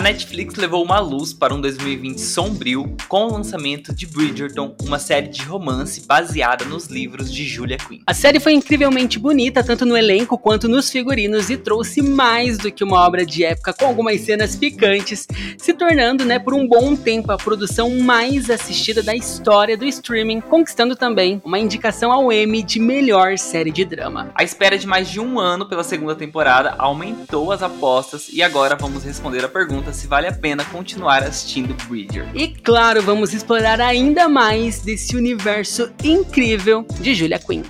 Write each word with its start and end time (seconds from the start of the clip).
A 0.00 0.02
Netflix 0.02 0.54
levou 0.54 0.82
uma 0.82 0.98
luz 0.98 1.34
para 1.34 1.54
um 1.54 1.60
2020 1.60 2.18
sombrio 2.22 2.96
com 3.06 3.26
o 3.26 3.32
lançamento 3.34 3.94
de 3.94 4.06
Bridgerton, 4.06 4.74
uma 4.82 4.98
série 4.98 5.28
de 5.28 5.42
romance 5.42 6.06
baseada 6.06 6.64
nos 6.64 6.86
livros 6.86 7.30
de 7.30 7.44
Julia 7.46 7.76
Quinn. 7.76 8.00
A 8.06 8.14
série 8.14 8.40
foi 8.40 8.54
incrivelmente 8.54 9.18
bonita, 9.18 9.62
tanto 9.62 9.84
no 9.84 9.94
elenco 9.94 10.38
quanto 10.38 10.70
nos 10.70 10.88
figurinos, 10.88 11.50
e 11.50 11.58
trouxe 11.58 12.00
mais 12.00 12.56
do 12.56 12.72
que 12.72 12.82
uma 12.82 12.98
obra 13.06 13.26
de 13.26 13.44
época 13.44 13.74
com 13.74 13.84
algumas 13.84 14.22
cenas 14.22 14.56
picantes, 14.56 15.28
se 15.58 15.74
tornando, 15.74 16.24
né, 16.24 16.38
por 16.38 16.54
um 16.54 16.66
bom 16.66 16.96
tempo 16.96 17.30
a 17.30 17.36
produção 17.36 17.90
mais 18.00 18.48
assistida 18.48 19.02
da 19.02 19.14
história 19.14 19.76
do 19.76 19.84
streaming, 19.84 20.40
conquistando 20.40 20.96
também 20.96 21.42
uma 21.44 21.58
indicação 21.58 22.10
ao 22.10 22.32
Emmy 22.32 22.62
de 22.62 22.80
melhor 22.80 23.36
série 23.36 23.70
de 23.70 23.84
drama. 23.84 24.30
A 24.34 24.42
espera 24.42 24.78
de 24.78 24.86
mais 24.86 25.10
de 25.10 25.20
um 25.20 25.38
ano 25.38 25.68
pela 25.68 25.84
segunda 25.84 26.14
temporada 26.14 26.74
aumentou 26.78 27.52
as 27.52 27.62
apostas 27.62 28.30
e 28.32 28.42
agora 28.42 28.76
vamos 28.76 29.04
responder 29.04 29.44
a 29.44 29.48
pergunta 29.48 29.89
se 29.92 30.06
vale 30.06 30.28
a 30.28 30.32
pena 30.32 30.64
continuar 30.64 31.22
assistindo 31.22 31.74
Bridger. 31.86 32.28
E 32.34 32.48
claro, 32.48 33.02
vamos 33.02 33.32
explorar 33.34 33.80
ainda 33.80 34.28
mais 34.28 34.80
desse 34.80 35.16
universo 35.16 35.90
incrível 36.02 36.86
de 37.00 37.14
Julia 37.14 37.38
Quinn. 37.38 37.62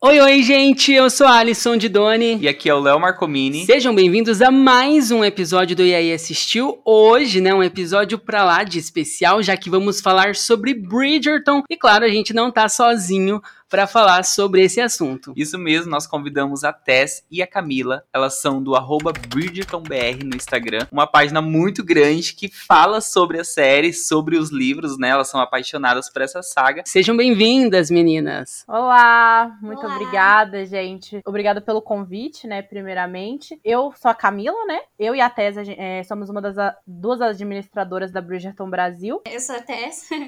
Oi, 0.00 0.20
oi, 0.20 0.42
gente! 0.44 0.92
Eu 0.92 1.10
sou 1.10 1.26
a 1.26 1.38
Alisson 1.38 1.76
de 1.76 1.88
Doni. 1.88 2.38
E 2.40 2.46
aqui 2.46 2.70
é 2.70 2.74
o 2.74 2.78
Léo 2.78 3.00
Marcomini. 3.00 3.66
Sejam 3.66 3.92
bem-vindos 3.92 4.40
a 4.40 4.48
mais 4.48 5.10
um 5.10 5.24
episódio 5.24 5.74
do 5.74 5.82
E 5.82 5.92
aí 5.92 6.12
Assistiu. 6.12 6.80
Hoje, 6.84 7.40
né, 7.40 7.52
um 7.52 7.64
episódio 7.64 8.16
pra 8.16 8.44
lá 8.44 8.62
de 8.62 8.78
especial, 8.78 9.42
já 9.42 9.56
que 9.56 9.68
vamos 9.68 10.00
falar 10.00 10.36
sobre 10.36 10.72
Bridgerton. 10.72 11.64
E 11.68 11.76
claro, 11.76 12.04
a 12.04 12.08
gente 12.08 12.32
não 12.32 12.48
tá 12.48 12.68
sozinho 12.68 13.42
para 13.68 13.86
falar 13.86 14.24
sobre 14.24 14.62
esse 14.62 14.80
assunto. 14.80 15.32
Isso 15.36 15.58
mesmo, 15.58 15.90
nós 15.90 16.06
convidamos 16.06 16.64
a 16.64 16.72
Tess 16.72 17.24
e 17.30 17.42
a 17.42 17.46
Camila. 17.46 18.02
Elas 18.12 18.40
são 18.40 18.62
do 18.62 18.74
arroba 18.74 19.12
BridgertonBR 19.12 20.24
no 20.24 20.34
Instagram, 20.34 20.86
uma 20.90 21.06
página 21.06 21.42
muito 21.42 21.84
grande 21.84 22.34
que 22.34 22.48
fala 22.48 23.00
sobre 23.00 23.38
a 23.38 23.44
série, 23.44 23.92
sobre 23.92 24.36
os 24.36 24.50
livros, 24.50 24.98
né? 24.98 25.10
Elas 25.10 25.28
são 25.28 25.40
apaixonadas 25.40 26.10
por 26.10 26.22
essa 26.22 26.42
saga. 26.42 26.82
Sejam 26.86 27.16
bem-vindas, 27.16 27.90
meninas. 27.90 28.64
Olá, 28.66 29.56
muito 29.60 29.84
Olá. 29.84 29.94
obrigada, 29.94 30.64
gente. 30.64 31.20
Obrigada 31.26 31.60
pelo 31.60 31.82
convite, 31.82 32.46
né, 32.46 32.62
primeiramente. 32.62 33.60
Eu 33.64 33.92
sou 34.00 34.10
a 34.10 34.14
Camila, 34.14 34.64
né? 34.66 34.80
Eu 34.98 35.14
e 35.14 35.20
a 35.20 35.28
Tess 35.28 35.56
é, 35.58 36.02
somos 36.04 36.30
uma 36.30 36.40
das 36.40 36.56
duas 36.86 37.20
administradoras 37.20 38.10
da 38.10 38.20
Bridgerton 38.20 38.70
Brasil. 38.70 39.20
Eu 39.26 39.40
sou 39.40 39.56
a 39.56 39.60
Tess. 39.60 40.08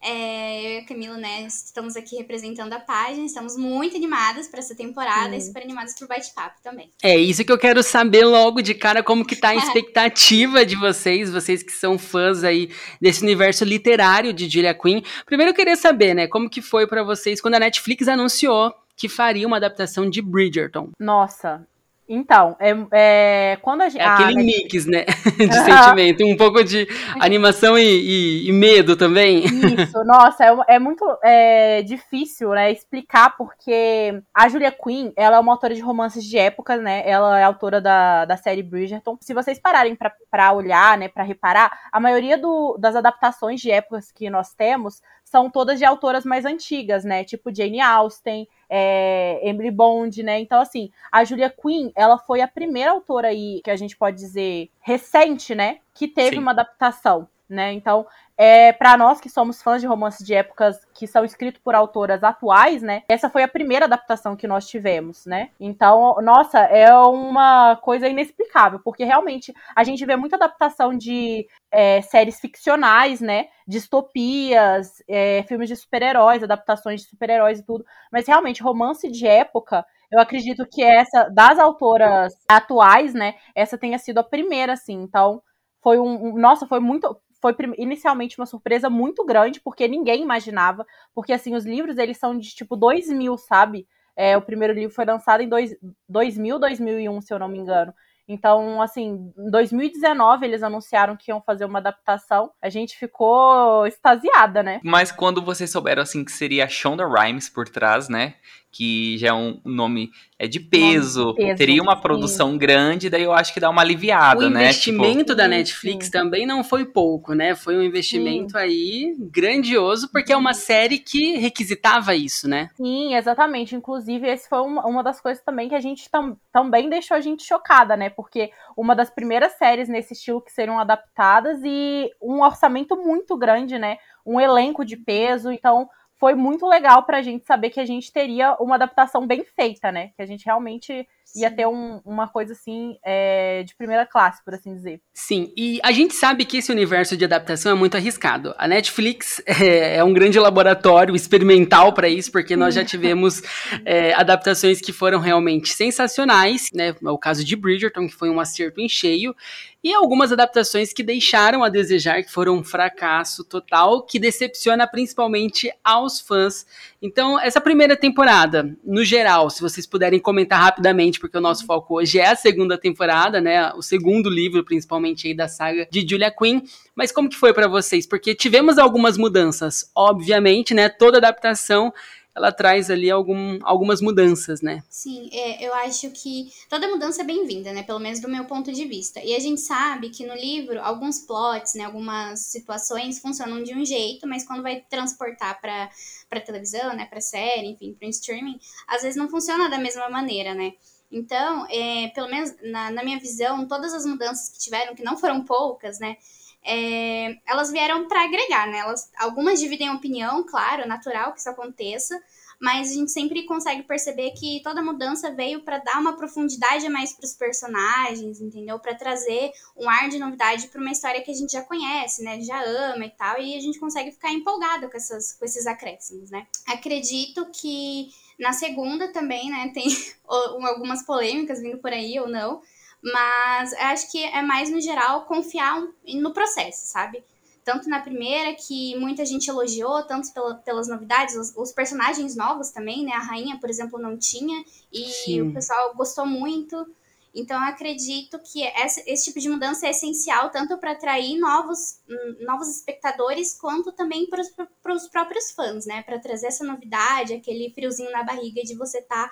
É, 0.00 0.64
eu 0.64 0.70
e 0.74 0.78
a 0.78 0.86
Camila, 0.86 1.16
né, 1.16 1.42
estamos 1.42 1.96
aqui 1.96 2.16
representando 2.16 2.72
a 2.72 2.77
da 2.78 2.80
página. 2.80 3.26
Estamos 3.26 3.56
muito 3.56 3.96
animadas 3.96 4.48
para 4.48 4.60
essa 4.60 4.74
temporada 4.74 5.34
e 5.34 5.40
super 5.40 5.62
animadas 5.62 5.94
pro 5.94 6.06
bate-papo 6.06 6.60
também. 6.62 6.92
É 7.02 7.16
isso 7.16 7.44
que 7.44 7.52
eu 7.52 7.58
quero 7.58 7.82
saber 7.82 8.24
logo 8.24 8.62
de 8.62 8.74
cara, 8.74 9.02
como 9.02 9.24
que 9.24 9.36
tá 9.36 9.50
a 9.50 9.56
expectativa 9.56 10.64
de 10.64 10.76
vocês, 10.76 11.30
vocês 11.30 11.62
que 11.62 11.72
são 11.72 11.98
fãs 11.98 12.44
aí 12.44 12.70
desse 13.00 13.22
universo 13.22 13.64
literário 13.64 14.32
de 14.32 14.48
Julia 14.48 14.74
Quinn. 14.74 15.02
Primeiro 15.26 15.50
eu 15.50 15.54
queria 15.54 15.76
saber, 15.76 16.14
né, 16.14 16.26
como 16.26 16.48
que 16.48 16.62
foi 16.62 16.86
para 16.86 17.02
vocês 17.02 17.40
quando 17.40 17.54
a 17.54 17.60
Netflix 17.60 18.08
anunciou 18.08 18.72
que 18.96 19.08
faria 19.08 19.46
uma 19.46 19.58
adaptação 19.58 20.08
de 20.08 20.20
Bridgerton. 20.20 20.90
Nossa, 20.98 21.66
então, 22.08 22.56
é, 22.58 22.74
é, 22.92 23.58
quando 23.60 23.82
a 23.82 23.88
gente. 23.88 24.00
É 24.00 24.06
aquele 24.06 24.40
ah, 24.40 24.44
mix, 24.44 24.86
né? 24.86 25.04
De 25.36 25.54
sentimento. 25.54 26.24
Um 26.24 26.36
pouco 26.36 26.64
de 26.64 26.88
animação 27.20 27.78
e, 27.78 27.82
e, 27.82 28.48
e 28.48 28.52
medo 28.52 28.96
também. 28.96 29.44
Isso, 29.44 30.02
nossa, 30.04 30.44
é, 30.44 30.76
é 30.76 30.78
muito 30.78 31.04
é, 31.22 31.82
difícil, 31.82 32.50
né, 32.50 32.72
explicar, 32.72 33.36
porque 33.36 34.22
a 34.34 34.48
Julia 34.48 34.72
Quinn, 34.72 35.12
ela 35.16 35.36
é 35.36 35.40
uma 35.40 35.52
autora 35.52 35.74
de 35.74 35.80
romances 35.80 36.24
de 36.24 36.38
época, 36.38 36.76
né? 36.76 37.02
Ela 37.08 37.38
é 37.38 37.44
autora 37.44 37.80
da, 37.80 38.24
da 38.24 38.36
série 38.36 38.62
Bridgerton. 38.62 39.18
Se 39.20 39.34
vocês 39.34 39.58
pararem 39.58 39.96
para 40.30 40.52
olhar, 40.52 40.96
né, 40.96 41.08
para 41.08 41.24
reparar, 41.24 41.70
a 41.92 42.00
maioria 42.00 42.38
do, 42.38 42.76
das 42.78 42.96
adaptações 42.96 43.60
de 43.60 43.70
épocas 43.70 44.10
que 44.10 44.30
nós 44.30 44.54
temos 44.54 45.00
são 45.28 45.50
todas 45.50 45.78
de 45.78 45.84
autoras 45.84 46.24
mais 46.24 46.44
antigas, 46.46 47.04
né? 47.04 47.22
Tipo 47.22 47.54
Jane 47.54 47.80
Austen, 47.80 48.48
é, 48.68 49.38
Emily 49.42 49.70
Bond, 49.70 50.22
né? 50.22 50.40
Então, 50.40 50.60
assim, 50.60 50.90
a 51.12 51.22
Julia 51.22 51.50
Quinn, 51.50 51.90
ela 51.94 52.16
foi 52.16 52.40
a 52.40 52.48
primeira 52.48 52.92
autora 52.92 53.28
aí, 53.28 53.60
que 53.62 53.70
a 53.70 53.76
gente 53.76 53.96
pode 53.96 54.16
dizer, 54.16 54.70
recente, 54.80 55.54
né? 55.54 55.80
Que 55.92 56.08
teve 56.08 56.36
Sim. 56.36 56.42
uma 56.42 56.52
adaptação, 56.52 57.28
né? 57.48 57.72
Então, 57.72 58.06
é, 58.36 58.72
para 58.72 58.96
nós 58.96 59.20
que 59.20 59.28
somos 59.28 59.62
fãs 59.62 59.80
de 59.80 59.86
romances 59.86 60.24
de 60.24 60.34
épocas 60.34 60.78
que 60.94 61.06
são 61.06 61.24
escritos 61.24 61.60
por 61.60 61.74
autoras 61.74 62.22
atuais, 62.22 62.82
né? 62.82 63.02
Essa 63.08 63.28
foi 63.28 63.42
a 63.42 63.48
primeira 63.48 63.86
adaptação 63.86 64.36
que 64.36 64.46
nós 64.46 64.68
tivemos, 64.68 65.26
né? 65.26 65.50
Então, 65.58 66.16
nossa, 66.22 66.58
é 66.60 66.92
uma 66.94 67.76
coisa 67.76 68.08
inexplicável, 68.08 68.80
porque 68.84 69.04
realmente 69.04 69.52
a 69.74 69.82
gente 69.82 70.04
vê 70.04 70.14
muita 70.16 70.36
adaptação 70.36 70.96
de 70.96 71.46
é, 71.70 72.00
séries 72.02 72.38
ficcionais, 72.38 73.20
né? 73.20 73.46
Distopias, 73.66 75.02
é, 75.08 75.42
filmes 75.44 75.68
de 75.68 75.76
super-heróis, 75.76 76.42
adaptações 76.42 77.02
de 77.02 77.08
super-heróis 77.08 77.58
e 77.58 77.64
tudo. 77.64 77.84
Mas 78.12 78.26
realmente, 78.26 78.62
romance 78.62 79.10
de 79.10 79.26
época, 79.26 79.84
eu 80.10 80.20
acredito 80.20 80.66
que 80.70 80.82
essa, 80.82 81.28
das 81.28 81.58
autoras 81.58 82.34
atuais, 82.48 83.14
né? 83.14 83.34
Essa 83.54 83.76
tenha 83.76 83.98
sido 83.98 84.18
a 84.18 84.24
primeira, 84.24 84.72
assim. 84.72 84.94
Então, 84.94 85.42
foi 85.82 85.98
um. 85.98 86.28
um 86.28 86.38
nossa, 86.38 86.66
foi 86.66 86.80
muito 86.80 87.16
foi 87.40 87.54
inicialmente 87.76 88.38
uma 88.38 88.46
surpresa 88.46 88.90
muito 88.90 89.24
grande, 89.24 89.60
porque 89.60 89.86
ninguém 89.86 90.22
imaginava, 90.22 90.86
porque 91.14 91.32
assim, 91.32 91.54
os 91.54 91.64
livros 91.64 91.98
eles 91.98 92.18
são 92.18 92.36
de 92.36 92.48
tipo 92.54 92.76
2000, 92.76 93.36
sabe? 93.38 93.86
É, 94.16 94.36
o 94.36 94.42
primeiro 94.42 94.74
livro 94.74 94.94
foi 94.94 95.04
lançado 95.04 95.42
em 95.42 95.48
dois, 95.48 95.76
2000, 96.08 96.58
2001, 96.58 97.20
se 97.20 97.32
eu 97.32 97.38
não 97.38 97.48
me 97.48 97.58
engano. 97.58 97.94
Então, 98.28 98.82
assim, 98.82 99.32
em 99.38 99.50
2019 99.50 100.44
eles 100.44 100.62
anunciaram 100.62 101.16
que 101.16 101.30
iam 101.30 101.40
fazer 101.40 101.64
uma 101.64 101.78
adaptação. 101.78 102.50
A 102.60 102.68
gente 102.68 102.94
ficou 102.94 103.86
extasiada, 103.86 104.62
né? 104.62 104.80
Mas 104.84 105.10
quando 105.10 105.40
vocês 105.40 105.70
souberam, 105.70 106.02
assim, 106.02 106.22
que 106.22 106.30
seria 106.30 106.66
a 106.66 106.68
Shonda 106.68 107.08
Rhimes 107.08 107.48
por 107.48 107.66
trás, 107.68 108.08
né? 108.08 108.34
Que 108.70 109.16
já 109.18 109.28
é 109.28 109.32
um 109.32 109.60
nome 109.64 110.10
é 110.38 110.46
de 110.46 110.60
peso, 110.60 111.34
peso 111.34 111.56
teria 111.56 111.82
uma 111.82 112.00
produção 112.00 112.52
sim. 112.52 112.58
grande, 112.58 113.10
daí 113.10 113.24
eu 113.24 113.32
acho 113.32 113.52
que 113.52 113.58
dá 113.58 113.68
uma 113.68 113.82
aliviada, 113.82 114.46
o 114.46 114.50
né? 114.50 114.60
O 114.60 114.62
investimento 114.62 115.18
tipo... 115.18 115.34
da 115.34 115.48
Netflix 115.48 116.06
sim. 116.06 116.12
também 116.12 116.46
não 116.46 116.62
foi 116.62 116.84
pouco, 116.84 117.34
né? 117.34 117.56
Foi 117.56 117.76
um 117.76 117.82
investimento 117.82 118.52
sim. 118.52 118.58
aí 118.58 119.16
grandioso, 119.18 120.08
porque 120.12 120.32
é 120.32 120.36
uma 120.36 120.54
série 120.54 120.98
que 120.98 121.36
requisitava 121.38 122.14
isso, 122.14 122.48
né? 122.48 122.70
Sim, 122.76 123.16
exatamente. 123.16 123.74
Inclusive, 123.74 124.28
esse 124.28 124.48
foi 124.48 124.60
uma, 124.60 124.86
uma 124.86 125.02
das 125.02 125.20
coisas 125.20 125.42
também 125.42 125.68
que 125.68 125.74
a 125.74 125.80
gente 125.80 126.08
tam, 126.08 126.36
também 126.52 126.88
deixou 126.88 127.16
a 127.16 127.20
gente 127.20 127.42
chocada, 127.42 127.96
né? 127.96 128.10
Porque 128.10 128.50
uma 128.76 128.94
das 128.94 129.10
primeiras 129.10 129.52
séries 129.52 129.88
nesse 129.88 130.12
estilo 130.12 130.40
que 130.40 130.52
seriam 130.52 130.78
adaptadas 130.78 131.58
e 131.64 132.10
um 132.22 132.42
orçamento 132.42 132.96
muito 132.96 133.36
grande, 133.36 133.76
né? 133.76 133.96
Um 134.24 134.38
elenco 134.38 134.84
de 134.84 134.96
peso, 134.96 135.50
então 135.50 135.88
foi 136.18 136.34
muito 136.34 136.66
legal 136.66 137.04
pra 137.04 137.22
gente 137.22 137.46
saber 137.46 137.70
que 137.70 137.80
a 137.80 137.86
gente 137.86 138.12
teria 138.12 138.56
uma 138.60 138.74
adaptação 138.74 139.26
bem 139.26 139.44
feita, 139.44 139.92
né? 139.92 140.08
Que 140.16 140.22
a 140.22 140.26
gente 140.26 140.44
realmente 140.44 141.06
ia 141.36 141.50
ter 141.50 141.66
um, 141.66 142.00
uma 142.04 142.28
coisa 142.28 142.52
assim 142.52 142.96
é, 143.04 143.62
de 143.62 143.74
primeira 143.76 144.06
classe, 144.06 144.42
por 144.44 144.54
assim 144.54 144.74
dizer. 144.74 145.00
Sim, 145.14 145.52
e 145.56 145.78
a 145.82 145.92
gente 145.92 146.14
sabe 146.14 146.44
que 146.44 146.58
esse 146.58 146.72
universo 146.72 147.16
de 147.16 147.24
adaptação 147.24 147.72
é 147.72 147.74
muito 147.74 147.96
arriscado. 147.96 148.54
A 148.58 148.66
Netflix 148.66 149.42
é, 149.46 149.96
é 149.96 150.04
um 150.04 150.12
grande 150.12 150.38
laboratório 150.38 151.14
experimental 151.14 151.92
para 151.92 152.08
isso, 152.08 152.32
porque 152.32 152.56
nós 152.56 152.74
já 152.74 152.84
tivemos 152.84 153.42
é, 153.84 154.14
adaptações 154.14 154.80
que 154.80 154.92
foram 154.92 155.18
realmente 155.18 155.70
sensacionais, 155.70 156.68
né? 156.72 156.94
É 157.02 157.10
o 157.10 157.18
caso 157.18 157.44
de 157.44 157.56
Bridgerton, 157.56 158.06
que 158.06 158.14
foi 158.14 158.30
um 158.30 158.40
acerto 158.40 158.80
em 158.80 158.88
cheio, 158.88 159.34
e 159.82 159.94
algumas 159.94 160.32
adaptações 160.32 160.92
que 160.92 161.02
deixaram 161.02 161.62
a 161.62 161.68
desejar, 161.68 162.22
que 162.22 162.32
foram 162.32 162.56
um 162.58 162.64
fracasso 162.64 163.44
total, 163.44 164.02
que 164.02 164.18
decepciona 164.18 164.86
principalmente 164.88 165.72
aos 165.84 166.20
fãs. 166.20 166.66
Então, 167.00 167.38
essa 167.38 167.60
primeira 167.60 167.96
temporada, 167.96 168.76
no 168.84 169.04
geral, 169.04 169.48
se 169.48 169.62
vocês 169.62 169.86
puderem 169.86 170.18
comentar 170.18 170.60
rapidamente 170.60 171.17
porque 171.18 171.36
o 171.36 171.40
nosso 171.40 171.66
foco 171.66 171.96
hoje 171.96 172.18
é 172.18 172.28
a 172.28 172.36
segunda 172.36 172.78
temporada, 172.78 173.40
né? 173.40 173.72
O 173.74 173.82
segundo 173.82 174.28
livro, 174.28 174.64
principalmente 174.64 175.26
aí 175.26 175.34
da 175.34 175.48
saga 175.48 175.86
de 175.90 176.06
Julia 176.08 176.30
Quinn. 176.30 176.60
Mas 176.94 177.12
como 177.12 177.28
que 177.28 177.36
foi 177.36 177.52
para 177.52 177.68
vocês? 177.68 178.06
Porque 178.06 178.34
tivemos 178.34 178.78
algumas 178.78 179.16
mudanças, 179.16 179.90
obviamente, 179.94 180.74
né? 180.74 180.88
Toda 180.88 181.18
adaptação 181.18 181.92
ela 182.38 182.52
traz 182.52 182.88
ali 182.88 183.10
algum, 183.10 183.58
algumas 183.62 184.00
mudanças, 184.00 184.62
né? 184.62 184.82
Sim, 184.88 185.28
é, 185.32 185.66
eu 185.66 185.74
acho 185.74 186.08
que 186.10 186.52
toda 186.70 186.88
mudança 186.88 187.22
é 187.22 187.24
bem-vinda, 187.24 187.72
né? 187.72 187.82
Pelo 187.82 187.98
menos 187.98 188.20
do 188.20 188.28
meu 188.28 188.44
ponto 188.44 188.72
de 188.72 188.84
vista. 188.84 189.20
E 189.20 189.34
a 189.34 189.40
gente 189.40 189.60
sabe 189.60 190.10
que 190.10 190.24
no 190.24 190.34
livro, 190.34 190.80
alguns 190.80 191.18
plots, 191.18 191.74
né? 191.74 191.84
Algumas 191.84 192.40
situações 192.40 193.18
funcionam 193.18 193.62
de 193.62 193.74
um 193.74 193.84
jeito, 193.84 194.26
mas 194.26 194.46
quando 194.46 194.62
vai 194.62 194.80
transportar 194.88 195.60
para 195.60 195.90
para 196.30 196.40
televisão, 196.40 196.94
né? 196.94 197.06
Para 197.06 197.20
série, 197.20 197.68
enfim, 197.68 197.94
para 197.98 198.08
streaming, 198.08 198.58
às 198.86 199.02
vezes 199.02 199.16
não 199.16 199.28
funciona 199.28 199.68
da 199.68 199.78
mesma 199.78 200.08
maneira, 200.08 200.54
né? 200.54 200.74
Então, 201.10 201.66
é, 201.70 202.08
pelo 202.08 202.28
menos 202.28 202.54
na, 202.62 202.90
na, 202.90 203.02
minha 203.02 203.18
visão, 203.18 203.66
todas 203.66 203.94
as 203.94 204.04
mudanças 204.04 204.50
que 204.50 204.58
tiveram, 204.58 204.94
que 204.94 205.02
não 205.02 205.16
foram 205.16 205.44
poucas, 205.44 205.98
né? 205.98 206.16
é, 206.64 207.38
elas 207.46 207.70
vieram 207.70 208.06
para 208.08 208.24
agregar, 208.24 208.66
né? 208.66 208.78
Elas, 208.78 209.10
algumas 209.18 209.58
dividem 209.58 209.90
opinião, 209.90 210.44
claro, 210.44 210.86
natural 210.86 211.32
que 211.32 211.40
isso 211.40 211.48
aconteça, 211.48 212.20
mas 212.60 212.90
a 212.90 212.94
gente 212.94 213.12
sempre 213.12 213.44
consegue 213.44 213.84
perceber 213.84 214.32
que 214.32 214.60
toda 214.62 214.82
mudança 214.82 215.30
veio 215.30 215.62
para 215.62 215.78
dar 215.78 216.00
uma 216.00 216.16
profundidade 216.16 216.86
a 216.86 216.90
mais 216.90 217.12
para 217.12 217.24
os 217.24 217.32
personagens, 217.32 218.40
entendeu? 218.40 218.78
Para 218.80 218.94
trazer 218.96 219.52
um 219.76 219.88
ar 219.88 220.08
de 220.08 220.18
novidade 220.18 220.66
para 220.68 220.80
uma 220.80 220.90
história 220.90 221.22
que 221.22 221.30
a 221.30 221.34
gente 221.34 221.52
já 221.52 221.62
conhece, 221.62 222.22
né? 222.22 222.40
Já 222.42 222.60
ama 222.62 223.06
e 223.06 223.10
tal, 223.10 223.40
e 223.40 223.56
a 223.56 223.60
gente 223.60 223.78
consegue 223.78 224.10
ficar 224.10 224.32
empolgada 224.32 224.88
com, 224.88 224.96
essas, 224.96 225.32
com 225.34 225.44
esses 225.44 225.66
acréscimos, 225.66 226.30
né? 226.30 226.46
Acredito 226.66 227.46
que 227.52 228.08
na 228.38 228.52
segunda 228.52 229.12
também, 229.12 229.50
né, 229.50 229.70
tem 229.74 229.86
algumas 230.26 231.02
polêmicas 231.02 231.60
vindo 231.60 231.78
por 231.78 231.92
aí 231.92 232.18
ou 232.20 232.28
não, 232.28 232.60
mas 233.02 233.72
acho 233.74 234.10
que 234.10 234.22
é 234.22 234.42
mais 234.42 234.70
no 234.70 234.80
geral 234.80 235.24
confiar 235.24 235.80
no 236.14 236.32
processo, 236.32 236.92
sabe? 236.92 237.22
Tanto 237.64 237.88
na 237.88 238.00
primeira, 238.00 238.54
que 238.54 238.96
muita 238.96 239.26
gente 239.26 239.48
elogiou, 239.48 240.02
tanto 240.04 240.32
pela, 240.32 240.54
pelas 240.54 240.88
novidades, 240.88 241.36
os, 241.36 241.54
os, 241.54 241.70
personagens 241.70 242.34
novos 242.34 242.70
também, 242.70 243.04
né? 243.04 243.12
A 243.12 243.20
rainha, 243.20 243.58
por 243.60 243.68
exemplo, 243.68 243.98
não 243.98 244.16
tinha, 244.16 244.64
e 244.92 245.04
Sim. 245.04 245.42
o 245.42 245.52
pessoal 245.52 245.94
gostou 245.94 246.24
muito. 246.24 246.86
Então, 247.34 247.56
eu 247.56 247.68
acredito 247.68 248.38
que 248.40 248.62
essa, 248.62 249.02
esse 249.06 249.26
tipo 249.26 249.40
de 249.40 249.48
mudança 249.48 249.86
é 249.86 249.90
essencial 249.90 250.50
tanto 250.50 250.78
para 250.78 250.92
atrair 250.92 251.38
novos, 251.38 252.00
hum, 252.08 252.44
novos 252.44 252.68
espectadores, 252.68 253.54
quanto 253.54 253.92
também 253.92 254.26
para 254.28 254.94
os 254.94 255.08
próprios 255.08 255.50
fãs, 255.52 255.86
né? 255.86 256.02
Para 256.02 256.18
trazer 256.18 256.48
essa 256.48 256.64
novidade, 256.64 257.34
aquele 257.34 257.72
friozinho 257.74 258.10
na 258.10 258.22
barriga 258.22 258.62
de 258.62 258.74
você 258.74 258.98
estar 258.98 259.28
tá 259.28 259.30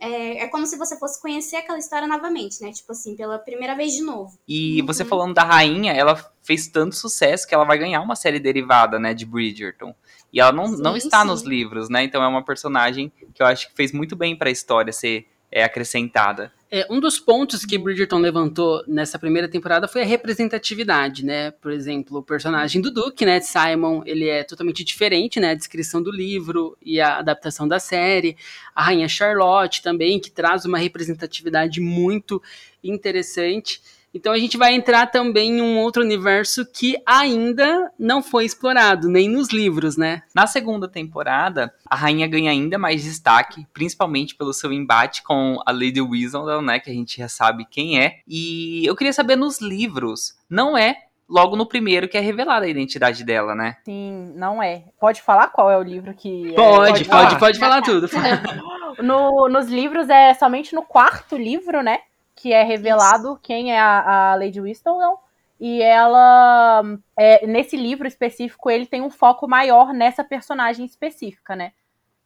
é, 0.00 0.44
é, 0.44 0.48
como 0.48 0.66
se 0.66 0.78
você 0.78 0.98
fosse 0.98 1.20
conhecer 1.20 1.56
aquela 1.56 1.78
história 1.78 2.08
novamente, 2.08 2.62
né? 2.62 2.72
Tipo 2.72 2.92
assim, 2.92 3.14
pela 3.14 3.38
primeira 3.38 3.76
vez 3.76 3.92
de 3.92 4.02
novo. 4.02 4.38
E 4.48 4.80
você 4.82 5.02
uhum. 5.02 5.08
falando 5.08 5.34
da 5.34 5.44
rainha, 5.44 5.92
ela 5.92 6.16
fez 6.42 6.68
tanto 6.68 6.96
sucesso 6.96 7.46
que 7.46 7.54
ela 7.54 7.64
vai 7.64 7.76
ganhar 7.78 8.00
uma 8.00 8.16
série 8.16 8.40
derivada, 8.40 8.98
né, 8.98 9.12
de 9.12 9.26
Bridgerton. 9.26 9.94
E 10.32 10.40
ela 10.40 10.52
não, 10.52 10.68
sim, 10.68 10.82
não 10.82 10.96
está 10.96 11.20
sim. 11.20 11.26
nos 11.26 11.42
livros, 11.42 11.90
né? 11.90 12.02
Então 12.02 12.22
é 12.22 12.26
uma 12.26 12.42
personagem 12.42 13.12
que 13.34 13.42
eu 13.42 13.46
acho 13.46 13.68
que 13.68 13.76
fez 13.76 13.92
muito 13.92 14.16
bem 14.16 14.34
para 14.34 14.48
a 14.48 14.52
história 14.52 14.90
ser 14.90 15.26
é, 15.50 15.64
acrescentada. 15.64 16.52
É, 16.72 16.86
um 16.88 17.00
dos 17.00 17.18
pontos 17.18 17.64
que 17.64 17.76
Bridgerton 17.76 18.18
levantou 18.18 18.84
nessa 18.86 19.18
primeira 19.18 19.48
temporada 19.48 19.88
foi 19.88 20.02
a 20.02 20.04
representatividade, 20.04 21.24
né? 21.24 21.50
Por 21.50 21.72
exemplo, 21.72 22.18
o 22.18 22.22
personagem 22.22 22.80
do 22.80 22.92
Duke, 22.92 23.26
né, 23.26 23.40
Simon, 23.40 24.02
ele 24.06 24.28
é 24.28 24.44
totalmente 24.44 24.84
diferente, 24.84 25.40
né, 25.40 25.50
a 25.50 25.54
descrição 25.54 26.00
do 26.00 26.12
livro 26.12 26.78
e 26.80 27.00
a 27.00 27.18
adaptação 27.18 27.66
da 27.66 27.80
série. 27.80 28.36
A 28.72 28.84
rainha 28.84 29.08
Charlotte 29.08 29.82
também, 29.82 30.20
que 30.20 30.30
traz 30.30 30.64
uma 30.64 30.78
representatividade 30.78 31.80
muito 31.80 32.40
interessante. 32.84 33.82
Então 34.12 34.32
a 34.32 34.38
gente 34.38 34.56
vai 34.56 34.74
entrar 34.74 35.06
também 35.06 35.58
em 35.58 35.62
um 35.62 35.78
outro 35.78 36.02
universo 36.02 36.66
que 36.66 36.96
ainda 37.06 37.92
não 37.98 38.22
foi 38.22 38.44
explorado, 38.44 39.08
nem 39.08 39.28
nos 39.28 39.50
livros, 39.50 39.96
né? 39.96 40.22
Na 40.34 40.46
segunda 40.46 40.88
temporada, 40.88 41.72
a 41.88 41.94
rainha 41.94 42.26
ganha 42.26 42.50
ainda 42.50 42.78
mais 42.78 43.04
destaque, 43.04 43.66
principalmente 43.72 44.34
pelo 44.34 44.52
seu 44.52 44.72
embate 44.72 45.22
com 45.22 45.60
a 45.64 45.70
Lady 45.70 46.00
Weasel, 46.00 46.60
né? 46.60 46.80
Que 46.80 46.90
a 46.90 46.94
gente 46.94 47.18
já 47.18 47.28
sabe 47.28 47.64
quem 47.70 48.00
é. 48.00 48.18
E 48.26 48.84
eu 48.84 48.96
queria 48.96 49.12
saber 49.12 49.36
nos 49.36 49.60
livros, 49.60 50.34
não 50.48 50.76
é 50.76 50.96
logo 51.30 51.54
no 51.54 51.64
primeiro 51.64 52.08
que 52.08 52.18
é 52.18 52.20
revelada 52.20 52.66
a 52.66 52.68
identidade 52.68 53.24
dela, 53.24 53.54
né? 53.54 53.76
Sim, 53.84 54.32
não 54.34 54.60
é. 54.60 54.82
Pode 54.98 55.22
falar 55.22 55.48
qual 55.48 55.70
é 55.70 55.78
o 55.78 55.82
livro 55.82 56.12
que. 56.12 56.52
Pode, 56.54 57.02
é, 57.02 57.04
pode, 57.04 57.08
pode, 57.08 57.38
pode 57.38 57.58
falar 57.58 57.82
tudo. 57.82 58.08
no, 59.00 59.48
nos 59.48 59.68
livros 59.68 60.08
é 60.10 60.34
somente 60.34 60.74
no 60.74 60.82
quarto 60.82 61.36
livro, 61.36 61.82
né? 61.82 62.00
Que 62.34 62.52
é 62.52 62.62
revelado 62.62 63.32
Isso. 63.32 63.40
quem 63.42 63.72
é 63.72 63.78
a, 63.78 64.32
a 64.32 64.34
Lady 64.36 64.60
Winston, 64.60 65.18
e 65.60 65.82
ela, 65.82 66.82
é, 67.18 67.46
nesse 67.46 67.76
livro 67.76 68.08
específico, 68.08 68.70
ele 68.70 68.86
tem 68.86 69.02
um 69.02 69.10
foco 69.10 69.46
maior 69.46 69.92
nessa 69.92 70.24
personagem 70.24 70.86
específica, 70.86 71.54
né? 71.54 71.72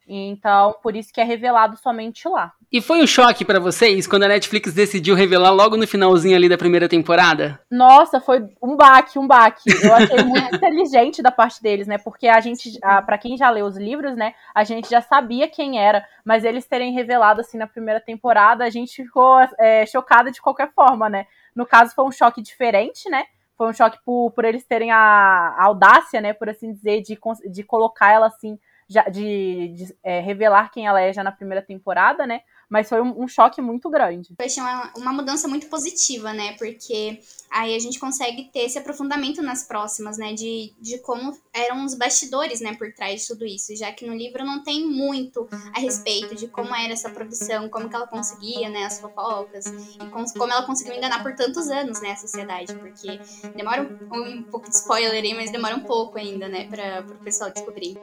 Então, 0.07 0.75
por 0.83 0.95
isso 0.95 1.13
que 1.13 1.21
é 1.21 1.25
revelado 1.25 1.77
somente 1.77 2.29
lá. 2.29 2.53
E 2.71 2.81
foi 2.81 3.03
um 3.03 3.07
choque 3.07 3.45
para 3.45 3.61
vocês 3.61 4.07
quando 4.07 4.25
a 4.25 4.29
Netflix 4.29 4.75
decidiu 4.75 5.15
revelar 5.15 5.51
logo 5.51 5.77
no 5.77 5.87
finalzinho 5.87 6.37
ali 6.37 6.49
da 6.49 6.59
primeira 6.59 6.89
temporada? 6.89 7.61
Nossa, 7.71 8.21
foi 8.21 8.45
um 8.63 8.77
baque, 8.77 9.19
um 9.19 9.27
baque. 9.27 9.71
Eu 9.83 9.95
achei 9.95 10.23
muito 10.25 10.53
inteligente 10.57 11.23
da 11.23 11.31
parte 11.31 11.63
deles, 11.63 11.87
né? 11.87 11.99
Porque 11.99 12.27
a 12.27 12.41
gente, 12.41 12.79
para 12.81 13.17
quem 13.17 13.37
já 13.37 13.49
leu 13.49 13.65
os 13.65 13.77
livros, 13.77 14.17
né, 14.17 14.35
a 14.55 14.65
gente 14.65 14.91
já 14.91 15.01
sabia 15.01 15.49
quem 15.49 15.79
era, 15.79 16.05
mas 16.25 16.45
eles 16.45 16.67
terem 16.67 16.93
revelado 16.93 17.41
assim 17.41 17.57
na 17.57 17.67
primeira 17.67 18.01
temporada, 18.01 18.65
a 18.65 18.71
gente 18.71 19.05
ficou 19.05 19.39
é, 19.59 19.87
chocada 19.87 20.31
de 20.31 20.43
qualquer 20.43 20.73
forma, 20.75 21.09
né? 21.09 21.27
No 21.55 21.65
caso, 21.65 21.95
foi 21.95 22.05
um 22.05 22.13
choque 22.13 22.43
diferente, 22.43 23.09
né? 23.09 23.25
Foi 23.57 23.69
um 23.69 23.73
choque 23.73 23.99
por, 24.05 24.33
por 24.33 24.45
eles 24.45 24.65
terem 24.65 24.91
a, 24.91 24.99
a 24.99 25.65
audácia, 25.65 26.21
né, 26.21 26.33
por 26.33 26.49
assim 26.49 26.73
dizer, 26.73 27.03
de, 27.03 27.17
de 27.51 27.63
colocar 27.63 28.11
ela 28.11 28.27
assim 28.27 28.59
já, 28.89 29.03
de, 29.09 29.69
de 29.69 29.97
é, 30.03 30.21
revelar 30.21 30.71
quem 30.71 30.87
ela 30.87 31.01
é 31.01 31.13
já 31.13 31.23
na 31.23 31.33
primeira 31.33 31.63
temporada, 31.63 32.27
né? 32.27 32.41
Mas 32.69 32.89
foi 32.89 33.01
um, 33.01 33.23
um 33.23 33.29
choque 33.29 33.61
muito 33.61 33.89
grande. 33.91 34.35
Eu 34.39 34.47
achei 34.47 34.63
uma, 34.63 34.93
uma 34.97 35.13
mudança 35.13 35.47
muito 35.47 35.69
positiva, 35.69 36.33
né? 36.33 36.57
Porque 36.57 37.21
aí 37.51 37.75
a 37.75 37.79
gente 37.79 37.99
consegue 37.99 38.51
ter 38.53 38.61
esse 38.61 38.79
aprofundamento 38.79 39.43
nas 39.43 39.63
próximas, 39.63 40.19
né? 40.19 40.33
De, 40.33 40.75
de 40.81 40.99
como 40.99 41.37
eram 41.53 41.85
os 41.85 41.95
bastidores, 41.95 42.61
né? 42.61 42.75
Por 42.75 42.93
trás 42.93 43.23
de 43.23 43.29
tudo 43.29 43.47
isso. 43.47 43.75
Já 43.77 43.93
que 43.93 44.07
no 44.07 44.15
livro 44.15 44.45
não 44.45 44.63
tem 44.63 44.87
muito 44.87 45.49
a 45.73 45.79
respeito 45.81 46.35
de 46.35 46.49
como 46.49 46.75
era 46.75 46.93
essa 46.93 47.11
produção, 47.11 47.69
como 47.69 47.89
que 47.89 47.97
ela 47.97 48.07
conseguia, 48.07 48.69
né? 48.69 48.85
As 48.85 48.99
fofocas. 49.01 49.65
E 50.01 50.07
como, 50.09 50.25
como 50.35 50.53
ela 50.53 50.67
conseguiu 50.67 50.95
enganar 50.95 51.23
por 51.23 51.35
tantos 51.35 51.69
anos, 51.69 52.01
né? 52.01 52.13
A 52.13 52.17
sociedade. 52.17 52.75
Porque 52.81 53.21
demora 53.55 53.83
um, 54.11 54.39
um 54.39 54.43
pouco 54.45 54.69
de 54.69 54.77
spoiler 54.77 55.13
aí, 55.23 55.35
mas 55.35 55.53
demora 55.53 55.77
um 55.77 55.85
pouco 55.85 56.19
ainda, 56.19 56.49
né? 56.49 56.65
Para 56.65 57.07
o 57.15 57.19
pessoal 57.21 57.51
descobrir. 57.51 58.01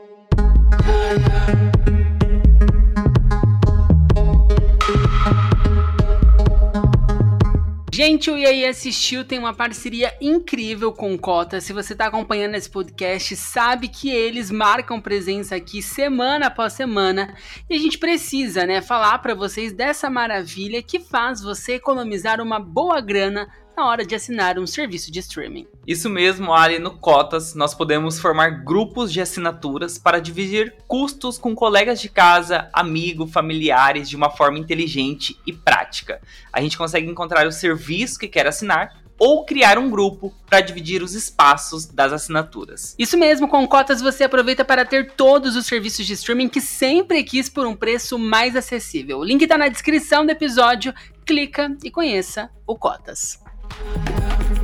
Gente, 7.93 8.31
o 8.31 8.37
E 8.37 8.45
aí 8.47 8.65
Assistiu 8.65 9.23
tem 9.23 9.37
uma 9.37 9.53
parceria 9.53 10.11
incrível 10.19 10.91
com 10.91 11.13
o 11.13 11.19
Cota. 11.19 11.61
Se 11.61 11.71
você 11.71 11.93
está 11.93 12.07
acompanhando 12.07 12.55
esse 12.55 12.67
podcast, 12.67 13.35
sabe 13.35 13.89
que 13.89 14.09
eles 14.09 14.49
marcam 14.49 14.99
presença 14.99 15.55
aqui 15.55 15.83
semana 15.83 16.47
após 16.47 16.73
semana. 16.73 17.35
E 17.69 17.75
a 17.75 17.77
gente 17.77 17.99
precisa, 17.99 18.65
né, 18.65 18.81
falar 18.81 19.19
para 19.19 19.35
vocês 19.35 19.71
dessa 19.71 20.09
maravilha 20.09 20.81
que 20.81 20.99
faz 20.99 21.43
você 21.43 21.73
economizar 21.73 22.41
uma 22.41 22.59
boa 22.59 22.99
grana 23.01 23.47
na 23.81 23.87
hora 23.87 24.05
de 24.05 24.13
assinar 24.13 24.59
um 24.59 24.67
serviço 24.67 25.11
de 25.11 25.17
streaming. 25.19 25.65
Isso 25.87 26.07
mesmo, 26.07 26.53
Ali, 26.53 26.77
no 26.77 26.91
Cotas 26.91 27.55
nós 27.55 27.73
podemos 27.73 28.19
formar 28.19 28.63
grupos 28.63 29.11
de 29.11 29.19
assinaturas 29.19 29.97
para 29.97 30.21
dividir 30.21 30.75
custos 30.87 31.39
com 31.39 31.55
colegas 31.55 31.99
de 31.99 32.07
casa, 32.07 32.69
amigos, 32.71 33.31
familiares 33.31 34.07
de 34.07 34.15
uma 34.15 34.29
forma 34.29 34.59
inteligente 34.59 35.35
e 35.47 35.51
prática. 35.51 36.21
A 36.53 36.61
gente 36.61 36.77
consegue 36.77 37.09
encontrar 37.09 37.47
o 37.47 37.51
serviço 37.51 38.19
que 38.19 38.27
quer 38.27 38.45
assinar 38.45 39.01
ou 39.17 39.45
criar 39.45 39.79
um 39.79 39.89
grupo 39.89 40.31
para 40.47 40.61
dividir 40.61 41.01
os 41.01 41.15
espaços 41.15 41.87
das 41.87 42.13
assinaturas. 42.13 42.95
Isso 42.99 43.17
mesmo, 43.17 43.47
com 43.47 43.67
cotas 43.67 43.99
você 43.99 44.25
aproveita 44.25 44.63
para 44.63 44.85
ter 44.85 45.11
todos 45.13 45.55
os 45.55 45.65
serviços 45.65 46.05
de 46.05 46.13
streaming 46.13 46.49
que 46.49 46.61
sempre 46.61 47.23
quis 47.23 47.49
por 47.49 47.65
um 47.65 47.75
preço 47.75 48.19
mais 48.19 48.55
acessível. 48.55 49.19
O 49.19 49.23
link 49.23 49.41
está 49.41 49.57
na 49.57 49.67
descrição 49.67 50.23
do 50.23 50.31
episódio, 50.31 50.93
clica 51.25 51.75
e 51.83 51.89
conheça 51.89 52.49
o 52.67 52.75
Cotas. 52.75 53.39
Yeah. 53.73 54.60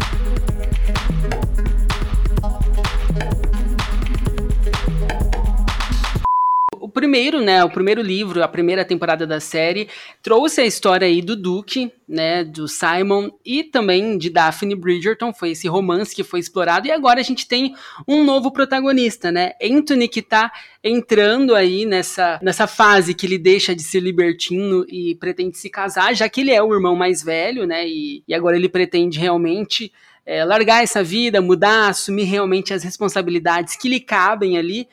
Primeiro, 6.98 7.42
né, 7.42 7.64
o 7.64 7.70
primeiro 7.70 8.02
livro, 8.02 8.44
a 8.44 8.48
primeira 8.48 8.84
temporada 8.84 9.28
da 9.28 9.40
série, 9.40 9.88
trouxe 10.24 10.62
a 10.62 10.66
história 10.66 11.06
aí 11.08 11.22
do 11.22 11.36
Duke, 11.36 11.92
né, 12.10 12.44
do 12.44 12.68
Simon 12.68 13.30
e 13.46 13.64
também 13.64 14.18
de 14.18 14.32
Daphne 14.32 14.74
Bridgerton, 14.74 15.32
foi 15.32 15.52
esse 15.52 15.68
romance 15.68 16.16
que 16.16 16.24
foi 16.24 16.40
explorado 16.40 16.88
e 16.88 16.92
agora 16.92 17.20
a 17.20 17.24
gente 17.24 17.48
tem 17.48 17.76
um 18.08 18.24
novo 18.24 18.52
protagonista, 18.52 19.32
né, 19.32 19.52
Anthony 19.62 20.08
que 20.08 20.24
tá 20.24 20.52
entrando 20.84 21.54
aí 21.54 21.86
nessa, 21.86 22.40
nessa 22.42 22.66
fase 22.66 23.14
que 23.14 23.28
ele 23.28 23.38
deixa 23.38 23.76
de 23.76 23.84
ser 23.84 24.00
libertino 24.00 24.84
e 24.90 25.14
pretende 25.20 25.56
se 25.56 25.70
casar, 25.70 26.16
já 26.16 26.28
que 26.28 26.42
ele 26.42 26.52
é 26.52 26.64
o 26.64 26.74
irmão 26.74 26.96
mais 26.96 27.22
velho, 27.22 27.68
né, 27.68 27.88
e, 27.88 28.24
e 28.28 28.34
agora 28.34 28.58
ele 28.58 28.68
pretende 28.68 29.20
realmente 29.20 29.94
é, 30.26 30.44
largar 30.44 30.82
essa 30.82 31.04
vida, 31.04 31.40
mudar, 31.42 31.90
assumir 31.90 32.24
realmente 32.24 32.74
as 32.74 32.84
responsabilidades 32.84 33.76
que 33.78 33.88
lhe 33.88 34.00
cabem 34.00 34.58
ali. 34.58 34.90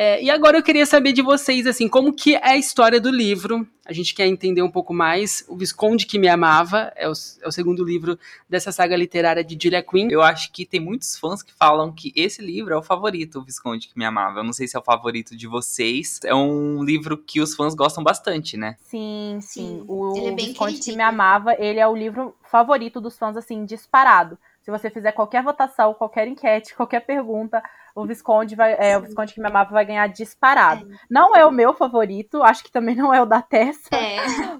É, 0.00 0.22
e 0.22 0.30
agora 0.30 0.56
eu 0.56 0.62
queria 0.62 0.86
saber 0.86 1.12
de 1.12 1.20
vocês, 1.20 1.66
assim, 1.66 1.88
como 1.88 2.12
que 2.12 2.36
é 2.36 2.50
a 2.50 2.56
história 2.56 3.00
do 3.00 3.10
livro. 3.10 3.66
A 3.84 3.92
gente 3.92 4.14
quer 4.14 4.28
entender 4.28 4.62
um 4.62 4.70
pouco 4.70 4.94
mais. 4.94 5.44
O 5.48 5.56
Visconde 5.56 6.06
que 6.06 6.20
me 6.20 6.28
amava 6.28 6.92
é 6.94 7.08
o, 7.08 7.12
é 7.42 7.48
o 7.48 7.50
segundo 7.50 7.82
livro 7.84 8.16
dessa 8.48 8.70
saga 8.70 8.94
literária 8.94 9.42
de 9.42 9.58
Julia 9.60 9.82
Quinn. 9.82 10.06
Eu 10.08 10.22
acho 10.22 10.52
que 10.52 10.64
tem 10.64 10.78
muitos 10.78 11.18
fãs 11.18 11.42
que 11.42 11.52
falam 11.52 11.90
que 11.90 12.12
esse 12.14 12.40
livro 12.40 12.72
é 12.72 12.76
o 12.76 12.82
favorito, 12.82 13.40
o 13.40 13.42
Visconde 13.42 13.88
que 13.88 13.98
me 13.98 14.04
amava. 14.04 14.38
Eu 14.38 14.44
não 14.44 14.52
sei 14.52 14.68
se 14.68 14.76
é 14.76 14.78
o 14.78 14.84
favorito 14.84 15.36
de 15.36 15.48
vocês. 15.48 16.20
É 16.24 16.32
um 16.32 16.84
livro 16.84 17.18
que 17.18 17.40
os 17.40 17.56
fãs 17.56 17.74
gostam 17.74 18.04
bastante, 18.04 18.56
né? 18.56 18.76
Sim, 18.84 19.40
sim. 19.42 19.84
O, 19.88 20.16
ele 20.16 20.28
é 20.28 20.34
Visconde 20.36 20.78
que 20.78 20.94
me 20.94 21.02
amava, 21.02 21.56
ele 21.58 21.80
é 21.80 21.88
o 21.88 21.96
livro 21.96 22.36
favorito 22.48 23.00
dos 23.00 23.18
fãs, 23.18 23.36
assim, 23.36 23.64
disparado. 23.64 24.38
Se 24.62 24.70
você 24.70 24.90
fizer 24.90 25.12
qualquer 25.12 25.42
votação, 25.42 25.94
qualquer 25.94 26.28
enquete, 26.28 26.74
qualquer 26.76 27.00
pergunta, 27.00 27.62
o 27.98 28.06
Visconde 28.06 28.54
vai, 28.54 28.76
é, 28.78 28.96
o 28.96 29.00
Visconde 29.00 29.34
que 29.34 29.40
me 29.40 29.48
amava 29.48 29.70
vai 29.70 29.84
ganhar 29.84 30.06
disparado. 30.06 30.90
É. 30.90 30.96
Não 31.10 31.34
é 31.34 31.44
o 31.44 31.50
meu 31.50 31.74
favorito, 31.74 32.42
acho 32.42 32.62
que 32.62 32.70
também 32.70 32.94
não 32.94 33.12
é 33.12 33.20
o 33.20 33.26
da 33.26 33.42
Tessa. 33.42 33.88
É, 33.92 34.18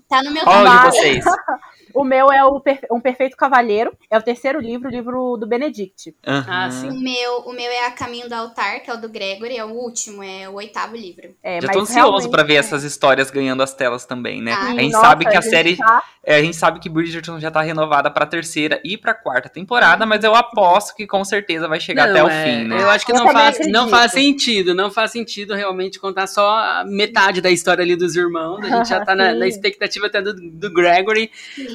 tá 0.09 0.23
no 0.23 0.33
meu 0.33 0.45
de 0.45 0.87
vocês? 0.87 1.25
o 1.95 2.05
meu 2.05 2.31
é 2.31 2.45
o 2.45 2.63
Um 2.91 3.01
Perfeito 3.01 3.37
Cavalheiro, 3.37 3.93
é 4.11 4.19
o 4.19 4.23
terceiro 4.23 4.61
livro, 4.61 4.89
o 4.89 4.91
livro 4.91 5.37
do 5.37 5.47
Benedict. 5.47 6.15
Uhum. 6.27 6.45
Ah, 6.47 6.71
sim. 6.71 6.89
O 6.89 7.01
meu, 7.01 7.39
o 7.47 7.53
meu 7.53 7.71
é 7.71 7.87
A 7.87 7.91
Caminho 7.91 8.29
do 8.29 8.35
Altar, 8.35 8.83
que 8.83 8.91
é 8.91 8.95
o 8.95 9.01
do 9.01 9.09
Gregory, 9.09 9.57
é 9.57 9.65
o 9.65 9.71
último, 9.71 10.23
é 10.23 10.49
o 10.49 10.55
oitavo 10.55 10.97
livro. 10.97 11.35
É, 11.43 11.61
Já 11.61 11.69
tô 11.69 11.81
ansioso 11.81 12.31
para 12.31 12.43
ver 12.43 12.55
é. 12.55 12.59
essas 12.59 12.85
histórias 12.85 13.31
ganhando 13.31 13.63
as 13.63 13.75
telas 13.75 14.05
também, 14.05 14.43
né? 14.43 14.53
Ah, 14.53 14.65
a 14.65 14.71
gente 14.71 14.93
nossa, 14.93 15.07
sabe 15.07 15.27
que 15.27 15.37
a, 15.37 15.39
a 15.39 15.43
série. 15.43 15.77
Tá... 15.77 16.03
É, 16.25 16.37
a 16.37 16.43
gente 16.43 16.57
sabe 16.57 16.79
que 16.79 16.91
Bridgerton 16.91 17.41
já 17.41 17.51
tá 17.51 17.63
renovada 17.63 18.11
pra 18.11 18.27
terceira 18.27 18.79
e 18.85 18.99
pra 18.99 19.15
quarta 19.15 19.49
temporada, 19.49 20.05
mas 20.05 20.23
eu 20.23 20.35
aposto 20.35 20.95
que 20.95 21.07
com 21.07 21.25
certeza 21.25 21.67
vai 21.67 21.81
chegar 21.81 22.07
não, 22.07 22.13
até 22.13 22.25
o 22.25 22.29
é, 22.29 22.45
fim, 22.45 22.65
né? 22.65 22.83
Eu 22.83 22.91
acho 22.91 23.07
que 23.07 23.15
não 23.15 23.33
faz, 23.33 23.59
não 23.69 23.89
faz 23.89 24.13
sentido, 24.13 24.75
não 24.75 24.91
faz 24.91 25.11
sentido 25.11 25.55
realmente 25.55 25.99
contar 25.99 26.27
só 26.27 26.85
metade 26.85 27.41
da 27.41 27.51
história 27.51 27.83
ali 27.83 27.97
dos 27.97 28.15
irmãos. 28.15 28.63
A 28.63 28.77
gente 28.77 28.89
já 28.91 29.05
tá 29.05 29.15
na, 29.15 29.35
na, 29.35 29.49
expectativa 29.49 30.07
até 30.07 30.21
do, 30.21 30.35
do 30.35 30.73
Gregory. 30.73 31.31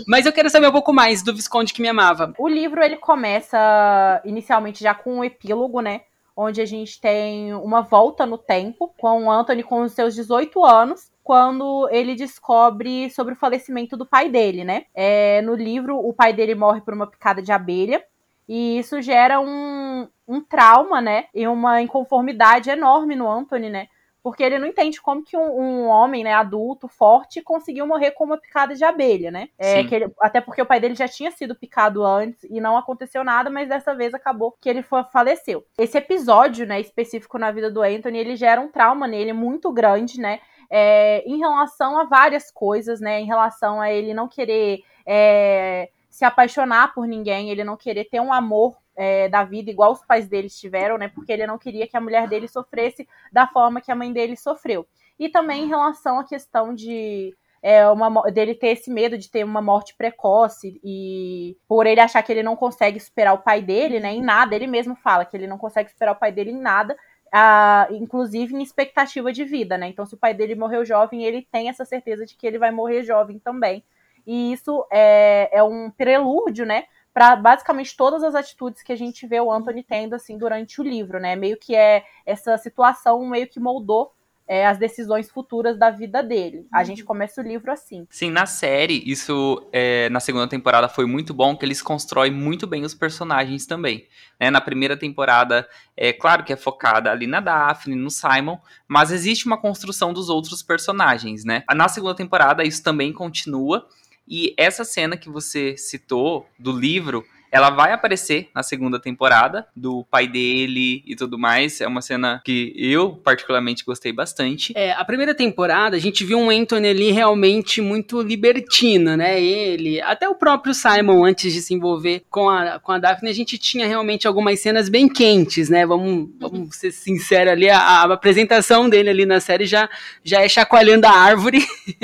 Mas 0.08 0.26
eu 0.26 0.34
quero 0.34 0.50
saber 0.50 0.68
um 0.68 0.72
pouco 0.72 0.94
mais 0.94 1.22
do 1.22 1.34
Visconde 1.34 1.74
que 1.74 1.82
me 1.82 1.88
amava. 1.88 2.34
O 2.38 2.48
livro 2.48 2.84
ele 2.84 2.98
começa 2.98 4.22
inicialmente 4.26 4.84
já 4.84 4.94
com 4.94 5.18
um 5.18 5.24
epílogo, 5.24 5.82
né? 5.82 6.02
Onde 6.36 6.62
a 6.62 6.66
gente 6.66 7.00
tem 7.00 7.54
uma 7.54 7.82
volta 7.82 8.26
no 8.26 8.38
tempo 8.38 8.94
com 8.98 9.26
o 9.26 9.32
Anthony 9.32 9.64
com 9.64 9.82
os 9.84 9.94
seus 9.94 10.16
18 10.16 10.64
anos 10.66 11.12
quando 11.24 11.88
ele 11.90 12.16
descobre 12.16 13.10
sobre 13.10 13.34
o 13.34 13.38
falecimento 13.38 13.96
do 13.96 14.06
pai 14.06 14.30
dele, 14.30 14.64
né? 14.64 14.86
É, 14.94 15.42
no 15.42 15.56
livro, 15.56 15.98
o 15.98 16.14
pai 16.14 16.34
dele 16.34 16.54
morre 16.54 16.82
por 16.82 16.94
uma 16.94 17.08
picada 17.08 17.42
de 17.42 17.52
abelha. 17.52 18.04
E 18.48 18.78
isso 18.78 19.02
gera 19.02 19.40
um, 19.40 20.08
um 20.28 20.42
trauma, 20.42 21.00
né? 21.00 21.26
E 21.34 21.48
uma 21.48 21.82
inconformidade 21.82 22.70
enorme 22.70 23.16
no 23.16 23.32
Anthony, 23.32 23.70
né? 23.70 23.88
Porque 24.24 24.42
ele 24.42 24.58
não 24.58 24.66
entende 24.66 25.02
como 25.02 25.22
que 25.22 25.36
um, 25.36 25.60
um, 25.60 25.88
homem, 25.88 26.24
né, 26.24 26.34
adulto, 26.34 26.88
forte, 26.88 27.42
conseguiu 27.42 27.86
morrer 27.86 28.12
com 28.12 28.24
uma 28.24 28.38
picada 28.38 28.74
de 28.74 28.84
abelha, 28.86 29.30
né? 29.30 29.50
É, 29.60 29.82
ele, 29.82 30.10
até 30.22 30.40
porque 30.40 30.62
o 30.62 30.66
pai 30.66 30.80
dele 30.80 30.96
já 30.96 31.10
tinha 31.10 31.30
sido 31.30 31.54
picado 31.54 32.06
antes 32.06 32.42
e 32.46 32.62
não 32.62 32.78
aconteceu 32.78 33.22
nada, 33.22 33.50
mas 33.50 33.68
dessa 33.68 33.94
vez 33.94 34.14
acabou 34.14 34.56
que 34.62 34.70
ele 34.70 34.82
foi, 34.82 35.04
faleceu. 35.04 35.66
Esse 35.78 35.98
episódio, 35.98 36.66
né, 36.66 36.80
específico 36.80 37.38
na 37.38 37.52
vida 37.52 37.70
do 37.70 37.82
Anthony, 37.82 38.18
ele 38.18 38.38
gera 38.38 38.62
um 38.62 38.70
trauma 38.70 39.06
nele 39.08 39.34
muito 39.34 39.70
grande, 39.74 40.22
né? 40.22 40.40
É, 40.70 41.22
em 41.28 41.38
relação 41.38 42.00
a 42.00 42.06
várias 42.06 42.50
coisas, 42.50 43.02
né? 43.02 43.20
Em 43.20 43.26
relação 43.26 43.82
a 43.82 43.92
ele 43.92 44.14
não 44.14 44.30
querer 44.30 44.84
é, 45.06 45.90
se 46.10 46.24
apaixonar 46.24 46.94
por 46.94 47.06
ninguém, 47.06 47.50
ele 47.50 47.64
não 47.64 47.76
querer 47.76 48.06
ter 48.06 48.22
um 48.22 48.32
amor 48.32 48.78
é, 48.96 49.28
da 49.30 49.44
vida 49.44 49.72
igual 49.72 49.92
os 49.92 50.06
pais 50.06 50.28
deles 50.28 50.58
tiveram, 50.60 50.98
né? 50.98 51.08
Porque 51.08 51.32
ele 51.32 51.48
não 51.48 51.58
queria 51.58 51.88
que 51.88 51.98
a 51.98 52.02
mulher 52.02 52.28
dele 52.28 52.48
sofresse 52.48 53.08
da 53.32 53.48
forma 53.48 53.82
que 53.82 53.92
a 53.92 53.96
mãe 53.96 54.12
dele 54.12 54.36
sofreu. 54.36 54.88
E 55.20 55.30
também 55.30 55.64
em 55.64 55.68
relação 55.68 56.20
à 56.20 56.24
questão 56.24 56.74
de 56.74 57.36
é, 57.62 57.88
uma, 57.88 58.30
dele 58.32 58.54
ter 58.54 58.68
esse 58.68 58.92
medo 58.92 59.18
de 59.18 59.30
ter 59.30 59.44
uma 59.44 59.62
morte 59.62 59.96
precoce 59.96 60.82
e 60.84 61.58
por 61.68 61.88
ele 61.88 62.02
achar 62.02 62.22
que 62.22 62.32
ele 62.32 62.44
não 62.44 62.58
consegue 62.58 63.00
superar 63.00 63.34
o 63.34 63.42
pai 63.42 63.62
dele, 63.62 64.00
né? 64.00 64.14
Em 64.14 64.22
nada, 64.22 64.56
ele 64.56 64.68
mesmo 64.68 64.96
fala 64.96 65.24
que 65.24 65.36
ele 65.36 65.48
não 65.48 65.58
consegue 65.58 65.90
superar 65.90 66.14
o 66.14 66.20
pai 66.20 66.32
dele 66.32 66.52
em 66.52 66.60
nada. 66.60 66.96
Uh, 67.34 67.96
inclusive 67.96 68.54
em 68.54 68.62
expectativa 68.62 69.34
de 69.34 69.44
vida, 69.44 69.76
né? 69.76 69.88
Então, 69.88 70.06
se 70.06 70.14
o 70.14 70.18
pai 70.18 70.36
dele 70.36 70.54
morreu 70.54 70.86
jovem, 70.86 71.24
ele 71.24 71.48
tem 71.52 71.68
essa 71.68 71.84
certeza 71.84 72.28
de 72.28 72.36
que 72.36 72.46
ele 72.46 72.60
vai 72.60 72.70
morrer 72.70 73.02
jovem 73.02 73.40
também. 73.40 73.84
E 74.28 74.54
isso 74.54 74.86
é, 74.92 75.50
é 75.52 75.64
um 75.64 75.90
prelúdio, 75.90 76.64
né? 76.64 76.86
Para 77.14 77.36
basicamente 77.36 77.96
todas 77.96 78.24
as 78.24 78.34
atitudes 78.34 78.82
que 78.82 78.92
a 78.92 78.96
gente 78.96 79.28
vê 79.28 79.40
o 79.40 79.52
Anthony 79.52 79.84
tendo 79.84 80.16
assim 80.16 80.38
durante 80.38 80.82
o 80.82 80.84
livro, 80.84 81.20
né? 81.20 81.36
Meio 81.36 81.58
que 81.58 81.76
é 81.76 82.04
essa 82.26 82.58
situação 82.58 83.24
meio 83.28 83.48
que 83.48 83.60
moldou 83.60 84.12
é, 84.48 84.68
as 84.68 84.78
decisões 84.78 85.30
futuras 85.30 85.78
da 85.78 85.90
vida 85.90 86.22
dele. 86.22 86.68
A 86.72 86.80
uhum. 86.80 86.86
gente 86.86 87.04
começa 87.04 87.42
o 87.42 87.44
livro 87.44 87.72
assim. 87.72 88.06
Sim, 88.10 88.30
na 88.30 88.46
série, 88.46 89.02
isso 89.06 89.66
é, 89.72 90.10
na 90.10 90.20
segunda 90.20 90.48
temporada 90.48 90.90
foi 90.90 91.06
muito 91.06 91.34
bom, 91.34 91.56
que 91.56 91.66
eles 91.66 91.82
constroem 91.82 92.32
muito 92.32 92.68
bem 92.68 92.84
os 92.84 92.94
personagens 92.94 93.66
também. 93.66 94.06
Né? 94.40 94.52
Na 94.52 94.60
primeira 94.60 94.98
temporada, 94.98 95.68
é 95.96 96.12
claro 96.12 96.44
que 96.44 96.52
é 96.52 96.58
focada 96.58 97.10
ali 97.12 97.26
na 97.26 97.40
Daphne, 97.40 97.96
no 97.96 98.10
Simon, 98.10 98.58
mas 98.88 99.12
existe 99.12 99.46
uma 99.46 99.58
construção 99.58 100.12
dos 100.12 100.30
outros 100.30 100.62
personagens, 100.62 101.46
né? 101.46 101.64
Na 101.74 101.88
segunda 101.88 102.16
temporada, 102.16 102.64
isso 102.64 102.84
também 102.84 103.14
continua. 103.14 103.88
E 104.28 104.54
essa 104.58 104.84
cena 104.84 105.18
que 105.18 105.30
você 105.30 105.76
citou 105.78 106.48
do 106.58 106.72
livro, 106.72 107.26
ela 107.54 107.70
vai 107.70 107.94
aparecer 107.94 108.50
na 108.56 108.64
segunda 108.64 109.00
temporada, 109.00 109.68
do 109.76 110.04
pai 110.10 110.28
dele 110.28 111.04
e 111.06 111.16
tudo 111.16 111.38
mais. 111.38 111.80
É 111.82 111.88
uma 111.88 112.02
cena 112.02 112.42
que 112.44 112.74
eu, 112.76 113.12
particularmente, 113.12 113.86
gostei 113.86 114.12
bastante. 114.12 114.74
É, 114.76 114.92
a 114.94 115.06
primeira 115.06 115.36
temporada, 115.36 115.96
a 115.96 116.00
gente 116.00 116.26
viu 116.26 116.40
um 116.40 116.50
Anthony 116.50 116.88
ali 116.88 117.12
realmente 117.12 117.80
muito 117.80 118.20
libertino, 118.24 119.16
né? 119.16 119.40
Ele, 119.40 120.02
até 120.02 120.28
o 120.28 120.34
próprio 120.34 120.74
Simon, 120.74 121.24
antes 121.24 121.54
de 121.54 121.62
se 121.62 121.76
envolver 121.76 122.24
com 122.28 122.50
a, 122.50 122.80
com 122.80 122.92
a 122.92 122.98
Daphne, 122.98 123.30
a 123.30 123.34
gente 123.36 123.56
tinha 123.60 123.86
realmente 123.86 124.28
algumas 124.28 124.60
cenas 124.60 124.90
bem 124.90 125.08
quentes, 125.08 125.70
né? 125.70 125.86
Vamos, 125.86 126.32
vamos 126.40 126.76
ser 126.76 126.92
sinceros 126.92 127.54
ali, 127.54 127.70
a, 127.70 127.78
a 127.78 128.14
apresentação 128.14 128.90
dele 128.90 129.12
ali 129.12 129.28
na 129.28 129.40
série 129.40 129.68
já, 129.68 129.88
já 130.24 130.42
é 130.42 130.50
chacoalhando 130.50 131.06
a 131.06 131.12
árvore. 131.12 131.64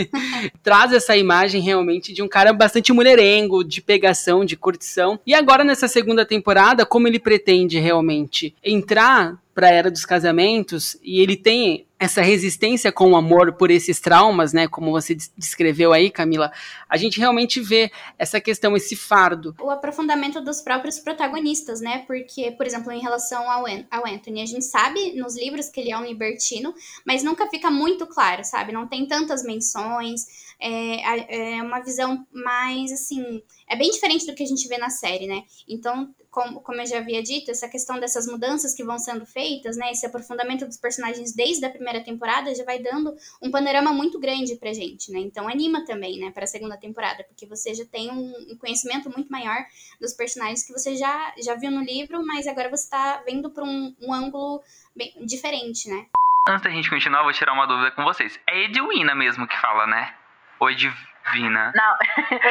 Traz 0.62 0.94
essa 0.94 1.18
imagem 1.18 1.60
realmente 1.60 2.14
de 2.14 2.22
um 2.22 2.28
cara 2.28 2.54
bastante 2.54 2.94
mulherengo, 2.94 3.64
de 3.64 3.82
pegação, 3.82 4.46
de 4.46 4.56
curtição. 4.56 5.20
E 5.26 5.39
agora 5.40 5.64
nessa 5.64 5.88
segunda 5.88 6.26
temporada, 6.26 6.86
como 6.86 7.08
ele 7.08 7.20
pretende 7.20 7.80
realmente 7.80 8.54
entrar 8.64 9.38
para 9.60 9.68
a 9.68 9.74
era 9.74 9.92
dos 9.92 10.06
casamentos 10.06 10.98
e 11.04 11.20
ele 11.20 11.36
tem 11.36 11.86
essa 12.00 12.22
resistência 12.22 12.94
com 12.94 13.12
o 13.12 13.18
amor 13.18 13.58
por 13.58 13.70
esses 13.70 14.00
traumas, 14.00 14.54
né, 14.54 14.70
como 14.70 14.90
você 14.90 15.14
descreveu 15.38 15.92
aí, 15.92 16.10
Camila, 16.10 16.50
a 16.88 16.96
gente 16.96 17.20
realmente 17.20 17.60
vê 17.60 17.92
essa 18.18 18.40
questão, 18.40 18.74
esse 18.74 18.96
fardo. 18.96 19.54
O 19.60 19.70
aprofundamento 19.70 20.40
dos 20.40 20.62
próprios 20.62 20.98
protagonistas, 20.98 21.82
né, 21.82 22.06
porque, 22.08 22.52
por 22.52 22.66
exemplo, 22.66 22.90
em 22.94 23.02
relação 23.02 23.52
ao, 23.52 23.66
ao 23.92 24.08
Anthony, 24.08 24.42
a 24.42 24.46
gente 24.46 24.64
sabe 24.64 25.12
nos 25.20 25.36
livros 25.36 25.68
que 25.68 25.82
ele 25.82 25.92
é 25.92 25.98
um 25.98 26.06
libertino, 26.06 26.74
mas 27.06 27.22
nunca 27.22 27.50
fica 27.50 27.70
muito 27.70 28.08
claro, 28.08 28.46
sabe, 28.46 28.72
não 28.72 28.88
tem 28.88 29.06
tantas 29.06 29.44
menções, 29.44 30.22
é, 30.58 31.58
é 31.58 31.62
uma 31.62 31.82
visão 31.82 32.26
mais, 32.32 32.94
assim, 32.94 33.44
é 33.68 33.76
bem 33.76 33.92
diferente 33.92 34.26
do 34.26 34.34
que 34.34 34.44
a 34.44 34.48
gente 34.48 34.70
vê 34.70 34.78
na 34.78 34.90
série, 34.90 35.28
né, 35.28 35.44
então 35.68 36.16
como, 36.32 36.62
como 36.62 36.82
eu 36.82 36.86
já 36.86 36.98
havia 37.00 37.22
dito, 37.22 37.52
essa 37.52 37.68
questão 37.68 38.00
dessas 38.00 38.28
mudanças 38.28 38.74
que 38.74 38.84
vão 38.84 38.98
sendo 39.00 39.26
feitas, 39.26 39.78
né, 39.78 39.92
esse 39.92 40.06
aprofundamento 40.06 40.66
dos 40.66 40.78
personagens 40.78 41.34
desde 41.34 41.66
a 41.66 41.70
primeira 41.70 42.04
temporada 42.04 42.54
já 42.54 42.64
vai 42.64 42.80
dando 42.80 43.16
um 43.42 43.50
panorama 43.50 43.92
muito 43.92 44.20
grande 44.20 44.56
pra 44.56 44.74
gente, 44.74 45.12
né? 45.12 45.20
Então 45.20 45.48
anima 45.48 45.86
também, 45.86 46.20
né, 46.20 46.32
para 46.32 46.44
a 46.44 46.48
segunda 46.48 46.78
temporada, 46.78 47.24
porque 47.24 47.46
você 47.46 47.74
já 47.74 47.86
tem 47.86 48.12
um, 48.12 48.58
conhecimento 48.60 49.10
muito 49.10 49.32
maior 49.32 49.58
dos 50.00 50.14
personagens 50.14 50.64
que 50.64 50.74
você 50.74 50.96
já, 50.96 51.34
já 51.42 51.56
viu 51.56 51.72
no 51.72 51.82
livro, 51.82 52.26
mas 52.26 52.48
agora 52.48 52.70
você 52.70 52.90
tá 52.90 53.22
vendo 53.26 53.50
por 53.50 53.64
um, 53.64 53.96
um 54.02 54.14
ângulo 54.14 54.62
bem 54.96 55.14
diferente, 55.22 55.90
né? 55.90 56.06
Antes 56.48 56.64
da 56.64 56.70
gente 56.70 56.90
continuar, 56.90 57.24
vou 57.24 57.32
tirar 57.32 57.54
uma 57.54 57.66
dúvida 57.66 57.92
com 57.92 58.04
vocês. 58.04 58.40
É 58.48 58.64
Edwina 58.64 59.14
mesmo 59.14 59.48
que 59.48 59.58
fala, 59.58 59.86
né? 59.86 60.14
Ou 60.60 60.70
Edv 60.70 60.94
Edwina. 61.28 61.72
Não. 61.76 61.96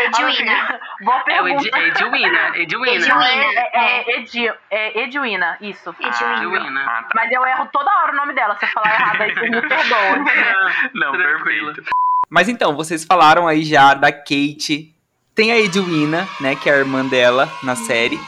Edwina. 0.04 0.80
Boa 1.00 1.20
pergunta. 1.20 1.78
É 1.78 1.88
Edwina. 1.88 2.56
Edwina. 2.56 2.94
Edwina. 2.94 3.24
É, 3.24 3.70
é, 3.72 4.20
Edi, 4.20 4.52
é 4.70 5.02
Edwina, 5.02 5.56
isso. 5.60 5.94
Edwina. 6.00 6.84
Ah, 6.86 7.02
tá. 7.02 7.10
Mas 7.14 7.32
eu 7.32 7.44
erro 7.44 7.68
toda 7.72 7.90
hora 7.90 8.12
o 8.12 8.16
nome 8.16 8.34
dela. 8.34 8.56
Se 8.58 8.64
eu 8.64 8.68
falar 8.68 8.94
errado 8.94 9.20
aí, 9.20 9.34
vocês 9.34 9.50
me 9.50 9.60
perdoam. 9.68 10.24
Não, 10.94 11.12
perfeito. 11.12 11.82
Mas 12.30 12.48
então, 12.48 12.76
vocês 12.76 13.04
falaram 13.04 13.48
aí 13.48 13.64
já 13.64 13.94
da 13.94 14.12
Kate. 14.12 14.94
Tem 15.34 15.52
a 15.52 15.58
Edwina, 15.58 16.26
né, 16.40 16.56
que 16.56 16.68
é 16.68 16.74
a 16.74 16.78
irmã 16.78 17.06
dela 17.06 17.48
na 17.62 17.76
série. 17.76 18.18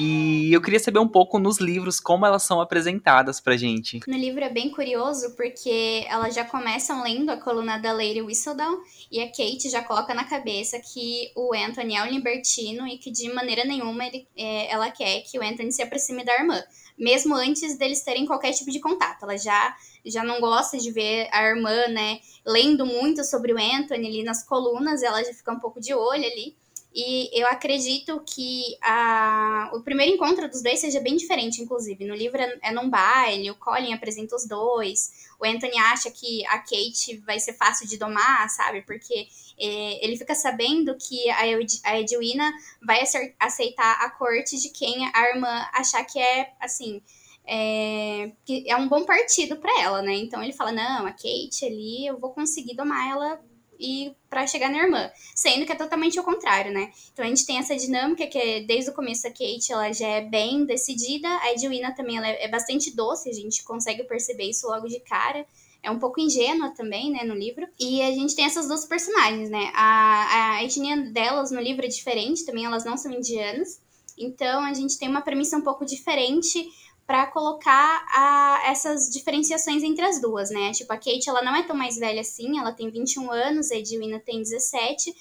E 0.00 0.52
eu 0.52 0.62
queria 0.62 0.78
saber 0.78 1.00
um 1.00 1.08
pouco 1.08 1.40
nos 1.40 1.58
livros 1.58 1.98
como 1.98 2.24
elas 2.24 2.44
são 2.44 2.60
apresentadas 2.60 3.40
pra 3.40 3.56
gente. 3.56 4.00
No 4.06 4.16
livro 4.16 4.44
é 4.44 4.48
bem 4.48 4.70
curioso 4.70 5.34
porque 5.34 6.06
elas 6.08 6.36
já 6.36 6.44
começam 6.44 7.02
lendo 7.02 7.30
a 7.30 7.36
coluna 7.36 7.78
da 7.78 7.92
Lady 7.92 8.22
Whistledown 8.22 8.78
e 9.10 9.20
a 9.20 9.26
Kate 9.26 9.68
já 9.68 9.82
coloca 9.82 10.14
na 10.14 10.22
cabeça 10.22 10.78
que 10.78 11.32
o 11.34 11.52
Anthony 11.52 11.96
é 11.96 12.04
um 12.04 12.10
libertino 12.10 12.86
e 12.86 12.96
que 12.96 13.10
de 13.10 13.32
maneira 13.32 13.64
nenhuma 13.64 14.06
ele, 14.06 14.28
é, 14.36 14.72
ela 14.72 14.88
quer 14.88 15.22
que 15.22 15.36
o 15.36 15.42
Anthony 15.42 15.72
se 15.72 15.82
aproxime 15.82 16.24
da 16.24 16.34
irmã, 16.38 16.62
mesmo 16.96 17.34
antes 17.34 17.76
deles 17.76 18.02
terem 18.02 18.24
qualquer 18.24 18.52
tipo 18.52 18.70
de 18.70 18.78
contato. 18.78 19.24
Ela 19.24 19.36
já 19.36 19.76
já 20.06 20.22
não 20.22 20.40
gosta 20.40 20.78
de 20.78 20.92
ver 20.92 21.28
a 21.32 21.42
irmã, 21.42 21.88
né, 21.88 22.20
lendo 22.46 22.86
muito 22.86 23.24
sobre 23.24 23.52
o 23.52 23.58
Anthony 23.58 24.06
ali 24.06 24.22
nas 24.22 24.44
colunas, 24.44 25.02
ela 25.02 25.22
já 25.24 25.34
fica 25.34 25.52
um 25.52 25.58
pouco 25.58 25.80
de 25.80 25.92
olho 25.92 26.24
ali. 26.24 26.56
E 27.00 27.30
eu 27.32 27.46
acredito 27.46 28.20
que 28.26 28.76
a, 28.82 29.70
o 29.72 29.82
primeiro 29.82 30.12
encontro 30.12 30.48
dos 30.48 30.60
dois 30.60 30.80
seja 30.80 30.98
bem 30.98 31.14
diferente, 31.14 31.62
inclusive. 31.62 32.04
No 32.04 32.12
livro 32.12 32.42
é, 32.42 32.58
é 32.60 32.72
num 32.72 32.90
baile, 32.90 33.52
o 33.52 33.54
Colin 33.54 33.92
apresenta 33.92 34.34
os 34.34 34.48
dois. 34.48 35.28
O 35.38 35.46
Anthony 35.46 35.78
acha 35.78 36.10
que 36.10 36.44
a 36.46 36.58
Kate 36.58 37.18
vai 37.24 37.38
ser 37.38 37.52
fácil 37.52 37.86
de 37.86 37.96
domar, 37.96 38.50
sabe? 38.50 38.82
Porque 38.82 39.28
é, 39.56 40.04
ele 40.04 40.16
fica 40.16 40.34
sabendo 40.34 40.96
que 40.96 41.30
a, 41.30 41.42
a 41.84 42.00
Edwina 42.00 42.52
vai 42.84 43.04
aceitar 43.38 44.04
a 44.04 44.10
corte 44.10 44.58
de 44.58 44.68
quem 44.70 45.08
a 45.14 45.28
irmã 45.32 45.68
achar 45.74 46.02
que 46.02 46.18
é, 46.18 46.52
assim, 46.60 47.00
é, 47.46 48.32
que 48.44 48.68
é 48.68 48.74
um 48.74 48.88
bom 48.88 49.04
partido 49.04 49.56
para 49.58 49.80
ela, 49.80 50.02
né? 50.02 50.16
Então 50.16 50.42
ele 50.42 50.52
fala: 50.52 50.72
não, 50.72 51.06
a 51.06 51.12
Kate 51.12 51.64
ali, 51.64 52.08
eu 52.08 52.18
vou 52.18 52.32
conseguir 52.32 52.74
domar 52.74 53.08
ela 53.08 53.40
e 53.78 54.12
para 54.28 54.46
chegar 54.46 54.70
na 54.70 54.78
irmã, 54.78 55.10
sendo 55.34 55.64
que 55.64 55.72
é 55.72 55.74
totalmente 55.74 56.18
o 56.18 56.22
contrário, 56.22 56.72
né? 56.72 56.90
Então 57.12 57.24
a 57.24 57.28
gente 57.28 57.46
tem 57.46 57.58
essa 57.58 57.76
dinâmica 57.76 58.26
que 58.26 58.38
é, 58.38 58.60
desde 58.60 58.90
o 58.90 58.94
começo 58.94 59.26
a 59.26 59.30
Kate 59.30 59.72
ela 59.72 59.92
já 59.92 60.08
é 60.08 60.20
bem 60.20 60.64
decidida, 60.64 61.28
a 61.42 61.52
Edwina 61.52 61.94
também 61.94 62.16
ela 62.16 62.28
é, 62.28 62.44
é 62.44 62.48
bastante 62.48 62.94
doce, 62.94 63.30
a 63.30 63.32
gente 63.32 63.62
consegue 63.64 64.04
perceber 64.04 64.44
isso 64.44 64.66
logo 64.66 64.88
de 64.88 65.00
cara. 65.00 65.46
É 65.80 65.90
um 65.90 65.98
pouco 65.98 66.20
ingênua 66.20 66.70
também, 66.70 67.12
né, 67.12 67.22
no 67.22 67.34
livro. 67.34 67.64
E 67.78 68.02
a 68.02 68.10
gente 68.10 68.34
tem 68.34 68.44
essas 68.44 68.66
duas 68.66 68.84
personagens, 68.84 69.48
né? 69.48 69.70
A, 69.74 70.56
a 70.56 70.64
etnia 70.64 70.96
delas 70.96 71.52
no 71.52 71.60
livro 71.60 71.86
é 71.86 71.88
diferente, 71.88 72.44
também 72.44 72.64
elas 72.64 72.84
não 72.84 72.96
são 72.96 73.12
indianas. 73.12 73.80
Então 74.18 74.64
a 74.64 74.74
gente 74.74 74.98
tem 74.98 75.08
uma 75.08 75.20
premissa 75.20 75.56
um 75.56 75.62
pouco 75.62 75.84
diferente 75.84 76.68
para 77.08 77.26
colocar 77.28 78.04
a, 78.14 78.64
essas 78.66 79.08
diferenciações 79.08 79.82
entre 79.82 80.04
as 80.04 80.20
duas, 80.20 80.50
né? 80.50 80.72
Tipo, 80.72 80.92
a 80.92 80.96
Kate, 80.98 81.26
ela 81.26 81.40
não 81.40 81.56
é 81.56 81.62
tão 81.62 81.74
mais 81.74 81.96
velha 81.96 82.20
assim, 82.20 82.58
ela 82.58 82.70
tem 82.70 82.90
21 82.90 83.32
anos, 83.32 83.70
a 83.70 83.76
Edwina 83.76 84.20
tem 84.20 84.42
17. 84.42 85.14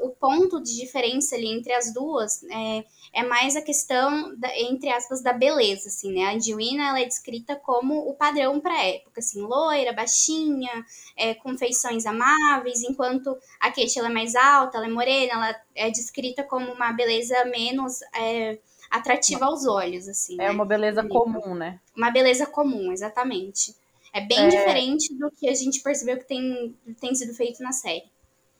O 0.00 0.08
ponto 0.08 0.58
de 0.58 0.74
diferença 0.74 1.36
ali 1.36 1.46
entre 1.48 1.74
as 1.74 1.92
duas 1.92 2.42
é, 2.44 2.82
é 3.12 3.22
mais 3.24 3.56
a 3.56 3.62
questão, 3.62 4.34
da, 4.38 4.58
entre 4.58 4.88
aspas, 4.88 5.22
da 5.22 5.34
beleza, 5.34 5.88
assim, 5.88 6.10
né? 6.14 6.28
A 6.28 6.34
Edwina, 6.34 6.88
ela 6.88 7.00
é 7.00 7.04
descrita 7.04 7.54
como 7.54 8.08
o 8.08 8.14
padrão 8.14 8.58
para 8.58 8.82
época, 8.86 9.20
assim, 9.20 9.42
loira, 9.42 9.92
baixinha, 9.92 10.82
é, 11.14 11.34
com 11.34 11.58
feições 11.58 12.06
amáveis, 12.06 12.82
enquanto 12.82 13.36
a 13.60 13.70
Kate, 13.70 13.98
ela 13.98 14.08
é 14.08 14.12
mais 14.12 14.34
alta, 14.34 14.78
ela 14.78 14.86
é 14.86 14.90
morena, 14.90 15.32
ela 15.34 15.60
é 15.74 15.90
descrita 15.90 16.42
como 16.42 16.72
uma 16.72 16.90
beleza 16.90 17.44
menos... 17.44 18.00
É, 18.14 18.58
atrativa 18.90 19.46
aos 19.46 19.66
olhos, 19.66 20.08
assim. 20.08 20.34
É 20.34 20.44
né? 20.44 20.50
uma 20.50 20.64
beleza 20.64 21.06
comum, 21.06 21.54
né? 21.54 21.80
Uma 21.96 22.10
beleza 22.10 22.46
comum, 22.46 22.92
exatamente. 22.92 23.74
É 24.12 24.20
bem 24.20 24.46
é... 24.46 24.48
diferente 24.48 25.14
do 25.14 25.30
que 25.30 25.48
a 25.48 25.54
gente 25.54 25.80
percebeu 25.80 26.18
que 26.18 26.24
tem, 26.24 26.74
tem 27.00 27.14
sido 27.14 27.34
feito 27.34 27.62
na 27.62 27.72
série. 27.72 28.10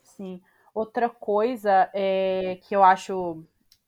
Sim. 0.02 0.40
Outra 0.74 1.08
coisa 1.08 1.90
é, 1.92 2.58
que 2.62 2.74
eu 2.76 2.84
acho 2.84 3.42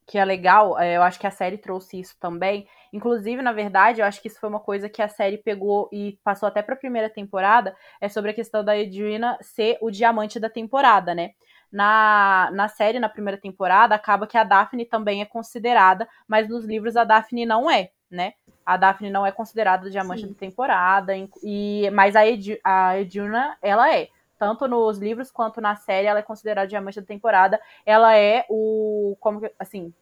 que 0.06 0.18
é 0.18 0.25
legal, 0.25 0.76
é, 0.76 0.97
eu 0.97 1.02
acho 1.02 1.20
que 1.20 1.26
a 1.26 1.30
série 1.30 1.56
trouxe 1.56 2.00
isso 2.00 2.16
também. 2.18 2.66
Inclusive, 2.92 3.40
na 3.42 3.52
verdade, 3.52 4.00
eu 4.00 4.06
acho 4.06 4.20
que 4.20 4.26
isso 4.26 4.40
foi 4.40 4.49
uma 4.49 4.59
coisa 4.59 4.88
que 4.88 5.00
a 5.00 5.09
série 5.09 5.38
pegou 5.38 5.88
e 5.92 6.18
passou 6.25 6.49
até 6.49 6.62
para 6.62 6.75
a 6.75 6.78
primeira 6.78 7.09
temporada, 7.09 7.76
é 8.00 8.09
sobre 8.09 8.32
a 8.32 8.35
questão 8.35 8.64
da 8.64 8.76
Edwina 8.76 9.38
ser 9.40 9.78
o 9.80 9.88
diamante 9.88 10.40
da 10.40 10.50
temporada, 10.50 11.14
né? 11.14 11.30
Na, 11.70 12.50
na 12.52 12.68
série, 12.68 12.98
na 12.98 13.08
primeira 13.08 13.38
temporada, 13.38 13.94
acaba 13.94 14.26
que 14.26 14.36
a 14.36 14.44
Daphne 14.44 14.84
também 14.84 15.22
é 15.22 15.24
considerada, 15.24 16.08
mas 16.26 16.48
nos 16.48 16.64
livros 16.64 16.96
a 16.96 17.04
Daphne 17.04 17.46
não 17.46 17.70
é, 17.70 17.90
né? 18.10 18.34
A 18.66 18.76
Daphne 18.76 19.10
não 19.10 19.24
é 19.24 19.32
considerada 19.32 19.90
diamante 19.90 20.22
Sim. 20.22 20.28
da 20.28 20.34
temporada, 20.34 21.12
e, 21.42 21.88
mas 21.92 22.16
a, 22.16 22.26
Ed, 22.26 22.60
a 22.64 22.98
Eduna, 22.98 23.56
ela 23.62 23.94
é. 23.94 24.08
Tanto 24.38 24.66
nos 24.66 24.98
livros 24.98 25.30
quanto 25.30 25.60
na 25.60 25.76
série, 25.76 26.06
ela 26.06 26.20
é 26.20 26.22
considerada 26.22 26.66
diamante 26.66 27.00
da 27.00 27.06
temporada. 27.06 27.60
Ela 27.84 28.16
é 28.16 28.46
o. 28.48 29.14
Como 29.20 29.42
assim? 29.58 29.92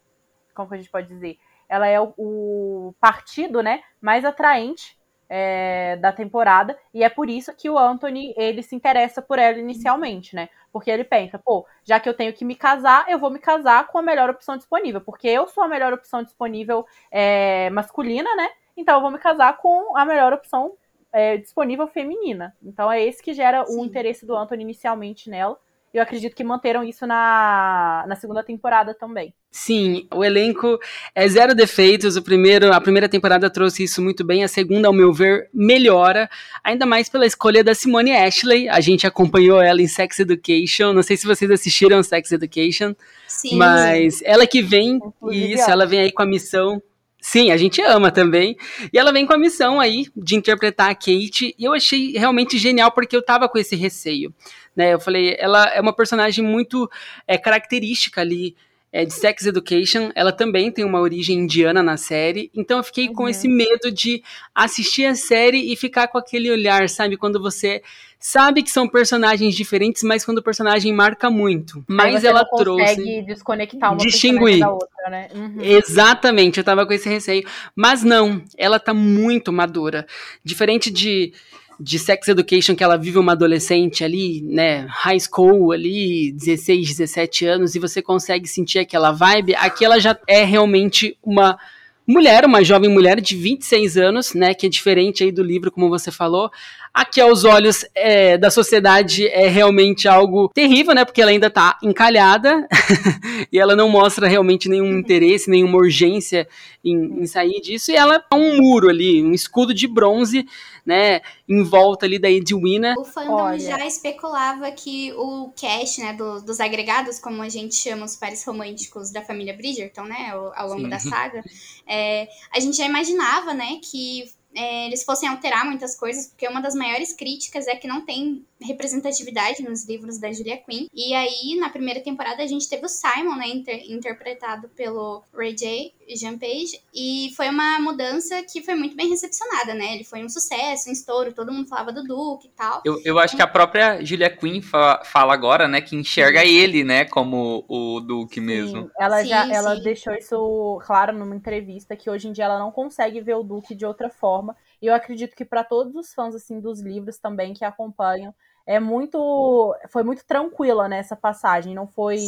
Como 0.54 0.68
que 0.68 0.74
a 0.74 0.78
gente 0.78 0.90
pode 0.90 1.08
dizer? 1.08 1.38
Ela 1.68 1.88
é 1.88 2.00
o, 2.00 2.14
o 2.16 2.94
partido, 3.00 3.62
né? 3.62 3.82
Mais 4.00 4.24
atraente 4.24 4.97
é, 5.28 5.96
da 5.96 6.12
temporada, 6.12 6.78
e 6.92 7.04
é 7.04 7.08
por 7.08 7.28
isso 7.28 7.54
que 7.54 7.68
o 7.68 7.78
Anthony 7.78 8.34
ele 8.36 8.62
se 8.62 8.74
interessa 8.74 9.20
por 9.20 9.38
ela 9.38 9.58
inicialmente, 9.58 10.34
né? 10.34 10.48
Porque 10.72 10.90
ele 10.90 11.04
pensa, 11.04 11.38
pô, 11.38 11.66
já 11.84 12.00
que 12.00 12.08
eu 12.08 12.14
tenho 12.14 12.32
que 12.32 12.44
me 12.44 12.54
casar, 12.54 13.04
eu 13.08 13.18
vou 13.18 13.30
me 13.30 13.38
casar 13.38 13.86
com 13.88 13.98
a 13.98 14.02
melhor 14.02 14.30
opção 14.30 14.56
disponível, 14.56 15.00
porque 15.00 15.28
eu 15.28 15.46
sou 15.48 15.62
a 15.62 15.68
melhor 15.68 15.92
opção 15.92 16.22
disponível 16.22 16.86
é, 17.10 17.68
masculina, 17.70 18.34
né? 18.36 18.48
Então 18.76 18.96
eu 18.96 19.02
vou 19.02 19.10
me 19.10 19.18
casar 19.18 19.56
com 19.58 19.96
a 19.96 20.04
melhor 20.04 20.32
opção 20.32 20.72
é, 21.12 21.36
disponível 21.36 21.86
feminina. 21.86 22.54
Então 22.62 22.90
é 22.90 23.02
esse 23.02 23.22
que 23.22 23.34
gera 23.34 23.64
Sim. 23.66 23.80
o 23.80 23.84
interesse 23.84 24.24
do 24.24 24.36
Anthony 24.36 24.62
inicialmente 24.62 25.28
nela. 25.28 25.58
Eu 25.92 26.02
acredito 26.02 26.34
que 26.34 26.44
manteram 26.44 26.84
isso 26.84 27.06
na, 27.06 28.04
na 28.06 28.14
segunda 28.14 28.42
temporada 28.42 28.94
também. 28.94 29.32
Sim, 29.50 30.06
o 30.14 30.22
elenco 30.22 30.78
é 31.14 31.26
zero 31.26 31.54
defeitos. 31.54 32.16
O 32.16 32.22
primeiro, 32.22 32.72
a 32.72 32.80
primeira 32.80 33.08
temporada 33.08 33.48
trouxe 33.48 33.84
isso 33.84 34.02
muito 34.02 34.24
bem. 34.24 34.44
A 34.44 34.48
segunda, 34.48 34.88
ao 34.88 34.92
meu 34.92 35.12
ver, 35.12 35.48
melhora. 35.52 36.28
Ainda 36.62 36.84
mais 36.84 37.08
pela 37.08 37.24
escolha 37.24 37.64
da 37.64 37.74
Simone 37.74 38.12
Ashley. 38.12 38.68
A 38.68 38.80
gente 38.80 39.06
acompanhou 39.06 39.60
ela 39.60 39.80
em 39.80 39.88
Sex 39.88 40.20
Education. 40.20 40.92
Não 40.92 41.02
sei 41.02 41.16
se 41.16 41.26
vocês 41.26 41.50
assistiram 41.50 42.02
Sex 42.02 42.30
Education. 42.32 42.94
Sim. 43.26 43.56
Mas 43.56 44.20
ela 44.22 44.46
que 44.46 44.60
vem, 44.60 45.00
isso, 45.30 45.70
ela 45.70 45.86
vem 45.86 46.00
aí 46.00 46.12
com 46.12 46.22
a 46.22 46.26
missão 46.26 46.82
Sim, 47.20 47.50
a 47.50 47.56
gente 47.56 47.82
ama 47.82 48.10
também. 48.12 48.56
E 48.92 48.98
ela 48.98 49.12
vem 49.12 49.26
com 49.26 49.32
a 49.32 49.38
missão 49.38 49.80
aí 49.80 50.06
de 50.16 50.36
interpretar 50.36 50.90
a 50.90 50.94
Kate. 50.94 51.54
E 51.58 51.64
eu 51.64 51.72
achei 51.72 52.12
realmente 52.12 52.56
genial 52.56 52.92
porque 52.92 53.16
eu 53.16 53.24
tava 53.24 53.48
com 53.48 53.58
esse 53.58 53.74
receio. 53.74 54.32
Né? 54.74 54.94
Eu 54.94 55.00
falei, 55.00 55.36
ela 55.38 55.66
é 55.74 55.80
uma 55.80 55.92
personagem 55.92 56.44
muito 56.44 56.88
é, 57.26 57.36
característica 57.36 58.20
ali 58.20 58.54
é, 58.92 59.04
de 59.04 59.12
Sex 59.12 59.46
Education. 59.46 60.10
Ela 60.14 60.32
também 60.32 60.70
tem 60.70 60.84
uma 60.84 61.00
origem 61.00 61.40
indiana 61.40 61.82
na 61.82 61.96
série. 61.96 62.50
Então 62.54 62.78
eu 62.78 62.84
fiquei 62.84 63.08
uhum. 63.08 63.14
com 63.14 63.28
esse 63.28 63.48
medo 63.48 63.90
de 63.90 64.22
assistir 64.54 65.04
a 65.04 65.16
série 65.16 65.72
e 65.72 65.76
ficar 65.76 66.06
com 66.06 66.18
aquele 66.18 66.50
olhar, 66.50 66.88
sabe? 66.88 67.16
Quando 67.16 67.40
você 67.40 67.82
sabe 68.18 68.62
que 68.62 68.70
são 68.70 68.88
personagens 68.88 69.54
diferentes, 69.54 70.02
mas 70.02 70.24
quando 70.24 70.38
o 70.38 70.42
personagem 70.42 70.92
marca 70.92 71.30
muito. 71.30 71.84
Mas 71.86 72.24
ela 72.24 72.46
não 72.50 72.58
trouxe. 72.58 73.22
desconectar 73.22 73.92
uma 73.92 73.98
distinguir. 73.98 74.60
da 74.60 74.72
outra, 74.72 75.10
né? 75.10 75.28
Uhum. 75.34 75.58
Exatamente, 75.60 76.58
eu 76.58 76.64
tava 76.64 76.86
com 76.86 76.92
esse 76.92 77.08
receio. 77.08 77.46
Mas 77.74 78.02
não, 78.02 78.42
ela 78.56 78.78
tá 78.80 78.92
muito 78.92 79.52
madura. 79.52 80.06
Diferente 80.44 80.90
de 80.90 81.32
de 81.80 81.96
sex 81.96 82.26
education 82.26 82.74
que 82.74 82.82
ela 82.82 82.96
vive 82.96 83.18
uma 83.18 83.32
adolescente 83.32 84.02
ali, 84.02 84.42
né, 84.42 84.84
high 84.88 85.20
school 85.20 85.70
ali, 85.70 86.32
16, 86.32 86.88
17 86.88 87.46
anos 87.46 87.74
e 87.76 87.78
você 87.78 88.02
consegue 88.02 88.48
sentir 88.48 88.80
aquela 88.80 89.12
vibe, 89.12 89.54
aqui 89.54 89.84
ela 89.84 90.00
já 90.00 90.18
é 90.26 90.42
realmente 90.42 91.16
uma 91.22 91.56
mulher, 92.04 92.44
uma 92.46 92.64
jovem 92.64 92.90
mulher 92.90 93.20
de 93.20 93.36
26 93.36 93.96
anos, 93.96 94.34
né, 94.34 94.54
que 94.54 94.66
é 94.66 94.68
diferente 94.68 95.22
aí 95.22 95.30
do 95.30 95.42
livro, 95.42 95.70
como 95.70 95.88
você 95.90 96.10
falou. 96.10 96.50
Aqui 96.98 97.20
aos 97.20 97.44
olhos 97.44 97.84
é, 97.94 98.36
da 98.36 98.50
sociedade 98.50 99.28
é 99.28 99.46
realmente 99.46 100.08
algo 100.08 100.48
terrível, 100.48 100.92
né, 100.92 101.04
porque 101.04 101.22
ela 101.22 101.30
ainda 101.30 101.48
tá 101.48 101.78
encalhada 101.80 102.66
e 103.52 103.56
ela 103.56 103.76
não 103.76 103.88
mostra 103.88 104.26
realmente 104.26 104.68
nenhum 104.68 104.98
interesse, 104.98 105.48
nenhuma 105.48 105.78
urgência 105.78 106.48
em, 106.84 107.22
em 107.22 107.24
sair 107.28 107.60
disso. 107.60 107.92
E 107.92 107.94
ela 107.94 108.16
é 108.16 108.34
um 108.34 108.56
muro 108.56 108.88
ali, 108.88 109.22
um 109.22 109.32
escudo 109.32 109.72
de 109.72 109.86
bronze, 109.86 110.44
né, 110.84 111.20
em 111.48 111.62
volta 111.62 112.04
ali 112.04 112.18
da 112.18 112.28
Edwina. 112.28 112.96
O 112.98 113.04
fandom 113.04 113.34
Olha. 113.34 113.60
já 113.60 113.86
especulava 113.86 114.68
que 114.72 115.12
o 115.12 115.52
cast, 115.54 116.00
né, 116.00 116.14
do, 116.14 116.40
dos 116.42 116.58
agregados, 116.58 117.20
como 117.20 117.42
a 117.42 117.48
gente 117.48 117.76
chama 117.76 118.06
os 118.06 118.16
pares 118.16 118.44
românticos 118.44 119.12
da 119.12 119.22
família 119.22 119.54
Bridgerton, 119.54 120.02
né, 120.02 120.30
ao, 120.32 120.52
ao 120.52 120.68
longo 120.70 120.82
Sim. 120.82 120.88
da 120.88 120.98
saga, 120.98 121.44
é, 121.86 122.26
a 122.52 122.58
gente 122.58 122.76
já 122.76 122.86
imaginava, 122.86 123.54
né, 123.54 123.78
que 123.88 124.24
é, 124.54 124.86
eles 124.86 125.04
fossem 125.04 125.28
alterar 125.28 125.64
muitas 125.64 125.96
coisas, 125.96 126.28
porque 126.28 126.48
uma 126.48 126.60
das 126.60 126.74
maiores 126.74 127.12
críticas 127.12 127.66
é 127.66 127.76
que 127.76 127.86
não 127.86 128.04
tem 128.04 128.44
representatividade 128.60 129.62
nos 129.62 129.84
livros 129.86 130.18
da 130.18 130.32
Julia 130.32 130.56
Quinn. 130.56 130.88
E 130.92 131.14
aí, 131.14 131.56
na 131.58 131.68
primeira 131.68 132.00
temporada, 132.00 132.42
a 132.42 132.46
gente 132.46 132.68
teve 132.68 132.86
o 132.86 132.88
Simon, 132.88 133.36
né, 133.36 133.48
inter 133.48 133.90
interpretado 133.90 134.68
pelo 134.70 135.22
Ray 135.32 135.54
J. 135.54 135.94
Jean 136.16 136.38
Page, 136.38 136.80
e 136.94 137.32
foi 137.36 137.48
uma 137.48 137.78
mudança 137.78 138.42
que 138.42 138.62
foi 138.62 138.74
muito 138.74 138.96
bem 138.96 139.08
recepcionada, 139.08 139.74
né? 139.74 139.94
Ele 139.94 140.04
foi 140.04 140.24
um 140.24 140.28
sucesso, 140.28 140.88
um 140.88 140.92
estouro, 140.92 141.32
todo 141.32 141.52
mundo 141.52 141.68
falava 141.68 141.92
do 141.92 142.02
Duke 142.02 142.46
e 142.46 142.50
tal. 142.50 142.82
Eu, 142.84 143.00
eu 143.04 143.18
acho 143.18 143.36
que 143.36 143.42
a 143.42 143.46
própria 143.46 144.04
Julia 144.04 144.30
Quinn 144.30 144.60
fa 144.60 145.02
fala 145.04 145.34
agora, 145.34 145.68
né, 145.68 145.80
que 145.80 145.96
enxerga 145.96 146.44
ele, 146.44 146.84
né, 146.84 147.04
como 147.04 147.64
o 147.68 148.00
Duke 148.00 148.40
mesmo. 148.40 148.82
Sim, 148.82 148.90
ela 148.98 149.22
sim, 149.22 149.28
já 149.28 149.52
ela 149.52 149.74
deixou 149.76 150.14
isso 150.14 150.80
claro 150.84 151.16
numa 151.16 151.36
entrevista 151.36 151.96
que 151.96 152.10
hoje 152.10 152.28
em 152.28 152.32
dia 152.32 152.44
ela 152.44 152.58
não 152.58 152.70
consegue 152.70 153.20
ver 153.20 153.34
o 153.34 153.42
Duke 153.42 153.74
de 153.74 153.86
outra 153.86 154.08
forma. 154.08 154.56
E 154.80 154.86
eu 154.86 154.94
acredito 154.94 155.34
que 155.34 155.44
para 155.44 155.64
todos 155.64 155.94
os 155.94 156.14
fãs 156.14 156.34
assim 156.34 156.60
dos 156.60 156.80
livros 156.80 157.18
também 157.18 157.52
que 157.52 157.64
acompanham, 157.64 158.34
é 158.68 158.78
muito 158.78 159.74
foi 159.88 160.02
muito 160.02 160.22
tranquila 160.26 160.86
nessa 160.86 161.14
né, 161.14 161.20
passagem 161.20 161.74
não 161.74 161.86
foi 161.86 162.18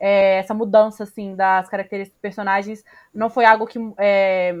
é, 0.00 0.38
essa 0.38 0.54
mudança 0.54 1.04
assim 1.04 1.36
das 1.36 1.68
características 1.68 2.14
dos 2.14 2.22
personagens 2.22 2.82
não 3.14 3.28
foi 3.28 3.44
algo 3.44 3.66
que 3.66 3.78
é, 3.98 4.54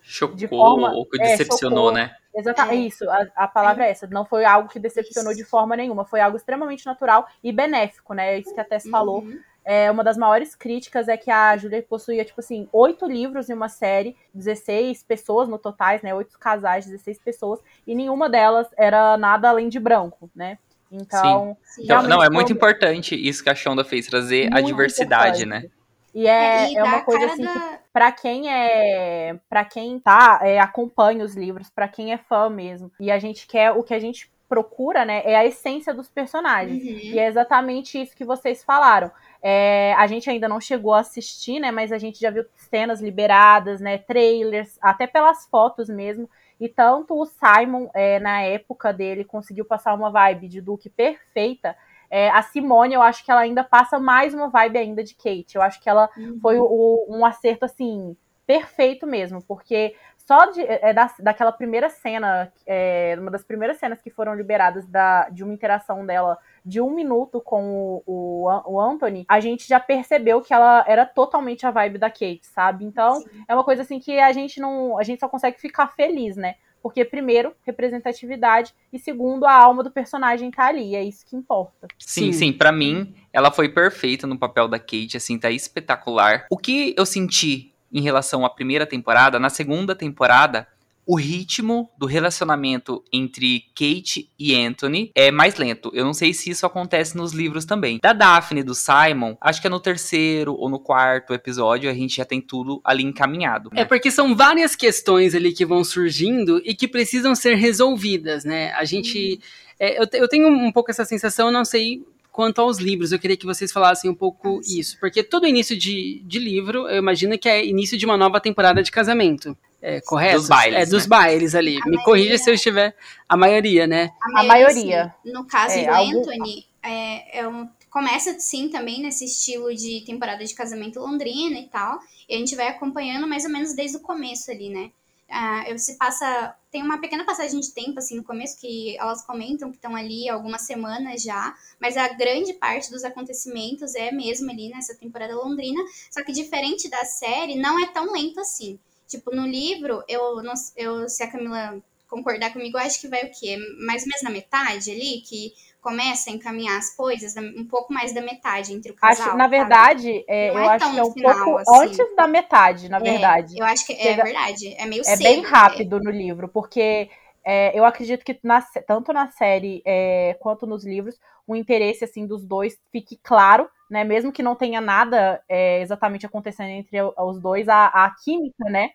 chocou 0.00 0.34
de 0.34 0.48
forma, 0.48 0.90
ou 0.92 1.04
que 1.04 1.20
é, 1.20 1.26
decepcionou 1.26 1.88
chocou. 1.88 1.92
né 1.92 2.16
exatamente 2.34 2.82
é. 2.82 2.86
isso 2.86 3.10
a, 3.10 3.26
a 3.36 3.46
palavra 3.46 3.84
é 3.86 3.90
essa 3.90 4.06
não 4.06 4.24
foi 4.24 4.46
algo 4.46 4.70
que 4.70 4.78
decepcionou 4.78 5.32
isso. 5.32 5.42
de 5.42 5.46
forma 5.46 5.76
nenhuma 5.76 6.06
foi 6.06 6.22
algo 6.22 6.38
extremamente 6.38 6.86
natural 6.86 7.28
e 7.44 7.52
benéfico 7.52 8.14
né 8.14 8.38
isso 8.38 8.54
que 8.54 8.60
a 8.60 8.64
Tess 8.64 8.86
uhum. 8.86 8.90
falou 8.90 9.24
é, 9.62 9.90
uma 9.90 10.02
das 10.02 10.16
maiores 10.16 10.54
críticas 10.54 11.06
é 11.06 11.18
que 11.18 11.30
a 11.30 11.54
Julia 11.54 11.82
possuía, 11.82 12.24
tipo 12.24 12.40
assim, 12.40 12.66
oito 12.72 13.06
livros 13.06 13.50
em 13.50 13.52
uma 13.52 13.68
série, 13.68 14.16
16 14.32 15.02
pessoas 15.02 15.50
no 15.50 15.58
totais, 15.58 16.00
né? 16.00 16.14
Oito 16.14 16.38
casais, 16.38 16.86
16 16.86 17.18
pessoas, 17.18 17.60
e 17.86 17.94
nenhuma 17.94 18.30
delas 18.30 18.68
era 18.74 19.18
nada 19.18 19.50
além 19.50 19.68
de 19.68 19.78
branco, 19.78 20.30
né? 20.34 20.58
Então, 20.90 21.56
Sim. 21.62 21.84
então 21.84 22.02
não, 22.02 22.22
é 22.22 22.28
muito 22.28 22.52
importante 22.52 23.14
isso 23.14 23.44
que 23.44 23.50
a 23.50 23.54
Shonda 23.54 23.84
fez, 23.84 24.06
trazer 24.06 24.52
a 24.52 24.60
diversidade, 24.60 25.44
importante. 25.44 25.64
né? 25.64 25.70
E 26.12 26.26
é, 26.26 26.64
é, 26.64 26.72
e 26.72 26.76
é 26.76 26.82
uma 26.82 27.02
coisa 27.02 27.26
assim 27.26 27.44
da... 27.44 27.52
que 27.52 27.60
para 27.92 28.12
quem 28.12 28.52
é, 28.52 29.38
para 29.48 29.64
quem 29.64 29.98
tá, 30.00 30.40
é, 30.42 30.58
acompanha 30.58 31.24
os 31.24 31.36
livros, 31.36 31.70
para 31.70 31.86
quem 31.86 32.12
é 32.12 32.18
fã 32.18 32.50
mesmo, 32.50 32.90
e 32.98 33.10
a 33.10 33.18
gente 33.18 33.46
quer 33.46 33.70
o 33.70 33.82
que 33.82 33.94
a 33.94 34.00
gente 34.00 34.30
procura, 34.48 35.04
né, 35.04 35.22
é 35.24 35.36
a 35.36 35.46
essência 35.46 35.94
dos 35.94 36.08
personagens. 36.08 36.82
Uhum. 36.82 37.12
E 37.12 37.18
é 37.20 37.28
exatamente 37.28 38.02
isso 38.02 38.16
que 38.16 38.24
vocês 38.24 38.64
falaram. 38.64 39.08
É, 39.40 39.94
a 39.96 40.08
gente 40.08 40.28
ainda 40.28 40.48
não 40.48 40.60
chegou 40.60 40.92
a 40.92 41.00
assistir, 41.00 41.60
né, 41.60 41.70
mas 41.70 41.92
a 41.92 41.98
gente 41.98 42.20
já 42.20 42.30
viu 42.30 42.44
cenas 42.56 43.00
liberadas, 43.00 43.80
né, 43.80 43.98
trailers, 43.98 44.76
até 44.82 45.06
pelas 45.06 45.46
fotos 45.46 45.88
mesmo. 45.88 46.28
E 46.60 46.68
tanto 46.68 47.18
o 47.18 47.24
Simon, 47.24 47.88
é, 47.94 48.20
na 48.20 48.42
época 48.42 48.92
dele, 48.92 49.24
conseguiu 49.24 49.64
passar 49.64 49.94
uma 49.94 50.10
vibe 50.10 50.46
de 50.46 50.60
Duke 50.60 50.90
perfeita. 50.90 51.74
É, 52.10 52.28
a 52.28 52.42
Simone, 52.42 52.92
eu 52.92 53.00
acho 53.00 53.24
que 53.24 53.30
ela 53.30 53.40
ainda 53.40 53.64
passa 53.64 53.98
mais 53.98 54.34
uma 54.34 54.48
vibe 54.48 54.78
ainda 54.78 55.02
de 55.02 55.14
Kate. 55.14 55.56
Eu 55.56 55.62
acho 55.62 55.80
que 55.80 55.88
ela 55.88 56.10
uhum. 56.16 56.38
foi 56.42 56.58
o, 56.58 57.06
um 57.08 57.24
acerto, 57.24 57.64
assim, 57.64 58.14
perfeito 58.46 59.06
mesmo, 59.06 59.40
porque 59.42 59.94
só 60.30 60.46
de, 60.46 60.60
é, 60.60 60.92
da, 60.92 61.12
daquela 61.18 61.50
primeira 61.50 61.90
cena, 61.90 62.52
é, 62.64 63.16
uma 63.18 63.32
das 63.32 63.42
primeiras 63.42 63.78
cenas 63.78 64.00
que 64.00 64.10
foram 64.10 64.32
liberadas 64.32 64.86
da, 64.86 65.28
de 65.28 65.42
uma 65.42 65.52
interação 65.52 66.06
dela 66.06 66.38
de 66.64 66.80
um 66.80 66.94
minuto 66.94 67.40
com 67.40 68.00
o, 68.06 68.46
o, 68.46 68.74
o, 68.74 68.80
Anthony, 68.80 69.24
a 69.28 69.40
gente 69.40 69.66
já 69.66 69.80
percebeu 69.80 70.40
que 70.40 70.54
ela 70.54 70.84
era 70.86 71.04
totalmente 71.04 71.66
a 71.66 71.72
vibe 71.72 71.98
da 71.98 72.08
Kate, 72.08 72.42
sabe? 72.44 72.84
Então, 72.84 73.16
Sim. 73.16 73.28
é 73.48 73.54
uma 73.54 73.64
coisa 73.64 73.82
assim 73.82 73.98
que 73.98 74.20
a 74.20 74.30
gente 74.30 74.60
não. 74.60 74.96
A 75.00 75.02
gente 75.02 75.18
só 75.18 75.28
consegue 75.28 75.60
ficar 75.60 75.88
feliz, 75.88 76.36
né? 76.36 76.54
Porque, 76.80 77.04
primeiro, 77.04 77.52
representatividade, 77.66 78.72
e 78.92 78.98
segundo, 79.00 79.46
a 79.46 79.52
alma 79.52 79.82
do 79.82 79.90
personagem 79.90 80.50
tá 80.50 80.66
ali, 80.66 80.94
é 80.94 81.02
isso 81.02 81.26
que 81.26 81.36
importa. 81.36 81.88
Sim, 81.98 82.32
sim, 82.32 82.32
sim. 82.32 82.52
para 82.52 82.70
mim, 82.70 83.14
ela 83.32 83.50
foi 83.50 83.68
perfeita 83.68 84.28
no 84.28 84.38
papel 84.38 84.68
da 84.68 84.78
Kate, 84.78 85.16
assim, 85.16 85.38
tá 85.38 85.50
espetacular. 85.50 86.46
O 86.50 86.56
que 86.56 86.94
eu 86.96 87.04
senti 87.04 87.69
em 87.92 88.00
relação 88.00 88.44
à 88.44 88.50
primeira 88.50 88.86
temporada, 88.86 89.38
na 89.38 89.50
segunda 89.50 89.94
temporada, 89.94 90.66
o 91.06 91.16
ritmo 91.16 91.90
do 91.98 92.06
relacionamento 92.06 93.02
entre 93.12 93.64
Kate 93.74 94.30
e 94.38 94.54
Anthony 94.54 95.10
é 95.12 95.32
mais 95.32 95.56
lento. 95.56 95.90
Eu 95.92 96.04
não 96.04 96.14
sei 96.14 96.32
se 96.32 96.50
isso 96.50 96.64
acontece 96.64 97.16
nos 97.16 97.32
livros 97.32 97.64
também. 97.64 97.98
Da 98.00 98.12
Daphne 98.12 98.60
e 98.60 98.62
do 98.62 98.76
Simon, 98.76 99.36
acho 99.40 99.60
que 99.60 99.66
é 99.66 99.70
no 99.70 99.80
terceiro 99.80 100.54
ou 100.54 100.68
no 100.68 100.78
quarto 100.78 101.34
episódio 101.34 101.90
a 101.90 101.94
gente 101.94 102.16
já 102.16 102.24
tem 102.24 102.40
tudo 102.40 102.80
ali 102.84 103.02
encaminhado. 103.02 103.70
Né? 103.72 103.80
É 103.80 103.84
porque 103.84 104.08
são 104.08 104.36
várias 104.36 104.76
questões 104.76 105.34
ali 105.34 105.52
que 105.52 105.66
vão 105.66 105.82
surgindo 105.82 106.62
e 106.64 106.76
que 106.76 106.86
precisam 106.86 107.34
ser 107.34 107.56
resolvidas, 107.56 108.44
né? 108.44 108.72
A 108.74 108.84
gente. 108.84 109.40
É, 109.80 110.00
eu, 110.00 110.06
eu 110.12 110.28
tenho 110.28 110.46
um 110.46 110.70
pouco 110.70 110.90
essa 110.90 111.04
sensação, 111.04 111.50
não 111.50 111.64
sei 111.64 112.04
quanto 112.40 112.58
aos 112.62 112.78
livros, 112.78 113.12
eu 113.12 113.18
queria 113.18 113.36
que 113.36 113.44
vocês 113.44 113.70
falassem 113.70 114.10
um 114.10 114.14
pouco 114.14 114.60
ah, 114.60 114.66
isso, 114.66 114.98
porque 114.98 115.22
todo 115.22 115.46
início 115.46 115.76
de, 115.76 116.22
de 116.24 116.38
livro, 116.38 116.88
eu 116.88 116.96
imagino 116.96 117.38
que 117.38 117.46
é 117.46 117.62
início 117.62 117.98
de 117.98 118.06
uma 118.06 118.16
nova 118.16 118.40
temporada 118.40 118.82
de 118.82 118.90
casamento. 118.90 119.54
É, 119.82 120.00
correto? 120.00 120.38
Dos 120.38 120.48
bailes. 120.48 120.78
É, 120.78 120.86
dos 120.86 121.02
né? 121.02 121.08
bailes 121.10 121.54
ali. 121.54 121.76
A 121.76 121.84
Me 121.84 121.96
maioria, 121.96 122.02
corrija 122.02 122.38
se 122.38 122.48
eu 122.48 122.54
estiver. 122.54 122.96
A 123.28 123.36
maioria, 123.36 123.86
né? 123.86 124.08
A 124.22 124.42
maioria. 124.42 124.44
A 124.44 124.46
maioria. 124.46 125.14
No 125.22 125.46
caso 125.46 125.74
é, 125.74 125.84
do 125.84 125.90
algum... 125.90 126.20
Anthony, 126.20 126.66
é, 126.82 127.40
é 127.40 127.46
um, 127.46 127.68
começa 127.90 128.34
sim 128.38 128.70
também 128.70 129.02
nesse 129.02 129.26
estilo 129.26 129.74
de 129.74 130.02
temporada 130.06 130.42
de 130.42 130.54
casamento 130.54 130.98
londrina 130.98 131.58
e 131.58 131.68
tal. 131.68 131.98
E 132.26 132.36
a 132.36 132.38
gente 132.38 132.56
vai 132.56 132.68
acompanhando 132.68 133.26
mais 133.26 133.44
ou 133.44 133.50
menos 133.50 133.74
desde 133.74 133.98
o 133.98 134.00
começo 134.00 134.50
ali, 134.50 134.70
né? 134.70 134.90
Uh, 135.30 135.78
se 135.78 135.96
passa. 135.96 136.56
Tem 136.72 136.82
uma 136.82 137.00
pequena 137.00 137.24
passagem 137.24 137.60
de 137.60 137.72
tempo, 137.72 137.98
assim, 137.98 138.16
no 138.16 138.24
começo, 138.24 138.60
que 138.60 138.96
elas 138.98 139.24
comentam 139.24 139.70
que 139.70 139.76
estão 139.76 139.94
ali 139.94 140.28
algumas 140.28 140.62
semanas 140.62 141.22
já, 141.22 141.54
mas 141.80 141.96
a 141.96 142.08
grande 142.08 142.52
parte 142.54 142.90
dos 142.90 143.04
acontecimentos 143.04 143.94
é 143.94 144.10
mesmo 144.10 144.50
ali 144.50 144.68
nessa 144.68 144.94
temporada 144.96 145.34
londrina. 145.36 145.80
Só 146.10 146.24
que 146.24 146.32
diferente 146.32 146.88
da 146.88 147.04
série, 147.04 147.54
não 147.54 147.80
é 147.80 147.86
tão 147.86 148.12
lento 148.12 148.40
assim. 148.40 148.78
Tipo, 149.06 149.34
no 149.34 149.46
livro, 149.46 150.02
eu, 150.08 150.42
não, 150.42 150.54
eu 150.76 151.08
se 151.08 151.22
a 151.22 151.30
Camila 151.30 151.80
concordar 152.08 152.52
comigo, 152.52 152.76
acho 152.76 153.00
que 153.00 153.08
vai 153.08 153.24
o 153.24 153.30
quê? 153.30 153.56
Mais 153.86 154.02
ou 154.02 154.08
menos 154.08 154.22
na 154.22 154.30
metade 154.30 154.90
ali, 154.90 155.20
que 155.20 155.54
começa 155.80 156.30
a 156.30 156.32
encaminhar 156.32 156.78
as 156.78 156.94
coisas, 156.94 157.34
um 157.36 157.66
pouco 157.66 157.92
mais 157.92 158.12
da 158.12 158.20
metade 158.20 158.72
entre 158.72 158.92
o 158.92 158.94
casal. 158.94 159.28
Acho, 159.28 159.36
na 159.36 159.48
verdade, 159.48 160.24
é, 160.28 160.50
eu 160.50 160.58
é 160.58 160.68
acho 160.68 160.90
que 160.90 160.98
é 160.98 161.02
um 161.02 161.12
final, 161.12 161.44
pouco 161.44 161.58
assim. 161.58 161.82
antes 161.82 162.16
da 162.16 162.26
metade, 162.26 162.88
na 162.88 162.98
é, 162.98 163.00
verdade. 163.00 163.54
eu 163.58 163.64
acho 163.64 163.86
que 163.86 163.92
é 163.94 164.14
verdade, 164.14 164.74
é 164.78 164.86
meio 164.86 165.00
É 165.02 165.16
cedo, 165.16 165.22
bem 165.22 165.42
rápido 165.42 165.98
no 165.98 166.10
livro, 166.10 166.48
porque 166.48 167.08
é, 167.44 167.76
eu 167.78 167.84
acredito 167.84 168.24
que 168.24 168.38
na, 168.42 168.62
tanto 168.86 169.12
na 169.12 169.30
série 169.30 169.82
é, 169.84 170.36
quanto 170.40 170.66
nos 170.66 170.84
livros, 170.84 171.18
o 171.46 171.56
interesse 171.56 172.04
assim 172.04 172.26
dos 172.26 172.44
dois 172.44 172.78
fique 172.92 173.18
claro, 173.22 173.68
né? 173.90 174.04
Mesmo 174.04 174.30
que 174.32 174.42
não 174.42 174.54
tenha 174.54 174.80
nada 174.80 175.42
é, 175.48 175.80
exatamente 175.80 176.26
acontecendo 176.26 176.68
entre 176.68 176.98
os 177.02 177.40
dois, 177.40 177.68
a, 177.68 177.86
a 177.86 178.14
química, 178.22 178.64
né? 178.64 178.90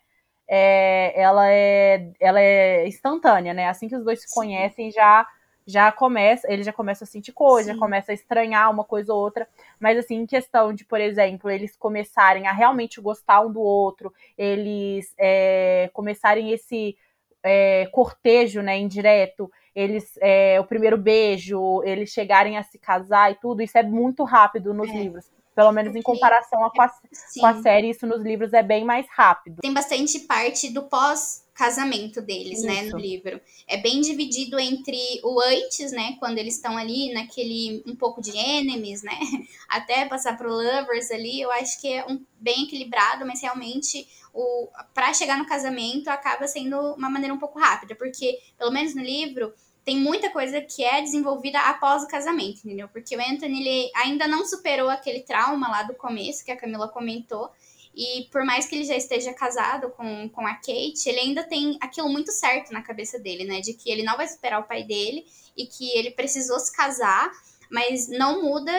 É, 0.47 1.19
ela 1.19 1.49
é 1.49 2.11
ela 2.19 2.39
é 2.39 2.87
instantânea, 2.87 3.53
né? 3.53 3.67
Assim 3.67 3.87
que 3.87 3.95
os 3.95 4.03
dois 4.05 4.21
se 4.21 4.33
conhecem, 4.33 4.91
já 4.91 5.25
já 5.65 5.91
começa, 5.91 6.51
ele 6.51 6.63
já 6.63 6.71
começa 6.71 7.03
a 7.03 7.07
sentir 7.07 7.31
coisa, 7.31 7.73
já 7.73 7.79
começa 7.79 8.11
a 8.11 8.15
estranhar 8.15 8.69
uma 8.69 8.83
coisa 8.83 9.13
ou 9.13 9.19
outra. 9.19 9.47
Mas 9.79 9.97
assim, 9.97 10.15
em 10.15 10.25
questão 10.25 10.73
de, 10.73 10.85
por 10.85 11.01
exemplo, 11.01 11.49
eles 11.49 11.75
começarem 11.75 12.47
a 12.47 12.51
realmente 12.51 13.01
gostar 13.01 13.41
um 13.41 13.51
do 13.51 13.61
outro, 13.61 14.13
eles 14.37 15.13
é, 15.17 15.89
começarem 15.91 16.51
esse 16.51 16.95
é, 17.41 17.87
cortejo, 17.91 18.61
né, 18.61 18.77
indireto, 18.77 19.51
eles 19.75 20.17
é, 20.21 20.59
o 20.59 20.65
primeiro 20.65 20.97
beijo, 20.97 21.81
eles 21.83 22.09
chegarem 22.11 22.57
a 22.57 22.63
se 22.63 22.77
casar 22.77 23.31
e 23.31 23.35
tudo, 23.35 23.61
isso 23.61 23.77
é 23.77 23.83
muito 23.83 24.23
rápido 24.23 24.73
nos 24.73 24.89
é. 24.89 24.93
livros. 24.93 25.29
Pelo 25.55 25.71
menos 25.71 25.95
em 25.95 26.01
comparação 26.01 26.69
com 26.69 26.81
a, 26.81 26.89
com 27.39 27.45
a 27.45 27.61
série, 27.61 27.89
isso 27.89 28.05
nos 28.05 28.21
livros 28.21 28.51
é 28.51 28.61
bem 28.61 28.83
mais 28.83 29.05
rápido. 29.09 29.61
Tem 29.61 29.73
bastante 29.73 30.19
parte 30.19 30.69
do 30.69 30.83
pós 30.83 31.45
casamento 31.55 32.21
deles, 32.21 32.59
Isso. 32.59 32.67
né, 32.67 32.81
no 32.83 32.97
livro. 32.97 33.39
É 33.65 33.77
bem 33.77 34.01
dividido 34.01 34.59
entre 34.59 35.21
o 35.23 35.39
antes, 35.39 35.93
né, 35.93 36.17
quando 36.19 36.37
eles 36.37 36.55
estão 36.55 36.77
ali 36.77 37.13
naquele 37.13 37.81
um 37.87 37.95
pouco 37.95 38.21
de 38.21 38.37
enemies, 38.37 39.01
né, 39.01 39.17
até 39.69 40.05
passar 40.05 40.37
pro 40.37 40.51
lovers 40.51 41.09
ali, 41.09 41.41
eu 41.41 41.49
acho 41.53 41.79
que 41.79 41.87
é 41.87 42.05
um, 42.05 42.21
bem 42.37 42.63
equilibrado, 42.63 43.25
mas 43.25 43.41
realmente 43.41 44.05
o 44.33 44.67
para 44.93 45.13
chegar 45.13 45.37
no 45.37 45.47
casamento 45.47 46.09
acaba 46.09 46.45
sendo 46.45 46.77
uma 46.95 47.09
maneira 47.09 47.33
um 47.33 47.39
pouco 47.39 47.57
rápida, 47.57 47.95
porque 47.95 48.37
pelo 48.57 48.71
menos 48.71 48.93
no 48.93 49.01
livro 49.01 49.53
tem 49.85 49.99
muita 49.99 50.31
coisa 50.31 50.59
que 50.59 50.83
é 50.83 50.99
desenvolvida 50.99 51.59
após 51.59 52.03
o 52.03 52.07
casamento, 52.07 52.57
entendeu? 52.65 52.89
Porque 52.89 53.15
o 53.15 53.21
Anthony 53.21 53.61
ele 53.61 53.91
ainda 53.95 54.27
não 54.27 54.43
superou 54.43 54.89
aquele 54.89 55.19
trauma 55.19 55.69
lá 55.69 55.83
do 55.83 55.93
começo 55.93 56.43
que 56.43 56.51
a 56.51 56.57
Camila 56.57 56.87
comentou. 56.87 57.51
E 57.95 58.27
por 58.31 58.43
mais 58.43 58.65
que 58.65 58.75
ele 58.75 58.83
já 58.83 58.95
esteja 58.95 59.31
casado 59.31 59.91
com, 59.91 60.27
com 60.29 60.45
a 60.45 60.55
Kate, 60.55 61.07
ele 61.07 61.19
ainda 61.19 61.43
tem 61.43 61.77
aquilo 61.79 62.09
muito 62.09 62.31
certo 62.31 62.73
na 62.73 62.81
cabeça 62.81 63.19
dele, 63.19 63.45
né? 63.45 63.61
De 63.61 63.73
que 63.73 63.91
ele 63.91 64.01
não 64.01 64.17
vai 64.17 64.27
superar 64.27 64.59
o 64.59 64.67
pai 64.67 64.83
dele 64.83 65.23
e 65.55 65.67
que 65.67 65.95
ele 65.95 66.09
precisou 66.09 66.59
se 66.59 66.75
casar, 66.75 67.31
mas 67.71 68.07
não 68.09 68.41
muda 68.41 68.73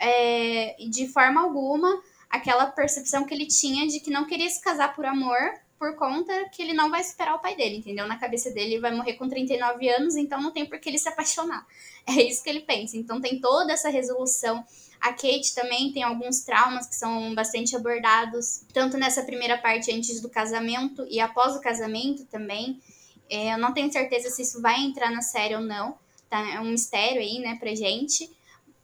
é, 0.00 0.76
de 0.90 1.06
forma 1.06 1.40
alguma 1.40 2.02
aquela 2.28 2.66
percepção 2.66 3.24
que 3.24 3.32
ele 3.32 3.46
tinha 3.46 3.86
de 3.86 4.00
que 4.00 4.10
não 4.10 4.26
queria 4.26 4.50
se 4.50 4.60
casar 4.60 4.94
por 4.94 5.06
amor, 5.06 5.38
por 5.80 5.96
conta 5.96 6.48
que 6.50 6.62
ele 6.62 6.74
não 6.74 6.90
vai 6.90 7.02
superar 7.02 7.34
o 7.34 7.40
pai 7.40 7.56
dele, 7.56 7.78
entendeu? 7.78 8.06
Na 8.06 8.18
cabeça 8.18 8.50
dele, 8.50 8.74
ele 8.74 8.80
vai 8.80 8.94
morrer 8.94 9.14
com 9.14 9.28
39 9.28 9.88
anos, 9.88 10.14
então 10.14 10.40
não 10.40 10.52
tem 10.52 10.64
por 10.64 10.78
que 10.78 10.88
ele 10.88 10.98
se 10.98 11.08
apaixonar. 11.08 11.66
É 12.06 12.12
isso 12.12 12.42
que 12.42 12.48
ele 12.48 12.60
pensa. 12.60 12.96
Então 12.96 13.20
tem 13.20 13.38
toda 13.38 13.74
essa 13.74 13.90
resolução 13.90 14.64
a 15.00 15.12
Kate 15.12 15.54
também 15.54 15.90
tem 15.92 16.02
alguns 16.02 16.40
traumas 16.40 16.86
que 16.86 16.94
são 16.94 17.34
bastante 17.34 17.74
abordados, 17.74 18.62
tanto 18.72 18.98
nessa 18.98 19.22
primeira 19.22 19.56
parte 19.56 19.90
antes 19.90 20.20
do 20.20 20.28
casamento 20.28 21.06
e 21.08 21.18
após 21.18 21.56
o 21.56 21.60
casamento 21.60 22.26
também. 22.26 22.78
É, 23.30 23.54
eu 23.54 23.58
não 23.58 23.72
tenho 23.72 23.90
certeza 23.90 24.28
se 24.28 24.42
isso 24.42 24.60
vai 24.60 24.78
entrar 24.80 25.10
na 25.10 25.22
série 25.22 25.54
ou 25.54 25.62
não, 25.62 25.96
tá? 26.28 26.46
É 26.54 26.60
um 26.60 26.66
mistério 26.66 27.20
aí, 27.20 27.38
né, 27.38 27.56
pra 27.58 27.74
gente. 27.74 28.30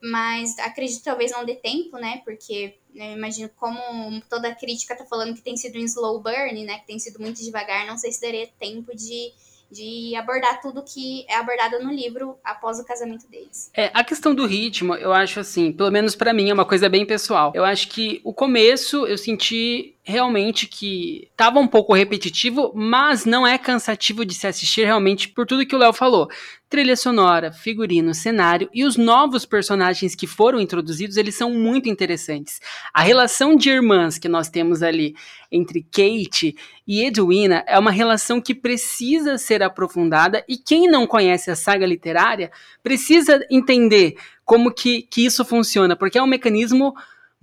Mas 0.02 0.58
acredito 0.58 0.98
que 0.98 1.04
talvez 1.04 1.32
não 1.32 1.44
dê 1.44 1.54
tempo, 1.54 1.98
né? 1.98 2.22
Porque 2.24 2.78
eu 2.96 3.12
imagino 3.12 3.50
como 3.56 4.20
toda 4.22 4.48
a 4.48 4.54
crítica 4.54 4.96
tá 4.96 5.04
falando 5.04 5.34
que 5.34 5.42
tem 5.42 5.56
sido 5.56 5.78
um 5.78 5.84
slow 5.84 6.20
burn, 6.20 6.64
né? 6.64 6.78
Que 6.78 6.86
tem 6.86 6.98
sido 6.98 7.20
muito 7.20 7.42
devagar. 7.42 7.86
Não 7.86 7.98
sei 7.98 8.10
se 8.10 8.20
daria 8.20 8.48
tempo 8.58 8.96
de 8.96 9.32
de 9.70 10.14
abordar 10.14 10.60
tudo 10.60 10.82
que 10.82 11.24
é 11.28 11.36
abordado 11.36 11.82
no 11.82 11.92
livro 11.92 12.36
após 12.44 12.78
o 12.78 12.84
casamento 12.84 13.28
deles. 13.28 13.70
É, 13.74 13.90
a 13.92 14.04
questão 14.04 14.34
do 14.34 14.46
ritmo, 14.46 14.94
eu 14.94 15.12
acho 15.12 15.40
assim, 15.40 15.72
pelo 15.72 15.90
menos 15.90 16.14
para 16.14 16.32
mim 16.32 16.50
é 16.50 16.54
uma 16.54 16.64
coisa 16.64 16.88
bem 16.88 17.04
pessoal. 17.04 17.52
Eu 17.54 17.64
acho 17.64 17.88
que 17.88 18.20
o 18.24 18.32
começo 18.32 19.06
eu 19.06 19.18
senti 19.18 19.94
realmente 20.04 20.68
que 20.68 21.28
tava 21.36 21.58
um 21.58 21.66
pouco 21.66 21.92
repetitivo, 21.92 22.72
mas 22.74 23.24
não 23.24 23.44
é 23.44 23.58
cansativo 23.58 24.24
de 24.24 24.34
se 24.34 24.46
assistir 24.46 24.84
realmente 24.84 25.28
por 25.28 25.44
tudo 25.44 25.66
que 25.66 25.74
o 25.74 25.78
Léo 25.78 25.92
falou. 25.92 26.28
Trilha 26.68 26.96
sonora, 26.96 27.52
figurino, 27.52 28.12
cenário 28.12 28.68
e 28.74 28.84
os 28.84 28.96
novos 28.96 29.46
personagens 29.46 30.16
que 30.16 30.26
foram 30.26 30.60
introduzidos, 30.60 31.16
eles 31.16 31.36
são 31.36 31.52
muito 31.52 31.88
interessantes. 31.88 32.60
A 32.92 33.02
relação 33.02 33.54
de 33.54 33.70
irmãs 33.70 34.18
que 34.18 34.28
nós 34.28 34.48
temos 34.48 34.82
ali 34.82 35.14
entre 35.50 35.84
Kate 35.84 36.56
e 36.84 37.04
Edwina 37.04 37.62
é 37.68 37.78
uma 37.78 37.92
relação 37.92 38.40
que 38.40 38.52
precisa 38.52 39.38
ser 39.38 39.62
aprofundada 39.62 40.44
e 40.48 40.56
quem 40.56 40.90
não 40.90 41.06
conhece 41.06 41.52
a 41.52 41.56
saga 41.56 41.86
literária 41.86 42.50
precisa 42.82 43.46
entender 43.48 44.16
como 44.44 44.72
que, 44.72 45.02
que 45.02 45.24
isso 45.24 45.44
funciona, 45.44 45.94
porque 45.94 46.18
é 46.18 46.22
um 46.22 46.26
mecanismo 46.26 46.94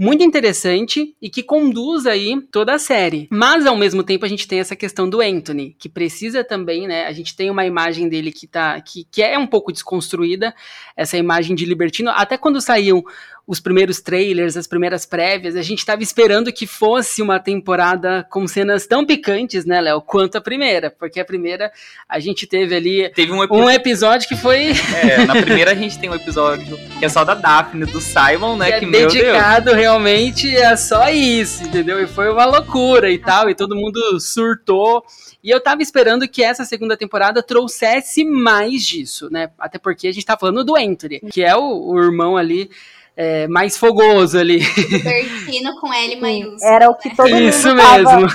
muito 0.03 0.21
interessante 0.21 1.15
e 1.21 1.29
que 1.29 1.41
conduz 1.41 2.05
aí 2.05 2.41
toda 2.51 2.73
a 2.73 2.77
série. 2.77 3.29
Mas 3.31 3.65
ao 3.65 3.77
mesmo 3.77 4.03
tempo 4.03 4.25
a 4.25 4.27
gente 4.27 4.45
tem 4.45 4.59
essa 4.59 4.75
questão 4.75 5.09
do 5.09 5.21
Anthony, 5.21 5.75
que 5.79 5.87
precisa 5.87 6.43
também, 6.43 6.85
né? 6.85 7.05
A 7.05 7.13
gente 7.13 7.33
tem 7.33 7.49
uma 7.49 7.65
imagem 7.65 8.09
dele 8.09 8.29
que 8.29 8.45
tá 8.45 8.81
que, 8.81 9.07
que 9.09 9.23
é 9.23 9.39
um 9.39 9.47
pouco 9.47 9.71
desconstruída, 9.71 10.53
essa 10.97 11.17
imagem 11.17 11.55
de 11.55 11.65
libertino, 11.65 12.11
até 12.11 12.37
quando 12.37 12.59
saíam 12.59 13.01
os 13.45 13.59
primeiros 13.59 13.99
trailers, 13.99 14.55
as 14.55 14.67
primeiras 14.67 15.05
prévias, 15.05 15.57
a 15.57 15.61
gente 15.61 15.79
estava 15.79 16.01
esperando 16.01 16.51
que 16.51 16.65
fosse 16.65 17.21
uma 17.21 17.39
temporada 17.39 18.25
com 18.29 18.47
cenas 18.47 18.87
tão 18.87 19.05
picantes, 19.05 19.65
né, 19.65 19.81
Léo, 19.81 20.01
quanto 20.01 20.37
a 20.37 20.41
primeira, 20.41 20.89
porque 20.89 21.19
a 21.19 21.25
primeira 21.25 21.69
a 22.07 22.19
gente 22.19 22.47
teve 22.47 22.73
ali 22.73 23.09
Teve 23.09 23.33
um, 23.33 23.45
um 23.51 23.69
episódio 23.69 24.29
que 24.29 24.35
foi 24.35 24.71
É, 25.03 25.25
na 25.25 25.41
primeira 25.41 25.71
a 25.71 25.75
gente 25.75 25.99
tem 25.99 26.09
um 26.09 26.15
episódio 26.15 26.77
que 26.99 27.03
é 27.03 27.09
só 27.09 27.25
da 27.25 27.33
Daphne, 27.33 27.85
do 27.85 27.99
Simon, 27.99 28.55
né, 28.55 28.71
que, 28.73 28.79
que, 28.79 28.85
é 28.85 28.87
meu 28.87 29.01
Deus. 29.01 29.13
dedicado 29.13 29.73
realmente 29.73 30.55
a 30.57 30.77
só 30.77 31.09
isso, 31.09 31.63
entendeu? 31.63 32.01
E 32.01 32.07
foi 32.07 32.31
uma 32.31 32.45
loucura 32.45 33.11
e 33.11 33.17
tal, 33.17 33.49
e 33.49 33.55
todo 33.55 33.75
mundo 33.75 34.19
surtou. 34.21 35.03
E 35.43 35.49
eu 35.49 35.59
tava 35.59 35.81
esperando 35.81 36.27
que 36.27 36.41
essa 36.41 36.63
segunda 36.63 36.95
temporada 36.95 37.43
trouxesse 37.43 38.23
mais 38.23 38.83
disso, 38.83 39.29
né? 39.29 39.49
Até 39.59 39.77
porque 39.77 40.07
a 40.07 40.11
gente 40.13 40.25
tá 40.25 40.37
falando 40.37 40.63
do 40.63 40.77
Anthony, 40.77 41.19
que 41.31 41.43
é 41.43 41.55
o, 41.55 41.91
o 41.91 42.01
irmão 42.01 42.37
ali 42.37 42.69
é, 43.15 43.47
mais 43.47 43.77
fogoso 43.77 44.37
ali. 44.37 44.59
Bertino 45.03 45.79
com 45.79 45.93
L 45.93 46.15
maiúsculo. 46.21 46.63
Era 46.63 46.89
o 46.89 46.95
que 46.95 47.15
todo 47.15 47.29
Isso 47.37 47.67
mundo 47.69 47.81
tava, 47.81 48.15
mesmo. 48.17 48.27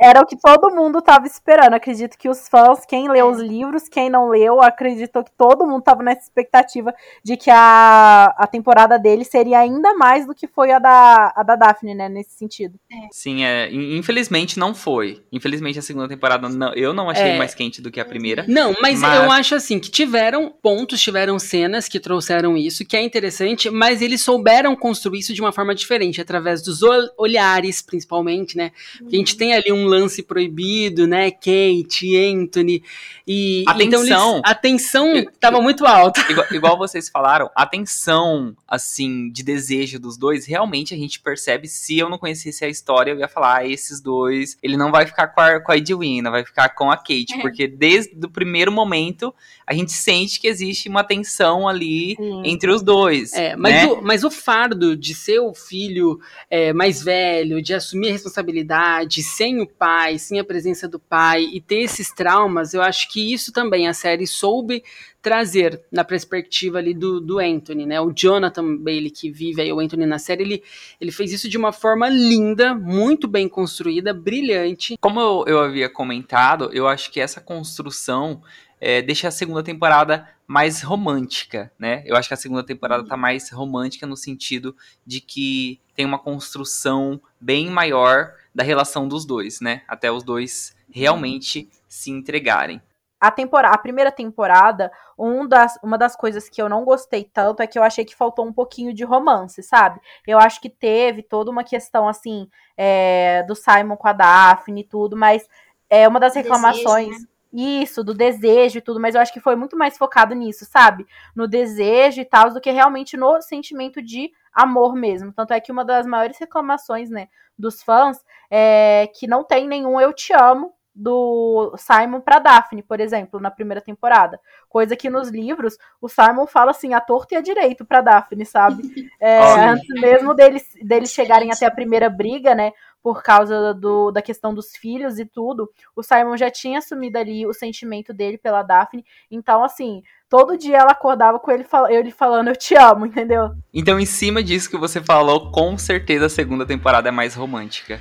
Era 0.00 0.20
o 0.20 0.26
que 0.26 0.36
todo 0.36 0.70
mundo 0.74 1.02
tava 1.02 1.26
esperando. 1.26 1.74
Acredito 1.74 2.16
que 2.18 2.28
os 2.28 2.48
fãs, 2.48 2.84
quem 2.86 3.08
leu 3.10 3.28
os 3.30 3.38
livros, 3.40 3.88
quem 3.88 4.08
não 4.10 4.28
leu, 4.28 4.60
acreditou 4.62 5.24
que 5.24 5.30
todo 5.36 5.66
mundo 5.66 5.82
tava 5.82 6.02
nessa 6.02 6.22
expectativa 6.22 6.94
de 7.22 7.36
que 7.36 7.50
a, 7.50 8.34
a 8.36 8.46
temporada 8.46 8.98
dele 8.98 9.24
seria 9.24 9.58
ainda 9.58 9.94
mais 9.94 10.26
do 10.26 10.34
que 10.34 10.46
foi 10.46 10.70
a 10.72 10.78
da, 10.78 11.32
a 11.34 11.42
da 11.42 11.56
Daphne, 11.56 11.94
né? 11.94 12.08
Nesse 12.08 12.32
sentido. 12.38 12.78
Sim, 13.10 13.44
é, 13.44 13.70
in- 13.70 13.96
infelizmente 13.98 14.58
não 14.58 14.74
foi. 14.74 15.22
Infelizmente 15.32 15.78
a 15.78 15.82
segunda 15.82 16.08
temporada 16.08 16.48
não- 16.48 16.74
eu 16.74 16.92
não 16.92 17.10
achei 17.10 17.30
É. 17.30 17.38
mais 17.38 17.54
quente 17.54 17.80
do 17.82 17.90
que 17.90 18.00
a 18.00 18.04
primeira. 18.04 18.44
Não, 18.46 18.74
mas, 18.80 19.00
Mas- 19.00 19.24
eu 19.24 19.30
acho 19.30 19.54
assim 19.54 19.78
que 19.78 19.90
tiveram 19.90 20.52
pontos, 20.62 21.00
tiveram 21.00 21.38
cenas 21.38 21.88
que 21.88 21.98
trouxeram 21.98 22.56
isso, 22.56 22.84
que 22.84 22.96
é 22.96 23.02
interessante, 23.02 23.70
mas 23.70 24.00
eles 24.04 24.22
souberam 24.22 24.74
construir 24.76 25.18
isso 25.20 25.32
de 25.34 25.40
uma 25.40 25.52
forma 25.52 25.74
diferente, 25.74 26.20
através 26.20 26.62
dos 26.62 26.82
ol- 26.82 27.08
olhares, 27.18 27.82
principalmente, 27.82 28.56
né? 28.56 28.70
Porque 28.98 29.16
a 29.16 29.18
gente 29.18 29.36
tem 29.36 29.54
ali 29.54 29.72
um 29.72 29.86
lance 29.86 30.22
proibido, 30.22 31.06
né? 31.06 31.30
Kate, 31.30 32.16
Anthony 32.16 32.82
e 33.26 33.64
A 33.66 33.72
então 33.74 34.00
eles- 34.00 34.08
tensão. 34.10 34.42
a 34.44 34.54
tensão 34.54 35.14
Eu- 35.16 35.30
tava 35.40 35.60
muito 35.60 35.86
alta. 35.86 36.20
Igual, 36.30 36.46
igual 36.52 36.78
vocês 36.78 37.08
falaram, 37.08 37.50
a 37.54 37.66
tensão, 37.66 38.56
assim, 38.66 39.30
de 39.30 39.42
desejo 39.42 39.98
dos 39.98 40.16
dois, 40.16 40.46
realmente 40.46 40.94
a 40.94 40.96
gente 40.96 41.20
percebe. 41.20 41.68
Se 41.68 41.98
eu 41.98 42.08
não 42.10 42.18
conhecesse 42.18 42.64
a 42.64 42.68
história, 42.68 43.12
eu 43.12 43.18
ia 43.18 43.28
falar, 43.28 43.58
ah, 43.58 43.66
esses 43.66 44.00
dois, 44.00 44.56
ele 44.62 44.76
não 44.76 44.90
vai 44.90 45.06
ficar 45.06 45.28
com 45.28 45.40
a, 45.40 45.60
com 45.60 45.72
a 45.72 45.76
Edwina, 45.76 46.30
vai 46.30 46.44
ficar 46.44 46.68
com 46.70 46.90
a 46.90 46.96
Kate. 46.96 47.34
É. 47.34 47.40
Porque 47.40 47.66
desde 47.66 48.14
o 48.24 48.28
primeiro 48.28 48.70
momento, 48.72 49.34
a 49.66 49.72
gente 49.74 49.92
sente 49.92 50.40
que 50.40 50.46
existe 50.48 50.88
uma 50.88 51.04
tensão 51.04 51.66
ali 51.68 52.16
entre 52.44 52.70
os 52.70 52.82
dois. 52.82 53.32
É, 53.32 53.56
mas, 53.56 53.72
né? 53.74 53.93
Mas 54.02 54.24
o 54.24 54.30
fardo 54.30 54.96
de 54.96 55.14
ser 55.14 55.38
o 55.40 55.54
filho 55.54 56.20
é, 56.50 56.72
mais 56.72 57.02
velho, 57.02 57.62
de 57.62 57.74
assumir 57.74 58.08
a 58.08 58.12
responsabilidade 58.12 59.22
sem 59.22 59.60
o 59.60 59.66
pai, 59.66 60.18
sem 60.18 60.38
a 60.38 60.44
presença 60.44 60.88
do 60.88 60.98
pai 60.98 61.44
e 61.52 61.60
ter 61.60 61.80
esses 61.80 62.12
traumas, 62.12 62.74
eu 62.74 62.82
acho 62.82 63.10
que 63.10 63.32
isso 63.32 63.52
também 63.52 63.88
a 63.88 63.94
série 63.94 64.26
soube 64.26 64.82
trazer 65.24 65.80
na 65.90 66.04
perspectiva 66.04 66.76
ali 66.76 66.92
do, 66.92 67.18
do 67.18 67.38
Anthony, 67.38 67.86
né? 67.86 67.98
O 67.98 68.12
Jonathan 68.12 68.76
Bailey 68.76 69.10
que 69.10 69.30
vive 69.30 69.62
aí 69.62 69.72
o 69.72 69.80
Anthony 69.80 70.04
na 70.04 70.18
série, 70.18 70.42
ele, 70.42 70.62
ele 71.00 71.10
fez 71.10 71.32
isso 71.32 71.48
de 71.48 71.56
uma 71.56 71.72
forma 71.72 72.10
linda, 72.10 72.74
muito 72.74 73.26
bem 73.26 73.48
construída, 73.48 74.12
brilhante. 74.12 74.98
Como 75.00 75.18
eu, 75.18 75.44
eu 75.46 75.58
havia 75.60 75.88
comentado, 75.88 76.68
eu 76.74 76.86
acho 76.86 77.10
que 77.10 77.20
essa 77.20 77.40
construção 77.40 78.42
é, 78.84 79.00
deixa 79.00 79.28
a 79.28 79.30
segunda 79.30 79.62
temporada 79.62 80.28
mais 80.46 80.82
romântica, 80.82 81.72
né? 81.78 82.02
Eu 82.04 82.14
acho 82.16 82.28
que 82.28 82.34
a 82.34 82.36
segunda 82.36 82.62
temporada 82.62 83.02
tá 83.02 83.16
mais 83.16 83.50
romântica 83.50 84.06
no 84.06 84.14
sentido 84.14 84.76
de 85.06 85.22
que 85.22 85.80
tem 85.96 86.04
uma 86.04 86.18
construção 86.18 87.18
bem 87.40 87.70
maior 87.70 88.34
da 88.54 88.62
relação 88.62 89.08
dos 89.08 89.24
dois, 89.24 89.58
né? 89.62 89.80
Até 89.88 90.12
os 90.12 90.22
dois 90.22 90.76
realmente 90.92 91.70
se 91.88 92.10
entregarem. 92.10 92.78
a, 93.18 93.30
tempora 93.30 93.70
a 93.70 93.78
primeira 93.78 94.12
temporada, 94.12 94.92
um 95.18 95.48
das, 95.48 95.78
uma 95.82 95.96
das 95.96 96.14
coisas 96.14 96.50
que 96.50 96.60
eu 96.60 96.68
não 96.68 96.84
gostei 96.84 97.24
tanto 97.24 97.62
é 97.62 97.66
que 97.66 97.78
eu 97.78 97.82
achei 97.82 98.04
que 98.04 98.14
faltou 98.14 98.46
um 98.46 98.52
pouquinho 98.52 98.92
de 98.92 99.02
romance, 99.02 99.62
sabe? 99.62 99.98
Eu 100.26 100.38
acho 100.38 100.60
que 100.60 100.68
teve 100.68 101.22
toda 101.22 101.50
uma 101.50 101.64
questão, 101.64 102.06
assim, 102.06 102.46
é, 102.76 103.42
do 103.44 103.54
Simon 103.54 103.96
com 103.96 104.08
a 104.08 104.12
Daphne 104.12 104.82
e 104.82 104.84
tudo, 104.84 105.16
mas 105.16 105.48
é 105.88 106.06
uma 106.06 106.20
das 106.20 106.34
Desejo, 106.34 106.52
reclamações. 106.52 107.22
né? 107.22 107.33
Isso, 107.56 108.02
do 108.02 108.12
desejo 108.12 108.78
e 108.78 108.80
tudo, 108.80 108.98
mas 108.98 109.14
eu 109.14 109.20
acho 109.20 109.32
que 109.32 109.38
foi 109.38 109.54
muito 109.54 109.76
mais 109.76 109.96
focado 109.96 110.34
nisso, 110.34 110.64
sabe? 110.64 111.06
No 111.36 111.46
desejo 111.46 112.20
e 112.20 112.24
tal, 112.24 112.52
do 112.52 112.60
que 112.60 112.70
realmente 112.72 113.16
no 113.16 113.40
sentimento 113.40 114.02
de 114.02 114.32
amor 114.52 114.96
mesmo. 114.96 115.32
Tanto 115.32 115.52
é 115.52 115.60
que 115.60 115.70
uma 115.70 115.84
das 115.84 116.04
maiores 116.04 116.36
reclamações, 116.36 117.10
né, 117.10 117.28
dos 117.56 117.80
fãs 117.80 118.24
é 118.50 119.08
que 119.14 119.28
não 119.28 119.44
tem 119.44 119.68
nenhum 119.68 120.00
eu 120.00 120.12
te 120.12 120.32
amo 120.32 120.74
do 120.94 121.74
Simon 121.76 122.20
pra 122.20 122.38
Daphne, 122.38 122.82
por 122.82 123.00
exemplo, 123.00 123.40
na 123.40 123.50
primeira 123.50 123.80
temporada. 123.80 124.38
Coisa 124.68 124.94
que 124.94 125.10
nos 125.10 125.28
livros 125.28 125.76
o 126.00 126.08
Simon 126.08 126.46
fala 126.46 126.70
assim, 126.70 126.94
a 126.94 127.00
torta 127.00 127.34
e 127.34 127.36
a 127.38 127.40
direito 127.40 127.84
pra 127.84 128.00
Daphne, 128.00 128.46
sabe? 128.46 128.82
É, 129.26 129.68
antes 129.70 129.88
mesmo 130.02 130.34
deles, 130.34 130.68
deles 130.82 131.10
chegarem 131.10 131.50
até 131.50 131.64
a 131.64 131.70
primeira 131.70 132.10
briga, 132.10 132.54
né? 132.54 132.72
Por 133.02 133.22
causa 133.22 133.72
do, 133.72 134.10
da 134.10 134.20
questão 134.20 134.52
dos 134.54 134.76
filhos 134.76 135.18
e 135.18 135.24
tudo, 135.24 135.70
o 135.96 136.02
Simon 136.02 136.36
já 136.36 136.50
tinha 136.50 136.78
assumido 136.78 137.16
ali 137.18 137.46
o 137.46 137.54
sentimento 137.54 138.12
dele 138.12 138.36
pela 138.36 138.62
Daphne. 138.62 139.02
Então, 139.30 139.64
assim, 139.64 140.02
todo 140.28 140.58
dia 140.58 140.76
ela 140.76 140.92
acordava 140.92 141.38
com 141.38 141.50
ele, 141.50 141.64
fal- 141.64 141.88
ele 141.88 142.10
falando 142.10 142.48
eu 142.48 142.56
te 142.56 142.74
amo, 142.74 143.06
entendeu? 143.06 143.52
Então, 143.72 143.98
em 143.98 144.04
cima 144.04 144.42
disso 144.42 144.68
que 144.68 144.76
você 144.76 145.00
falou, 145.00 145.50
com 145.50 145.78
certeza 145.78 146.26
a 146.26 146.30
segunda 146.30 146.66
temporada 146.66 147.08
é 147.08 147.12
mais 147.12 147.34
romântica. 147.34 147.98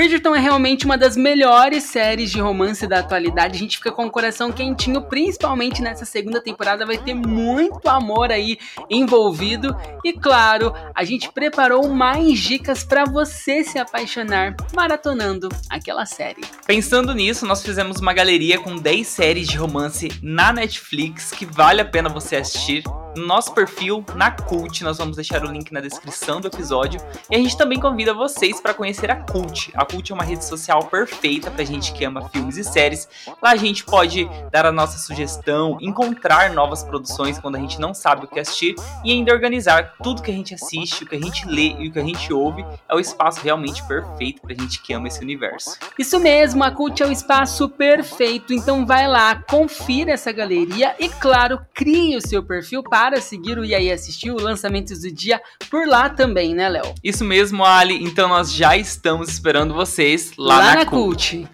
Bridgerton 0.00 0.34
é 0.34 0.40
realmente 0.40 0.86
uma 0.86 0.96
das 0.96 1.14
melhores 1.14 1.84
séries 1.84 2.30
de 2.30 2.40
romance 2.40 2.86
da 2.86 3.00
atualidade. 3.00 3.56
A 3.56 3.58
gente 3.58 3.76
fica 3.76 3.92
com 3.92 4.06
o 4.06 4.10
coração 4.10 4.50
quentinho, 4.50 5.02
principalmente 5.02 5.82
nessa 5.82 6.06
segunda 6.06 6.40
temporada. 6.40 6.86
Vai 6.86 6.96
ter 6.96 7.12
muito 7.12 7.86
amor 7.86 8.32
aí 8.32 8.56
envolvido. 8.88 9.76
E 10.02 10.14
claro, 10.14 10.72
a 10.94 11.04
gente 11.04 11.30
preparou 11.30 11.86
mais 11.90 12.38
dicas 12.38 12.82
para 12.82 13.04
você 13.04 13.62
se 13.62 13.78
apaixonar 13.78 14.56
maratonando 14.74 15.50
aquela 15.68 16.06
série. 16.06 16.40
Pensando 16.66 17.12
nisso, 17.12 17.44
nós 17.44 17.62
fizemos 17.62 17.98
uma 17.98 18.14
galeria 18.14 18.58
com 18.58 18.76
10 18.76 19.06
séries 19.06 19.48
de 19.48 19.58
romance 19.58 20.08
na 20.22 20.50
Netflix 20.50 21.30
que 21.30 21.44
vale 21.44 21.82
a 21.82 21.84
pena 21.84 22.08
você 22.08 22.36
assistir. 22.36 22.84
No 23.16 23.26
nosso 23.26 23.52
perfil, 23.52 24.04
na 24.14 24.30
Cult, 24.30 24.84
nós 24.84 24.98
vamos 24.98 25.16
deixar 25.16 25.44
o 25.44 25.50
link 25.50 25.72
na 25.72 25.80
descrição 25.80 26.40
do 26.40 26.46
episódio. 26.46 27.00
E 27.28 27.34
a 27.34 27.38
gente 27.38 27.58
também 27.58 27.78
convida 27.78 28.14
vocês 28.14 28.60
para 28.60 28.72
conhecer 28.72 29.10
a 29.10 29.16
Cult. 29.16 29.72
A 29.74 29.84
Cult 29.90 30.12
é 30.12 30.14
uma 30.14 30.24
rede 30.24 30.44
social 30.44 30.84
perfeita 30.84 31.50
pra 31.50 31.64
gente 31.64 31.92
que 31.92 32.04
ama 32.04 32.28
filmes 32.28 32.56
e 32.56 32.64
séries. 32.64 33.08
Lá 33.42 33.50
a 33.50 33.56
gente 33.56 33.84
pode 33.84 34.28
dar 34.52 34.64
a 34.66 34.72
nossa 34.72 34.98
sugestão, 34.98 35.76
encontrar 35.80 36.52
novas 36.52 36.82
produções 36.82 37.38
quando 37.38 37.56
a 37.56 37.58
gente 37.58 37.80
não 37.80 37.92
sabe 37.92 38.24
o 38.24 38.28
que 38.28 38.38
assistir 38.38 38.76
e 39.04 39.10
ainda 39.10 39.32
organizar 39.32 39.94
tudo 40.02 40.22
que 40.22 40.30
a 40.30 40.34
gente 40.34 40.54
assiste, 40.54 41.02
o 41.02 41.06
que 41.06 41.16
a 41.16 41.20
gente 41.20 41.46
lê 41.46 41.74
e 41.78 41.88
o 41.88 41.92
que 41.92 41.98
a 41.98 42.04
gente 42.04 42.32
ouve. 42.32 42.64
É 42.88 42.94
o 42.94 43.00
espaço 43.00 43.40
realmente 43.40 43.82
perfeito 43.84 44.42
pra 44.42 44.54
gente 44.54 44.80
que 44.80 44.92
ama 44.92 45.08
esse 45.08 45.20
universo. 45.20 45.76
Isso 45.98 46.20
mesmo, 46.20 46.62
a 46.62 46.70
Cult 46.70 47.02
é 47.02 47.06
o 47.06 47.12
espaço 47.12 47.68
perfeito. 47.68 48.52
Então 48.52 48.86
vai 48.86 49.08
lá, 49.08 49.34
confira 49.34 50.12
essa 50.12 50.30
galeria 50.30 50.94
e, 50.98 51.08
claro, 51.08 51.60
crie 51.74 52.16
o 52.16 52.26
seu 52.26 52.42
perfil 52.42 52.82
para 52.82 53.20
seguir 53.20 53.58
o 53.58 53.64
E 53.64 53.74
aí 53.74 53.90
assistir 53.90 54.30
o 54.30 54.40
lançamentos 54.40 55.00
do 55.00 55.10
dia 55.10 55.40
por 55.70 55.86
lá 55.86 56.08
também, 56.08 56.54
né, 56.54 56.68
Léo? 56.68 56.94
Isso 57.02 57.24
mesmo, 57.24 57.64
Ali. 57.64 58.02
Então 58.04 58.28
nós 58.28 58.52
já 58.52 58.76
estamos 58.76 59.28
esperando 59.28 59.69
esperando 59.70 59.74
vocês 59.74 60.32
lá, 60.36 60.58
lá 60.58 60.64
na, 60.64 60.74
na 60.76 60.86
Cult. 60.86 61.48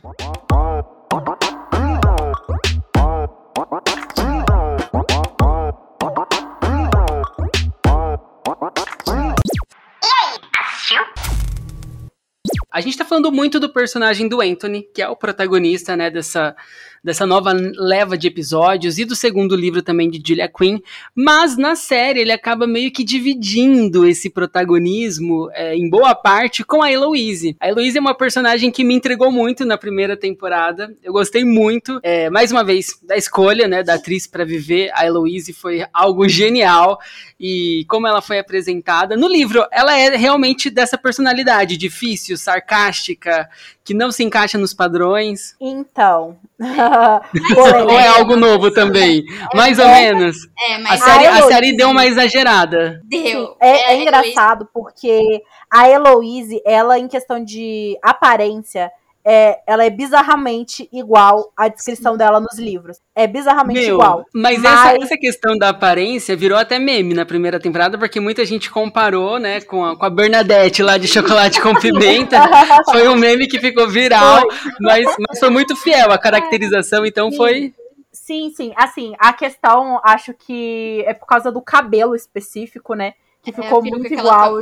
A 12.71 12.81
gente 12.83 12.99
tá 12.99 13.07
falando 13.07 13.33
muito 13.33 13.59
do 13.59 13.73
personagem 13.73 14.29
do 14.29 14.43
Anthony, 14.43 14.83
que 14.83 15.01
é 15.01 15.09
o 15.09 15.17
protagonista, 15.17 15.97
né, 15.97 16.11
dessa, 16.11 16.55
dessa 17.03 17.27
nova 17.27 17.53
leva 17.53 18.17
de 18.17 18.27
episódios 18.27 18.99
e 18.99 19.05
do 19.05 19.15
segundo 19.17 19.55
livro 19.57 19.83
também 19.83 20.11
de 20.11 20.23
Julia 20.27 20.49
Quinn, 20.49 20.79
mas 21.15 21.57
na 21.57 21.75
série 21.75 22.21
ele 22.21 22.33
acaba 22.33 22.67
meio 22.67 22.91
que 22.91 23.05
dividindo 23.05 24.07
esse 24.07 24.31
protagonismo 24.31 25.49
é, 25.53 25.75
em 25.75 25.89
boa 25.89 26.15
parte 26.15 26.65
com 26.65 26.83
a 26.83 26.91
Eloise. 26.91 27.57
A 27.61 27.69
Eloise 27.69 27.99
é 27.99 28.01
uma 28.01 28.15
personagem 28.15 28.71
que 28.71 28.85
me 28.85 28.95
entregou 28.95 29.31
muito 29.31 29.65
na 29.65 29.77
primeira 29.77 30.17
temporada, 30.17 30.95
eu 31.03 31.13
gostei 31.13 31.45
muito, 31.45 32.01
é, 32.03 32.31
mais 32.31 32.51
uma 32.51 32.65
vez, 32.65 32.99
da 33.03 33.17
escolha, 33.17 33.69
né, 33.69 33.83
da 33.83 33.95
atriz 33.95 34.27
para 34.27 34.45
viver 34.45 34.91
a 34.95 35.07
Eloise 35.07 35.53
foi 35.53 35.85
algo 35.93 36.29
genial. 36.29 36.99
E 37.39 37.85
como 37.89 38.07
ela 38.07 38.23
foi 38.23 38.39
apresentada. 38.39 39.17
No 39.17 39.29
livro, 39.29 39.65
ela 39.71 39.99
é 39.99 40.17
realmente 40.17 40.71
dessa 40.71 40.97
personalidade 40.97 41.77
difícil, 41.77 42.37
sarcástica, 42.37 43.49
que 43.87 43.95
não 43.95 44.11
se 44.11 44.25
encaixa 44.25 44.59
nos 44.59 44.75
padrões. 44.75 45.55
Então, 45.61 46.37
Ou 47.89 47.99
é 48.01 48.09
algo 48.09 48.35
novo 48.35 48.71
também? 48.73 49.25
É, 49.53 49.57
mais 49.57 49.79
ou 49.79 49.87
menos. 49.87 50.37
É, 50.59 50.79
mas 50.79 51.01
a 51.01 51.05
série, 51.05 51.27
a, 51.27 51.35
a 51.37 51.43
série 51.43 51.77
deu 51.77 51.91
uma 51.91 52.05
exagerada. 52.05 53.01
Deu. 53.05 53.57
É, 53.61 53.93
é, 53.93 53.95
é 53.95 54.03
engraçado 54.03 54.69
porque 54.75 55.41
a 55.71 55.89
Heloise, 55.89 56.61
ela, 56.67 56.99
em 56.99 57.07
questão 57.07 57.43
de 57.45 57.97
aparência, 58.03 58.91
é, 59.29 59.59
ela 59.67 59.85
é 59.85 59.91
bizarramente 59.91 60.89
igual 60.93 61.53
à 61.57 61.67
descrição 61.67 62.13
Sim. 62.13 62.19
dela 62.19 62.39
nos 62.39 62.57
livros. 62.57 62.99
É 63.13 63.27
bizarramente 63.27 63.81
Meu, 63.81 63.97
igual. 63.97 64.25
Mas, 64.33 64.63
mas... 64.63 64.73
Essa, 64.73 65.05
essa, 65.05 65.17
questão 65.17 65.59
da 65.59 65.71
aparência 65.71 66.37
virou 66.37 66.57
até 66.57 66.79
meme 66.79 67.13
na 67.13 67.27
primeira 67.27 67.59
temporada, 67.59 67.99
porque 67.99 68.21
muita 68.21 68.47
gente 68.47 68.71
comparou, 68.71 69.41
né, 69.41 69.61
com 69.63 69.85
a, 69.85 69.97
com 69.97 70.07
a 70.07 70.11
Bernadette 70.11 70.81
lá 70.81 70.97
de 70.97 71.09
chocolate 71.09 71.61
com 71.61 71.75
pimenta. 71.75 72.41
foi 72.89 73.09
um 73.09 73.17
meme 73.17 73.49
que 73.49 73.59
ficou 73.59 73.89
viral, 73.89 74.47
mas, 74.81 75.05
mas 75.29 75.41
foi 75.41 75.51
muito 75.51 75.75
fiel 75.75 76.13
a 76.13 76.19
caracterização, 76.19 77.05
então 77.05 77.29
Sim. 77.33 77.37
foi. 77.37 77.75
Sim, 78.13 78.53
sim. 78.57 78.73
Assim, 78.77 79.15
a 79.19 79.33
questão, 79.33 80.01
acho 80.05 80.33
que 80.35 81.03
é 81.05 81.13
por 81.13 81.27
causa 81.27 81.51
do 81.51 81.61
cabelo 81.61 82.15
específico, 82.15 82.95
né? 82.95 83.15
Que 83.53 83.61
é, 83.61 83.63
ficou 83.63 83.79
é, 83.87 83.91
muito 83.91 84.13
igual. 84.13 84.59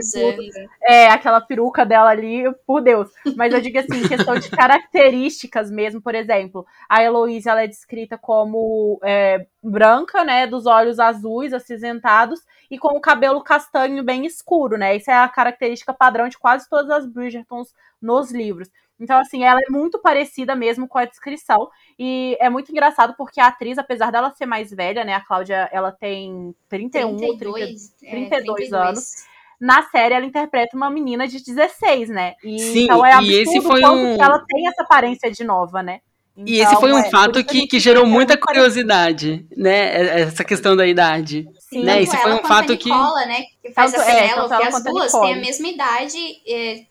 É, 0.82 1.06
aquela 1.08 1.40
peruca 1.40 1.86
dela 1.86 2.10
ali, 2.10 2.44
por 2.66 2.82
Deus. 2.82 3.10
Mas 3.34 3.52
eu 3.52 3.60
digo 3.60 3.78
assim, 3.78 4.06
questão 4.06 4.38
de 4.38 4.50
características 4.50 5.70
mesmo, 5.70 6.02
por 6.02 6.14
exemplo, 6.14 6.66
a 6.88 7.02
Heloísa 7.02 7.52
ela 7.52 7.62
é 7.62 7.66
descrita 7.66 8.18
como 8.18 9.00
é, 9.02 9.46
branca, 9.62 10.22
né, 10.24 10.46
dos 10.46 10.66
olhos 10.66 11.00
azuis, 11.00 11.54
acinzentados, 11.54 12.40
e 12.70 12.78
com 12.78 12.96
o 12.96 13.00
cabelo 13.00 13.42
castanho 13.42 14.02
bem 14.04 14.26
escuro, 14.26 14.76
né? 14.76 14.96
Isso 14.96 15.10
é 15.10 15.14
a 15.14 15.28
característica 15.28 15.94
padrão 15.94 16.28
de 16.28 16.38
quase 16.38 16.68
todas 16.68 16.90
as 16.90 17.06
Bridgertons 17.06 17.72
nos 18.00 18.30
livros. 18.30 18.68
Então, 18.98 19.18
assim, 19.18 19.44
ela 19.44 19.60
é 19.60 19.70
muito 19.70 19.98
parecida 19.98 20.54
mesmo 20.54 20.86
com 20.86 20.98
a 20.98 21.04
descrição. 21.04 21.68
E 21.98 22.36
é 22.40 22.48
muito 22.48 22.70
engraçado 22.70 23.14
porque 23.16 23.40
a 23.40 23.48
atriz, 23.48 23.78
apesar 23.78 24.10
dela 24.10 24.32
ser 24.34 24.46
mais 24.46 24.70
velha, 24.70 25.04
né? 25.04 25.14
A 25.14 25.20
Cláudia, 25.20 25.68
ela 25.72 25.90
tem 25.90 26.54
31, 26.68 27.16
32, 27.16 27.94
30, 27.98 28.10
32, 28.10 28.68
32 28.68 28.72
anos. 28.72 29.34
Na 29.60 29.82
série, 29.84 30.14
ela 30.14 30.26
interpreta 30.26 30.76
uma 30.76 30.90
menina 30.90 31.26
de 31.26 31.42
16, 31.42 32.08
né? 32.08 32.34
E, 32.44 32.58
Sim, 32.58 32.84
então 32.84 33.04
é 33.04 33.12
absurdo 33.12 33.32
e 33.32 33.42
esse 33.42 33.60
foi 33.60 33.84
um... 33.84 34.22
ela 34.22 34.44
tem 34.46 34.68
essa 34.68 34.82
aparência 34.82 35.30
de 35.30 35.44
nova, 35.44 35.82
né? 35.82 36.00
Então, 36.36 36.52
e 36.52 36.60
esse 36.60 36.74
foi 36.76 36.92
um 36.92 36.98
é, 36.98 37.10
fato 37.10 37.44
que, 37.44 37.64
que 37.68 37.78
gerou 37.78 38.04
muita 38.04 38.36
curiosidade, 38.36 39.46
né? 39.56 40.22
Essa 40.22 40.42
questão 40.42 40.74
da 40.74 40.84
idade. 40.84 41.46
Sim, 41.60 41.84
né? 41.84 42.02
Esse 42.02 42.16
foi 42.16 42.32
um 42.32 42.44
fato 42.44 42.72
Nicola, 42.72 43.22
que. 43.22 43.28
Né, 43.28 43.44
que 43.62 43.70
faz 43.70 43.92
tanto, 43.92 44.02
a 44.02 44.06
Penélope, 44.06 44.52
é, 44.52 44.66
as 44.66 44.84
duas 44.84 45.12
têm 45.12 45.32
a 45.34 45.36
mesma 45.36 45.68
idade, 45.68 46.18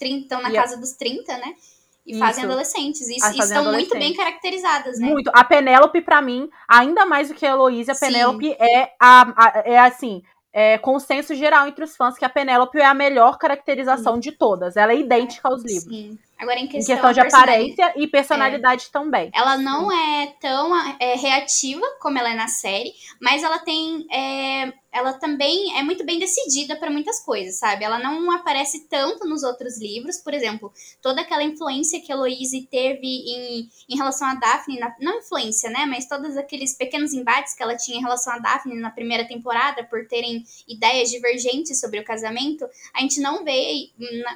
estão 0.02 0.40
é, 0.40 0.44
na 0.44 0.52
casa 0.54 0.78
dos 0.78 0.94
30, 0.94 1.38
né? 1.38 1.54
E 2.06 2.12
Isso. 2.12 2.20
fazem 2.20 2.44
adolescentes. 2.44 3.08
E, 3.08 3.14
e 3.14 3.40
estão 3.40 3.72
muito 3.72 3.98
bem 3.98 4.14
caracterizadas, 4.14 5.00
né? 5.00 5.08
Muito. 5.08 5.32
A 5.34 5.44
Penélope, 5.44 6.02
para 6.02 6.22
mim, 6.22 6.50
ainda 6.68 7.06
mais 7.06 7.30
do 7.30 7.34
que 7.34 7.46
a 7.46 7.52
Heloísa, 7.52 7.94
a 7.94 7.96
Penélope 7.96 8.52
é, 8.60 8.92
a, 9.00 9.34
a, 9.38 9.64
é 9.66 9.80
assim. 9.80 10.22
É 10.56 10.78
consenso 10.78 11.34
geral 11.34 11.68
entre 11.68 11.84
os 11.84 11.98
fãs 11.98 12.16
que 12.16 12.24
a 12.24 12.30
Penélope 12.30 12.78
é 12.78 12.86
a 12.86 12.94
melhor 12.94 13.40
caracterização 13.40 14.16
Sim. 14.16 14.20
de 14.20 14.32
todas. 14.34 14.78
Ela 14.78 14.92
é 14.92 15.00
idêntica 15.00 15.48
aos 15.48 15.64
livros. 15.64 15.86
Sim. 15.86 16.20
Agora, 16.38 16.60
em 16.60 16.68
questão, 16.68 16.94
em 16.94 17.00
questão 17.00 17.12
de 17.12 17.20
aparência 17.22 17.94
e 17.96 18.06
personalidade 18.06 18.86
é. 18.88 18.92
também. 18.92 19.32
Ela 19.34 19.58
não 19.58 19.92
é 19.92 20.28
tão 20.40 20.72
é, 21.00 21.16
reativa 21.16 21.84
como 22.00 22.20
ela 22.20 22.32
é 22.32 22.36
na 22.36 22.48
série, 22.48 22.94
mas 23.20 23.42
ela 23.42 23.58
tem 23.58 24.06
é, 24.12 24.74
ela 24.94 25.14
também 25.14 25.78
é 25.78 25.82
muito 25.84 26.06
bem 26.06 26.20
decidida 26.20 26.76
para 26.76 26.92
muitas 26.92 27.20
coisas, 27.20 27.58
sabe? 27.58 27.84
Ela 27.84 27.98
não 27.98 28.30
aparece 28.32 28.88
tanto 28.88 29.28
nos 29.28 29.42
outros 29.44 29.80
livros, 29.80 30.18
por 30.18 30.34
exemplo, 30.34 30.72
toda 31.02 31.22
aquela 31.22 31.44
influência 31.44 32.00
que 32.00 32.12
a 32.12 32.16
Louise 32.16 32.68
teve 32.70 33.08
em, 33.08 33.70
em 33.90 33.98
relação 33.98 34.28
a 34.28 34.36
Daphne, 34.36 34.80
na, 34.80 34.96
não 35.00 35.18
influência, 35.18 35.70
né? 35.70 35.86
Mas 35.86 36.08
todos 36.08 36.38
aqueles 36.38 36.78
pequenos 36.78 37.12
embates 37.14 37.56
que 37.56 37.64
ela 37.64 37.76
tinha 37.76 37.98
em 37.98 38.02
relação 38.02 38.34
a 38.34 38.38
Daphne 38.38 38.76
na 38.76 38.92
primeira 38.92 39.28
temporada, 39.28 39.84
por 39.84 40.08
terem 40.08 40.44
ideias 40.68 41.10
divergentes 41.10 41.80
sobre 41.80 42.00
o 42.00 42.06
casamento, 42.06 42.66
a 42.94 43.02
gente 43.02 43.20
não 43.20 43.44
vê 43.44 43.90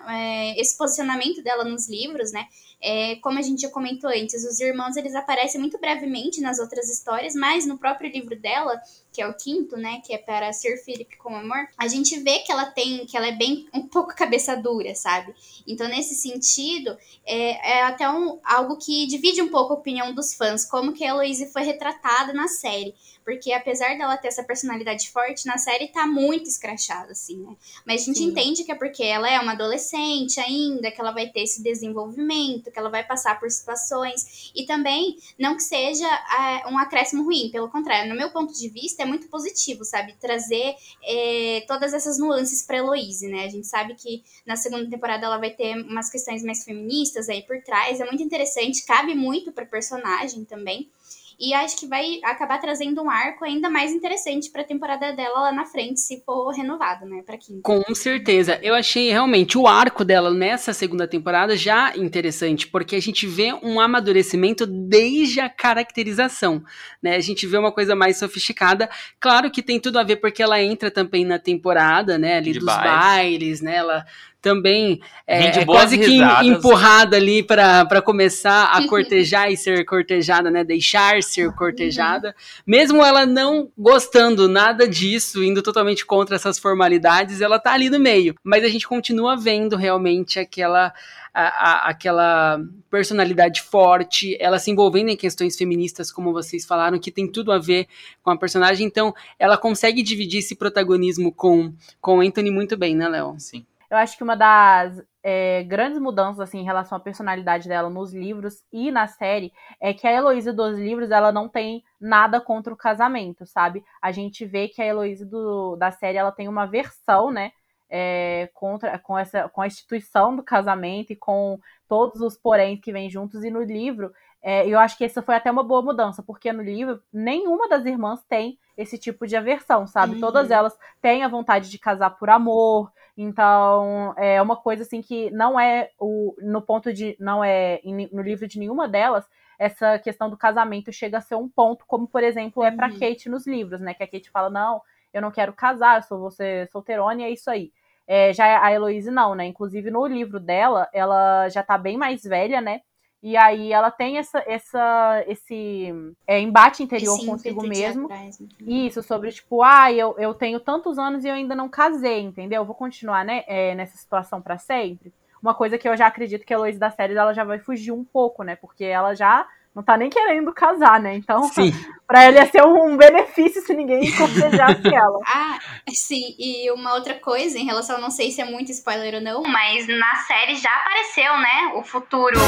é, 0.10 0.60
esse 0.60 0.76
posicionamento 0.76 1.44
dela 1.44 1.64
nos 1.64 1.88
livros, 1.88 2.32
né? 2.32 2.48
É, 2.82 3.16
como 3.18 3.40
a 3.40 3.42
gente 3.42 3.62
já 3.62 3.70
comentou 3.70 4.10
antes, 4.10 4.44
os 4.44 4.60
irmãos 4.60 4.96
eles 4.96 5.16
aparecem 5.16 5.60
muito 5.60 5.80
brevemente 5.80 6.40
nas 6.42 6.60
outras 6.60 6.90
histórias, 6.90 7.34
mas 7.34 7.66
no 7.66 7.78
próprio 7.78 8.12
livro 8.12 8.40
dela, 8.40 8.80
que 9.12 9.22
é 9.22 9.28
o 9.28 9.34
quinto, 9.34 9.76
né, 9.76 10.00
que 10.06 10.14
é 10.14 10.18
para 10.18 10.54
Sir 10.54 10.78
Philip 10.84 11.18
com 11.18 11.36
amor, 11.36 11.68
a 11.78 11.88
gente 11.88 12.20
vê 12.20 12.40
que 12.40 12.52
ela 12.52 12.66
tem, 12.66 13.06
que 13.06 13.18
ela 13.18 13.28
é 13.28 13.32
bem 13.32 13.68
um 13.74 13.88
pouco 13.88 14.16
cabeça 14.16 14.56
dura, 14.56 14.94
sabe? 14.94 15.34
Então 15.66 15.88
nesse 15.88 16.14
sentido 16.14 16.96
é, 17.26 17.78
é 17.78 17.84
até 17.84 18.08
um, 18.10 18.40
algo 18.44 18.78
que 18.78 19.08
divide 19.08 19.42
um 19.42 19.50
pouco 19.50 19.74
a 19.74 19.78
opinião 19.78 20.14
dos 20.14 20.36
fãs, 20.36 20.64
como 20.64 20.94
que 20.94 21.04
a 21.04 21.10
Eloise 21.10 21.52
foi 21.52 21.64
retratada 21.64 22.32
na 22.32 22.48
série 22.48 22.94
porque 23.28 23.52
apesar 23.52 23.98
dela 23.98 24.16
ter 24.16 24.30
essa 24.30 24.42
personalidade 24.42 25.10
forte, 25.10 25.46
na 25.46 25.58
série 25.58 25.90
tá 25.90 26.08
muito 26.08 26.48
escrachada, 26.48 27.12
assim, 27.12 27.36
né? 27.36 27.58
Mas 27.86 28.04
a 28.04 28.06
gente 28.06 28.20
Sim. 28.20 28.28
entende 28.28 28.64
que 28.64 28.72
é 28.72 28.76
porque 28.76 29.04
ela 29.04 29.30
é 29.30 29.38
uma 29.38 29.52
adolescente 29.52 30.40
ainda, 30.40 30.90
que 30.90 31.02
ela 31.02 31.12
vai 31.12 31.28
ter 31.28 31.42
esse 31.42 31.62
desenvolvimento, 31.62 32.72
que 32.72 32.80
ela 32.80 32.90
vai 32.90 33.04
passar 33.04 33.38
por 33.38 33.52
situações, 33.52 34.50
e 34.56 34.66
também 34.66 35.18
não 35.38 35.58
que 35.58 35.64
seja 35.64 36.08
é, 36.08 36.70
um 36.70 36.78
acréscimo 36.78 37.26
ruim, 37.26 37.50
pelo 37.52 37.70
contrário, 37.70 38.10
no 38.10 38.18
meu 38.18 38.32
ponto 38.32 38.54
de 38.54 38.70
vista 38.70 39.04
é 39.04 39.06
muito 39.06 39.28
positivo, 39.28 39.84
sabe? 39.84 40.16
Trazer 40.22 40.76
é, 41.04 41.66
todas 41.68 41.94
essas 41.94 42.18
nuances 42.18 42.64
pra 42.64 42.78
Heloise, 42.78 43.28
né? 43.28 43.44
A 43.44 43.50
gente 43.50 43.68
sabe 43.68 43.94
que 43.96 44.24
na 44.46 44.56
segunda 44.56 44.90
temporada 44.90 45.26
ela 45.26 45.38
vai 45.38 45.50
ter 45.50 45.76
umas 45.82 46.10
questões 46.10 46.44
mais 46.44 46.64
feministas 46.64 47.28
aí 47.28 47.42
por 47.42 47.62
trás, 47.62 48.00
é 48.00 48.06
muito 48.06 48.24
interessante, 48.24 48.86
cabe 48.86 49.14
muito 49.14 49.52
pra 49.52 49.66
personagem 49.66 50.46
também. 50.46 50.90
E 51.40 51.54
acho 51.54 51.78
que 51.78 51.88
vai 51.88 52.20
acabar 52.24 52.58
trazendo 52.58 53.02
um 53.04 53.10
arco 53.10 53.46
ainda 53.46 53.70
mais 53.70 53.92
interessante 53.92 54.50
para 54.50 54.64
a 54.64 54.66
temporada 54.66 55.14
dela 55.14 55.42
lá 55.42 55.52
na 55.52 55.66
frente, 55.66 56.00
se 56.00 56.24
for 56.26 56.50
renovado, 56.50 57.06
né, 57.06 57.22
para 57.24 57.38
quinta. 57.38 57.62
Com 57.62 57.84
certeza. 57.94 58.60
Eu 58.64 58.74
achei 58.74 59.12
realmente 59.12 59.58
o 59.58 59.68
arco 59.68 60.04
dela 60.04 60.34
nessa 60.34 60.74
segunda 60.74 61.08
temporada 61.08 61.56
já 61.56 61.96
interessante, 61.96 62.68
porque 62.68 62.96
a 62.96 63.02
gente 63.02 63.28
vê 63.28 63.54
um 63.62 63.80
amadurecimento 63.80 64.66
desde 64.66 65.40
a 65.40 65.48
caracterização, 65.48 66.64
né? 67.02 67.16
A 67.16 67.22
gente 67.22 67.46
vê 67.46 67.58
uma 67.58 67.72
coisa 67.72 67.96
mais 67.96 68.18
sofisticada. 68.18 68.90
Claro 69.20 69.52
que 69.52 69.62
tem 69.62 69.80
tudo 69.80 70.00
a 70.00 70.04
ver 70.04 70.16
porque 70.16 70.42
ela 70.42 70.62
entra 70.62 70.90
também 70.90 71.24
na 71.24 71.38
temporada, 71.38 72.18
né, 72.18 72.38
ali 72.38 72.54
De 72.54 72.60
dos 72.60 72.66
bailes, 72.66 72.92
bailes 72.92 73.62
né? 73.62 73.76
Ela 73.76 74.06
também 74.48 75.02
é, 75.28 75.48
é 75.48 75.66
quase 75.66 75.98
que 75.98 76.06
risadas. 76.06 76.48
empurrada 76.48 77.18
ali 77.18 77.44
para 77.44 78.02
começar 78.02 78.72
a 78.72 78.82
cortejar 78.88 79.52
e 79.52 79.58
ser 79.58 79.84
cortejada, 79.84 80.50
né? 80.50 80.64
Deixar 80.64 81.22
ser 81.22 81.52
cortejada. 81.54 82.30
Uhum. 82.30 82.34
Mesmo 82.66 83.04
ela 83.04 83.26
não 83.26 83.70
gostando 83.78 84.48
nada 84.48 84.88
disso, 84.88 85.44
indo 85.44 85.62
totalmente 85.62 86.06
contra 86.06 86.38
essas 86.38 86.58
formalidades, 86.58 87.42
ela 87.42 87.60
tá 87.60 87.74
ali 87.74 87.90
no 87.90 88.00
meio. 88.00 88.36
Mas 88.42 88.64
a 88.64 88.70
gente 88.70 88.88
continua 88.88 89.36
vendo 89.36 89.76
realmente 89.76 90.40
aquela. 90.40 90.94
A, 91.34 91.44
a, 91.44 91.90
aquela 91.90 92.60
personalidade 92.90 93.62
forte, 93.62 94.36
ela 94.40 94.58
se 94.58 94.72
envolvendo 94.72 95.10
em 95.10 95.16
questões 95.16 95.56
feministas, 95.56 96.12
como 96.12 96.34
vocês 96.34 96.66
falaram, 96.66 96.98
que 96.98 97.12
tem 97.12 97.32
tudo 97.32 97.52
a 97.52 97.60
ver 97.60 97.86
com 98.24 98.32
a 98.32 98.38
personagem. 98.38 98.88
Então, 98.88 99.14
ela 99.38 99.56
consegue 99.56 100.02
dividir 100.02 100.40
esse 100.40 100.56
protagonismo 100.56 101.32
com, 101.32 101.72
com 102.02 102.22
Anthony 102.22 102.50
muito 102.50 102.76
bem, 102.76 102.96
né, 102.96 103.08
Léo? 103.08 103.36
Sim. 103.38 103.64
Eu 103.90 103.98
acho 103.98 104.18
que 104.18 104.24
uma 104.24 104.36
das 104.36 105.02
é, 105.24 105.64
grandes 105.64 106.00
mudanças 106.00 106.40
assim, 106.40 106.60
em 106.60 106.64
relação 106.64 106.98
à 106.98 107.02
personalidade 107.02 107.68
dela 107.68 107.90
nos 107.90 108.14
livros 108.14 108.64
e 108.72 108.92
na 108.92 109.08
série 109.08 109.52
é 109.80 109.94
que 109.94 110.08
a 110.08 110.12
Heloísa 110.14 110.54
dos 110.54 110.78
livros 110.78 111.12
ela 111.12 111.32
não 111.32 111.50
tem 111.50 111.84
nada 112.00 112.40
contra 112.40 112.74
o 112.74 112.78
casamento, 112.78 113.46
sabe? 113.46 113.84
A 114.02 114.12
gente 114.12 114.46
vê 114.46 114.70
que 114.70 114.82
a 114.82 114.86
Heloísa 114.86 115.26
do, 115.26 115.76
da 115.76 115.92
série 115.92 116.18
ela 116.18 116.32
tem 116.32 116.48
uma 116.48 116.66
versão, 116.66 117.30
né? 117.30 117.52
É, 117.90 118.50
contra 118.54 119.00
com 119.00 119.18
essa 119.18 119.48
com 119.48 119.62
a 119.62 119.68
instituição 119.68 120.36
do 120.36 120.44
casamento 120.44 121.14
e 121.14 121.16
com 121.16 121.58
todos 121.88 122.20
os 122.20 122.38
poréns 122.38 122.82
que 122.82 122.92
vêm 122.92 123.10
juntos 123.10 123.46
e 123.46 123.50
no 123.50 123.64
livro 123.64 124.12
é, 124.44 124.68
eu 124.68 124.78
acho 124.78 124.98
que 124.98 125.06
essa 125.06 125.22
foi 125.22 125.36
até 125.36 125.50
uma 125.50 125.64
boa 125.64 125.82
mudança 125.82 126.22
porque 126.22 126.52
no 126.52 126.62
livro 126.62 127.02
nenhuma 127.14 127.70
das 127.70 127.86
irmãs 127.86 128.22
tem 128.28 128.60
esse 128.76 128.98
tipo 128.98 129.26
de 129.26 129.38
aversão 129.38 129.88
sabe 129.88 130.16
uhum. 130.16 130.20
todas 130.20 130.52
elas 130.52 130.78
têm 131.02 131.24
a 131.24 131.30
vontade 131.30 131.70
de 131.70 131.80
casar 131.80 132.10
por 132.10 132.30
amor 132.30 132.92
Então, 133.18 134.14
é 134.16 134.40
uma 134.40 134.56
coisa 134.56 134.84
assim 134.84 135.02
que 135.02 135.32
não 135.32 135.60
é 135.60 135.90
o 136.00 136.36
no 136.40 136.62
ponto 136.62 136.94
de 136.94 137.18
não 137.20 137.44
é 137.44 137.82
no 138.12 138.22
livro 138.22 138.48
de 138.48 138.60
nenhuma 138.60 138.88
delas, 138.88 139.28
essa 139.58 139.98
questão 139.98 140.30
do 140.30 140.38
casamento 140.38 140.92
chega 140.94 141.18
a 141.18 141.22
ser 141.22 141.34
um 141.34 141.50
ponto, 141.50 141.84
como 141.88 142.08
por 142.08 142.24
exemplo 142.24 142.64
é 142.64 142.70
para 142.70 142.88
uhum. 142.88 143.00
Kate 143.00 143.28
nos 143.28 143.48
livros, 143.48 143.82
né? 143.82 143.96
Que 143.96 144.04
a 144.04 144.08
Kate 144.08 144.30
fala: 144.30 144.52
"Não, 144.52 144.82
eu 145.12 145.20
não 145.22 145.32
quero 145.32 145.52
casar, 145.54 145.98
eu 145.98 146.04
sou 146.04 146.20
você 146.20 146.68
solteirona 146.72 147.22
e 147.22 147.26
é 147.26 147.32
isso 147.32 147.50
aí". 147.50 147.72
É, 148.06 148.32
já 148.34 148.64
a 148.64 148.72
Heloise 148.72 149.10
não, 149.12 149.34
né? 149.36 149.46
Inclusive 149.48 149.90
no 149.90 150.06
livro 150.06 150.40
dela, 150.40 150.88
ela 150.94 151.50
já 151.50 151.64
tá 151.64 151.78
bem 151.78 151.98
mais 151.98 152.24
velha, 152.24 152.62
né? 152.62 152.82
E 153.22 153.36
aí 153.36 153.74
ela 153.74 153.90
tem 153.90 154.18
essa, 154.18 154.44
essa, 154.46 155.24
esse 155.28 155.92
é, 156.26 156.40
embate 156.40 156.84
interior 156.84 157.18
consigo 157.26 157.68
mesmo. 157.68 158.06
Atrás, 158.06 158.40
né? 158.40 158.48
Isso, 158.62 159.02
sobre 159.02 159.32
tipo, 159.32 159.64
ah, 159.64 159.92
eu, 159.92 160.16
eu 160.20 160.34
tenho 160.34 160.60
tantos 160.60 161.00
anos 161.00 161.26
e 161.26 161.28
eu 161.28 161.34
ainda 161.34 161.56
não 161.56 161.68
casei, 161.68 162.22
entendeu? 162.22 162.62
Eu 162.62 162.66
vou 162.66 162.76
continuar 162.76 163.26
né, 163.26 163.44
é, 163.48 163.74
nessa 163.74 163.98
situação 163.98 164.42
para 164.42 164.58
sempre. 164.58 165.12
Uma 165.42 165.54
coisa 165.54 165.78
que 165.78 165.88
eu 165.88 165.98
já 165.98 166.08
acredito 166.08 166.46
que 166.46 166.54
a 166.54 166.58
Heloise 166.58 166.80
da 166.80 166.92
série 166.92 167.16
ela 167.16 167.34
já 167.34 167.44
vai 167.44 167.60
fugir 167.60 167.92
um 167.92 168.04
pouco, 168.04 168.44
né? 168.44 168.56
Porque 168.56 168.84
ela 168.84 169.16
já 169.16 169.48
não 169.78 169.84
tá 169.84 169.96
nem 169.96 170.10
querendo 170.10 170.52
casar, 170.52 171.00
né? 171.00 171.16
Então, 171.16 171.42
para 172.08 172.28
ele 172.28 172.38
ia 172.38 172.50
ser 172.50 172.66
um 172.66 172.98
benefício 172.98 173.62
se 173.62 173.76
ninguém 173.76 174.12
cortejasse 174.16 174.88
ela. 174.88 175.20
Ah, 175.28 175.60
sim. 175.94 176.36
E 176.40 176.72
uma 176.72 176.96
outra 176.96 177.14
coisa 177.14 177.60
em 177.60 177.66
relação, 177.66 178.02
não 178.02 178.10
sei 178.10 178.32
se 178.32 178.42
é 178.42 178.46
muito 178.46 178.72
spoiler 178.72 179.16
ou 179.16 179.22
não, 179.22 179.44
mas 179.44 179.88
na 179.88 180.16
série 180.28 180.56
já 180.56 180.74
apareceu, 180.74 181.38
né? 181.38 181.74
O 181.76 181.84
futuro 181.84 182.40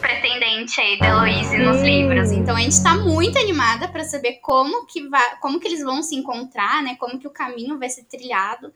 pretendente 0.00 0.80
aí 0.80 0.98
da 0.98 1.06
Heloise 1.06 1.56
nos 1.56 1.80
livros. 1.82 2.32
Então 2.32 2.56
a 2.56 2.60
gente 2.60 2.82
tá 2.82 2.96
muito 2.96 3.38
animada 3.38 3.86
para 3.86 4.02
saber 4.02 4.40
como 4.42 4.86
que 4.86 5.08
vai, 5.08 5.36
como 5.40 5.60
que 5.60 5.68
eles 5.68 5.84
vão 5.84 6.02
se 6.02 6.16
encontrar, 6.16 6.82
né? 6.82 6.96
Como 6.98 7.18
que 7.18 7.26
o 7.26 7.30
caminho 7.30 7.78
vai 7.78 7.88
ser 7.88 8.04
trilhado. 8.04 8.72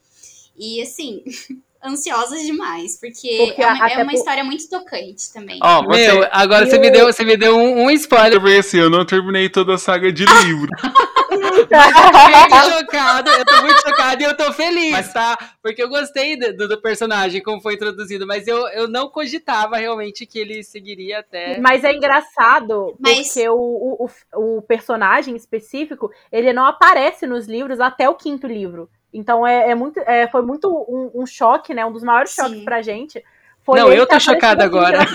E 0.57 0.81
assim, 0.81 1.25
ansiosas 1.87 2.43
demais, 2.43 2.99
porque, 3.01 3.37
porque 3.47 3.63
é 3.63 3.67
uma, 3.67 3.89
é 3.89 3.97
uma 3.97 4.05
por... 4.07 4.15
história 4.15 4.45
muito 4.45 4.69
tocante 4.69 5.33
também. 5.33 5.59
Ó, 5.63 5.81
oh, 5.81 5.85
você... 5.85 6.13
Meu, 6.13 6.29
agora 6.31 6.65
eu... 6.65 6.71
você 6.71 6.79
me 6.79 6.91
deu, 6.91 7.07
você 7.07 7.25
me 7.25 7.37
deu 7.37 7.57
um, 7.57 7.85
um 7.85 7.91
spoiler. 7.93 8.41
Eu 8.41 8.61
assim, 8.61 8.79
eu 8.79 8.91
não 8.91 9.05
terminei 9.05 9.49
toda 9.49 9.75
a 9.75 9.79
saga 9.79 10.13
de 10.13 10.25
livro. 10.25 10.71
eu 11.37 11.67
tô 11.69 12.57
muito 12.57 12.79
chocado, 12.79 13.31
eu 13.31 13.45
tô 13.45 13.63
muito 13.63 13.81
chocado 13.83 14.23
e 14.23 14.25
eu 14.25 14.37
tô 14.37 14.53
feliz, 14.53 14.93
mas 14.93 15.13
tá? 15.13 15.37
Porque 15.63 15.83
eu 15.83 15.89
gostei 15.89 16.37
do, 16.37 16.69
do, 16.69 16.81
personagem, 16.81 17.43
como 17.43 17.61
foi 17.61 17.75
introduzido, 17.75 18.27
mas 18.27 18.47
eu, 18.47 18.69
eu 18.69 18.89
não 18.89 19.09
cogitava 19.09 19.77
realmente 19.77 20.27
que 20.27 20.39
ele 20.39 20.63
seguiria 20.63 21.21
até. 21.21 21.59
Mas 21.59 21.85
é 21.85 21.93
engraçado, 21.93 22.97
mas... 22.99 23.29
porque 23.29 23.49
o, 23.49 24.07
o, 24.35 24.59
o 24.59 24.63
personagem 24.63 25.37
específico, 25.37 26.11
ele 26.31 26.53
não 26.53 26.65
aparece 26.65 27.27
nos 27.27 27.47
livros 27.47 27.81
até 27.81 28.09
o 28.09 28.15
quinto 28.15 28.47
livro. 28.47 28.89
Então 29.17 29.47
é, 29.47 29.71
é 29.71 29.75
muito, 29.75 29.99
é, 30.01 30.29
foi 30.29 30.43
muito 30.43 30.69
um, 30.69 31.23
um, 31.23 31.27
choque, 31.27 31.73
né? 31.73 31.87
Um 31.87 31.93
dos 31.93 32.03
maiores 32.03 32.31
Sim. 32.33 32.43
choques 32.43 32.65
pra 32.65 32.83
gente. 32.83 33.25
Foi 33.65 33.81
não, 33.81 33.91
eu 33.91 34.07
tô 34.07 34.21
chocada 34.21 34.63
agora. 34.63 34.99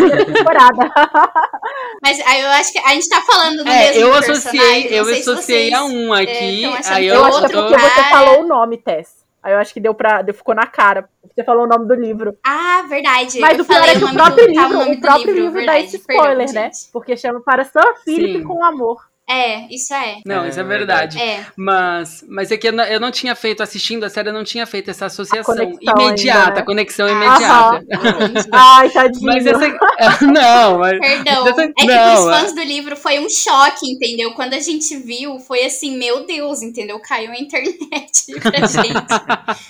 Mas 2.01 2.19
aí 2.27 2.41
eu 2.41 2.49
acho 2.49 2.73
que 2.73 2.79
a 2.79 2.89
gente 2.89 3.07
tá 3.07 3.21
falando 3.21 3.63
do 3.63 3.69
é, 3.69 3.91
mesmo 3.91 4.01
eu 4.01 4.13
associei, 4.13 4.87
eu 4.89 5.03
associei 5.03 5.69
vocês, 5.69 5.73
a 5.73 5.85
um 5.85 6.11
aqui. 6.11 6.65
É, 6.65 6.81
aí 6.87 7.07
eu, 7.07 7.15
eu 7.15 7.25
acho 7.25 7.39
que 7.39 7.45
é 7.45 7.49
porque 7.49 7.77
você 7.77 8.03
falou 8.09 8.41
o 8.41 8.47
nome, 8.47 8.77
Tess. 8.77 9.21
Aí 9.43 9.53
eu 9.53 9.59
acho 9.59 9.73
que 9.73 9.79
deu 9.79 9.93
pra. 9.93 10.21
Deu, 10.21 10.33
ficou 10.33 10.53
na 10.53 10.65
cara. 10.65 11.07
Você 11.33 11.43
falou 11.43 11.63
o 11.63 11.67
nome 11.67 11.87
do 11.87 11.93
livro. 11.93 12.35
Ah, 12.43 12.83
verdade. 12.89 13.39
Mas 13.39 13.57
eu 13.57 13.63
o 13.63 13.67
pior 13.67 13.87
é 13.87 13.93
que 13.93 14.03
o 14.03 14.13
próprio 14.13 14.47
do, 14.47 14.51
livro, 14.51 14.77
o, 14.79 14.91
o 14.91 15.01
próprio 15.01 15.33
livro, 15.33 15.59
livro 15.59 15.65
dá 15.65 15.79
esse 15.79 15.97
spoiler, 15.97 16.37
Perdão, 16.37 16.53
né? 16.55 16.71
Gente. 16.73 16.91
Porque 16.91 17.15
chama 17.15 17.39
para 17.39 17.63
Sir 17.63 17.95
Philip 18.03 18.43
com 18.43 18.65
amor. 18.65 19.10
É, 19.31 19.67
isso 19.73 19.93
é. 19.93 20.17
Não, 20.25 20.45
isso 20.45 20.59
é 20.59 20.63
verdade. 20.63 21.17
É. 21.17 21.45
Mas, 21.55 22.23
mas 22.27 22.51
é 22.51 22.57
que 22.57 22.67
eu 22.67 22.73
não, 22.73 22.83
eu 22.83 22.99
não 22.99 23.11
tinha 23.11 23.33
feito, 23.33 23.63
assistindo 23.63 24.03
a 24.03 24.09
série, 24.09 24.29
eu 24.29 24.33
não 24.33 24.43
tinha 24.43 24.65
feito 24.65 24.91
essa 24.91 25.05
associação 25.05 25.55
imediata, 25.79 26.49
ainda, 26.49 26.55
né? 26.55 26.61
conexão 26.63 27.07
imediata. 27.07 27.85
Ai, 28.51 28.89
tadinho. 28.89 29.25
Mas 29.25 29.45
essa. 29.45 29.61
Não, 30.21 30.79
mas. 30.79 30.99
Perdão. 30.99 31.47
Essa, 31.47 31.63
é 31.63 31.67
que 31.71 31.85
não, 31.85 32.13
pros 32.13 32.35
fãs 32.35 32.51
é... 32.51 32.55
do 32.55 32.61
livro 32.63 32.95
foi 32.95 33.19
um 33.19 33.29
choque, 33.29 33.91
entendeu? 33.91 34.33
Quando 34.33 34.53
a 34.53 34.59
gente 34.59 34.95
viu, 34.97 35.39
foi 35.39 35.63
assim, 35.63 35.97
meu 35.97 36.25
Deus, 36.25 36.61
entendeu? 36.61 36.99
Caiu 36.99 37.31
a 37.31 37.37
internet 37.37 38.25
pra 38.41 38.67
gente. 38.67 38.93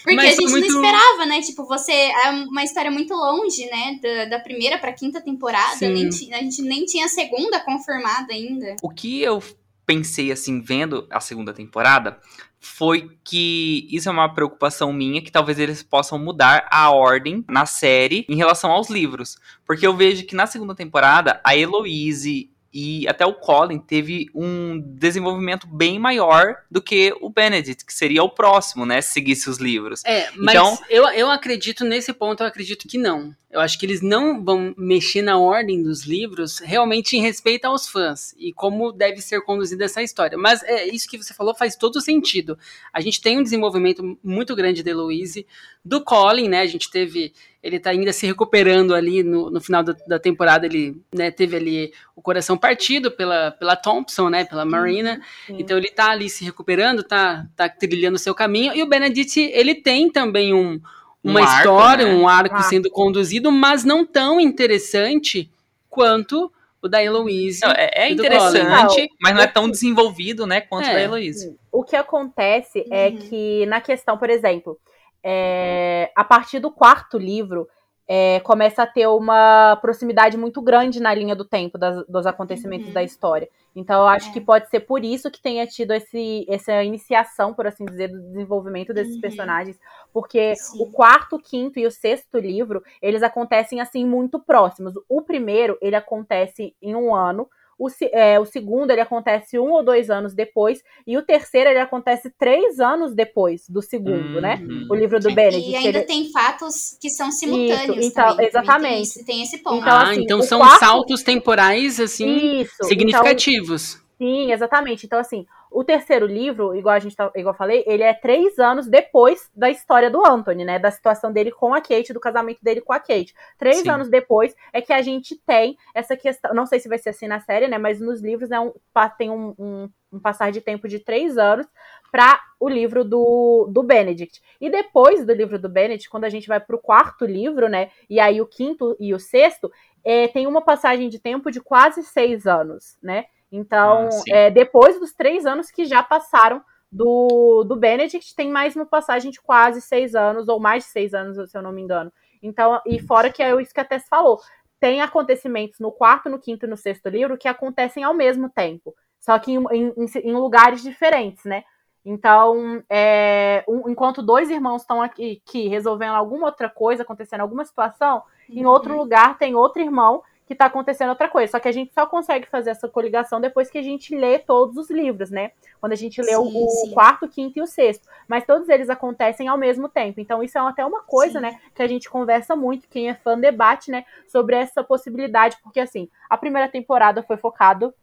Porque 0.04 0.16
mas 0.16 0.26
a 0.26 0.42
gente 0.42 0.50
muito... 0.50 0.68
não 0.68 0.84
esperava, 0.84 1.26
né? 1.26 1.42
Tipo, 1.42 1.66
você. 1.66 1.92
É 1.92 2.30
uma 2.32 2.64
história 2.64 2.92
muito 2.92 3.14
longe, 3.14 3.66
né? 3.66 4.00
Da, 4.02 4.38
da 4.38 4.40
primeira 4.40 4.78
pra 4.78 4.94
quinta 4.94 5.22
temporada. 5.22 5.78
Nem, 5.82 6.08
a 6.08 6.38
gente 6.38 6.62
nem 6.62 6.86
tinha 6.86 7.06
a 7.06 7.10
segunda 7.10 7.60
confirmada 7.60 8.34
ainda. 8.34 8.76
O 8.82 8.90
que 8.90 9.22
eu 9.22 9.42
pensei 9.86 10.32
assim, 10.32 10.62
vendo 10.62 11.08
a 11.10 11.20
segunda 11.20 11.54
temporada, 11.54 12.20
foi 12.60 13.18
que 13.24 13.88
isso 13.90 14.08
é 14.08 14.12
uma 14.12 14.32
preocupação 14.32 14.94
minha, 14.94 15.22
que 15.22 15.32
talvez 15.32 15.58
eles 15.58 15.82
possam 15.82 16.20
mudar 16.20 16.68
a 16.70 16.92
ordem 16.92 17.44
na 17.50 17.66
série 17.66 18.24
em 18.30 18.36
relação 18.36 18.72
aos 18.72 18.88
livros. 18.88 19.38
Porque 19.66 19.86
eu 19.86 19.98
vejo 19.98 20.26
que 20.28 20.36
na 20.36 20.46
segunda 20.46 20.76
temporada, 20.76 21.42
a 21.44 21.58
Eloise 21.58 22.51
e 22.74 23.08
até 23.08 23.26
o 23.26 23.34
Colin 23.34 23.80
teve 23.80 24.30
um 24.34 24.80
desenvolvimento 24.80 25.68
bem 25.68 26.00
maior 26.00 26.56
do 26.70 26.82
que 26.82 27.14
o 27.20 27.30
Benedict, 27.30 27.86
que 27.86 27.94
seria 27.94 28.24
o 28.24 28.30
próximo, 28.30 28.86
né? 28.86 29.02
Se 29.02 29.12
seguisse 29.12 29.50
os 29.50 29.58
livros. 29.58 30.04
É, 30.06 30.30
mas 30.36 30.56
então, 30.56 30.80
eu, 30.90 31.08
eu 31.10 31.30
acredito 31.30 31.84
nesse 31.84 32.14
ponto, 32.14 32.42
eu 32.42 32.48
acredito 32.48 32.88
que 32.88 32.98
não. 32.98 33.36
Eu 33.52 33.60
acho 33.60 33.78
que 33.78 33.86
eles 33.86 34.02
não 34.02 34.42
vão 34.44 34.74
mexer 34.78 35.22
na 35.22 35.38
ordem 35.38 35.84
dos 35.84 36.06
livros 36.06 36.60
realmente 36.60 37.18
em 37.18 37.22
respeito 37.22 37.66
aos 37.66 37.88
fãs 37.88 38.34
e 38.38 38.54
como 38.54 38.94
deve 38.94 39.22
ser 39.22 39.42
conduzida 39.42 39.84
essa 39.84 40.02
história. 40.02 40.38
Mas 40.38 40.64
é 40.64 40.88
isso 40.88 41.10
que 41.10 41.18
você 41.18 41.34
falou 41.34 41.54
faz 41.54 41.76
todo 41.76 42.00
sentido. 42.00 42.58
A 42.94 43.02
gente 43.02 43.20
tem 43.20 43.38
um 43.38 43.44
desenvolvimento 43.44 44.18
muito 44.24 44.56
grande 44.56 44.82
da 44.82 44.92
Eloise, 44.92 45.46
do 45.84 46.02
Colin, 46.02 46.48
né? 46.48 46.62
A 46.62 46.68
gente 46.68 46.90
teve. 46.90 47.34
Ele 47.64 47.80
tá 47.80 47.92
ainda 47.92 48.12
se 48.12 48.26
recuperando 48.26 48.96
ali 48.96 49.22
no, 49.22 49.52
no 49.52 49.62
final 49.62 49.84
da, 49.84 49.96
da 50.08 50.20
temporada. 50.20 50.66
Ele 50.66 51.00
né, 51.14 51.30
teve 51.30 51.56
ali 51.56 51.94
o 52.16 52.22
coração 52.22 52.58
partido 52.58 53.12
pela, 53.12 53.52
pela 53.52 53.76
Thompson, 53.76 54.30
né? 54.30 54.46
Pela 54.46 54.66
Marina. 54.66 55.22
Sim. 55.46 55.58
Então 55.60 55.78
ele 55.78 55.90
tá 55.90 56.10
ali 56.10 56.30
se 56.30 56.44
recuperando, 56.44 57.04
tá, 57.04 57.46
tá 57.56 57.70
trilhando 57.70 58.16
o 58.16 58.20
seu 58.20 58.34
caminho. 58.34 58.74
E 58.74 58.82
o 58.82 58.88
Benedict, 58.88 59.40
ele 59.40 59.76
tem 59.76 60.10
também 60.10 60.54
um 60.54 60.82
uma 61.24 61.40
um 61.40 61.44
história, 61.44 62.06
arco, 62.06 62.18
né? 62.18 62.24
um 62.24 62.28
arco 62.28 62.56
ah. 62.56 62.64
sendo 62.64 62.90
conduzido, 62.90 63.52
mas 63.52 63.84
não 63.84 64.06
tão 64.06 64.40
interessante 64.40 65.52
quanto 65.90 66.52
o 66.82 66.88
da 66.88 67.04
Heloise. 67.04 67.62
Não, 67.62 67.72
é, 67.72 67.92
é 67.94 68.10
interessante, 68.10 69.08
mas 69.22 69.36
não 69.36 69.42
é 69.42 69.48
tão 69.48 69.70
desenvolvido, 69.70 70.48
né, 70.48 70.62
quanto 70.62 70.88
é. 70.88 70.92
o 70.92 70.94
da 70.94 71.02
Heloise. 71.02 71.56
O 71.72 71.84
que 71.84 71.96
acontece 71.96 72.84
é 72.90 73.08
uhum. 73.08 73.18
é 73.18 73.22
que, 73.22 73.66
na 73.68 73.80
questão, 73.80 74.18
por 74.18 74.30
exemplo, 74.30 74.80
é, 75.24 76.12
a 76.16 76.24
partir 76.24 76.60
do 76.60 76.72
quarto 76.72 77.18
livro, 77.18 77.68
é, 78.14 78.42
começa 78.42 78.84
a 78.84 78.88
ter 78.88 79.08
uma 79.08 79.78
proximidade 79.78 80.36
muito 80.36 80.62
grande 80.62 81.00
na 81.00 81.14
linha 81.14 81.34
do 81.34 81.46
tempo 81.46 81.78
das, 81.78 82.06
dos 82.08 82.26
acontecimentos 82.26 82.88
uhum. 82.88 82.94
da 82.94 83.04
história. 83.04 83.48
Então, 83.74 84.02
eu 84.02 84.08
acho 84.08 84.30
é. 84.30 84.34
que 84.34 84.42
pode 84.42 84.70
ser 84.70 84.82
por 84.82 85.04
isso 85.06 85.32
que 85.32 85.42
tenha 85.42 85.66
tido 85.66 85.94
esse, 85.94 86.46
essa 86.50 86.84
iniciação, 86.84 87.54
por 87.54 87.66
assim 87.66 87.86
dizer, 87.86 88.10
do 88.10 88.22
desenvolvimento 88.22 88.94
desses 88.94 89.16
uhum. 89.16 89.22
personagens, 89.22 89.80
porque 90.12 90.56
Sim. 90.58 90.84
o 90.84 90.92
quarto, 90.92 91.40
quinto 91.40 91.80
e 91.80 91.88
o 91.88 91.92
sexto 91.92 92.38
livro, 92.38 92.84
eles 93.02 93.24
acontecem 93.24 93.80
assim 93.80 94.06
muito 94.06 94.40
próximos. 94.40 94.94
O 95.08 95.22
primeiro, 95.22 95.78
ele 95.82 95.96
acontece 95.96 96.76
em 96.82 96.94
um 96.96 97.16
ano, 97.16 97.48
o, 97.82 97.90
é, 98.12 98.40
o 98.40 98.46
segundo 98.46 98.92
ele 98.92 99.02
acontece 99.02 99.58
um 99.58 99.72
ou 99.72 99.84
dois 99.84 100.12
anos 100.12 100.36
depois, 100.36 100.84
e 101.08 101.18
o 101.18 101.24
terceiro 101.24 101.68
ele 101.68 101.80
acontece 101.80 102.30
três 102.38 102.80
anos 102.80 103.16
depois 103.16 103.68
do 103.68 103.82
segundo, 103.82 104.40
né? 104.40 104.60
uhum. 104.62 104.82
né? 104.82 104.88
O 104.88 104.94
livro 104.94 105.20
do 105.20 105.34
Benedict. 105.34 105.72
E 105.72 105.76
ainda 105.76 105.98
ele... 105.98 106.02
tem 106.02 106.32
fatos 106.32 106.96
que 107.02 107.10
são 107.10 107.32
simultâneos. 107.32 107.98
Isso, 107.98 108.10
então, 108.10 108.30
também, 108.30 108.48
exatamente. 108.48 108.92
Tem 108.92 109.02
esse, 109.02 109.26
tem 109.26 109.42
esse 109.42 109.58
ponto. 109.58 109.78
Então, 109.78 109.98
assim, 109.98 110.20
ah, 110.20 110.24
então 110.24 110.42
são 110.44 110.60
quarto... 110.60 110.80
saltos 110.80 111.24
temporais, 111.24 112.00
assim, 112.00 112.62
Isso, 112.62 112.72
então 112.76 112.88
significativos. 112.88 113.94
Então, 113.96 114.06
sim, 114.20 114.52
exatamente. 114.52 115.06
Então, 115.08 115.20
assim, 115.20 115.48
o 115.72 115.84
terceiro 115.86 116.26
livro, 116.26 116.76
igual 116.76 116.94
a 116.94 117.00
gente 117.00 117.16
tá, 117.16 117.32
igual 117.34 117.54
eu 117.54 117.58
falei, 117.58 117.84
ele 117.88 118.04
é 118.04 118.14
três 118.14 118.60
anos 118.60 118.88
depois 118.88 119.50
da 119.56 119.70
história 119.70 120.10
do 120.10 120.26
Anthony, 120.26 120.66
né? 120.66 120.78
Da 120.78 120.92
situação 120.92 121.32
dele 121.32 121.50
com 121.50 121.74
a 121.74 121.80
Kate, 121.80 122.12
do 122.12 122.20
casamento 122.20 122.60
dele 122.62 122.82
com 122.82 122.92
a 122.92 123.00
Kate. 123.00 123.34
Três 123.58 123.78
Sim. 123.78 123.90
anos 123.90 124.10
depois 124.10 124.54
é 124.74 124.82
que 124.82 124.92
a 124.92 125.02
gente 125.02 125.36
tem 125.36 125.78
essa 125.96 126.18
questão. 126.18 126.54
Não 126.54 126.66
sei 126.66 126.80
se 126.80 126.90
vai 126.90 126.98
ser 126.98 127.10
assim 127.10 127.28
na 127.28 127.40
série, 127.40 127.68
né? 127.70 127.78
Mas 127.78 128.02
nos 128.02 128.22
livros 128.22 128.50
né, 128.50 128.60
um, 128.60 128.74
tem 129.18 129.30
um, 129.30 129.56
um, 129.58 129.90
um 130.12 130.20
passar 130.20 130.52
de 130.52 130.60
tempo 130.60 130.90
de 130.90 131.00
três 131.00 131.38
anos 131.38 131.66
para 132.12 132.42
o 132.60 132.68
livro 132.68 133.06
do, 133.06 133.68
do 133.72 133.82
Benedict. 133.82 134.42
E 134.60 134.70
depois 134.70 135.26
do 135.26 135.34
livro 135.34 135.58
do 135.58 135.70
Benedict, 135.70 136.10
quando 136.10 136.26
a 136.26 136.30
gente 136.30 136.50
vai 136.50 136.60
para 136.60 136.76
o 136.76 136.80
quarto 136.80 137.26
livro, 137.26 137.70
né? 137.70 137.90
E 138.10 138.20
aí 138.20 138.42
o 138.42 138.46
quinto 138.46 138.98
e 139.00 139.14
o 139.14 139.20
sexto, 139.20 139.72
é, 140.04 140.28
tem 140.28 140.48
uma 140.48 140.62
passagem 140.62 141.08
de 141.08 141.18
tempo 141.18 141.50
de 141.50 141.62
quase 141.62 142.04
seis 142.04 142.46
anos, 142.46 142.98
né? 143.02 143.26
Então, 143.52 144.08
ah, 144.12 144.22
é, 144.30 144.50
depois 144.50 145.00
dos 145.00 145.14
três 145.14 145.46
anos 145.46 145.70
que 145.70 145.86
já 145.86 146.02
passaram 146.02 146.64
do, 146.92 147.64
do 147.64 147.76
Benedict, 147.76 148.36
tem 148.36 148.50
mais 148.50 148.76
uma 148.76 148.86
passagem 148.86 149.32
de 149.32 149.42
quase 149.42 149.82
seis 149.82 150.16
anos, 150.16 150.48
ou 150.48 150.60
mais 150.60 150.84
de 150.84 150.90
seis 150.90 151.14
anos, 151.14 151.50
se 151.50 151.58
eu 151.58 151.62
não 151.62 151.72
me 151.72 151.82
engano. 151.82 152.12
Então, 152.42 152.82
e 152.86 153.00
fora 153.00 153.30
que 153.30 153.44
é 153.44 153.60
isso 153.62 153.74
que 153.74 153.80
a 153.80 153.86
Tess 153.86 154.08
falou, 154.10 154.40
tem 154.80 155.02
acontecimentos 155.02 155.80
no 155.80 155.92
quarto, 155.92 156.30
no 156.30 156.40
quinto 156.40 156.66
e 156.66 156.70
no 156.70 156.76
sexto 156.76 157.08
livro 157.08 157.38
que 157.38 157.48
acontecem 157.48 158.04
ao 158.04 158.14
mesmo 158.14 158.50
tempo, 158.50 158.96
só 159.20 159.38
que 159.38 159.52
em, 159.52 159.64
em, 159.72 159.94
em 160.24 160.34
lugares 160.34 160.82
diferentes, 160.82 161.46
né? 161.46 161.64
Então, 162.04 162.82
é, 162.90 163.64
um, 163.68 163.88
enquanto 163.88 164.24
dois 164.24 164.50
irmãos 164.50 164.82
estão 164.82 165.02
aqui, 165.02 165.40
aqui 165.46 165.68
resolvendo 165.68 166.16
alguma 166.16 166.48
outra 166.48 166.68
coisa, 166.68 167.04
acontecendo 167.04 167.42
alguma 167.42 167.64
situação, 167.64 168.24
uhum. 168.50 168.58
em 168.58 168.66
outro 168.66 168.98
lugar 168.98 169.38
tem 169.38 169.54
outro 169.56 169.82
irmão 169.82 170.24
que 170.52 170.56
está 170.56 170.66
acontecendo 170.66 171.10
outra 171.10 171.30
coisa. 171.30 171.52
Só 171.52 171.60
que 171.60 171.68
a 171.70 171.72
gente 171.72 171.94
só 171.94 172.06
consegue 172.06 172.46
fazer 172.48 172.72
essa 172.72 172.90
coligação 172.90 173.40
depois 173.40 173.70
que 173.70 173.78
a 173.78 173.82
gente 173.82 174.14
lê 174.14 174.38
todos 174.38 174.76
os 174.76 174.90
livros, 174.92 175.32
né? 175.32 175.52
Quando 175.80 175.94
a 175.94 175.96
gente 175.96 176.22
lê 176.22 176.34
sim, 176.34 176.36
o, 176.36 176.70
sim. 176.70 176.92
quarto, 176.92 177.28
quinto 177.28 177.58
e 177.58 177.62
o 177.62 177.66
sexto. 177.66 178.06
Mas 178.28 178.46
todos 178.46 178.68
eles 178.68 178.90
acontecem 178.90 179.48
ao 179.48 179.58
mesmo 179.58 179.88
tempo. 179.88 180.20
Então, 180.20 180.44
isso 180.44 180.58
é 180.58 180.62
até 180.62 180.86
uma 180.86 181.04
coisa, 181.04 181.40
sim. 181.40 181.46
né? 181.46 181.60
Que 181.74 181.82
a 181.82 181.88
gente 181.88 182.10
conversa 182.10 182.54
muito, 182.54 182.90
quem 182.90 183.10
é 183.10 183.16
fã 183.16 183.40
debate, 183.40 183.90
né? 183.90 184.04
Sobre 184.28 184.58
essa 184.58 184.84
possibilidade. 184.84 185.58
Porque, 185.64 185.80
assim, 185.80 186.10
a 186.30 186.38
primeira 186.38 186.68
temporada 186.68 187.24
foi 187.24 187.38
focado 187.38 187.94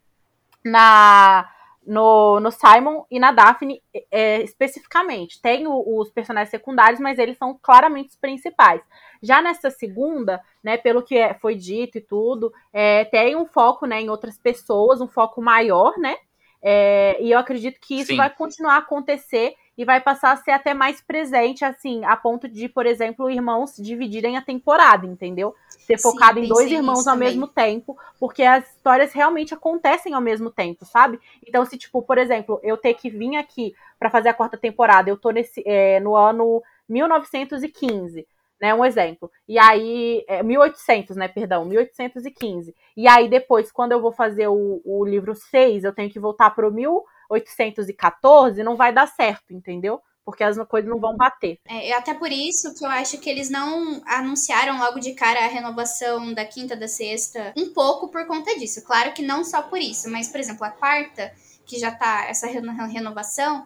na 0.65 1.49
no, 1.89 2.39
no 2.39 2.51
Simon 2.51 3.05
e 3.11 3.19
na 3.19 3.33
Daphne 3.33 3.83
é, 4.11 4.43
especificamente. 4.43 5.41
Tem 5.41 5.67
o, 5.67 5.99
os 5.99 6.11
personagens 6.11 6.51
secundários, 6.51 7.01
mas 7.01 7.19
eles 7.19 7.39
são 7.39 7.59
claramente 7.61 8.11
os 8.11 8.17
principais. 8.17 8.83
Já 9.23 9.41
nessa 9.41 9.71
segunda, 9.71 10.41
né, 10.63 10.77
pelo 10.77 11.03
que 11.03 11.17
é, 11.17 11.33
foi 11.33 11.55
dito 11.55 11.97
e 11.97 12.03
tudo, 12.03 12.53
é, 12.73 13.07
tem 13.07 13.35
um 13.35 13.47
foco 13.47 13.87
né, 13.87 14.03
em 14.03 14.11
outras 14.11 14.39
pessoas, 14.39 15.01
um 15.01 15.09
foco 15.09 15.41
maior, 15.41 15.97
né? 15.99 16.17
É, 16.61 17.17
e 17.23 17.31
eu 17.31 17.39
acredito 17.39 17.81
que 17.81 17.95
isso 18.01 18.09
Sim. 18.09 18.17
vai 18.17 18.29
continuar 18.29 18.75
a 18.75 18.79
acontecer 18.79 19.55
e 19.79 19.85
vai 19.85 20.01
passar 20.01 20.33
a 20.33 20.37
ser 20.37 20.51
até 20.51 20.75
mais 20.75 21.01
presente, 21.01 21.65
assim, 21.65 22.05
a 22.05 22.17
ponto 22.17 22.49
de, 22.49 22.69
por 22.69 22.85
exemplo, 22.85 23.31
irmãos 23.31 23.77
dividirem 23.77 24.37
a 24.37 24.43
temporada, 24.43 25.07
entendeu? 25.07 25.55
Ser 25.69 25.97
focado 25.99 26.41
Sim, 26.41 26.47
em 26.47 26.49
dois 26.49 26.69
irmãos 26.73 27.07
ao 27.07 27.15
também. 27.15 27.29
mesmo 27.29 27.47
tempo, 27.47 27.97
porque 28.19 28.43
as 28.43 28.69
histórias 28.69 29.13
realmente 29.13 29.55
acontecem 29.55 30.15
ao 30.15 30.21
mesmo 30.21 30.51
tempo, 30.51 30.85
sabe? 30.85 31.21
Então, 31.47 31.65
se, 31.65 31.79
tipo, 31.79 32.03
por 32.03 32.19
exemplo, 32.19 32.59
eu 32.65 32.77
ter 32.77 32.95
que 32.95 33.09
vir 33.09 33.37
aqui 33.37 33.73
para 34.01 34.11
fazer 34.11 34.31
a 34.31 34.35
quarta 34.35 34.57
temporada, 34.59 35.09
eu 35.09 35.17
tô 35.17 35.31
nesse, 35.31 35.63
é, 35.65 36.01
no 36.01 36.17
ano 36.17 36.61
1915 36.89 38.27
né? 38.61 38.75
Um 38.75 38.85
exemplo. 38.85 39.31
E 39.47 39.57
aí, 39.57 40.25
é, 40.27 40.43
1800, 40.43 41.15
né? 41.17 41.29
Perdão, 41.29 41.65
1815. 41.65 42.75
E 42.97 43.07
aí, 43.07 43.29
depois, 43.29 43.71
quando 43.71 43.93
eu 43.93 44.01
vou 44.01 44.11
fazer 44.11 44.49
o, 44.49 44.83
o 44.85 45.05
livro 45.05 45.33
6, 45.33 45.85
eu 45.85 45.93
tenho 45.93 46.11
que 46.11 46.19
voltar 46.19 46.51
pro 46.51 46.69
1800 46.73 47.18
814, 47.29 48.63
não 48.63 48.77
vai 48.77 48.93
dar 48.93 49.07
certo, 49.07 49.53
entendeu? 49.53 50.01
Porque 50.25 50.45
as 50.45 50.59
coisas 50.67 50.91
não 50.91 51.01
vão 51.01 51.17
bater. 51.17 51.59
É, 51.67 51.93
até 51.93 52.13
por 52.13 52.31
isso 52.31 52.75
que 52.75 52.85
eu 52.85 52.91
acho 52.91 53.19
que 53.19 53.31
eles 53.31 53.49
não 53.49 54.03
anunciaram 54.07 54.79
logo 54.79 54.99
de 54.99 55.15
cara 55.15 55.41
a 55.41 55.49
renovação 55.49 56.35
da 56.35 56.45
quinta, 56.45 56.77
da 56.77 56.87
sexta, 56.87 57.53
um 57.57 57.73
pouco 57.73 58.09
por 58.09 58.27
conta 58.27 58.59
disso. 58.59 58.85
Claro 58.85 59.13
que 59.13 59.23
não 59.23 59.43
só 59.43 59.63
por 59.63 59.79
isso, 59.79 60.11
mas, 60.11 60.29
por 60.29 60.39
exemplo, 60.39 60.65
a 60.65 60.71
quarta, 60.71 61.33
que 61.65 61.79
já 61.79 61.91
tá 61.91 62.27
essa 62.29 62.47
renovação, 62.47 63.65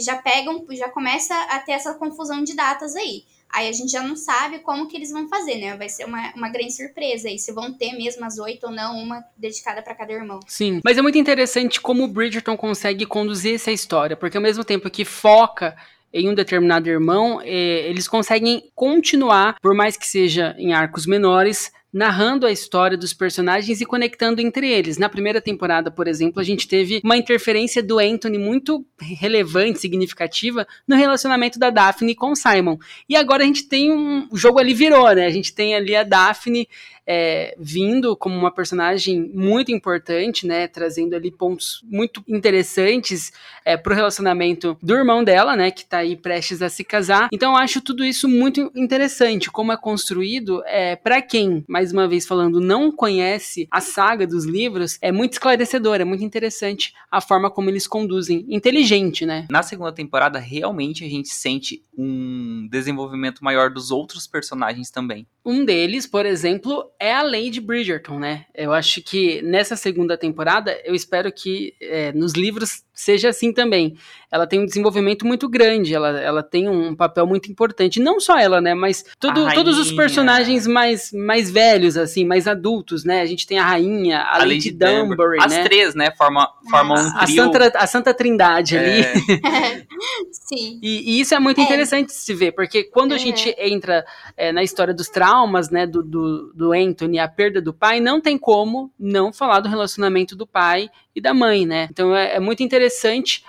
já 0.00 0.16
pegam, 0.16 0.64
já 0.70 0.88
começa 0.88 1.34
a 1.50 1.58
ter 1.60 1.72
essa 1.72 1.94
confusão 1.94 2.42
de 2.42 2.54
datas 2.54 2.96
aí. 2.96 3.24
Aí 3.52 3.68
a 3.68 3.72
gente 3.72 3.90
já 3.90 4.02
não 4.02 4.14
sabe 4.14 4.60
como 4.60 4.86
que 4.86 4.96
eles 4.96 5.10
vão 5.10 5.28
fazer, 5.28 5.56
né? 5.56 5.76
Vai 5.76 5.88
ser 5.88 6.04
uma, 6.04 6.32
uma 6.34 6.48
grande 6.48 6.72
surpresa 6.72 7.28
aí, 7.28 7.38
se 7.38 7.52
vão 7.52 7.72
ter 7.72 7.92
mesmo 7.92 8.24
as 8.24 8.38
oito 8.38 8.66
ou 8.66 8.72
não, 8.72 8.96
uma 8.96 9.24
dedicada 9.36 9.82
para 9.82 9.94
cada 9.94 10.12
irmão. 10.12 10.40
Sim, 10.46 10.80
mas 10.84 10.96
é 10.96 11.02
muito 11.02 11.18
interessante 11.18 11.80
como 11.80 12.04
o 12.04 12.08
Bridgerton 12.08 12.56
consegue 12.56 13.06
conduzir 13.06 13.54
essa 13.54 13.72
história, 13.72 14.16
porque 14.16 14.36
ao 14.36 14.42
mesmo 14.42 14.64
tempo 14.64 14.90
que 14.90 15.04
foca 15.04 15.76
em 16.12 16.28
um 16.28 16.34
determinado 16.34 16.88
irmão, 16.88 17.40
eh, 17.42 17.88
eles 17.88 18.08
conseguem 18.08 18.70
continuar, 18.74 19.56
por 19.60 19.74
mais 19.74 19.96
que 19.96 20.06
seja 20.06 20.54
em 20.58 20.72
arcos 20.72 21.06
menores, 21.06 21.72
narrando 21.92 22.46
a 22.46 22.52
história 22.52 22.96
dos 22.96 23.12
personagens 23.12 23.80
e 23.80 23.86
conectando 23.86 24.40
entre 24.40 24.70
eles. 24.70 24.98
Na 24.98 25.08
primeira 25.08 25.40
temporada, 25.40 25.90
por 25.90 26.06
exemplo, 26.06 26.40
a 26.40 26.44
gente 26.44 26.68
teve 26.68 27.00
uma 27.04 27.16
interferência 27.16 27.82
do 27.82 27.98
Anthony 27.98 28.38
muito 28.38 28.84
relevante, 28.98 29.78
significativa, 29.78 30.66
no 30.86 30.96
relacionamento 30.96 31.58
da 31.58 31.70
Daphne 31.70 32.14
com 32.14 32.32
o 32.32 32.36
Simon. 32.36 32.78
E 33.08 33.16
agora 33.16 33.42
a 33.42 33.46
gente 33.46 33.64
tem 33.64 33.92
um. 33.92 34.28
O 34.30 34.36
jogo 34.36 34.58
ali 34.58 34.74
virou, 34.74 35.12
né? 35.14 35.26
A 35.26 35.30
gente 35.30 35.52
tem 35.52 35.74
ali 35.74 35.96
a 35.96 36.04
Daphne 36.04 36.68
é, 37.12 37.56
vindo 37.58 38.14
como 38.14 38.36
uma 38.36 38.52
personagem 38.52 39.32
muito 39.34 39.72
importante, 39.72 40.46
né? 40.46 40.68
Trazendo 40.68 41.16
ali 41.16 41.28
pontos 41.28 41.82
muito 41.90 42.22
interessantes 42.28 43.32
é, 43.64 43.76
pro 43.76 43.96
relacionamento 43.96 44.78
do 44.80 44.94
irmão 44.94 45.24
dela, 45.24 45.56
né? 45.56 45.72
Que 45.72 45.84
tá 45.84 45.98
aí 45.98 46.14
prestes 46.14 46.62
a 46.62 46.68
se 46.68 46.84
casar. 46.84 47.28
Então 47.32 47.50
eu 47.50 47.58
acho 47.58 47.80
tudo 47.80 48.04
isso 48.04 48.28
muito 48.28 48.70
interessante, 48.76 49.50
como 49.50 49.72
é 49.72 49.76
construído, 49.76 50.62
é, 50.66 50.94
para 50.94 51.20
quem, 51.20 51.64
mais 51.66 51.92
uma 51.92 52.06
vez 52.06 52.24
falando, 52.24 52.60
não 52.60 52.92
conhece 52.92 53.66
a 53.72 53.80
saga 53.80 54.24
dos 54.24 54.44
livros, 54.44 54.96
é 55.02 55.10
muito 55.10 55.32
esclarecedor, 55.32 56.00
é 56.00 56.04
muito 56.04 56.22
interessante 56.22 56.94
a 57.10 57.20
forma 57.20 57.50
como 57.50 57.68
eles 57.68 57.88
conduzem. 57.88 58.46
Inteligente, 58.48 59.26
né? 59.26 59.48
Na 59.50 59.64
segunda 59.64 59.90
temporada, 59.90 60.38
realmente 60.38 61.04
a 61.04 61.08
gente 61.08 61.30
sente 61.30 61.82
um 61.98 62.68
desenvolvimento 62.70 63.42
maior 63.42 63.68
dos 63.68 63.90
outros 63.90 64.28
personagens 64.28 64.90
também. 64.90 65.26
Um 65.44 65.64
deles, 65.64 66.06
por 66.06 66.24
exemplo, 66.24 66.90
é 67.00 67.14
a 67.14 67.22
Lady 67.22 67.60
Bridgerton, 67.60 68.18
né? 68.18 68.44
Eu 68.54 68.74
acho 68.74 69.02
que 69.02 69.40
nessa 69.40 69.74
segunda 69.74 70.18
temporada, 70.18 70.78
eu 70.84 70.94
espero 70.94 71.32
que 71.32 71.74
é, 71.80 72.12
nos 72.12 72.34
livros 72.34 72.84
seja 73.00 73.30
assim 73.30 73.52
também. 73.52 73.96
Ela 74.30 74.46
tem 74.46 74.60
um 74.60 74.66
desenvolvimento 74.66 75.26
muito 75.26 75.48
grande, 75.48 75.92
ela, 75.92 76.20
ela 76.20 76.42
tem 76.42 76.68
um 76.68 76.94
papel 76.94 77.26
muito 77.26 77.50
importante. 77.50 77.98
Não 77.98 78.20
só 78.20 78.38
ela, 78.38 78.60
né? 78.60 78.74
Mas 78.74 79.04
tudo, 79.18 79.52
todos 79.54 79.76
os 79.78 79.90
personagens 79.90 80.66
mais, 80.66 81.10
mais 81.12 81.50
velhos, 81.50 81.96
assim, 81.96 82.24
mais 82.24 82.46
adultos, 82.46 83.04
né? 83.04 83.22
A 83.22 83.26
gente 83.26 83.46
tem 83.46 83.58
a 83.58 83.64
rainha, 83.64 84.18
a, 84.18 84.36
a 84.36 84.38
Lady, 84.38 84.54
Lady 84.54 84.70
Dunbury, 84.72 85.38
né? 85.38 85.44
As 85.44 85.58
três, 85.64 85.94
né? 85.94 86.12
Forma, 86.16 86.48
formam 86.70 86.96
um 86.96 87.16
a, 87.16 87.26
Santa, 87.26 87.72
a 87.74 87.86
Santa 87.86 88.14
Trindade 88.14 88.76
é. 88.76 88.78
ali. 88.78 89.04
Sim. 90.30 90.78
E, 90.82 91.16
e, 91.16 91.20
isso 91.20 91.34
é 91.34 91.40
muito 91.40 91.60
é. 91.60 91.64
interessante 91.64 92.12
se 92.12 92.34
ver, 92.34 92.52
porque 92.52 92.84
quando 92.84 93.12
a 93.12 93.16
é. 93.16 93.18
gente 93.18 93.54
entra 93.58 94.04
é, 94.36 94.52
na 94.52 94.62
história 94.62 94.94
dos 94.94 95.08
traumas, 95.08 95.70
né? 95.70 95.86
Do, 95.86 96.02
do, 96.02 96.52
do 96.52 96.72
Anthony, 96.72 97.18
a 97.18 97.26
perda 97.26 97.60
do 97.60 97.72
pai, 97.72 98.00
não 98.00 98.20
tem 98.20 98.38
como 98.38 98.92
não 98.98 99.32
falar 99.32 99.60
do 99.60 99.68
relacionamento 99.68 100.36
do 100.36 100.46
pai 100.46 100.88
e 101.14 101.20
da 101.20 101.34
mãe, 101.34 101.66
né? 101.66 101.88
Então 101.90 102.14
é, 102.14 102.36
é, 102.36 102.40
muito 102.40 102.62
interessante 102.62 102.89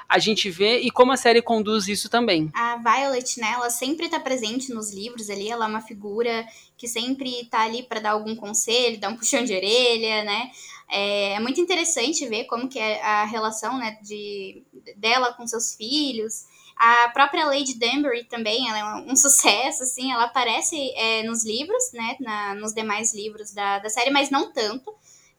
a 0.08 0.20
gente 0.20 0.50
ver 0.50 0.80
e 0.80 0.92
como 0.92 1.12
a 1.12 1.18
série 1.18 1.42
conduz 1.42 1.88
isso 1.88 2.10
também. 2.10 2.50
A 2.54 2.78
Violet, 2.78 3.40
né, 3.40 3.52
ela 3.54 3.70
sempre 3.70 4.08
tá 4.08 4.20
presente 4.20 4.74
nos 4.74 4.94
livros 4.94 5.30
ali, 5.30 5.50
ela 5.50 5.66
é 5.66 5.68
uma 5.68 5.82
figura 5.82 6.46
que 6.78 6.88
sempre 6.88 7.46
tá 7.50 7.62
ali 7.62 7.84
para 7.84 8.00
dar 8.00 8.12
algum 8.12 8.36
conselho, 8.36 9.00
dar 9.00 9.10
um 9.10 9.18
puxão 9.18 9.44
de 9.44 9.54
orelha, 9.54 10.24
né? 10.24 10.52
É, 10.92 11.34
é, 11.34 11.40
muito 11.40 11.62
interessante 11.62 12.28
ver 12.28 12.44
como 12.44 12.68
que 12.68 12.78
é 12.78 13.02
a 13.02 13.24
relação, 13.24 13.78
né, 13.78 13.98
de, 14.02 14.62
dela 14.98 15.34
com 15.34 15.48
seus 15.48 15.74
filhos. 15.74 16.46
A 16.76 17.10
própria 17.10 17.46
Lady 17.46 17.76
Danbury 17.76 18.26
também, 18.26 18.68
ela 18.68 18.80
é 18.80 19.12
um 19.12 19.16
sucesso, 19.16 19.84
assim, 19.84 20.12
ela 20.12 20.26
aparece 20.26 20.76
é, 20.96 21.24
nos 21.24 21.46
livros, 21.46 21.92
né, 21.94 22.18
na, 22.20 22.56
nos 22.56 22.74
demais 22.74 23.14
livros 23.14 23.54
da, 23.54 23.80
da 23.80 23.90
série, 23.90 24.10
mas 24.10 24.30
não 24.30 24.52
tanto. 24.52 24.94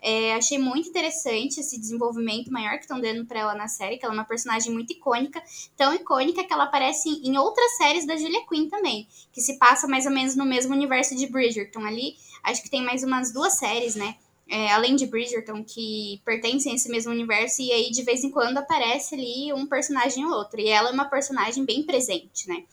É, 0.05 0.35
achei 0.35 0.59
muito 0.59 0.89
interessante 0.89 1.61
esse 1.61 1.79
desenvolvimento 1.79 2.53
maior 2.53 2.73
que 2.73 2.81
estão 2.81 3.01
dando 3.01 3.25
para 3.25 3.39
ela 3.39 3.55
na 3.55 3.69
série, 3.69 3.97
que 3.97 4.05
ela 4.05 4.13
é 4.13 4.17
uma 4.19 4.25
personagem 4.25 4.73
muito 4.73 4.93
icônica, 4.93 5.41
tão 5.77 5.95
icônica 5.95 6.43
que 6.43 6.53
ela 6.53 6.65
aparece 6.65 7.09
em 7.09 7.39
outras 7.39 7.77
séries 7.77 8.05
da 8.05 8.17
Julia 8.17 8.45
Quinn 8.49 8.69
também, 8.69 9.07
que 9.33 9.41
se 9.41 9.57
passa 9.59 9.87
mais 9.87 10.05
ou 10.05 10.11
menos 10.11 10.35
no 10.35 10.45
mesmo 10.45 10.75
universo 10.75 11.15
de 11.15 11.29
Bridgerton 11.29 11.87
ali. 11.87 12.17
Acho 12.43 12.61
que 12.65 12.69
tem 12.69 12.83
mais 12.83 13.05
umas 13.05 13.33
duas 13.33 13.57
séries, 13.57 13.95
né? 13.95 14.17
É, 14.49 14.73
além 14.73 14.97
de 14.97 15.07
Bridgerton, 15.07 15.63
que 15.63 16.21
pertencem 16.25 16.73
a 16.73 16.75
esse 16.75 16.89
mesmo 16.89 17.13
universo, 17.13 17.63
e 17.63 17.71
aí 17.71 17.91
de 17.93 18.03
vez 18.03 18.25
em 18.25 18.31
quando 18.31 18.59
aparece 18.59 19.15
ali 19.15 19.53
um 19.53 19.67
personagem 19.67 20.27
ou 20.27 20.33
outro. 20.33 20.61
E 20.61 20.67
ela 20.67 20.91
é 20.91 20.93
uma 20.93 21.05
personagem 21.05 21.65
bem 21.65 21.85
presente, 21.85 22.49
né? 22.49 22.65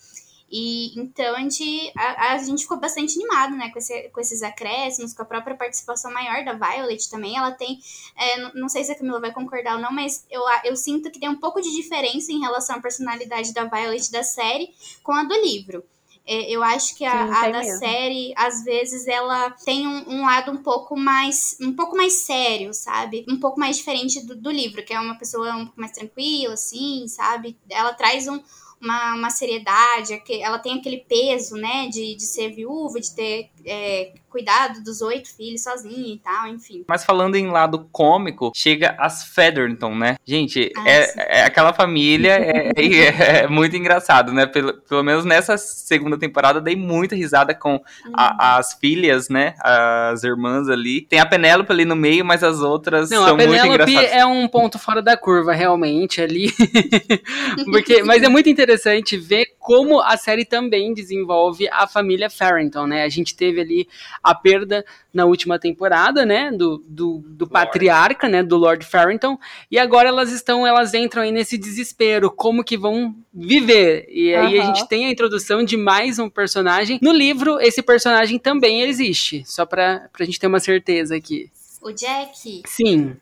E 0.51 0.99
então 0.99 1.35
a 1.35 1.39
gente, 1.39 1.91
a, 1.95 2.33
a, 2.33 2.37
gente 2.39 2.63
ficou 2.63 2.79
bastante 2.79 3.15
animado, 3.19 3.55
né, 3.55 3.69
com, 3.69 3.77
esse, 3.77 4.09
com 4.09 4.19
esses 4.19 4.41
acréscimos, 4.41 5.13
com 5.13 5.21
a 5.21 5.25
própria 5.25 5.55
participação 5.55 6.11
maior 6.11 6.43
da 6.43 6.53
Violet 6.53 7.09
também. 7.09 7.37
Ela 7.37 7.51
tem, 7.51 7.79
é, 8.15 8.53
não, 8.53 8.67
sei 8.67 8.83
se 8.83 8.91
a 8.91 8.97
Camila 8.97 9.19
vai 9.19 9.31
concordar 9.31 9.75
ou 9.75 9.81
não, 9.81 9.91
mas 9.91 10.25
eu, 10.29 10.41
eu 10.63 10.75
sinto 10.75 11.11
que 11.11 11.19
tem 11.19 11.29
um 11.29 11.39
pouco 11.39 11.61
de 11.61 11.71
diferença 11.71 12.31
em 12.31 12.39
relação 12.39 12.77
à 12.77 12.81
personalidade 12.81 13.53
da 13.53 13.65
Violet 13.65 14.11
da 14.11 14.23
série 14.23 14.73
com 15.03 15.11
a 15.11 15.23
do 15.23 15.35
livro. 15.35 15.83
É, 16.31 16.47
eu 16.51 16.61
acho 16.61 16.95
que 16.95 17.03
a, 17.03 17.25
Sim, 17.25 17.33
a 17.33 17.49
da 17.49 17.59
mesmo. 17.59 17.79
série, 17.79 18.33
às 18.35 18.63
vezes, 18.63 19.07
ela 19.07 19.49
tem 19.49 19.87
um, 19.87 20.09
um, 20.09 20.21
lado 20.21 20.51
um 20.51 20.57
pouco 20.57 20.95
mais 20.95 21.57
um 21.59 21.73
pouco 21.73 21.97
mais 21.97 22.21
sério, 22.21 22.71
sabe? 22.71 23.25
Um 23.27 23.39
pouco 23.39 23.59
mais 23.59 23.77
diferente 23.77 24.23
do, 24.23 24.35
do 24.35 24.51
livro, 24.51 24.83
que 24.85 24.93
é 24.93 24.99
uma 24.99 25.17
pessoa 25.17 25.55
um 25.55 25.65
pouco 25.65 25.81
mais 25.81 25.91
tranquila, 25.91 26.53
assim, 26.53 27.07
sabe? 27.07 27.57
Ela 27.67 27.93
traz 27.93 28.27
um, 28.27 28.39
uma, 28.81 29.15
uma 29.15 29.29
seriedade, 29.29 30.21
ela 30.41 30.57
tem 30.57 30.79
aquele 30.79 30.97
peso, 30.97 31.55
né, 31.55 31.87
de, 31.87 32.15
de 32.15 32.23
ser 32.23 32.49
viúva, 32.51 32.99
de 32.99 33.13
ter 33.13 33.49
é, 33.69 34.11
cuidado 34.29 34.83
dos 34.83 35.01
oito 35.01 35.29
filhos 35.35 35.63
sozinha 35.63 36.13
e 36.13 36.17
tal, 36.17 36.47
enfim. 36.47 36.83
Mas 36.87 37.03
falando 37.05 37.35
em 37.35 37.47
lado 37.47 37.87
cômico, 37.91 38.51
chega 38.55 38.95
as 38.99 39.23
Featherton, 39.23 39.95
né? 39.95 40.17
Gente, 40.25 40.71
Ah, 40.77 40.83
é, 40.89 41.39
é 41.39 41.43
aquela 41.43 41.71
família 41.73 42.33
é, 42.33 42.71
é- 42.77 43.43
é 43.43 43.47
muito 43.47 43.75
engraçado, 43.75 44.33
né? 44.33 44.45
Pelo, 44.45 44.73
pelo 44.81 45.03
menos 45.03 45.25
nessa 45.25 45.57
segunda 45.57 46.17
temporada, 46.17 46.59
dei 46.61 46.75
muita 46.75 47.15
risada 47.15 47.53
com 47.55 47.79
a- 48.13 48.57
as 48.57 48.73
filhas, 48.73 49.29
né? 49.29 49.53
As 49.59 50.23
irmãs 50.23 50.67
ali. 50.69 51.01
Tem 51.01 51.19
a 51.19 51.25
Penélope 51.25 51.71
ali 51.71 51.85
no 51.85 51.95
meio, 51.95 52.23
mas 52.25 52.43
as 52.43 52.59
outras 52.61 53.09
Não, 53.09 53.23
são 53.23 53.33
a 53.33 53.37
muito 53.37 53.49
Penélope 53.51 53.69
engraçadas. 53.91 54.11
é 54.11 54.25
um 54.25 54.47
ponto 54.47 54.79
fora 54.79 55.01
da 55.01 55.15
curva, 55.15 55.53
realmente, 55.53 56.21
ali. 56.21 56.51
Porque, 57.65 58.03
mas 58.03 58.23
é 58.23 58.29
muito 58.29 58.49
interessante 58.49 59.17
ver 59.17 59.45
como 59.59 59.99
a 60.01 60.17
série 60.17 60.45
também 60.45 60.93
desenvolve 60.93 61.67
a 61.71 61.87
família 61.87 62.29
Farrington, 62.29 62.87
né? 62.87 63.03
A 63.03 63.09
gente 63.09 63.35
teve 63.35 63.58
ali 63.59 63.87
a 64.23 64.33
perda 64.33 64.85
na 65.13 65.25
última 65.25 65.57
temporada, 65.59 66.25
né? 66.25 66.51
Do, 66.51 66.83
do, 66.87 67.23
do 67.25 67.47
patriarca, 67.47 68.27
né? 68.27 68.43
Do 68.43 68.57
Lord 68.57 68.85
Farrington. 68.85 69.37
E 69.69 69.77
agora 69.77 70.09
elas 70.09 70.31
estão, 70.31 70.65
elas 70.65 70.93
entram 70.93 71.23
aí 71.23 71.31
nesse 71.31 71.57
desespero, 71.57 72.31
como 72.31 72.63
que 72.63 72.77
vão 72.77 73.15
viver. 73.33 74.07
E 74.09 74.33
aí 74.35 74.59
a 74.59 74.63
Aham. 74.63 74.67
gente 74.67 74.87
tem 74.87 75.05
a 75.05 75.11
introdução 75.11 75.63
de 75.63 75.77
mais 75.77 76.19
um 76.19 76.29
personagem. 76.29 76.99
No 77.01 77.11
livro, 77.11 77.59
esse 77.59 77.81
personagem 77.81 78.37
também 78.37 78.81
existe. 78.81 79.43
Só 79.45 79.65
pra, 79.65 80.09
pra 80.11 80.25
gente 80.25 80.39
ter 80.39 80.47
uma 80.47 80.59
certeza 80.59 81.15
aqui. 81.15 81.51
O 81.81 81.91
Jack, 81.91 82.63
Sim. 82.65 83.15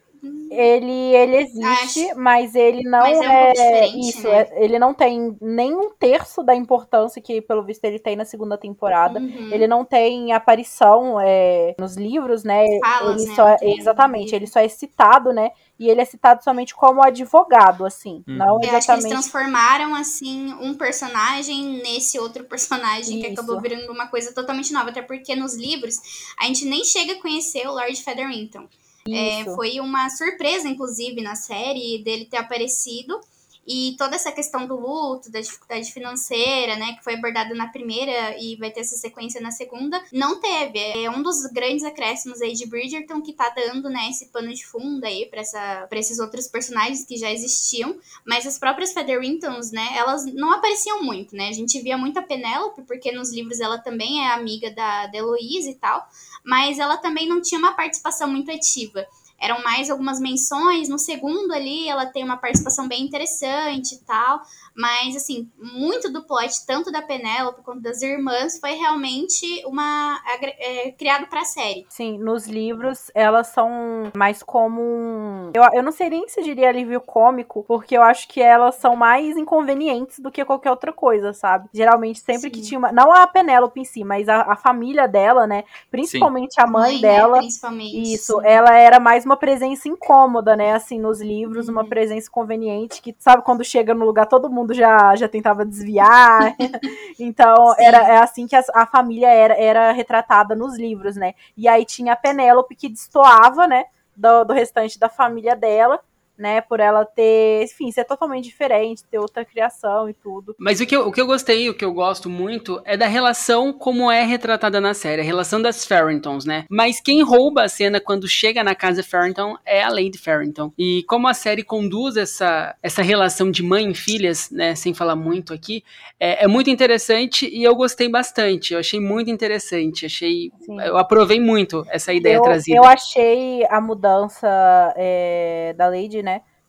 Ele, 0.49 1.13
ele 1.13 1.37
existe, 1.37 2.09
Acho- 2.09 2.19
mas 2.19 2.55
ele 2.55 2.81
não 2.83 3.01
Mas 3.01 3.19
é 3.19 3.29
um 3.29 3.31
é, 3.31 3.87
isso. 4.09 4.27
né? 4.29 4.41
é- 4.41 4.63
ele 4.63 4.79
não 4.79 4.93
tem 4.93 5.35
nem 5.41 5.75
um 5.75 5.89
terço 5.91 6.41
da 6.41 6.55
importância 6.55 7.21
que, 7.21 7.41
pelo 7.41 7.63
visto, 7.63 7.83
ele 7.83 7.99
tem 7.99 8.15
na 8.15 8.23
segunda 8.23 8.57
temporada. 8.57 9.19
uhum, 9.19 9.49
Ele 9.51 9.67
não 9.67 9.83
tem 9.83 10.31
aparição 10.31 11.19
é, 11.19 11.75
nos 11.77 11.97
livros, 11.97 12.43
né? 12.45 12.63
Falas, 12.79 13.21
ele 13.21 13.27
né? 13.29 13.35
só 13.35 13.55
tem 13.57 13.77
exatamente, 13.77 14.33
ele 14.35 14.47
só 14.47 14.59
é 14.61 14.69
citado, 14.69 15.33
né? 15.33 15.51
E 15.77 15.89
ele 15.89 16.01
é 16.01 16.05
citado 16.05 16.43
somente 16.43 16.73
como 16.73 17.03
advogado, 17.03 17.85
assim, 17.85 18.23
Uhum. 18.27 18.35
não 18.37 18.45
eu 18.47 18.55
acho 18.55 18.61
que 18.61 18.67
eles 18.67 18.85
exatamente. 18.85 19.09
transformaram, 19.09 19.93
assim, 19.95 20.53
um 20.61 20.73
personagem 20.75 21.81
nesse 21.83 22.17
outro 22.19 22.45
personagem 22.45 23.19
que 23.19 23.27
Isso. 23.27 23.33
acabou 23.33 23.61
virando 23.61 23.91
uma 23.91 24.07
coisa 24.07 24.33
totalmente 24.33 24.71
nova. 24.73 24.89
Até 24.89 25.01
porque 25.01 25.35
nos 25.35 25.55
livros 25.55 25.97
a 26.39 26.45
gente 26.45 26.63
nem 26.65 26.83
chega 26.85 27.13
a 27.13 27.21
conhecer 27.21 27.67
o 27.67 27.73
Lord 27.73 28.01
Featherington. 28.01 28.65
É, 29.13 29.43
foi 29.55 29.79
uma 29.79 30.09
surpresa, 30.09 30.67
inclusive, 30.67 31.21
na 31.21 31.35
série 31.35 32.03
dele 32.03 32.25
ter 32.25 32.37
aparecido. 32.37 33.19
E 33.67 33.95
toda 33.97 34.15
essa 34.15 34.31
questão 34.31 34.65
do 34.65 34.79
luto, 34.79 35.29
da 35.29 35.41
dificuldade 35.41 35.91
financeira, 35.91 36.77
né, 36.77 36.93
que 36.93 37.03
foi 37.03 37.15
abordada 37.15 37.53
na 37.53 37.67
primeira 37.67 38.41
e 38.41 38.55
vai 38.55 38.71
ter 38.71 38.79
essa 38.79 38.95
sequência 38.95 39.41
na 39.41 39.51
segunda, 39.51 40.01
não 40.13 40.39
teve. 40.39 40.79
É 40.79 41.09
um 41.09 41.21
dos 41.21 41.45
grandes 41.47 41.83
acréscimos 41.83 42.41
aí 42.41 42.53
de 42.53 42.65
Bridgerton 42.65 43.21
que 43.21 43.33
tá 43.33 43.49
dando, 43.49 43.89
né, 43.89 44.07
esse 44.09 44.27
pano 44.27 44.53
de 44.53 44.65
fundo 44.65 45.03
aí 45.03 45.25
pra, 45.25 45.41
essa, 45.41 45.85
pra 45.89 45.99
esses 45.99 46.17
outros 46.17 46.47
personagens 46.47 47.03
que 47.03 47.17
já 47.17 47.29
existiam. 47.29 47.97
Mas 48.25 48.47
as 48.47 48.57
próprias 48.57 48.93
Featheringtons, 48.93 49.71
né, 49.71 49.85
elas 49.97 50.25
não 50.33 50.53
apareciam 50.53 51.03
muito, 51.03 51.35
né? 51.35 51.49
A 51.49 51.53
gente 51.53 51.81
via 51.81 51.97
muito 51.97 52.17
a 52.17 52.21
Penélope, 52.21 52.83
porque 52.83 53.11
nos 53.11 53.33
livros 53.33 53.59
ela 53.59 53.77
também 53.77 54.23
é 54.23 54.31
amiga 54.31 54.71
da, 54.71 55.07
da 55.07 55.17
Heloise 55.17 55.71
e 55.71 55.75
tal, 55.75 56.07
mas 56.47 56.79
ela 56.79 56.95
também 56.95 57.27
não 57.27 57.41
tinha 57.41 57.59
uma 57.59 57.73
participação 57.73 58.29
muito 58.29 58.49
ativa. 58.49 59.05
Eram 59.37 59.61
mais 59.63 59.89
algumas 59.89 60.17
menções. 60.17 60.87
No 60.87 60.97
segundo 60.97 61.51
ali, 61.51 61.89
ela 61.89 62.05
tem 62.05 62.23
uma 62.23 62.37
participação 62.37 62.87
bem 62.87 63.03
interessante 63.03 63.95
e 63.95 63.99
tal. 63.99 64.41
Mas, 64.77 65.15
assim, 65.15 65.49
muito 65.59 66.11
do 66.11 66.25
plot, 66.27 66.65
tanto 66.67 66.91
da 66.91 67.01
Penélope 67.01 67.63
quanto 67.63 67.81
das 67.81 68.01
irmãs, 68.03 68.59
foi 68.59 68.73
realmente 68.73 69.65
uma 69.65 70.19
é, 70.59 70.91
criado 70.91 71.27
pra 71.27 71.43
série. 71.43 71.85
Sim, 71.89 72.19
nos 72.19 72.47
livros 72.47 73.09
elas 73.15 73.47
são 73.47 74.11
mais 74.15 74.43
como 74.43 74.81
um. 74.81 75.51
Eu, 75.53 75.63
eu 75.73 75.81
não 75.83 75.91
sei 75.91 76.09
nem 76.09 76.27
se 76.27 76.39
eu 76.39 76.43
diria 76.43 76.69
alívio 76.69 77.01
cômico, 77.01 77.63
porque 77.67 77.97
eu 77.97 78.03
acho 78.03 78.27
que 78.27 78.41
elas 78.41 78.75
são 78.75 78.95
mais 78.95 79.35
inconvenientes 79.35 80.19
do 80.19 80.31
que 80.31 80.45
qualquer 80.45 80.69
outra 80.69 80.93
coisa, 80.93 81.33
sabe? 81.33 81.67
Geralmente, 81.73 82.19
sempre 82.19 82.49
que 82.51 82.59
Sim. 82.59 82.67
tinha 82.67 82.79
uma. 82.79 82.91
Não 82.91 83.11
a 83.11 83.25
Penélope 83.25 83.79
em 83.81 83.85
si, 83.85 84.03
mas 84.03 84.29
a, 84.29 84.41
a 84.43 84.55
família 84.55 85.07
dela, 85.07 85.47
né? 85.47 85.63
Principalmente 85.89 86.61
a 86.61 86.67
mãe, 86.67 86.95
né, 86.95 87.01
dela. 87.01 87.37
principalmente. 87.39 88.13
Isso, 88.13 88.39
ela 88.43 88.77
era 88.77 88.99
mais 88.99 89.25
uma 89.25 89.37
presença 89.37 89.87
incômoda, 89.89 90.55
né? 90.55 90.73
Assim, 90.73 90.99
nos 90.99 91.19
livros, 91.21 91.67
uma 91.67 91.81
Uhum. 91.81 91.89
presença 91.89 92.29
conveniente 92.29 93.01
que, 93.01 93.15
sabe, 93.17 93.43
quando 93.43 93.63
chega 93.63 93.93
no 93.93 94.05
lugar, 94.05 94.25
todo 94.27 94.49
mundo 94.49 94.66
já, 94.73 95.15
já 95.15 95.27
tentava 95.27 95.65
desviar. 95.65 96.55
então, 97.19 97.73
Sim. 97.75 97.83
era 97.83 97.97
é 97.97 98.17
assim 98.17 98.47
que 98.47 98.55
a, 98.55 98.63
a 98.73 98.85
família 98.85 99.29
era, 99.29 99.55
era 99.55 99.91
retratada 99.91 100.55
nos 100.55 100.77
livros, 100.77 101.15
né? 101.15 101.33
E 101.55 101.67
aí 101.67 101.85
tinha 101.85 102.13
a 102.13 102.17
Penélope 102.17 102.75
que 102.75 102.89
destoava, 102.89 103.67
né? 103.67 103.85
Do, 104.15 104.45
do 104.45 104.53
restante 104.53 104.97
da 104.97 105.09
família 105.09 105.55
dela, 105.55 105.99
né? 106.37 106.61
Por 106.61 106.79
ela 106.79 107.05
ter, 107.05 107.63
enfim, 107.63 107.91
ser 107.91 108.05
totalmente 108.05 108.45
diferente, 108.45 109.03
ter 109.03 109.19
outra 109.19 109.43
criação 109.43 110.09
e 110.09 110.13
tudo. 110.13 110.55
Mas 110.59 110.79
o 110.79 110.85
que, 110.85 110.95
eu, 110.95 111.07
o 111.07 111.11
que 111.11 111.21
eu 111.21 111.27
gostei, 111.27 111.69
o 111.69 111.73
que 111.73 111.85
eu 111.85 111.93
gosto 111.93 112.29
muito, 112.29 112.81
é 112.85 112.95
da 112.95 113.07
relação 113.07 113.73
como 113.73 114.11
é 114.11 114.23
retratada 114.23 114.79
na 114.79 114.93
série, 114.93 115.21
a 115.21 115.25
relação 115.25 115.61
das 115.61 115.85
Farringtons, 115.85 116.45
né? 116.45 116.65
Mas 116.69 116.99
quem 116.99 117.21
rouba 117.21 117.63
a 117.63 117.69
cena 117.69 117.99
quando 117.99 118.27
chega 118.27 118.63
na 118.63 118.75
casa 118.75 119.03
Farrington 119.03 119.57
é 119.65 119.83
a 119.83 119.89
Lady 119.89 120.17
Farrington. 120.17 120.71
E 120.77 121.03
como 121.07 121.27
a 121.27 121.33
série 121.33 121.63
conduz 121.63 122.17
essa, 122.17 122.75
essa 122.81 123.01
relação 123.01 123.49
de 123.49 123.63
mãe 123.63 123.89
e 123.89 123.95
filhas, 123.95 124.49
né? 124.51 124.75
Sem 124.75 124.93
falar 124.93 125.15
muito 125.15 125.53
aqui, 125.53 125.83
é, 126.19 126.45
é 126.45 126.47
muito 126.47 126.69
interessante 126.69 127.47
e 127.47 127.63
eu 127.63 127.75
gostei 127.75 128.09
bastante. 128.09 128.73
Eu 128.73 128.79
achei 128.79 128.99
muito 128.99 129.29
interessante. 129.29 130.05
Achei. 130.05 130.51
Sim. 130.61 130.79
Eu 130.81 130.97
aprovei 130.97 131.39
muito 131.39 131.85
essa 131.89 132.13
ideia 132.13 132.35
eu, 132.35 132.41
trazida. 132.41 132.77
eu 132.77 132.83
achei 132.83 133.65
a 133.69 133.79
mudança 133.79 134.47
é, 134.95 135.73
da 135.77 135.87
Lady, 135.87 136.21
né? 136.21 136.26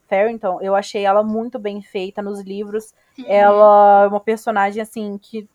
Farrington, 0.08 0.60
eu 0.60 0.74
achei 0.74 1.04
ela 1.04 1.22
muito 1.22 1.58
bem 1.58 1.82
feita 1.82 2.22
nos 2.22 2.40
livros. 2.40 2.92
Uhum. 3.18 3.24
Ela 3.28 4.04
é 4.04 4.08
uma 4.08 4.20
personagem 4.20 4.82
assim 4.82 5.18
que 5.18 5.48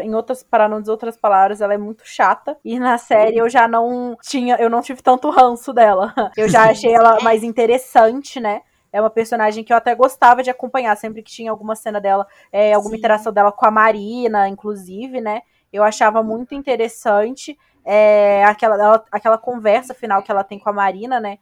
em 0.00 0.14
outras 0.14 0.42
para 0.42 0.68
não 0.68 0.80
dizer 0.80 0.92
outras 0.92 1.16
palavras, 1.16 1.60
ela 1.60 1.74
é 1.74 1.78
muito 1.78 2.02
chata 2.06 2.56
e 2.64 2.78
na 2.78 2.98
série 2.98 3.36
eu 3.36 3.48
já 3.48 3.66
não 3.66 4.16
tinha, 4.22 4.56
eu 4.56 4.70
não 4.70 4.80
tive 4.80 5.02
tanto 5.02 5.30
ranço 5.30 5.72
dela. 5.72 6.14
Eu 6.36 6.48
já 6.48 6.70
achei 6.70 6.94
ela 6.94 7.20
mais 7.20 7.42
interessante, 7.42 8.38
né? 8.38 8.62
É 8.92 9.00
uma 9.00 9.10
personagem 9.10 9.62
que 9.64 9.72
eu 9.72 9.76
até 9.76 9.94
gostava 9.94 10.42
de 10.42 10.50
acompanhar 10.50 10.96
sempre 10.96 11.22
que 11.22 11.30
tinha 11.30 11.50
alguma 11.50 11.74
cena 11.74 12.00
dela, 12.00 12.26
é, 12.52 12.72
alguma 12.72 12.92
Sim. 12.94 12.98
interação 12.98 13.32
dela 13.32 13.52
com 13.52 13.66
a 13.66 13.70
Marina, 13.70 14.48
inclusive, 14.48 15.20
né? 15.20 15.42
Eu 15.72 15.82
achava 15.82 16.22
muito 16.22 16.54
interessante 16.54 17.58
é, 17.84 18.44
aquela, 18.44 18.74
ela- 18.76 19.04
aquela 19.10 19.38
conversa 19.38 19.94
final 19.94 20.22
que 20.22 20.30
ela 20.30 20.44
tem 20.44 20.58
com 20.58 20.70
a 20.70 20.72
Marina, 20.72 21.20
né? 21.20 21.38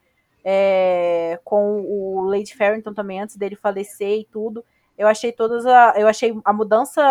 É, 0.48 1.40
com 1.42 1.80
o 1.80 2.24
Lady 2.30 2.54
Farrington 2.54 2.94
também, 2.94 3.20
antes 3.20 3.36
dele 3.36 3.56
falecer 3.56 4.20
e 4.20 4.24
tudo. 4.24 4.64
Eu 4.96 5.08
achei 5.08 5.32
todas 5.32 5.66
a. 5.66 5.94
Eu 5.96 6.06
achei 6.06 6.34
a 6.44 6.52
mudança 6.52 7.02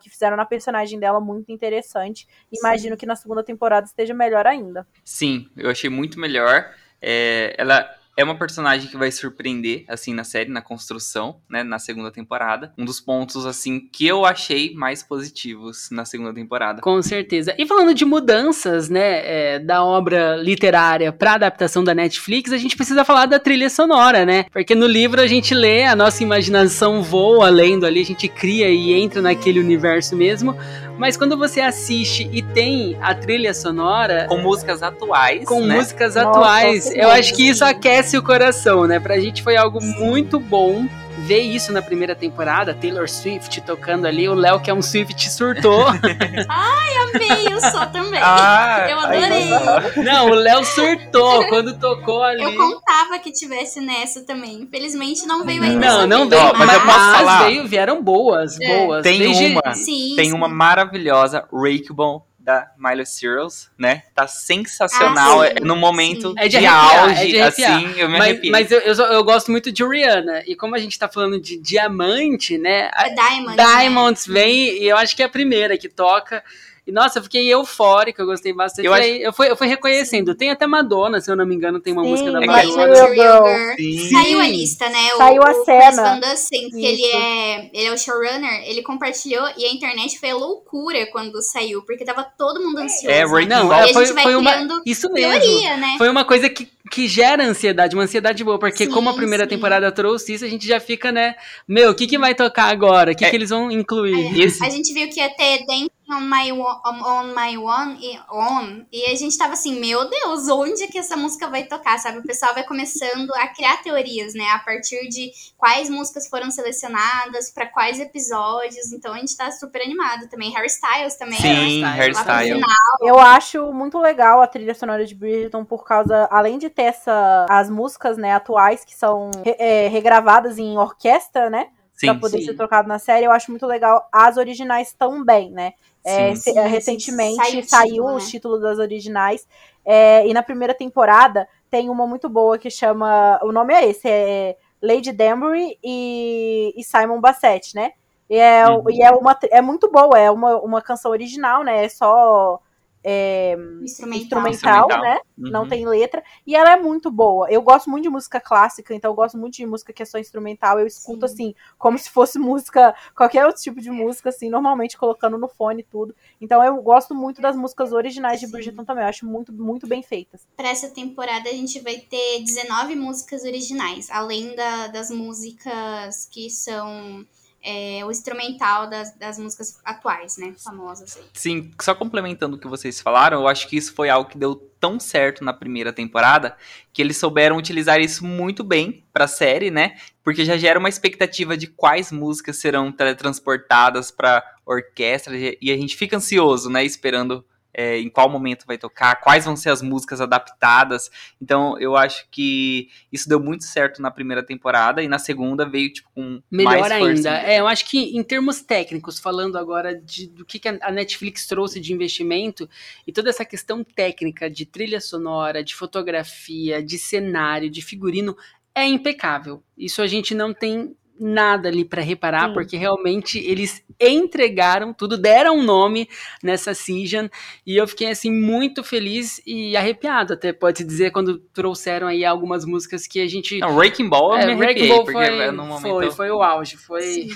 que 0.00 0.08
fizeram 0.08 0.36
na 0.36 0.46
personagem 0.46 0.98
dela 0.98 1.20
muito 1.20 1.50
interessante. 1.50 2.26
Imagino 2.52 2.96
que 2.96 3.04
na 3.04 3.16
segunda 3.16 3.42
temporada 3.42 3.86
esteja 3.86 4.14
melhor 4.14 4.46
ainda. 4.46 4.86
Sim, 5.04 5.50
eu 5.56 5.68
achei 5.68 5.90
muito 5.90 6.18
melhor. 6.18 6.72
É, 7.02 7.54
ela 7.58 7.86
é 8.16 8.22
uma 8.22 8.36
personagem 8.36 8.88
que 8.88 8.96
vai 8.96 9.10
surpreender, 9.10 9.84
assim, 9.88 10.14
na 10.14 10.24
série, 10.24 10.50
na 10.50 10.62
construção, 10.62 11.36
né, 11.48 11.62
na 11.62 11.78
segunda 11.78 12.10
temporada. 12.10 12.72
Um 12.78 12.84
dos 12.84 13.00
pontos, 13.00 13.44
assim, 13.44 13.80
que 13.80 14.06
eu 14.06 14.24
achei 14.24 14.72
mais 14.74 15.02
positivos 15.02 15.88
na 15.90 16.04
segunda 16.04 16.32
temporada. 16.32 16.80
Com 16.80 17.02
certeza. 17.02 17.54
E 17.58 17.66
falando 17.66 17.92
de 17.92 18.04
mudanças, 18.04 18.88
né, 18.88 19.54
é, 19.54 19.58
da 19.58 19.84
obra 19.84 20.36
literária 20.36 21.12
para 21.12 21.34
adaptação 21.34 21.82
da 21.82 21.94
Netflix, 21.94 22.52
a 22.52 22.56
gente 22.56 22.76
precisa 22.76 23.04
falar 23.04 23.26
da 23.26 23.38
trilha 23.38 23.68
sonora, 23.68 24.24
né? 24.24 24.46
Porque 24.52 24.74
no 24.74 24.86
livro 24.86 25.20
a 25.20 25.26
gente 25.26 25.52
lê, 25.54 25.84
a 25.84 25.96
nossa 25.96 26.22
imaginação 26.22 27.02
voa 27.02 27.48
lendo 27.48 27.84
ali, 27.84 28.00
a 28.00 28.04
gente 28.04 28.28
cria 28.28 28.68
e 28.68 28.92
entra 28.92 29.20
naquele 29.20 29.58
universo 29.58 30.16
mesmo. 30.16 30.56
Mas 30.96 31.16
quando 31.16 31.36
você 31.36 31.60
assiste 31.60 32.28
e 32.32 32.40
tem 32.40 32.96
a 33.00 33.14
trilha 33.14 33.52
sonora 33.52 34.26
Com 34.28 34.38
músicas 34.38 34.82
atuais, 34.82 35.44
com 35.44 35.60
né? 35.60 35.76
músicas 35.76 36.14
Nossa, 36.14 36.28
atuais, 36.28 36.94
eu 36.94 37.10
acho 37.10 37.34
que 37.34 37.48
isso 37.48 37.58
sim. 37.58 37.70
Aquece 38.04 38.18
o 38.18 38.22
coração, 38.22 38.86
né? 38.86 39.00
Pra 39.00 39.18
gente 39.18 39.42
foi 39.42 39.56
algo 39.56 39.82
muito 39.82 40.38
bom 40.38 40.86
ver 41.20 41.40
isso 41.40 41.72
na 41.72 41.80
primeira 41.80 42.14
temporada, 42.14 42.74
Taylor 42.74 43.08
Swift 43.08 43.60
tocando 43.62 44.04
ali, 44.06 44.28
o 44.28 44.34
Léo 44.34 44.60
que 44.60 44.68
é 44.68 44.74
um 44.74 44.82
Swift 44.82 45.30
surtou. 45.30 45.86
Amei, 45.88 47.46
eu 47.50 47.60
sou 47.60 47.86
também. 47.86 48.20
Ah, 48.22 48.86
eu 48.90 48.98
adorei. 48.98 49.48
você- 49.48 50.02
Não, 50.02 50.26
o 50.30 50.34
Léo 50.34 50.64
surtou 50.64 51.46
quando 51.48 51.78
tocou 51.78 52.22
ali. 52.22 52.42
Eu 52.42 52.54
contava 52.56 53.18
que 53.20 53.32
tivesse 53.32 53.80
nessa 53.80 54.26
também. 54.26 54.62
Infelizmente 54.62 55.24
não 55.26 55.44
veio 55.44 55.62
ainda. 55.62 55.78
Não, 55.78 56.06
não 56.06 56.28
veio, 56.28 56.42
Ó, 56.42 56.52
mas 56.58 56.72
eu 56.74 56.80
posso 56.80 56.98
mas 56.98 57.18
falar? 57.20 57.44
veio, 57.46 57.66
vieram 57.68 58.02
boas, 58.02 58.60
É. 58.60 58.76
boas. 58.84 59.02
Tem 59.02 59.18
Desde- 59.18 59.46
uma. 59.46 59.74
Sim, 59.74 60.12
Tem 60.16 60.26
sim. 60.26 60.32
uma 60.34 60.48
maravilhosa, 60.48 61.44
Rakebone, 61.52 62.20
da 62.44 62.70
Miley 62.76 63.06
Cyrus, 63.06 63.70
né? 63.78 64.02
Tá 64.14 64.26
sensacional. 64.26 65.40
Ah, 65.40 65.46
é 65.46 65.60
no 65.60 65.74
momento 65.74 66.28
sim. 66.32 66.34
É 66.36 66.42
de 66.46 66.58
de, 66.58 66.66
arrepiar, 66.66 67.02
auge, 67.08 67.22
é 67.22 67.26
de 67.26 67.40
assim, 67.40 67.92
eu 67.96 68.06
me 68.08 68.18
Mas, 68.18 68.28
arrepiei. 68.30 68.50
mas 68.52 68.70
eu, 68.70 68.80
eu, 68.80 68.94
eu 68.94 69.24
gosto 69.24 69.50
muito 69.50 69.72
de 69.72 69.82
Rihanna. 69.82 70.42
E 70.46 70.54
como 70.54 70.74
a 70.74 70.78
gente 70.78 70.98
tá 70.98 71.08
falando 71.08 71.40
de 71.40 71.56
diamante, 71.58 72.58
né? 72.58 72.90
a- 72.92 73.06
É 73.08 73.14
Diamond. 73.14 73.56
né? 73.56 73.64
Diamonds 73.64 74.26
vem 74.26 74.82
e 74.82 74.86
eu 74.86 74.96
acho 74.98 75.16
que 75.16 75.22
é 75.22 75.26
a 75.26 75.28
primeira 75.30 75.78
que 75.78 75.88
toca. 75.88 76.44
E 76.86 76.92
nossa, 76.92 77.18
eu 77.18 77.22
fiquei 77.22 77.50
eufórica, 77.50 78.20
eu 78.22 78.26
gostei 78.26 78.52
bastante. 78.52 78.84
Eu 78.84 78.92
acho- 78.92 79.04
eu, 79.08 79.32
fui, 79.32 79.50
eu 79.50 79.56
fui 79.56 79.66
reconhecendo. 79.66 80.34
Tem 80.34 80.50
até 80.50 80.66
Madonna, 80.66 81.18
se 81.18 81.30
eu 81.30 81.36
não 81.36 81.46
me 81.46 81.54
engano, 81.54 81.80
tem 81.80 81.94
uma 81.94 82.02
Sim, 82.04 82.10
música 82.10 82.30
da 82.30 82.42
é 82.42 82.46
Madonna. 82.46 83.74
Sim. 83.76 84.10
Saiu 84.10 84.40
a 84.40 84.46
lista, 84.48 84.88
né? 84.90 85.14
O, 85.14 85.16
Saiu 85.16 85.42
a 85.42 85.50
o 85.50 85.64
cena. 85.64 85.80
Chris 85.80 85.96
Van 85.96 86.20
Dusen, 86.20 86.70
que 86.70 86.84
ele 86.84 87.04
é, 87.06 87.70
ele 87.72 87.86
é 87.86 87.92
o 87.92 87.96
showrunner, 87.98 88.64
ele 88.68 88.82
compartilhou 88.82 89.48
e 89.56 89.64
a 89.64 89.72
internet 89.72 90.18
foi 90.20 90.30
a 90.30 90.36
loucura 90.36 91.06
quando 91.10 91.40
saiu, 91.40 91.82
porque 91.82 92.04
tava 92.04 92.22
todo 92.22 92.60
mundo 92.62 92.78
ansioso. 92.78 93.08
É, 93.08 93.20
né? 93.24 93.26
Breaking 93.30 93.48
Não, 93.48 93.68
Ball. 93.68 93.78
E 93.78 93.80
é, 93.86 93.90
a 93.90 93.92
foi, 93.94 94.04
gente 94.06 94.14
vai 94.14 94.24
foi 94.24 94.36
uma. 94.36 94.52
criando 94.52 94.82
Isso 94.84 95.10
mesmo. 95.10 95.40
teoria, 95.40 95.76
né? 95.78 95.94
Foi 95.96 96.08
uma 96.10 96.24
coisa 96.24 96.50
que, 96.50 96.68
que 96.90 97.08
gera 97.08 97.42
ansiedade, 97.44 97.94
uma 97.96 98.04
ansiedade 98.04 98.44
boa, 98.44 98.58
porque 98.58 98.84
Sim, 98.84 98.90
como 98.90 99.08
a 99.08 99.14
primeira 99.14 99.44
sim. 99.44 99.50
temporada 99.50 99.90
trouxe 99.90 100.34
isso, 100.34 100.44
a 100.44 100.48
gente 100.48 100.66
já 100.66 100.78
fica, 100.78 101.10
né? 101.10 101.34
Meu, 101.66 101.90
o 101.90 101.94
que, 101.94 102.06
que 102.06 102.18
vai 102.18 102.34
tocar 102.34 102.64
agora? 102.70 103.12
O 103.12 103.16
que, 103.16 103.24
É. 103.24 103.30
que 103.30 103.36
eles 103.36 103.50
vão 103.50 103.70
incluir? 103.70 104.38
Esse- 104.40 104.62
A 104.64 104.68
gente 104.68 104.92
viu 104.92 105.08
que 105.08 105.18
ia 105.18 105.30
ter 105.34 105.64
Dancing 105.66 105.88
on 106.10 106.20
My, 106.20 106.52
on 106.52 107.34
my 107.34 107.56
One 107.56 107.98
e 107.98 108.18
On, 108.30 108.84
e 108.92 109.06
a 109.10 109.14
gente 109.16 109.38
tava 109.38 109.54
assim, 109.54 109.80
meu 109.80 110.06
Deus, 110.10 110.46
onde 110.50 110.82
é 110.82 110.86
que 110.86 110.98
essa 110.98 111.16
música 111.16 111.48
vai 111.48 111.64
tocar, 111.64 111.98
sabe? 111.98 112.18
O 112.18 112.22
pessoal 112.22 112.52
vai 112.52 112.62
começando 112.62 113.30
a 113.36 113.48
criar 113.48 113.78
teorias, 113.82 114.34
né? 114.34 114.44
A 114.50 114.58
partir 114.58 115.08
de 115.08 115.30
quais 115.56 115.88
músicas 115.88 116.28
foram 116.28 116.50
selecionadas, 116.50 117.50
pra 117.50 117.64
quais 117.66 117.98
episódios, 117.98 118.92
então 118.92 119.14
a 119.14 119.18
gente 119.18 119.34
tá 119.34 119.50
super 119.50 119.80
animado 119.80 120.28
também. 120.28 120.52
Harry 120.52 120.66
Styles 120.66 121.14
também, 121.16 121.38
Sim, 121.40 121.80
né? 121.80 121.88
hairstyle. 121.88 122.52
Final. 122.60 122.68
Eu 123.00 123.18
acho 123.18 123.72
muito 123.72 123.98
legal 123.98 124.42
a 124.42 124.46
trilha 124.46 124.74
sonora 124.74 125.06
de 125.06 125.14
Bridgerton 125.14 125.64
por 125.64 125.84
causa, 125.84 126.28
além 126.30 126.58
de 126.58 126.68
ter 126.74 126.84
essa, 126.84 127.46
as 127.48 127.70
músicas, 127.70 128.16
né, 128.18 128.32
atuais 128.32 128.84
que 128.84 128.94
são 128.96 129.30
re- 129.44 129.56
é, 129.58 129.88
regravadas 129.88 130.58
em 130.58 130.76
orquestra, 130.78 131.48
né, 131.50 131.68
Sim, 131.92 132.06
pra 132.06 132.14
poder 132.14 132.38
sim. 132.38 132.44
ser 132.44 132.54
trocado 132.54 132.88
na 132.88 132.98
série, 132.98 133.26
eu 133.26 133.32
acho 133.32 133.50
muito 133.50 133.66
legal 133.66 134.06
as 134.12 134.36
originais 134.36 134.92
também, 134.92 135.50
né. 135.50 135.72
É, 136.04 136.34
sim. 136.34 136.58
é, 136.58 136.66
sim, 136.78 136.98
recentemente 136.98 137.36
saiu 137.36 137.60
o 137.60 137.62
saiu 137.62 138.04
título, 138.04 138.14
os 138.16 138.24
né? 138.24 138.28
títulos 138.28 138.60
das 138.60 138.78
originais 138.78 139.46
é, 139.84 140.26
e 140.26 140.34
na 140.34 140.42
primeira 140.42 140.74
temporada 140.74 141.48
tem 141.70 141.88
uma 141.88 142.06
muito 142.06 142.28
boa 142.28 142.58
que 142.58 142.70
chama, 142.70 143.38
o 143.42 143.50
nome 143.52 143.72
é 143.74 143.88
esse, 143.88 144.08
é 144.08 144.56
Lady 144.82 145.12
Danbury 145.12 145.78
e, 145.82 146.72
e 146.76 146.84
Simon 146.84 147.20
Bassett, 147.20 147.74
né. 147.74 147.92
E 148.28 148.36
é, 148.36 148.64
Uhum. 148.68 148.90
e 148.90 149.02
é, 149.02 149.10
uma, 149.10 149.38
é 149.50 149.60
muito 149.60 149.90
boa, 149.90 150.18
é 150.18 150.30
uma, 150.30 150.56
uma 150.60 150.82
canção 150.82 151.10
original, 151.10 151.62
né, 151.64 151.84
é 151.84 151.88
só 151.88 152.60
é, 153.06 153.54
Instrumental. 153.82 154.48
instrumental, 154.48 154.88
né? 154.88 155.20
Uhum. 155.36 155.50
Não 155.50 155.68
tem 155.68 155.86
letra. 155.86 156.22
E 156.46 156.56
ela 156.56 156.72
é 156.72 156.76
muito 156.80 157.10
boa. 157.10 157.50
Eu 157.50 157.60
gosto 157.60 157.90
muito 157.90 158.04
de 158.04 158.08
música 158.08 158.40
clássica, 158.40 158.94
então 158.94 159.10
eu 159.10 159.14
gosto 159.14 159.36
muito 159.36 159.54
de 159.54 159.66
música 159.66 159.92
que 159.92 160.02
é 160.02 160.06
só 160.06 160.18
instrumental. 160.18 160.80
Eu 160.80 160.86
escuto 160.86 161.28
Sim. 161.28 161.34
assim, 161.34 161.54
como 161.78 161.98
se 161.98 162.08
fosse 162.08 162.38
música, 162.38 162.94
qualquer 163.14 163.44
outro 163.44 163.60
tipo 163.60 163.78
de 163.80 163.90
música, 163.90 164.30
assim, 164.30 164.48
normalmente 164.48 164.96
colocando 164.96 165.36
no 165.36 165.48
fone 165.48 165.80
e 165.82 165.84
tudo. 165.84 166.14
Então 166.40 166.64
eu 166.64 166.80
gosto 166.82 167.14
muito 167.14 167.42
das 167.42 167.54
músicas 167.54 167.92
originais 167.92 168.40
de 168.40 168.46
Sim. 168.46 168.52
Bridgerton 168.52 168.84
também. 168.84 169.04
Eu 169.04 169.08
acho 169.10 169.26
muito, 169.26 169.52
muito 169.52 169.86
bem 169.86 170.02
feitas. 170.02 170.46
Pra 170.56 170.70
essa 170.70 170.88
temporada 170.88 171.50
a 171.50 171.52
gente 171.52 171.78
vai 171.80 171.96
ter 171.98 172.42
19 172.42 172.96
músicas 172.96 173.44
originais, 173.44 174.08
além 174.10 174.54
da- 174.56 174.86
das 174.86 175.10
músicas 175.10 176.26
que 176.30 176.48
são 176.48 177.26
é, 177.64 178.04
o 178.04 178.10
instrumental 178.10 178.88
das, 178.88 179.16
das 179.16 179.38
músicas 179.38 179.80
atuais, 179.82 180.36
né? 180.36 180.54
Famosas 180.62 181.16
aí. 181.16 181.24
Sim, 181.32 181.70
só 181.80 181.94
complementando 181.94 182.56
o 182.56 182.58
que 182.58 182.68
vocês 182.68 183.00
falaram, 183.00 183.40
eu 183.40 183.48
acho 183.48 183.66
que 183.66 183.76
isso 183.76 183.94
foi 183.94 184.10
algo 184.10 184.28
que 184.28 184.36
deu 184.36 184.54
tão 184.78 185.00
certo 185.00 185.42
na 185.42 185.54
primeira 185.54 185.92
temporada 185.92 186.56
que 186.92 187.00
eles 187.00 187.16
souberam 187.16 187.56
utilizar 187.56 188.00
isso 188.00 188.22
muito 188.22 188.62
bem 188.62 189.02
pra 189.12 189.26
série, 189.26 189.70
né? 189.70 189.96
Porque 190.22 190.44
já 190.44 190.58
gera 190.58 190.78
uma 190.78 190.90
expectativa 190.90 191.56
de 191.56 191.66
quais 191.66 192.12
músicas 192.12 192.56
serão 192.58 192.92
teletransportadas 192.92 194.10
pra 194.10 194.44
orquestra 194.66 195.34
e 195.36 195.72
a 195.72 195.76
gente 195.76 195.96
fica 195.96 196.18
ansioso, 196.18 196.68
né? 196.68 196.84
Esperando 196.84 197.44
é, 197.74 197.98
em 197.98 198.08
qual 198.08 198.30
momento 198.30 198.64
vai 198.66 198.78
tocar, 198.78 199.16
quais 199.16 199.44
vão 199.44 199.56
ser 199.56 199.70
as 199.70 199.82
músicas 199.82 200.20
adaptadas. 200.20 201.10
Então, 201.42 201.78
eu 201.78 201.96
acho 201.96 202.26
que 202.30 202.88
isso 203.12 203.28
deu 203.28 203.40
muito 203.40 203.64
certo 203.64 204.00
na 204.00 204.10
primeira 204.10 204.42
temporada 204.42 205.02
e 205.02 205.08
na 205.08 205.18
segunda 205.18 205.68
veio 205.68 205.92
tipo 205.92 206.08
com 206.14 206.40
Melhor 206.50 206.78
mais 206.78 206.92
força 206.98 207.04
ainda. 207.04 207.42
É, 207.42 207.58
eu 207.58 207.66
acho 207.66 207.84
que 207.84 208.16
em 208.16 208.22
termos 208.22 208.62
técnicos, 208.62 209.18
falando 209.18 209.58
agora 209.58 209.94
de, 209.94 210.28
do 210.28 210.44
que, 210.44 210.58
que 210.58 210.68
a 210.68 210.90
Netflix 210.92 211.46
trouxe 211.46 211.80
de 211.80 211.92
investimento 211.92 212.68
e 213.06 213.12
toda 213.12 213.28
essa 213.28 213.44
questão 213.44 213.82
técnica 213.82 214.48
de 214.48 214.64
trilha 214.64 215.00
sonora, 215.00 215.64
de 215.64 215.74
fotografia, 215.74 216.82
de 216.82 216.98
cenário, 216.98 217.68
de 217.68 217.82
figurino, 217.82 218.36
é 218.74 218.86
impecável. 218.86 219.62
Isso 219.76 220.00
a 220.00 220.06
gente 220.06 220.34
não 220.34 220.52
tem 220.54 220.96
nada 221.18 221.68
ali 221.68 221.84
para 221.84 222.02
reparar, 222.02 222.48
Sim. 222.48 222.54
porque 222.54 222.76
realmente 222.76 223.38
eles 223.38 223.84
entregaram 224.00 224.92
tudo, 224.92 225.16
deram 225.16 225.58
um 225.58 225.62
nome 225.62 226.08
nessa 226.42 226.74
season 226.74 227.28
e 227.66 227.76
eu 227.76 227.86
fiquei 227.86 228.08
assim 228.08 228.30
muito 228.30 228.82
feliz 228.82 229.40
e 229.46 229.76
arrepiado, 229.76 230.32
até 230.32 230.52
pode 230.52 230.82
dizer 230.82 231.12
quando 231.12 231.38
trouxeram 231.52 232.08
aí 232.08 232.24
algumas 232.24 232.64
músicas 232.64 233.06
que 233.06 233.20
a 233.20 233.28
gente 233.28 233.58
Não, 233.58 233.76
Wrecking 233.76 234.08
Ball 234.08 234.34
eu 234.34 234.40
é, 234.40 234.46
me 234.46 234.54
Wrecking 234.54 234.62
arrepiei, 234.64 234.88
Ball 234.88 235.04
porque 235.04 235.26
foi, 235.26 235.50
no 235.52 235.64
momento... 235.64 235.82
foi, 235.82 236.10
foi 236.10 236.30
o 236.30 236.42
auge, 236.42 236.76
foi 236.76 237.28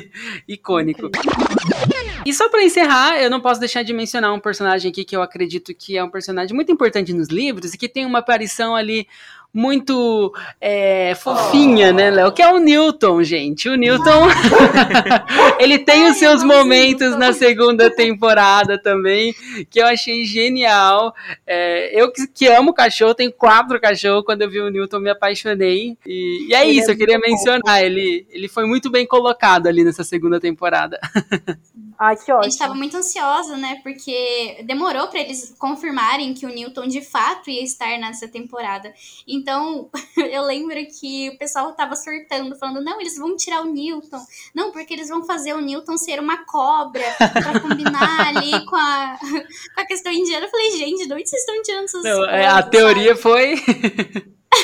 icônico. 0.48 1.10
E 2.24 2.32
só 2.32 2.48
pra 2.48 2.62
encerrar, 2.62 3.20
eu 3.22 3.30
não 3.30 3.40
posso 3.40 3.60
deixar 3.60 3.82
de 3.82 3.92
mencionar 3.92 4.32
um 4.32 4.40
personagem 4.40 4.90
aqui 4.90 5.04
que 5.04 5.14
eu 5.14 5.22
acredito 5.22 5.74
que 5.74 5.96
é 5.96 6.02
um 6.02 6.10
personagem 6.10 6.54
muito 6.54 6.72
importante 6.72 7.12
nos 7.12 7.28
livros 7.28 7.74
e 7.74 7.78
que 7.78 7.88
tem 7.88 8.06
uma 8.06 8.18
aparição 8.18 8.74
ali 8.74 9.06
muito 9.56 10.34
é, 10.60 11.14
fofinha, 11.14 11.90
né, 11.90 12.10
Léo? 12.10 12.30
Que 12.30 12.42
é 12.42 12.52
o 12.52 12.58
Newton, 12.58 13.22
gente. 13.22 13.70
O 13.70 13.74
Newton, 13.74 14.28
ele 15.58 15.78
tem 15.78 16.10
os 16.10 16.18
seus 16.18 16.44
momentos 16.44 17.16
na 17.16 17.32
segunda 17.32 17.90
temporada 17.90 18.78
também, 18.78 19.34
que 19.70 19.80
eu 19.80 19.86
achei 19.86 20.26
genial. 20.26 21.14
É, 21.46 21.98
eu 21.98 22.12
que, 22.12 22.26
que 22.26 22.46
amo 22.48 22.74
cachorro, 22.74 23.14
tenho 23.14 23.32
quatro 23.32 23.80
cachorros. 23.80 24.24
Quando 24.26 24.42
eu 24.42 24.50
vi 24.50 24.60
o 24.60 24.68
Newton, 24.68 25.00
me 25.00 25.08
apaixonei. 25.08 25.96
E, 26.06 26.48
e 26.50 26.54
é 26.54 26.68
Ele 26.68 26.78
isso, 26.78 26.90
é 26.90 26.92
eu 26.92 26.98
queria 26.98 27.18
mencionar. 27.18 27.82
Ele, 27.82 28.26
ele 28.30 28.48
foi 28.48 28.66
muito 28.66 28.90
bem 28.90 29.06
colocado 29.06 29.68
ali 29.68 29.82
nessa 29.82 30.04
segunda 30.04 30.38
temporada. 30.38 31.00
Ai, 31.98 32.16
que 32.16 32.30
A 32.30 32.42
gente 32.42 32.58
tava 32.58 32.70
ótimo. 32.70 32.78
muito 32.82 32.96
ansiosa, 32.96 33.56
né? 33.56 33.80
Porque 33.82 34.62
demorou 34.64 35.08
pra 35.08 35.20
eles 35.20 35.54
confirmarem 35.58 36.34
que 36.34 36.44
o 36.44 36.48
Newton 36.48 36.86
de 36.88 37.00
fato 37.00 37.48
ia 37.50 37.62
estar 37.62 37.98
nessa 37.98 38.28
temporada. 38.28 38.92
Então, 39.26 39.88
eu 40.16 40.42
lembro 40.42 40.76
que 41.00 41.30
o 41.30 41.38
pessoal 41.38 41.72
tava 41.72 41.96
surtando, 41.96 42.56
falando: 42.56 42.82
não, 42.82 43.00
eles 43.00 43.16
vão 43.16 43.36
tirar 43.36 43.62
o 43.62 43.72
Newton. 43.72 44.20
Não, 44.54 44.70
porque 44.72 44.92
eles 44.94 45.08
vão 45.08 45.24
fazer 45.24 45.54
o 45.54 45.60
Newton 45.60 45.96
ser 45.96 46.20
uma 46.20 46.44
cobra 46.44 47.04
pra 47.32 47.60
combinar 47.60 48.28
ali 48.28 48.64
com 48.66 48.76
a, 48.76 49.18
com 49.74 49.80
a 49.80 49.86
questão 49.86 50.12
indiana. 50.12 50.46
Eu 50.46 50.50
falei: 50.50 50.70
gente, 50.72 51.06
de 51.06 51.12
onde 51.14 51.28
vocês 51.28 51.40
estão 51.42 51.62
tirando 51.62 51.84
essas 51.84 52.04
Não, 52.04 52.18
coisas? 52.18 52.34
é, 52.34 52.46
a 52.46 52.50
sabe?" 52.56 52.70
teoria 52.70 53.16
foi. 53.16 53.56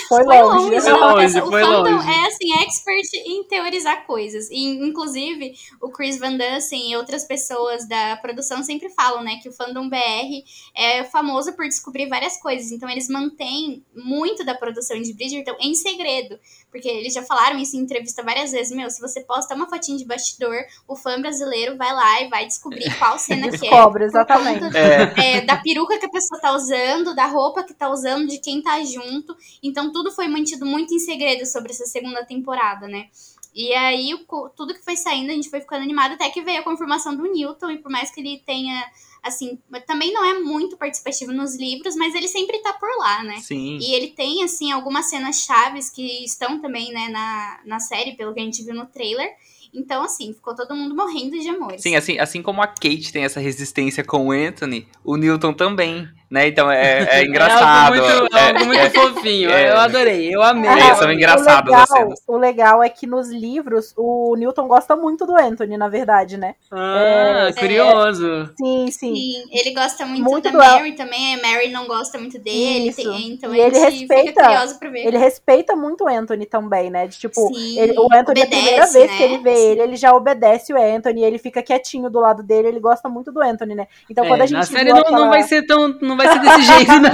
Foi 0.09 0.24
Foi 0.24 0.43
longe. 0.43 0.57
longe, 0.64 0.70
né? 0.70 0.80
Foi 0.80 0.93
longe, 0.93 1.24
Essa- 1.24 1.40
foi 1.40 1.62
o 1.62 1.66
fandom 1.66 1.90
longe. 1.97 2.09
é 2.11 2.26
assim, 2.26 2.53
expert 2.64 3.09
em 3.26 3.45
teorizar 3.45 4.07
coisas. 4.07 4.51
E, 4.51 4.62
inclusive, 4.64 5.55
o 5.80 5.90
Chris 5.90 6.18
Van 6.18 6.36
Dusen 6.36 6.90
e 6.90 6.97
outras 6.97 7.24
pessoas 7.24 7.86
da 7.88 8.16
produção 8.16 8.62
sempre 8.62 8.88
falam, 8.90 9.22
né, 9.22 9.38
que 9.43 9.49
o 9.49 9.53
fandom 9.53 9.88
BR 9.88 10.45
é 10.74 11.05
famoso 11.05 11.53
por 11.55 11.66
descobrir 11.66 12.09
várias 12.09 12.36
coisas. 12.40 12.70
Então, 12.72 12.88
eles 12.88 13.09
mantêm 13.09 13.84
muito 13.95 14.45
da 14.45 14.55
produção 14.55 15.01
de 15.01 15.12
Bridgerton 15.14 15.57
em 15.61 15.74
segredo. 15.74 16.38
Porque 16.72 16.88
eles 16.88 17.12
já 17.12 17.22
falaram 17.22 17.58
isso 17.58 17.76
em 17.76 17.80
entrevista 17.80 18.22
várias 18.22 18.50
vezes. 18.50 18.74
Meu, 18.74 18.88
se 18.88 18.98
você 18.98 19.20
posta 19.20 19.54
uma 19.54 19.68
fotinha 19.68 19.98
de 19.98 20.06
bastidor, 20.06 20.56
o 20.88 20.96
fã 20.96 21.20
brasileiro 21.20 21.76
vai 21.76 21.92
lá 21.92 22.22
e 22.22 22.28
vai 22.28 22.46
descobrir 22.46 22.90
qual 22.98 23.18
cena 23.18 23.50
que 23.50 23.56
é. 23.56 23.70
Descobre, 23.70 24.04
exatamente. 24.04 24.74
É, 24.74 25.36
é, 25.36 25.40
da 25.42 25.58
peruca 25.58 25.98
que 25.98 26.06
a 26.06 26.10
pessoa 26.10 26.40
tá 26.40 26.52
usando, 26.52 27.14
da 27.14 27.26
roupa 27.26 27.62
que 27.62 27.74
tá 27.74 27.90
usando, 27.90 28.26
de 28.26 28.38
quem 28.38 28.62
tá 28.62 28.82
junto. 28.82 29.36
Então 29.62 29.92
tudo 29.92 30.10
foi 30.10 30.26
mantido 30.28 30.64
muito 30.64 30.94
em 30.94 30.98
segredo 30.98 31.44
sobre 31.44 31.72
essa 31.72 31.84
segunda 31.84 32.24
temporada, 32.24 32.88
né? 32.88 33.08
E 33.55 33.72
aí, 33.74 34.14
o 34.14 34.48
tudo 34.50 34.74
que 34.74 34.82
foi 34.82 34.96
saindo, 34.96 35.30
a 35.30 35.34
gente 35.34 35.50
foi 35.50 35.61
ficando 35.61 35.82
animado, 35.82 36.12
até 36.12 36.30
que 36.30 36.40
veio 36.40 36.61
a 36.61 36.64
confirmação 36.64 37.14
do 37.14 37.24
Newton, 37.24 37.70
e 37.72 37.78
por 37.78 37.90
mais 37.90 38.11
que 38.11 38.20
ele 38.20 38.42
tenha, 38.46 38.82
assim, 39.22 39.59
também 39.86 40.12
não 40.12 40.24
é 40.24 40.38
muito 40.38 40.76
participativo 40.76 41.32
nos 41.32 41.57
livros, 41.57 41.94
mas 41.94 42.14
ele 42.14 42.28
sempre 42.28 42.59
tá 42.61 42.72
por 42.72 42.88
lá, 42.98 43.22
né? 43.22 43.36
sim. 43.40 43.78
E 43.78 43.94
ele 43.94 44.09
tem, 44.09 44.42
assim, 44.42 44.72
algumas 44.72 45.07
cenas 45.07 45.40
chaves 45.40 45.90
que 45.90 46.24
estão 46.24 46.61
também, 46.61 46.92
né, 46.92 47.09
na, 47.09 47.61
na 47.66 47.80
série, 47.80 48.16
pelo 48.16 48.32
que 48.32 48.40
a 48.40 48.44
gente 48.44 48.62
viu 48.62 48.74
no 48.74 48.86
trailer. 48.86 49.30
Então, 49.74 50.03
assim, 50.03 50.34
ficou 50.34 50.55
todo 50.55 50.74
mundo 50.74 50.94
morrendo 50.94 51.38
de 51.38 51.48
amores. 51.48 51.80
Sim, 51.82 51.96
assim, 51.96 52.18
assim 52.18 52.42
como 52.42 52.61
a 52.61 52.66
Kate 52.66 53.11
tem 53.11 53.24
essa 53.24 53.40
resistência 53.40 54.05
com 54.05 54.28
o 54.28 54.30
Anthony, 54.30 54.86
o 55.03 55.16
Newton 55.16 55.55
também, 55.55 56.07
né? 56.33 56.49
Então 56.49 56.70
é, 56.70 57.03
é 57.03 57.09
É 57.22 57.24
engraçado. 57.24 57.95
algo 57.95 58.07
muito, 58.20 58.37
é- 58.37 58.49
algo 58.49 58.64
muito 58.64 58.80
é- 58.80 58.91
fofinho. 58.91 59.51
é. 59.51 59.70
Eu 59.70 59.78
adorei, 59.78 60.35
eu 60.35 60.43
amei. 60.43 60.70
É, 60.70 60.91
Ah, 60.91 60.95
são 60.95 61.09
o 61.09 61.12
engraçadas 61.12 61.64
legal- 61.66 61.83
as 61.83 61.89
cenas. 61.89 62.20
O 62.26 62.37
legal 62.37 62.83
é 62.83 62.89
que 62.89 63.07
nos 63.07 63.30
livros 63.30 63.93
o 63.97 64.35
Newton 64.37 64.66
gosta 64.66 64.97
muito 64.97 65.26
do 65.26 65.37
Anthony, 65.37 65.76
na 65.76 65.89
verdade, 65.89 66.37
né? 66.37 66.55
Ah, 66.70 67.49
É, 67.49 67.53
curioso. 67.53 68.51
Sim, 68.59 68.87
sim. 68.91 69.14
Sim, 69.14 69.45
ele 69.53 69.72
gosta 69.74 70.05
muito, 70.07 70.22
Muito 70.24 70.45
da 70.45 70.51
do- 70.51 70.59
Mary 70.59 70.93
também, 70.93 71.35
a 71.35 71.43
Mary 71.43 71.68
não 71.70 71.87
gosta 71.87 72.18
muito 72.18 72.39
dele, 72.39 72.89
Isso. 72.89 73.03
tem- 73.03 73.33
então 73.33 73.55
E 73.55 73.61
a 73.61 73.66
ele 73.66 73.78
respeita- 73.78 74.22
fica 74.28 74.45
curioso 74.45 74.78
pra 74.78 74.89
ver. 74.91 75.07
Ele 75.07 75.18
respeita 75.18 75.76
muito 75.76 76.05
o 76.05 76.09
Anthony 76.09 76.47
também, 76.47 76.91
né? 76.91 77.07
De, 77.07 77.18
tipo, 77.18 77.49
Sim, 77.55 77.78
ele- 77.78 77.93
o 77.99 78.09
Anthony, 78.12 78.43
a 78.43 78.47
primeira 78.47 78.70
obedece, 78.76 78.93
vez 78.99 79.11
né? 79.11 79.16
que 79.16 79.22
ele 79.22 79.39
vê 79.39 79.53
ele, 79.72 79.80
ele 79.83 79.97
já 79.97 80.12
obedece 80.14 80.72
o 80.72 80.76
Anthony, 80.80 81.22
ele 81.22 81.39
fica 81.39 81.62
quietinho 81.62 82.09
do 82.11 82.20
lado 82.20 82.43
dele, 82.43 82.68
ele 82.68 82.80
gosta 82.80 83.09
muito 83.09 83.30
do 83.33 83.41
Anthony, 83.43 83.74
né? 83.74 83.87
Então, 84.11 84.24
É, 84.24 84.28
quando 84.28 84.43
a 84.43 84.47
gente 84.47 84.59
na 84.59 84.64
viu 84.64 84.76
série 84.78 84.91
não, 84.91 84.99
aquela... 85.01 85.18
não 85.18 85.28
vai 85.28 85.43
ser 85.43 85.62
tão. 85.66 85.89
Não 86.01 86.16
vai 86.22 86.32
ser 86.32 86.40
desse 86.40 86.62
jeito, 86.62 86.92
não. 87.00 87.10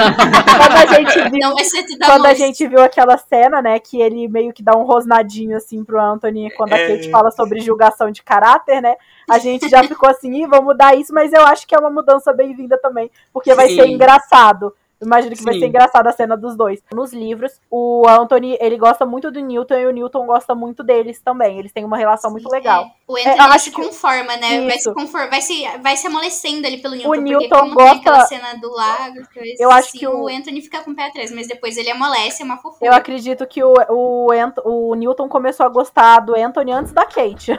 quando 0.56 0.76
a 0.76 0.86
gente 0.86 1.22
viu 1.30 1.40
Não 1.40 1.54
vai 1.54 1.64
ser 1.64 1.82
tudo 1.84 1.98
quando 2.04 2.26
a 2.26 2.34
gente 2.34 2.66
viu 2.66 2.80
aquela 2.80 3.18
cena, 3.18 3.62
né, 3.62 3.78
que 3.78 4.00
ele 4.00 4.28
meio 4.28 4.52
que 4.52 4.62
dá 4.62 4.76
um 4.76 4.84
rosnadinho 4.84 5.56
assim 5.56 5.84
pro 5.84 6.00
Anthony 6.00 6.50
quando 6.56 6.72
a 6.72 6.78
É. 6.78 6.96
Kate 6.96 7.10
fala 7.10 7.30
sobre 7.30 7.60
julgação 7.60 8.10
de 8.10 8.22
caráter, 8.22 8.80
né? 8.80 8.96
A 9.28 9.38
gente 9.38 9.68
já 9.68 9.82
ficou 9.84 10.08
assim, 10.08 10.42
Ih, 10.42 10.46
vamos 10.46 10.66
mudar 10.66 10.96
isso, 10.96 11.12
mas 11.12 11.32
eu 11.32 11.42
acho 11.46 11.66
que 11.66 11.74
é 11.74 11.78
uma 11.78 11.90
mudança 11.90 12.32
bem-vinda 12.32 12.78
também, 12.78 13.10
porque 13.32 13.54
vai 13.54 13.68
Sim. 13.68 13.76
ser 13.76 13.86
engraçado. 13.88 14.74
Imagino 15.00 15.36
que 15.36 15.44
vai 15.44 15.54
Sim. 15.54 15.60
ser 15.60 15.66
engraçada 15.66 16.10
a 16.10 16.12
cena 16.12 16.36
dos 16.36 16.56
dois. 16.56 16.82
Nos 16.92 17.12
livros, 17.12 17.52
o 17.70 18.04
Anthony, 18.08 18.58
ele 18.60 18.76
gosta 18.76 19.06
muito 19.06 19.30
do 19.30 19.38
Newton 19.40 19.74
e 19.74 19.86
o 19.86 19.90
Newton 19.92 20.26
gosta 20.26 20.54
muito 20.54 20.82
deles 20.82 21.20
também. 21.20 21.58
Eles 21.58 21.72
têm 21.72 21.84
uma 21.84 21.96
relação 21.96 22.30
muito 22.32 22.48
legal. 22.50 22.82
É, 22.84 22.88
o 23.06 23.16
É, 23.16 23.20
Anthony 23.22 23.38
eu 23.38 23.44
acho 23.52 23.64
se 23.66 23.70
que- 23.70 23.76
conforma, 23.82 24.36
né? 24.36 24.66
Vai 24.66 24.78
se, 24.78 24.92
vai, 25.30 25.40
se, 25.40 25.68
vai 25.82 25.96
se 25.96 26.06
amolecendo 26.08 26.66
ali 26.66 26.78
pelo 26.82 26.94
Newton. 26.94 27.08
porque 27.10 27.22
Newton 27.22 27.58
como 27.60 27.74
gosta- 27.74 27.90
tem 27.90 28.00
aquela 28.00 28.26
cena 28.26 28.54
do 28.60 28.70
lago, 28.74 29.14
coisa 29.32 29.54
Eu 29.58 29.70
acho 29.70 29.88
assim, 29.88 29.98
que 29.98 30.06
o- 30.08 30.24
o 30.24 30.28
Anthony 30.28 30.60
fica 30.62 30.80
com 30.82 30.90
o 30.90 30.96
pé 30.96 31.06
atrás, 31.06 31.30
mas 31.32 31.46
depois 31.46 31.76
ele 31.76 31.90
amolece, 31.90 32.42
é 32.42 32.44
uma 32.44 32.56
fofura. 32.56 32.90
Eu 32.90 32.92
acredito 32.92 33.46
que 33.46 33.62
o, 33.62 33.74
o, 33.88 34.32
Ant- 34.32 34.58
o 34.64 34.94
Newton 34.94 35.28
começou 35.28 35.64
a 35.64 35.68
gostar 35.68 36.20
do 36.20 36.34
Anthony 36.34 36.72
antes 36.72 36.92
da 36.92 37.04
Kate. 37.04 37.52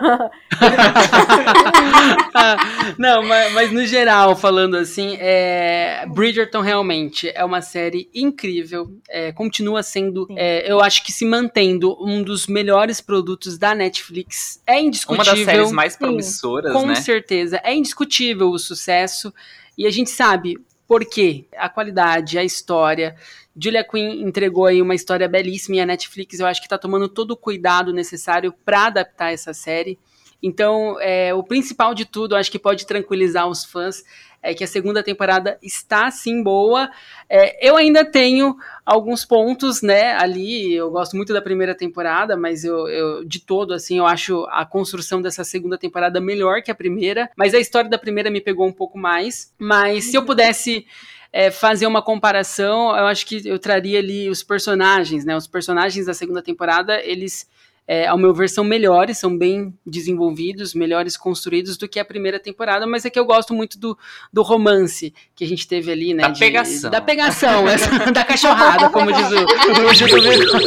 Ah, 2.33 2.57
não, 2.97 3.23
mas, 3.23 3.53
mas 3.53 3.71
no 3.71 3.85
geral, 3.85 4.35
falando 4.35 4.75
assim, 4.77 5.17
é, 5.19 6.05
Bridgerton 6.07 6.61
realmente 6.61 7.28
é 7.35 7.43
uma 7.43 7.61
série 7.61 8.09
incrível. 8.13 8.91
é, 9.09 9.31
continua 9.31 9.83
sendo, 9.83 10.27
é, 10.35 10.71
eu 10.71 10.81
acho 10.81 11.03
que 11.03 11.11
se 11.11 11.25
mantendo 11.25 11.97
um 12.03 12.21
dos 12.21 12.47
melhores 12.47 13.01
produtos 13.01 13.57
da 13.57 13.73
Netflix. 13.73 14.61
É 14.65 14.73
Uma 14.73 14.81
indiscutível. 14.81 15.25
das 15.25 15.45
séries 15.45 15.71
mais 15.71 15.93
Sim, 15.93 15.99
promissoras, 15.99 16.73
Com 16.73 16.85
né? 16.85 16.95
certeza. 16.95 17.59
É 17.63 17.73
indiscutível 17.73 18.49
o 18.49 18.59
sucesso. 18.59 19.33
E 19.77 19.85
a 19.85 19.91
gente 19.91 20.09
sabe 20.09 20.57
por 20.87 21.05
quê. 21.05 21.45
A 21.55 21.69
qualidade, 21.69 22.37
a 22.37 22.43
história. 22.43 23.15
Julia 23.55 23.83
Quinn 23.83 24.21
entregou 24.25 24.65
aí 24.65 24.81
uma 24.81 24.95
história 24.95 25.27
belíssima 25.27 25.77
e 25.77 25.79
a 25.81 25.85
Netflix 25.85 26.39
eu 26.39 26.47
acho 26.47 26.61
que 26.61 26.67
está 26.67 26.77
tomando 26.77 27.09
todo 27.09 27.31
o 27.31 27.37
cuidado 27.37 27.93
necessário 27.93 28.53
para 28.65 28.87
adaptar 28.87 29.31
essa 29.31 29.53
série. 29.53 29.99
Então, 30.41 30.97
é, 31.01 31.33
o 31.33 31.43
principal 31.43 31.93
de 31.93 32.05
tudo, 32.05 32.33
eu 32.33 32.39
acho 32.39 32.49
que 32.51 32.57
pode 32.57 32.85
tranquilizar 32.85 33.47
os 33.47 33.65
fãs, 33.65 34.03
é 34.41 34.53
que 34.53 34.63
a 34.63 34.67
segunda 34.67 35.03
temporada 35.03 35.57
está 35.61 36.09
sim 36.11 36.41
boa. 36.41 36.89
É, 37.29 37.67
eu 37.67 37.75
ainda 37.75 38.05
tenho 38.05 38.55
alguns 38.85 39.25
pontos, 39.25 39.81
né, 39.81 40.13
ali. 40.13 40.73
Eu 40.73 40.89
gosto 40.89 41.15
muito 41.15 41.33
da 41.33 41.41
primeira 41.41 41.75
temporada, 41.75 42.37
mas 42.37 42.63
eu, 42.63 42.87
eu, 42.87 43.25
de 43.25 43.39
todo, 43.39 43.73
assim, 43.73 43.97
eu 43.97 44.05
acho 44.05 44.45
a 44.49 44.65
construção 44.65 45.21
dessa 45.21 45.43
segunda 45.43 45.77
temporada 45.77 46.21
melhor 46.21 46.61
que 46.61 46.71
a 46.71 46.75
primeira. 46.75 47.29
Mas 47.35 47.53
a 47.53 47.59
história 47.59 47.89
da 47.89 47.97
primeira 47.97 48.29
me 48.29 48.41
pegou 48.41 48.65
um 48.65 48.73
pouco 48.73 48.97
mais. 48.97 49.53
Mas 49.57 50.05
se 50.05 50.15
eu 50.15 50.25
pudesse 50.25 50.85
é, 51.31 51.51
fazer 51.51 51.85
uma 51.85 52.01
comparação, 52.01 52.95
eu 52.95 53.05
acho 53.05 53.25
que 53.25 53.47
eu 53.47 53.59
traria 53.59 53.99
ali 53.99 54.29
os 54.29 54.41
personagens, 54.41 55.25
né? 55.25 55.35
Os 55.35 55.47
personagens 55.47 56.05
da 56.05 56.13
segunda 56.13 56.41
temporada, 56.41 56.99
eles 57.03 57.47
é, 57.91 58.05
ao 58.05 58.19
meu 58.19 58.31
ver, 58.35 58.47
são 58.49 58.63
melhores, 58.63 59.17
são 59.17 59.35
bem 59.35 59.73
desenvolvidos, 59.83 60.75
melhores 60.75 61.17
construídos 61.17 61.75
do 61.75 61.87
que 61.89 61.99
a 61.99 62.05
primeira 62.05 62.39
temporada, 62.39 62.85
mas 62.85 63.03
é 63.03 63.09
que 63.09 63.17
eu 63.17 63.25
gosto 63.25 63.51
muito 63.51 63.79
do, 63.79 63.97
do 64.31 64.43
romance 64.43 65.11
que 65.33 65.43
a 65.43 65.47
gente 65.47 65.67
teve 65.67 65.91
ali, 65.91 66.13
né? 66.13 66.21
Da 66.21 66.29
de- 66.29 66.39
pegação. 66.39 66.91
Da 66.91 67.01
pegação, 67.01 67.67
essa- 67.67 67.89
da 68.13 68.23
cachorrada, 68.23 68.89
como 68.91 69.11
diz 69.11 69.27
o, 69.31 69.85
o 69.89 69.93
Gildo 69.95 70.21
Vigor. 70.21 70.61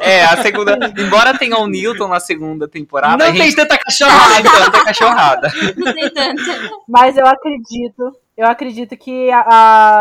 É, 0.00 0.24
a 0.24 0.42
segunda. 0.42 0.76
embora 0.98 1.38
tenha 1.38 1.58
o 1.58 1.66
Newton 1.68 2.08
na 2.08 2.18
segunda 2.18 2.66
temporada, 2.66 3.16
Não 3.16 3.26
a 3.26 3.32
tem 3.32 3.42
gente 3.42 3.56
tanta 3.56 3.74
não 3.74 3.82
cachorrada. 3.84 4.42
tem 4.42 4.52
tanta 4.64 4.84
cachorrada. 4.84 5.52
Não 5.76 5.94
tem 5.94 6.10
tanto. 6.10 6.42
Mas 6.88 7.16
eu 7.16 7.26
acredito, 7.26 8.12
eu 8.36 8.46
acredito 8.48 8.96
que 8.96 9.30
a, 9.30 9.44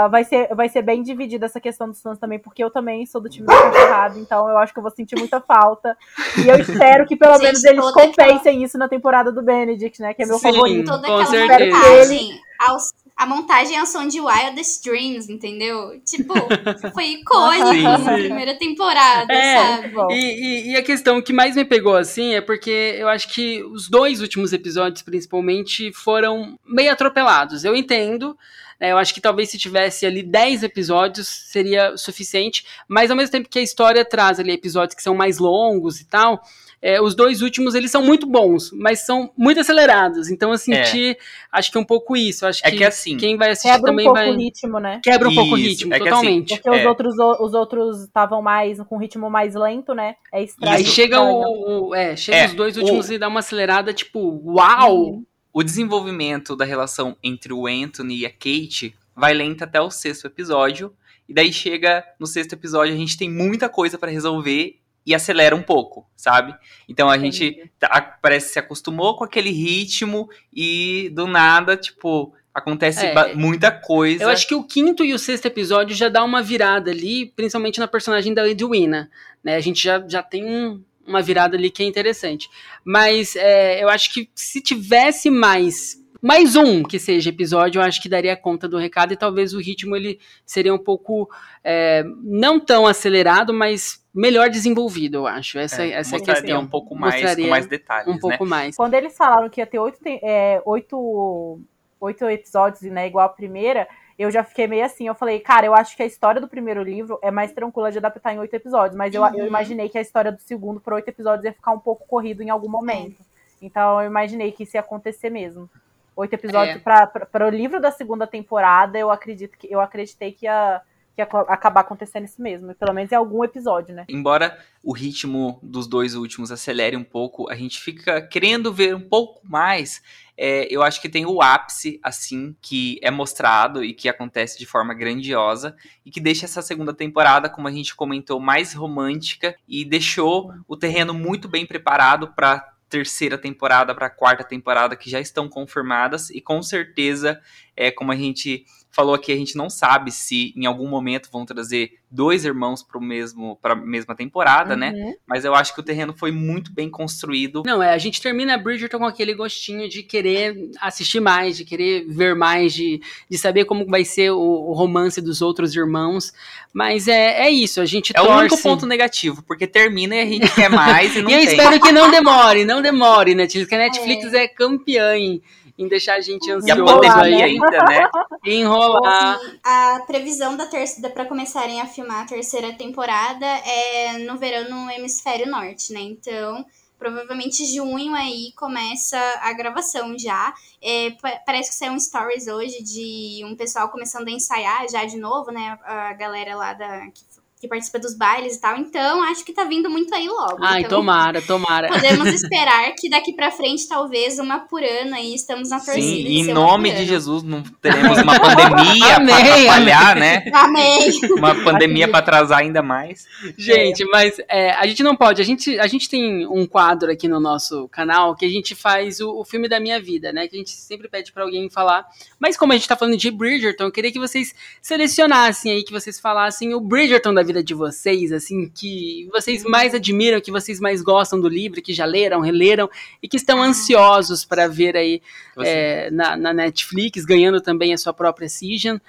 a- 0.06 0.08
vai, 0.08 0.24
ser, 0.24 0.54
vai 0.56 0.68
ser 0.70 0.82
bem 0.82 1.04
dividida 1.04 1.46
essa 1.46 1.60
questão 1.60 1.88
dos 1.88 2.02
fãs 2.02 2.18
também, 2.18 2.40
porque 2.40 2.64
eu 2.64 2.72
também 2.72 3.06
sou 3.06 3.22
do 3.22 3.30
time 3.30 3.46
da 3.46 3.54
cachorrada, 3.72 4.20
então 4.20 4.50
eu 4.50 4.58
acho 4.58 4.74
que 4.74 4.80
eu 4.80 4.84
vou 4.84 4.92
sentir 4.92 5.16
muita 5.18 5.40
falta. 5.40 5.96
E 6.44 6.48
eu 6.50 6.56
espero 6.60 7.06
que 7.06 7.16
pelo 7.16 7.34
Gente, 7.34 7.44
menos 7.44 7.64
eles 7.64 7.92
compensem 7.92 8.64
isso 8.64 8.78
na 8.78 8.88
temporada 8.90 9.32
do 9.32 9.42
Benedict, 9.44 10.02
né? 10.02 10.14
Que 10.14 10.24
é 10.24 10.26
meu 10.26 10.38
Sim. 10.40 10.52
favorito. 10.52 10.86
Toda 10.92 11.08
Com 11.08 11.14
aquela 11.20 11.26
certeza. 11.48 11.78
montagem. 11.78 12.42
aos- 12.68 12.94
a 13.16 13.26
montagem 13.26 13.78
é 13.78 13.82
o 13.84 13.86
som 13.86 14.07
de 14.07 14.20
Wildest 14.20 14.84
Dreams, 14.84 15.30
entendeu? 15.30 15.99
Tipo, 16.05 16.34
foi 16.93 17.05
icônico 17.14 17.82
na 18.03 18.14
primeira 18.14 18.55
temporada, 18.57 19.32
É, 19.34 19.57
sabe? 19.57 19.93
E, 20.14 20.16
e- 20.16 20.72
e 20.72 20.76
a 20.76 20.82
questão 20.84 21.22
que 21.22 21.32
mais 21.32 21.55
me 21.55 21.64
pegou 21.66 21.95
assim 21.95 22.34
é 22.34 22.41
porque 22.41 22.95
eu 22.97 23.07
acho 23.07 23.28
que 23.34 23.64
os 23.64 23.89
dois 23.89 24.20
últimos 24.22 24.51
episódios, 24.53 25.01
principalmente, 25.03 25.91
foram 25.93 26.57
meio 26.66 26.91
atropelados. 26.91 27.64
Eu 27.64 27.76
entendo. 27.76 28.38
né, 28.80 28.91
eu 28.91 28.97
acho 28.97 29.14
que 29.14 29.22
talvez 29.22 29.49
se 29.49 29.57
tivesse 29.57 30.05
ali 30.05 30.24
10 30.24 30.64
episódios 30.64 31.28
seria 31.28 31.95
suficiente, 31.95 32.66
mas 32.88 33.09
ao 33.11 33.16
mesmo 33.16 33.32
tempo 33.32 33.47
que 33.47 33.59
a 33.59 33.61
história 33.61 34.03
traz 34.03 34.39
ali 34.39 34.51
episódios 34.51 34.95
que 34.95 35.03
são 35.03 35.16
mais 35.16 35.38
longos 35.38 36.01
e 36.01 36.05
tal, 36.05 36.41
é, 36.86 37.02
os 37.02 37.16
dois 37.16 37.42
últimos 37.42 37.74
eles 37.76 37.90
são 37.90 38.04
muito 38.04 38.28
bons, 38.28 38.70
mas 38.74 39.06
são 39.06 39.32
muito 39.38 39.62
acelerados. 39.62 40.30
Então 40.30 40.52
eu 40.52 40.58
senti, 40.58 41.18
acho 41.50 41.72
que 41.72 41.78
é 41.78 41.82
um 41.82 41.86
pouco 41.86 42.18
isso. 42.18 42.46
Acho 42.46 42.60
É 42.66 42.70
que, 42.72 42.78
que 42.78 42.84
assim. 42.84 43.16
quem 43.16 43.38
vai 43.38 43.52
assistir 43.52 43.70
Quebra 43.72 43.82
um 43.84 43.86
também 43.94 44.06
pouco 44.06 44.20
vai 44.20 44.30
o 44.32 44.36
ritmo, 44.38 44.80
né? 44.80 45.00
quebra 45.02 45.30
um 45.30 45.34
pouco 45.34 45.54
o 45.54 45.58
Isso, 45.58 45.70
ritmo, 45.70 45.94
é 45.94 45.98
que 46.00 46.10
assim, 46.10 46.16
totalmente. 46.18 46.56
Porque 46.56 46.70
os 46.70 46.78
É. 46.82 46.88
outros 46.90 47.14
os 47.40 47.54
outros 47.54 48.04
estavam 48.04 48.42
mais 48.42 48.82
com 48.82 48.96
um 48.96 49.00
ritmo 49.00 49.30
mais 49.30 49.56
lento, 49.56 49.94
né? 49.94 50.16
É 50.34 50.44
estranho. 50.44 50.76
Aí 50.76 50.84
chega 50.86 51.22
o, 51.22 51.88
o- 51.90 51.96
é, 51.96 52.18
chega 52.18 52.38
É, 52.40 52.46
os 52.48 52.54
dois 52.54 52.76
o- 52.76 52.82
últimos 52.82 53.10
e 53.10 53.18
dá 53.18 53.30
uma 53.30 53.40
acelerada, 53.40 53.94
tipo, 53.94 54.42
uau! 54.46 55.22
O 55.54 55.64
desenvolvimento 55.64 56.56
da 56.56 56.66
relação 56.66 57.16
entre 57.24 57.54
o 57.54 57.66
Anthony 57.68 58.18
e 58.18 58.26
a 58.26 58.30
Kate 58.30 58.94
vai 59.16 59.34
lento 59.34 59.64
até 59.64 59.80
o 59.80 59.90
sexto 59.90 60.26
episódio. 60.28 60.92
E 61.30 61.34
daí 61.34 61.54
chega 61.54 62.04
no 62.20 62.28
sexto 62.28 62.54
episódio, 62.54 62.94
a 62.94 62.98
gente 62.98 63.18
tem 63.18 63.30
muita 63.30 63.70
coisa 63.70 63.98
pra 63.98 64.10
resolver 64.12 64.78
e 65.06 65.14
acelera 65.14 65.56
um 65.56 65.62
pouco, 65.62 66.08
sabe? 66.16 66.56
Então 66.88 67.10
a 67.10 67.18
gente 67.18 67.70
tá- 67.80 68.18
parece 68.22 68.47
que 68.47 68.54
se 68.54 68.60
acostumou 68.60 69.16
com 69.16 69.24
aquele 69.24 69.51
ritmo 69.51 70.30
e 70.54 71.10
do 71.14 71.28
nada, 71.28 71.76
tipo, 71.76 72.34
acontece 72.54 73.06
É. 73.06 73.34
muita 73.34 73.72
coisa. 73.72 74.24
Eu 74.24 74.30
acho 74.30 74.47
que 74.47 74.56
o 74.56 74.64
quinto 74.64 75.04
e 75.04 75.14
o 75.14 75.20
sexto 75.20 75.45
episódio 75.47 75.95
já 75.95 76.08
dá 76.08 76.24
uma 76.24 76.41
virada 76.41 76.91
ali, 76.91 77.26
principalmente 77.36 77.80
na 77.80 77.88
personagem 77.88 78.34
da 78.34 78.47
Edwina, 78.47 79.10
né? 79.43 79.56
A 79.56 79.60
gente 79.60 79.84
já, 79.84 80.04
já 80.08 80.22
tem 80.24 80.45
um- 80.45 80.82
uma 81.06 81.22
virada 81.22 81.58
ali 81.58 81.70
que 81.70 81.84
é 81.84 81.86
interessante. 81.86 82.49
Mas 82.86 83.36
é, 83.36 83.84
eu 83.84 83.89
acho 83.89 84.14
que 84.14 84.30
se 84.34 84.62
tivesse 84.62 85.30
mais 85.30 86.01
mais 86.24 86.55
um 86.55 86.82
que 86.84 86.97
seja 86.97 87.30
episódio, 87.30 87.80
eu 87.80 87.84
acho 87.84 88.01
que 88.01 88.07
daria 88.07 88.36
conta 88.38 88.67
do 88.67 88.78
recado 88.78 89.11
e 89.13 89.17
talvez 89.17 89.53
o 89.53 89.59
ritmo 89.59 89.93
ele 89.95 90.19
seria 90.45 90.74
um 90.74 90.78
pouco 90.78 91.30
é, 91.63 92.03
não 92.24 92.59
tão 92.59 92.88
acelerado, 92.88 93.53
mas 93.53 94.01
melhor 94.15 94.49
desenvolvido, 94.49 95.17
eu 95.17 95.28
acho. 95.28 95.59
Essa, 95.59 95.84
É, 95.84 95.91
essa 95.91 96.15
mostraria 96.15 96.41
questão. 96.41 96.61
um 96.61 96.67
pouco 96.67 96.95
mais, 96.95 97.15
Mostraria 97.15 97.43
com 97.45 97.49
mais 97.51 97.67
detalhes, 97.67 98.07
um 98.07 98.13
né? 98.13 98.19
pouco 98.21 98.45
mais. 98.45 98.76
Quando 98.78 98.93
eles 98.93 99.17
falaram 99.17 99.49
que 99.49 99.59
ia 99.59 99.67
ter 99.67 99.80
oito, 99.80 99.99
é, 100.05 100.61
oito, 100.65 101.59
oito 101.99 102.26
episódios, 102.30 102.82
né, 102.84 103.05
igual 103.07 103.26
a 103.26 103.30
primeira, 103.30 103.86
eu 104.17 104.32
já 104.32 104.43
fiquei 104.45 104.65
meio 104.67 104.86
assim. 104.86 105.07
Eu 105.07 105.15
falei, 105.15 105.39
cara, 105.41 105.65
eu 105.65 105.74
acho 105.76 105.97
que 105.97 106.03
a 106.03 106.05
história 106.05 106.39
do 106.39 106.47
primeiro 106.47 106.82
livro 106.84 107.19
é 107.21 107.32
mais 107.32 107.51
tranquila 107.51 107.91
de 107.91 107.97
adaptar 107.97 108.34
em 108.34 108.39
oito 108.39 108.53
episódios, 108.53 108.95
mas 108.95 109.13
eu, 109.13 109.21
eu 109.26 109.32
Uhum. 109.41 109.47
imaginei 109.47 109.89
que 109.89 109.97
a 109.97 110.01
história 110.01 110.32
do 110.32 110.39
segundo 110.39 110.80
por 110.80 110.93
oito 110.93 111.09
episódios 111.09 111.43
ia 111.43 111.51
ficar 111.53 111.71
um 111.71 111.80
pouco 111.80 112.07
corrido 112.07 112.41
em 112.41 112.49
algum 112.49 112.69
momento. 112.69 113.17
Então 113.61 113.99
eu 114.01 114.07
imaginei 114.07 114.51
que 114.51 114.63
isso 114.63 114.78
ia 114.78 114.82
acontecer 114.82 115.30
mesmo. 115.30 115.69
Oito 116.16 116.34
episódios 116.34 116.78
É. 116.78 116.80
para 116.80 117.47
o 117.47 117.49
livro 117.49 117.82
da 117.82 117.91
segunda 117.91 118.28
temporada, 118.28 118.97
eu 118.97 119.09
acredito 119.09 119.57
que 119.57 119.68
eu 119.72 119.80
acreditei 119.80 120.32
que 120.32 120.45
ia, 120.45 120.82
que 121.16 121.22
ia 121.22 121.28
acabar 121.47 121.82
acontecendo 121.82 122.26
isso 122.26 122.41
mesmo. 122.41 122.74
Pelo 122.76 122.93
menos 122.93 123.11
em 123.11 123.16
algum 123.16 123.43
episódio, 123.43 123.95
né? 123.95 124.05
Embora 124.07 124.57
o 124.84 124.93
ritmo 124.93 125.59
dos 125.64 125.88
dois 125.88 126.16
últimos 126.16 126.51
acelere 126.51 126.95
um 126.95 127.03
pouco, 127.03 127.49
a 127.49 127.55
gente 127.55 127.80
fica 127.80 128.22
querendo 128.22 128.72
ver 128.72 128.95
um 128.95 129.01
pouco 129.01 129.41
mais. 129.43 130.01
É, 130.36 130.68
eu 130.74 130.82
acho 130.82 130.99
que 130.99 131.07
tem 131.07 131.28
o 131.28 131.41
ápice, 131.43 131.99
assim, 132.01 132.55
que 132.59 132.99
é 133.03 133.11
mostrado 133.11 133.84
e 133.84 133.93
que 133.93 134.09
acontece 134.09 134.57
de 134.57 134.66
forma 134.66 134.93
grandiosa 134.93 135.76
e 136.03 136.09
que 136.09 136.20
deixa 136.20 136.45
essa 136.45 136.61
segunda 136.61 136.91
temporada, 136.91 137.47
como 137.47 137.68
a 137.68 137.72
gente 137.72 137.95
comentou, 137.95 138.39
mais 138.39 138.74
romântica 138.74 139.55
e 139.68 139.86
deixou 139.86 140.51
o 140.68 140.76
terreno 140.76 141.14
muito 141.14 141.47
bem 141.47 141.68
preparado 141.68 142.30
para 142.30 142.72
terceira 142.94 143.39
temporada 143.39 143.96
para 143.96 144.06
a 144.06 144.10
quarta 144.10 144.44
temporada 144.44 144.96
que 144.96 145.10
já 145.10 145.20
estão 145.20 145.50
confirmadas 145.50 146.30
e 146.30 146.39
com 146.39 146.62
certeza 146.62 147.41
é 147.76 147.89
como 147.89 148.12
a 148.12 148.16
gente 148.16 148.68
falou 148.94 149.16
aqui, 149.16 149.32
a 149.34 149.36
gente 149.36 149.58
não 149.58 149.70
sabe 149.72 150.12
se 150.12 150.54
em 150.56 150.68
algum 150.68 150.88
momento 150.88 151.28
vão 151.32 151.46
trazer 151.46 151.94
dois 152.12 152.46
irmãos 152.46 152.84
para 152.84 153.02
mesmo 153.02 153.58
para 153.60 153.74
a 153.74 153.76
mesma 153.76 154.16
temporada, 154.16 154.76
né? 154.76 154.91
Uhum. 154.91 155.16
Mas 155.28 155.44
eu 155.44 155.56
acho 155.56 155.74
que 155.74 155.80
o 155.80 155.84
terreno 155.84 156.14
foi 156.16 156.32
muito 156.32 156.72
bem 156.72 156.88
construído. 156.91 157.64
Não, 157.66 157.82
é, 157.82 157.91
a 157.91 157.98
gente 157.98 158.22
termina 158.22 158.56
Bridgerton 158.56 159.00
com 159.00 159.06
aquele 159.06 159.34
gostinho 159.34 159.89
de 159.89 160.04
querer 160.04 160.70
assistir 160.80 161.20
mais, 161.20 161.58
de 161.58 161.66
querer 161.66 162.06
ver 162.08 162.36
mais, 162.36 162.72
de, 162.72 163.02
de 163.28 163.38
saber 163.38 163.66
como 163.66 163.84
vai 163.88 164.06
ser 164.06 164.30
o, 164.30 164.38
o 164.39 164.74
romance 164.74 165.20
dos 165.20 165.41
outros 165.41 165.76
irmãos. 165.76 166.32
Mas 166.72 167.08
é, 167.08 167.48
é 167.48 167.50
isso, 167.50 167.82
a 167.82 167.86
gente 167.86 168.14
É 168.16 168.22
o 168.22 168.26
torce. 168.26 168.39
único 168.41 168.62
ponto 168.62 168.86
negativo, 168.86 169.41
porque 169.41 169.66
termina 169.66 170.16
e 170.16 170.20
a 170.22 170.26
gente 170.28 170.54
quer 170.54 170.70
mais 170.70 171.16
e 171.16 171.22
não 171.24 171.32
e 171.32 171.34
eu 171.34 171.39
tem. 171.39 171.48
espero 171.50 171.82
que 171.82 171.91
não 171.91 172.12
demore, 172.12 172.64
não 172.64 172.80
demore, 172.80 173.34
Netflix, 173.34 173.68
que 173.68 173.76
a 173.76 173.80
Netflix 173.80 174.34
é, 174.34 174.48
campeã 174.48 175.18
em, 175.18 175.41
em 175.78 175.88
deixar 175.88 176.15
a 176.15 176.21
gente 176.21 176.47
E 176.47 176.51
a 176.51 176.55
ansioso 176.55 176.82
Enrolar, 176.82 177.15
pandemia 177.15 177.45
aí, 177.45 177.51
ainda, 177.51 177.84
né? 177.86 178.09
e 178.43 178.53
enrolar. 178.55 179.39
E 179.43 179.59
a 179.63 180.03
previsão 180.05 180.55
da 180.55 180.65
terceira 180.67 181.09
para 181.09 181.26
começarem 181.26 181.82
a 181.82 181.88
filmar 181.88 182.24
a 182.24 182.28
terceira 182.28 182.74
temporada 182.74 183.45
é 183.45 184.17
no 184.19 184.38
verão 184.38 184.69
no 184.69 184.91
hemisfério 184.91 185.49
norte, 185.49 185.91
né? 185.91 186.01
Então, 186.01 186.63
provavelmente 186.99 187.65
junho 187.65 188.13
aí 188.15 188.53
começa 188.55 189.17
a 189.41 189.51
gravação 189.53 190.17
já. 190.17 190.53
É, 190.82 191.11
pa- 191.21 191.39
parece 191.45 191.69
que 191.71 191.76
saiu 191.76 191.93
um 191.93 191.99
stories 191.99 192.47
hoje 192.47 192.82
de 192.84 193.43
um 193.45 193.55
pessoal 193.55 193.89
começando 193.89 194.28
a 194.28 194.32
ensaiar 194.32 194.88
já 194.89 195.03
de 195.05 195.17
novo, 195.17 195.51
né? 195.51 195.78
A 195.84 196.13
galera 196.13 196.55
lá 196.55 196.74
da 196.74 197.07
que, 197.07 197.24
que 197.64 197.68
participa 197.70 197.97
dos 197.97 198.14
bailes 198.14 198.57
e 198.57 198.61
tal. 198.61 198.78
Então, 198.78 199.24
acho 199.24 199.45
que 199.45 199.53
tá 199.53 199.64
vindo 199.64 199.89
muito 199.89 200.14
aí 200.14 200.28
logo. 200.28 200.57
Ai, 200.61 200.82
então, 200.82 200.99
tomara, 200.99 201.41
tomara. 201.41 201.88
Podemos 201.88 202.28
esperar 202.34 202.91
que 202.99 203.09
daqui 203.09 203.34
pra 203.34 203.51
frente, 203.51 203.88
talvez, 203.88 204.38
uma 204.38 204.59
por 204.59 204.84
ano 204.84 205.16
aí, 205.16 205.34
estamos 205.34 205.70
na 205.70 205.78
torcida. 205.78 206.01
Sim, 206.01 206.28
em 206.28 206.43
uma 206.47 206.53
nome 206.53 206.91
de. 206.91 207.05
Jesus 207.05 207.41
não 207.41 207.64
teremos 207.82 208.18
uma 208.18 208.36
pandemia 208.39 209.16
para 209.16 209.16
Amém, 209.16 209.34
atrapalhar, 209.34 210.16
né? 210.16 210.43
Amém! 210.53 211.11
Uma 211.38 211.55
pandemia 211.64 212.07
para 212.07 212.20
atrasar 212.20 212.59
ainda 212.59 212.82
mais. 212.82 213.26
Gente, 213.57 214.03
mas 214.05 214.39
é, 214.49 214.72
a 214.72 214.86
gente 214.86 215.01
não 215.01 215.16
pode. 215.16 215.41
A 215.41 215.45
gente, 215.45 215.80
a 215.80 215.88
gente 215.88 216.09
tem 216.09 216.45
um 216.47 216.66
quadro 216.66 217.11
aqui 217.11 217.30
no 217.30 217.39
nosso 217.39 217.88
canal 217.88 218.36
que 218.36 218.45
a 218.45 218.49
gente 218.49 218.76
faz 218.76 219.22
o, 219.22 219.39
o 219.39 219.45
filme 219.45 219.70
da 219.70 219.80
minha 219.80 220.01
vida, 220.01 220.34
né? 220.34 220.47
Que 220.47 220.55
a 220.55 220.59
gente 220.59 220.72
sempre 220.72 221.07
pede 221.07 221.32
pra 221.32 221.43
alguém 221.43 221.70
falar. 221.70 222.05
Mas 222.38 222.57
como 222.57 222.74
a 222.74 222.76
gente 222.76 222.88
tá 222.88 222.95
falando 222.97 223.16
de 223.16 223.32
Bridgerton, 223.32 223.86
eu 223.86 223.91
queria 223.91 224.11
que 224.11 224.20
vocês 224.20 224.53
selecionassem 224.82 225.72
aí, 225.72 225.84
que 225.84 225.93
vocês 225.93 226.20
falassem 226.20 226.74
o 226.74 226.82
Bridgerton 226.82 227.34
da 227.34 227.43
vida 227.43 227.53
de 227.62 227.74
vocês, 227.74 228.32
assim, 228.32 228.72
que 228.74 229.28
vocês 229.32 229.64
mais 229.64 229.93
admiram, 229.93 230.39
que 230.39 230.51
vocês 230.51 230.80
mais 230.80 231.01
gostam 231.01 231.39
do 231.39 231.49
livro, 231.49 231.82
que 231.82 231.93
já 231.93 232.06
leram, 232.06 232.39
releram 232.39 232.89
e 233.22 233.28
que 233.28 233.38
estão 233.38 233.62
ansiosos 233.62 234.45
pra 234.45 234.68
ver 234.68 234.95
aí 234.95 235.22
é, 235.60 236.10
na, 236.10 236.38
na 236.38 236.54
Netflix, 236.54 237.26
ganhando 237.26 237.60
também 237.60 237.93
a 237.93 237.97
sua 237.97 238.14
própria 238.14 238.47
season. 238.47 238.99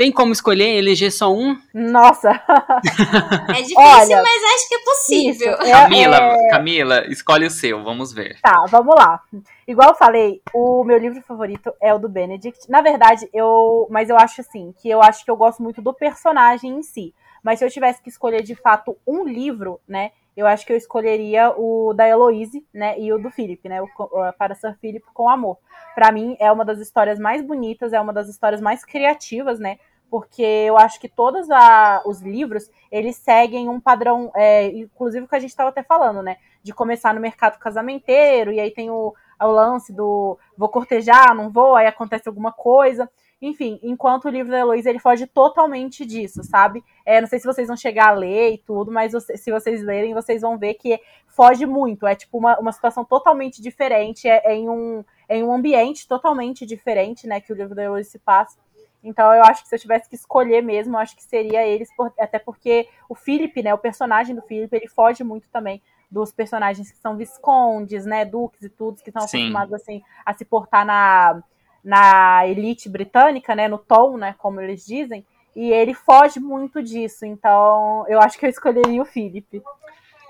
Tem 0.00 0.10
como 0.10 0.32
escolher, 0.32 0.78
eleger 0.78 1.12
só 1.12 1.30
um? 1.30 1.60
Nossa, 1.74 2.30
É 3.50 3.60
difícil, 3.60 3.76
Olha, 3.76 4.22
mas 4.22 4.54
acho 4.54 4.68
que 4.68 4.74
é 4.74 4.78
possível. 4.78 5.52
isso. 5.52 5.60
É, 5.68 5.72
Camila, 5.72 6.16
é, 6.16 6.48
Camila, 6.48 7.06
escolhe 7.08 7.44
o 7.44 7.50
seu, 7.50 7.84
vamos 7.84 8.10
ver. 8.10 8.38
Tá, 8.40 8.64
vamos 8.70 8.94
lá. 8.94 9.20
Igual 9.68 9.90
eu 9.90 9.94
falei, 9.94 10.40
o 10.54 10.82
meu 10.84 10.96
livro 10.96 11.22
favorito 11.28 11.70
é 11.82 11.92
o 11.92 11.98
do 11.98 12.08
Benedict. 12.08 12.70
Na 12.70 12.80
verdade, 12.80 13.28
eu. 13.30 13.86
Mas 13.90 14.08
eu 14.08 14.16
acho 14.16 14.40
assim, 14.40 14.74
que 14.80 14.88
eu 14.88 15.02
acho 15.02 15.22
que 15.22 15.30
eu 15.30 15.36
gosto 15.36 15.62
muito 15.62 15.82
do 15.82 15.92
personagem 15.92 16.78
em 16.78 16.82
si. 16.82 17.12
Mas 17.42 17.58
se 17.58 17.64
eu 17.64 17.70
tivesse 17.70 18.02
que 18.02 18.08
escolher 18.08 18.42
de 18.42 18.54
fato 18.54 18.96
um 19.06 19.24
livro, 19.24 19.80
né? 19.86 20.12
Eu 20.36 20.46
acho 20.46 20.64
que 20.64 20.72
eu 20.72 20.76
escolheria 20.76 21.50
o 21.56 21.92
da 21.92 22.08
Heloise, 22.08 22.64
né? 22.72 22.98
E 22.98 23.12
o 23.12 23.18
do 23.18 23.30
Philip, 23.30 23.68
né? 23.68 23.82
O, 23.82 23.86
o 23.98 24.32
para 24.38 24.54
Sir 24.54 24.76
Philip 24.80 25.04
com 25.12 25.28
amor. 25.28 25.58
Pra 25.94 26.12
mim, 26.12 26.36
é 26.38 26.50
uma 26.50 26.64
das 26.64 26.78
histórias 26.78 27.18
mais 27.18 27.42
bonitas, 27.42 27.92
é 27.92 28.00
uma 28.00 28.12
das 28.12 28.28
histórias 28.28 28.60
mais 28.60 28.84
criativas, 28.84 29.58
né? 29.58 29.78
Porque 30.10 30.42
eu 30.42 30.76
acho 30.76 30.98
que 31.00 31.08
todos 31.08 31.48
a- 31.50 32.02
os 32.04 32.20
livros, 32.20 32.68
eles 32.90 33.16
seguem 33.16 33.68
um 33.68 33.80
padrão, 33.80 34.30
é, 34.34 34.66
inclusive 34.66 35.24
o 35.24 35.28
que 35.28 35.36
a 35.36 35.38
gente 35.38 35.50
estava 35.50 35.68
até 35.70 35.82
falando, 35.82 36.22
né? 36.22 36.36
De 36.62 36.72
começar 36.74 37.14
no 37.14 37.20
mercado 37.20 37.58
casamenteiro, 37.58 38.52
e 38.52 38.58
aí 38.58 38.70
tem 38.72 38.90
o, 38.90 39.14
o 39.40 39.46
lance 39.46 39.92
do 39.92 40.36
vou 40.56 40.68
cortejar, 40.68 41.34
não 41.34 41.48
vou, 41.50 41.76
aí 41.76 41.86
acontece 41.86 42.28
alguma 42.28 42.52
coisa. 42.52 43.08
Enfim, 43.42 43.80
enquanto 43.82 44.26
o 44.26 44.28
livro 44.28 44.50
da 44.52 44.58
Heloísa, 44.58 44.90
ele 44.90 44.98
foge 44.98 45.26
totalmente 45.26 46.04
disso, 46.04 46.42
sabe? 46.44 46.84
É, 47.06 47.20
não 47.22 47.28
sei 47.28 47.38
se 47.38 47.46
vocês 47.46 47.68
vão 47.68 47.76
chegar 47.76 48.08
a 48.08 48.12
ler 48.12 48.52
e 48.52 48.58
tudo, 48.58 48.92
mas 48.92 49.12
se 49.36 49.50
vocês 49.50 49.82
lerem, 49.82 50.12
vocês 50.12 50.42
vão 50.42 50.58
ver 50.58 50.74
que 50.74 51.00
foge 51.26 51.64
muito. 51.64 52.06
É 52.06 52.14
tipo 52.14 52.36
uma, 52.36 52.58
uma 52.58 52.70
situação 52.72 53.02
totalmente 53.02 53.62
diferente, 53.62 54.28
é, 54.28 54.42
é 54.44 54.54
em, 54.54 54.68
um, 54.68 55.02
é 55.26 55.38
em 55.38 55.42
um 55.42 55.52
ambiente 55.52 56.06
totalmente 56.06 56.66
diferente, 56.66 57.26
né? 57.26 57.40
Que 57.40 57.50
o 57.52 57.56
livro 57.56 57.74
da 57.74 57.82
Heloísa 57.84 58.10
se 58.10 58.18
passa. 58.18 58.58
Então 59.02 59.32
eu 59.32 59.42
acho 59.44 59.62
que 59.62 59.68
se 59.70 59.74
eu 59.74 59.78
tivesse 59.80 60.06
que 60.06 60.14
escolher 60.14 60.62
mesmo, 60.62 60.94
eu 60.94 60.98
acho 61.00 61.16
que 61.16 61.22
seria 61.22 61.66
eles, 61.66 61.88
por- 61.96 62.12
até 62.18 62.38
porque 62.38 62.86
o 63.08 63.14
Philip, 63.14 63.62
né? 63.62 63.72
O 63.72 63.78
personagem 63.78 64.34
do 64.36 64.42
Philip, 64.42 64.74
ele 64.76 64.88
foge 64.88 65.24
muito 65.24 65.48
também 65.50 65.80
dos 66.10 66.30
personagens 66.30 66.90
que 66.90 66.98
são 66.98 67.16
viscondes, 67.16 68.04
né? 68.04 68.26
Duques 68.26 68.62
e 68.62 68.68
tudo, 68.68 69.00
que 69.02 69.08
estão 69.08 69.22
acostumados 69.40 69.72
assim 69.72 70.02
a 70.26 70.34
se 70.34 70.44
portar 70.44 70.84
na, 70.84 71.42
na 71.84 72.46
elite 72.46 72.88
britânica, 72.88 73.54
né? 73.54 73.68
No 73.68 73.78
tom, 73.78 74.16
né? 74.16 74.34
Como 74.38 74.60
eles 74.60 74.84
dizem. 74.84 75.24
E 75.54 75.70
ele 75.72 75.94
foge 75.94 76.38
muito 76.38 76.82
disso. 76.82 77.24
Então 77.24 78.04
eu 78.08 78.20
acho 78.20 78.38
que 78.38 78.46
eu 78.46 78.50
escolheria 78.50 79.02
o 79.02 79.06
Philip. 79.06 79.62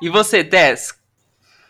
E 0.02 0.08
você, 0.08 0.42
Tess? 0.42 0.99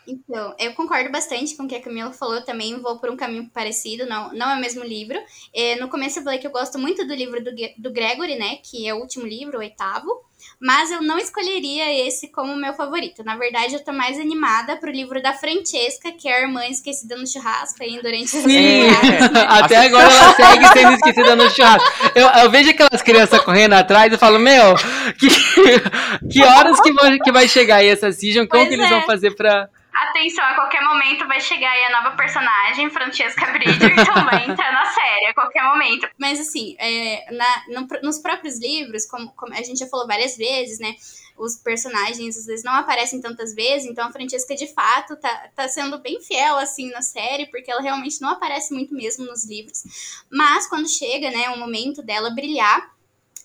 Então, 0.06 0.54
eu 0.58 0.72
concordo 0.74 1.10
bastante 1.10 1.56
com 1.56 1.64
o 1.64 1.68
que 1.68 1.74
a 1.74 1.82
Camila 1.82 2.12
falou, 2.12 2.36
eu 2.36 2.44
também 2.44 2.78
vou 2.80 2.98
por 2.98 3.10
um 3.10 3.16
caminho 3.16 3.48
parecido, 3.52 4.06
não, 4.06 4.32
não 4.32 4.50
é 4.50 4.56
o 4.56 4.60
mesmo 4.60 4.82
livro. 4.82 5.18
É, 5.54 5.76
no 5.76 5.88
começo 5.88 6.18
eu 6.18 6.24
falei 6.24 6.38
que 6.38 6.46
eu 6.46 6.50
gosto 6.50 6.78
muito 6.78 7.06
do 7.06 7.14
livro 7.14 7.42
do, 7.42 7.50
do 7.78 7.92
Gregory, 7.92 8.36
né, 8.36 8.56
que 8.62 8.88
é 8.88 8.94
o 8.94 8.98
último 8.98 9.26
livro, 9.26 9.58
o 9.58 9.60
oitavo, 9.60 10.10
mas 10.58 10.90
eu 10.90 11.02
não 11.02 11.18
escolheria 11.18 12.06
esse 12.06 12.28
como 12.28 12.56
meu 12.56 12.74
favorito. 12.74 13.22
Na 13.24 13.36
verdade, 13.36 13.74
eu 13.74 13.84
tô 13.84 13.92
mais 13.92 14.18
animada 14.18 14.76
pro 14.76 14.90
livro 14.90 15.22
da 15.22 15.32
Francesca, 15.32 16.12
que 16.12 16.28
é 16.28 16.36
a 16.36 16.42
irmã 16.42 16.66
esquecida 16.66 17.16
no 17.16 17.26
churrasco 17.26 17.82
aí 17.82 18.00
durante 18.02 18.36
as 18.36 18.42
Sim, 18.42 18.46
temporadas, 18.46 19.30
né? 19.32 19.40
até 19.48 19.76
agora 19.76 20.12
ela 20.12 20.34
segue 20.34 20.66
sendo 20.68 20.92
esquecida 20.94 21.36
no 21.36 21.50
churrasco. 21.50 21.88
Eu, 22.14 22.26
eu 22.26 22.50
vejo 22.50 22.70
aquelas 22.70 23.02
crianças 23.02 23.40
correndo 23.40 23.74
atrás 23.74 24.12
e 24.12 24.18
falo, 24.18 24.38
meu, 24.38 24.74
que, 25.18 25.28
que 26.30 26.42
horas 26.42 26.80
que 26.80 26.92
vai, 26.92 27.18
que 27.18 27.32
vai 27.32 27.48
chegar 27.48 27.76
aí 27.76 27.88
essa 27.88 28.12
season? 28.12 28.46
Como 28.46 28.64
Pois 28.64 28.68
que 28.68 28.74
eles 28.74 28.86
é. 28.86 28.88
vão 28.90 29.02
fazer 29.02 29.34
pra... 29.34 29.68
Atenção, 30.08 30.42
a 30.44 30.54
qualquer 30.54 30.82
momento 30.82 31.26
vai 31.28 31.40
chegar 31.40 31.70
aí 31.72 31.84
a 31.84 32.00
nova 32.02 32.16
personagem, 32.16 32.88
Francesca 32.88 33.46
Bridgerton, 33.52 34.24
vai 34.24 34.48
entrar 34.48 34.72
na 34.72 34.86
série 34.86 35.26
a 35.26 35.34
qualquer 35.34 35.62
momento. 35.62 36.08
Mas 36.18 36.40
assim, 36.40 36.74
é, 36.78 37.30
na- 37.32 37.64
no- 37.68 38.00
nos 38.02 38.18
próprios 38.18 38.58
livros, 38.58 39.04
como, 39.06 39.30
como 39.32 39.52
a 39.52 39.62
gente 39.62 39.78
já 39.78 39.86
falou 39.86 40.06
várias 40.06 40.38
vezes, 40.38 40.78
né? 40.78 40.94
Os 41.36 41.56
personagens 41.56 42.36
às 42.36 42.46
vezes 42.46 42.64
não 42.64 42.72
aparecem 42.74 43.20
tantas 43.20 43.54
vezes, 43.54 43.90
então 43.90 44.08
a 44.08 44.12
Francesca 44.12 44.54
de 44.54 44.66
fato 44.72 45.16
tá, 45.16 45.48
tá 45.54 45.68
sendo 45.68 45.98
bem 45.98 46.18
fiel 46.22 46.56
assim 46.56 46.90
na 46.90 47.02
série, 47.02 47.46
porque 47.46 47.70
ela 47.70 47.82
realmente 47.82 48.20
não 48.22 48.30
aparece 48.30 48.72
muito 48.72 48.94
mesmo 48.94 49.26
nos 49.26 49.44
livros. 49.46 49.82
Mas 50.30 50.66
quando 50.66 50.88
chega, 50.88 51.30
né, 51.30 51.50
o 51.50 51.58
momento 51.58 52.02
dela 52.02 52.30
brilhar, 52.30 52.90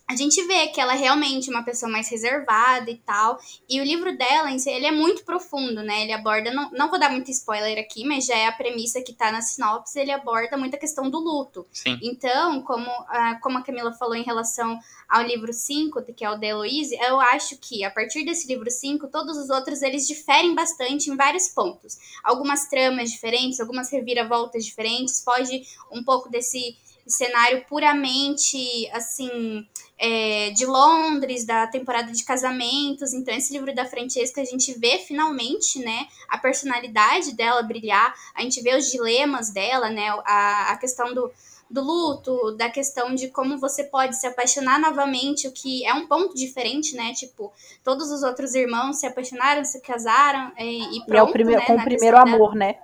a 0.07 0.15
gente 0.15 0.41
vê 0.45 0.67
que 0.67 0.79
ela 0.79 0.93
é 0.93 0.97
realmente 0.97 1.49
uma 1.49 1.63
pessoa 1.63 1.91
mais 1.91 2.07
reservada 2.09 2.91
e 2.91 2.97
tal. 2.97 3.39
E 3.67 3.81
o 3.81 3.83
livro 3.83 4.15
dela, 4.15 4.51
em 4.51 4.59
si, 4.59 4.69
ele 4.69 4.85
é 4.85 4.91
muito 4.91 5.23
profundo, 5.23 5.81
né? 5.81 6.03
Ele 6.03 6.13
aborda, 6.13 6.53
não, 6.53 6.69
não 6.71 6.89
vou 6.89 6.99
dar 6.99 7.09
muito 7.09 7.31
spoiler 7.31 7.79
aqui, 7.79 8.05
mas 8.05 8.25
já 8.25 8.35
é 8.35 8.45
a 8.47 8.51
premissa 8.51 9.01
que 9.01 9.13
tá 9.13 9.31
na 9.31 9.41
sinopse, 9.41 9.99
ele 9.99 10.11
aborda 10.11 10.57
muita 10.57 10.77
questão 10.77 11.09
do 11.09 11.17
luto. 11.19 11.65
Sim. 11.73 11.97
Então, 12.03 12.61
como, 12.61 12.89
a- 13.09 13.39
como 13.41 13.57
a 13.57 13.63
Camila 13.63 13.91
falou 13.93 14.15
em 14.15 14.23
relação 14.23 14.79
ao 15.09 15.23
livro 15.23 15.51
5, 15.51 16.01
que 16.13 16.23
é 16.23 16.29
o 16.29 16.35
da 16.37 16.45
Heloise, 16.47 16.95
eu 16.95 17.19
acho 17.19 17.57
que 17.57 17.83
a 17.83 17.89
partir 17.89 18.23
desse 18.23 18.47
livro 18.47 18.69
5, 18.69 19.07
todos 19.07 19.37
os 19.37 19.49
outros 19.49 19.81
eles 19.81 20.07
diferem 20.07 20.53
bastante 20.53 21.09
em 21.09 21.15
vários 21.15 21.47
pontos. 21.47 21.97
Algumas 22.23 22.67
tramas 22.67 23.11
diferentes, 23.11 23.59
algumas 23.59 23.89
reviravoltas 23.91 24.63
diferentes, 24.65 25.23
foge 25.23 25.63
um 25.91 26.03
pouco 26.03 26.29
desse 26.29 26.77
cenário 27.07 27.63
puramente, 27.67 28.89
assim, 28.91 29.65
é, 29.97 30.49
de 30.51 30.65
Londres, 30.65 31.45
da 31.45 31.67
temporada 31.67 32.11
de 32.11 32.23
casamentos. 32.23 33.13
Então, 33.13 33.33
esse 33.33 33.53
livro 33.53 33.73
da 33.73 33.85
Francesca, 33.85 34.41
a 34.41 34.45
gente 34.45 34.77
vê 34.77 34.97
finalmente, 34.97 35.79
né, 35.79 36.07
a 36.29 36.37
personalidade 36.37 37.33
dela 37.33 37.61
brilhar, 37.63 38.13
a 38.33 38.41
gente 38.41 38.61
vê 38.61 38.75
os 38.75 38.91
dilemas 38.91 39.51
dela, 39.51 39.89
né, 39.89 40.09
a, 40.25 40.71
a 40.71 40.77
questão 40.77 41.13
do, 41.13 41.31
do 41.69 41.81
luto, 41.81 42.51
da 42.57 42.69
questão 42.69 43.15
de 43.15 43.29
como 43.29 43.57
você 43.57 43.83
pode 43.83 44.15
se 44.17 44.27
apaixonar 44.27 44.79
novamente, 44.79 45.47
o 45.47 45.51
que 45.51 45.85
é 45.85 45.93
um 45.93 46.07
ponto 46.07 46.35
diferente, 46.35 46.95
né, 46.95 47.13
tipo, 47.13 47.53
todos 47.83 48.11
os 48.11 48.23
outros 48.23 48.53
irmãos 48.55 48.97
se 48.97 49.07
apaixonaram, 49.07 49.63
se 49.63 49.79
casaram 49.81 50.51
e, 50.57 50.97
e 50.97 51.05
pronto, 51.05 51.13
E 51.13 51.17
é 51.17 51.23
o 51.23 51.31
primeiro, 51.31 51.61
né, 51.61 51.67
com 51.67 51.75
o 51.75 51.83
primeiro 51.83 52.17
amor, 52.17 52.55
né? 52.55 52.75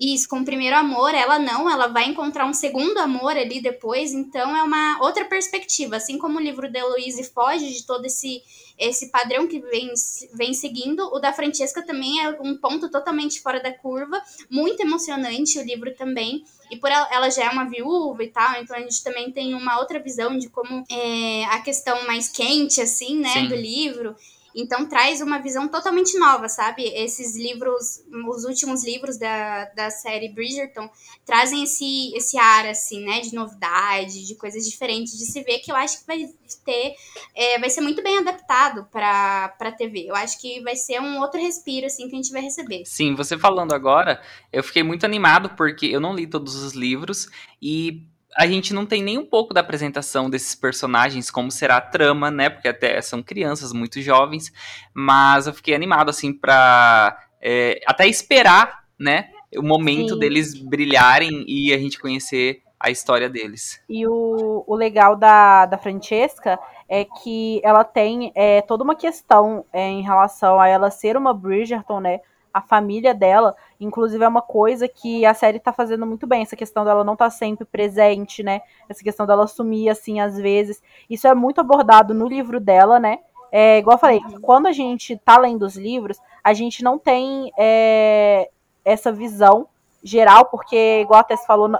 Isso, 0.00 0.26
com 0.30 0.38
o 0.38 0.44
primeiro 0.46 0.74
amor, 0.74 1.14
ela 1.14 1.38
não, 1.38 1.70
ela 1.70 1.86
vai 1.86 2.06
encontrar 2.06 2.46
um 2.46 2.54
segundo 2.54 2.96
amor 2.96 3.36
ali 3.36 3.60
depois, 3.60 4.14
então 4.14 4.56
é 4.56 4.62
uma 4.62 4.98
outra 5.02 5.26
perspectiva. 5.26 5.96
Assim 5.96 6.16
como 6.16 6.38
o 6.38 6.42
livro 6.42 6.72
da 6.72 6.78
Heloise 6.78 7.22
foge 7.24 7.70
de 7.70 7.84
todo 7.84 8.06
esse, 8.06 8.42
esse 8.78 9.10
padrão 9.10 9.46
que 9.46 9.60
vem, 9.60 9.92
vem 10.32 10.54
seguindo, 10.54 11.02
o 11.12 11.18
da 11.18 11.34
Francesca 11.34 11.82
também 11.82 12.24
é 12.24 12.30
um 12.40 12.56
ponto 12.56 12.90
totalmente 12.90 13.42
fora 13.42 13.62
da 13.62 13.74
curva, 13.74 14.18
muito 14.48 14.80
emocionante 14.80 15.58
o 15.58 15.62
livro 15.62 15.94
também. 15.94 16.44
E 16.70 16.78
por 16.78 16.90
ela, 16.90 17.06
ela 17.12 17.28
já 17.30 17.44
é 17.44 17.50
uma 17.50 17.68
viúva 17.68 18.24
e 18.24 18.28
tal, 18.28 18.58
então 18.62 18.74
a 18.74 18.80
gente 18.80 19.04
também 19.04 19.30
tem 19.30 19.52
uma 19.52 19.78
outra 19.80 19.98
visão 19.98 20.38
de 20.38 20.48
como 20.48 20.82
é 20.90 21.44
a 21.44 21.60
questão 21.60 22.06
mais 22.06 22.26
quente, 22.26 22.80
assim, 22.80 23.20
né, 23.20 23.34
Sim. 23.34 23.48
do 23.48 23.54
livro. 23.54 24.16
Então 24.54 24.86
traz 24.86 25.20
uma 25.20 25.38
visão 25.38 25.68
totalmente 25.68 26.18
nova, 26.18 26.48
sabe? 26.48 26.84
Esses 26.84 27.36
livros, 27.36 28.02
os 28.28 28.44
últimos 28.44 28.84
livros 28.84 29.18
da, 29.18 29.66
da 29.66 29.90
série 29.90 30.28
Bridgerton, 30.28 30.90
trazem 31.24 31.62
esse, 31.62 32.14
esse 32.14 32.38
ar, 32.38 32.66
assim, 32.66 33.04
né? 33.04 33.20
De 33.20 33.34
novidade, 33.34 34.26
de 34.26 34.34
coisas 34.34 34.64
diferentes 34.64 35.18
de 35.18 35.26
se 35.26 35.42
ver, 35.42 35.58
que 35.60 35.70
eu 35.70 35.76
acho 35.76 36.00
que 36.00 36.06
vai 36.06 36.28
ter. 36.64 36.94
É, 37.34 37.58
vai 37.58 37.70
ser 37.70 37.80
muito 37.80 38.02
bem 38.02 38.18
adaptado 38.18 38.86
pra, 38.90 39.48
pra 39.58 39.72
TV. 39.72 40.06
Eu 40.08 40.16
acho 40.16 40.40
que 40.40 40.60
vai 40.62 40.76
ser 40.76 41.00
um 41.00 41.20
outro 41.20 41.40
respiro, 41.40 41.86
assim, 41.86 42.08
que 42.08 42.14
a 42.14 42.16
gente 42.16 42.32
vai 42.32 42.42
receber. 42.42 42.84
Sim, 42.84 43.14
você 43.14 43.38
falando 43.38 43.72
agora, 43.72 44.20
eu 44.52 44.62
fiquei 44.62 44.82
muito 44.82 45.04
animado 45.04 45.50
porque 45.56 45.86
eu 45.86 46.00
não 46.00 46.14
li 46.14 46.26
todos 46.26 46.54
os 46.56 46.72
livros 46.72 47.28
e 47.60 48.06
a 48.36 48.46
gente 48.46 48.72
não 48.72 48.86
tem 48.86 49.02
nem 49.02 49.18
um 49.18 49.24
pouco 49.24 49.52
da 49.52 49.60
apresentação 49.60 50.30
desses 50.30 50.54
personagens, 50.54 51.30
como 51.30 51.50
será 51.50 51.76
a 51.76 51.80
trama, 51.80 52.30
né? 52.30 52.48
Porque 52.48 52.68
até 52.68 53.00
são 53.00 53.22
crianças 53.22 53.72
muito 53.72 54.00
jovens, 54.00 54.52
mas 54.94 55.46
eu 55.46 55.54
fiquei 55.54 55.74
animado, 55.74 56.10
assim, 56.10 56.32
pra 56.32 57.18
é, 57.40 57.80
até 57.86 58.06
esperar, 58.06 58.84
né? 58.98 59.30
O 59.56 59.62
momento 59.62 60.14
Sim. 60.14 60.18
deles 60.18 60.54
brilharem 60.54 61.44
e 61.48 61.72
a 61.72 61.78
gente 61.78 61.98
conhecer 61.98 62.62
a 62.78 62.90
história 62.90 63.28
deles. 63.28 63.82
E 63.88 64.06
o, 64.06 64.64
o 64.66 64.74
legal 64.74 65.16
da, 65.16 65.66
da 65.66 65.76
Francesca 65.76 66.58
é 66.88 67.04
que 67.04 67.60
ela 67.62 67.84
tem 67.84 68.32
é, 68.34 68.62
toda 68.62 68.82
uma 68.82 68.94
questão 68.94 69.64
é, 69.72 69.86
em 69.86 70.02
relação 70.02 70.58
a 70.58 70.66
ela 70.66 70.90
ser 70.90 71.16
uma 71.16 71.34
Bridgerton, 71.34 72.00
né? 72.00 72.20
A 72.52 72.60
família 72.60 73.14
dela. 73.14 73.54
Inclusive, 73.80 74.24
é 74.24 74.28
uma 74.28 74.42
coisa 74.42 74.88
que 74.88 75.24
a 75.24 75.34
série 75.34 75.58
tá 75.58 75.72
fazendo 75.72 76.06
muito 76.06 76.26
bem, 76.26 76.42
essa 76.42 76.56
questão 76.56 76.84
dela 76.84 77.04
não 77.04 77.16
tá 77.16 77.30
sempre 77.30 77.64
presente, 77.64 78.42
né? 78.42 78.60
Essa 78.88 79.02
questão 79.02 79.26
dela 79.26 79.46
sumir, 79.46 79.88
assim, 79.88 80.20
às 80.20 80.36
vezes. 80.36 80.82
Isso 81.08 81.26
é 81.26 81.34
muito 81.34 81.60
abordado 81.60 82.14
no 82.14 82.26
livro 82.26 82.60
dela, 82.60 82.98
né? 82.98 83.18
É, 83.52 83.78
igual 83.78 83.96
eu 83.96 84.00
falei, 84.00 84.20
quando 84.42 84.66
a 84.66 84.72
gente 84.72 85.16
tá 85.16 85.36
lendo 85.38 85.62
os 85.62 85.76
livros, 85.76 86.18
a 86.42 86.52
gente 86.52 86.84
não 86.84 86.98
tem 86.98 87.52
é, 87.58 88.48
essa 88.84 89.10
visão 89.10 89.66
geral, 90.02 90.46
porque, 90.46 91.00
igual 91.00 91.20
a 91.20 91.24
Tess 91.24 91.44
falou, 91.44 91.70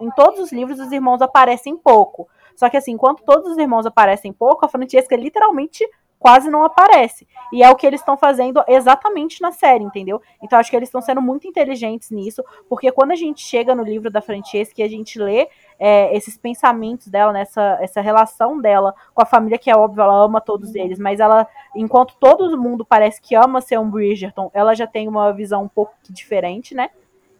em 0.00 0.10
todos 0.12 0.40
os 0.40 0.52
livros 0.52 0.80
os 0.80 0.90
irmãos 0.90 1.20
aparecem 1.20 1.76
pouco. 1.76 2.28
Só 2.56 2.68
que 2.68 2.76
assim, 2.76 2.92
enquanto 2.92 3.22
todos 3.22 3.52
os 3.52 3.58
irmãos 3.58 3.86
aparecem 3.86 4.32
pouco, 4.32 4.64
a 4.64 4.68
Francesca 4.68 5.14
literalmente 5.14 5.88
quase 6.18 6.50
não 6.50 6.64
aparece. 6.64 7.26
E 7.52 7.62
é 7.62 7.70
o 7.70 7.76
que 7.76 7.86
eles 7.86 8.00
estão 8.00 8.16
fazendo 8.16 8.62
exatamente 8.66 9.40
na 9.40 9.52
série, 9.52 9.84
entendeu? 9.84 10.20
Então 10.42 10.58
acho 10.58 10.70
que 10.70 10.76
eles 10.76 10.88
estão 10.88 11.00
sendo 11.00 11.22
muito 11.22 11.46
inteligentes 11.46 12.10
nisso, 12.10 12.44
porque 12.68 12.90
quando 12.90 13.12
a 13.12 13.16
gente 13.16 13.40
chega 13.40 13.74
no 13.74 13.82
livro 13.82 14.10
da 14.10 14.20
Francesca 14.20 14.80
e 14.80 14.84
a 14.84 14.88
gente 14.88 15.18
lê 15.18 15.48
é, 15.78 16.14
esses 16.16 16.36
pensamentos 16.36 17.06
dela, 17.06 17.32
nessa 17.32 17.78
essa 17.80 18.00
relação 18.00 18.60
dela 18.60 18.94
com 19.14 19.22
a 19.22 19.26
família, 19.26 19.58
que 19.58 19.70
é 19.70 19.76
óbvio, 19.76 20.02
ela 20.02 20.24
ama 20.24 20.40
todos 20.40 20.74
eles, 20.74 20.98
mas 20.98 21.20
ela, 21.20 21.46
enquanto 21.74 22.16
todo 22.16 22.58
mundo 22.60 22.84
parece 22.84 23.20
que 23.20 23.34
ama 23.34 23.60
ser 23.60 23.78
um 23.78 23.88
Bridgerton, 23.88 24.50
ela 24.52 24.74
já 24.74 24.86
tem 24.86 25.06
uma 25.06 25.32
visão 25.32 25.64
um 25.64 25.68
pouco 25.68 25.94
diferente, 26.10 26.74
né? 26.74 26.90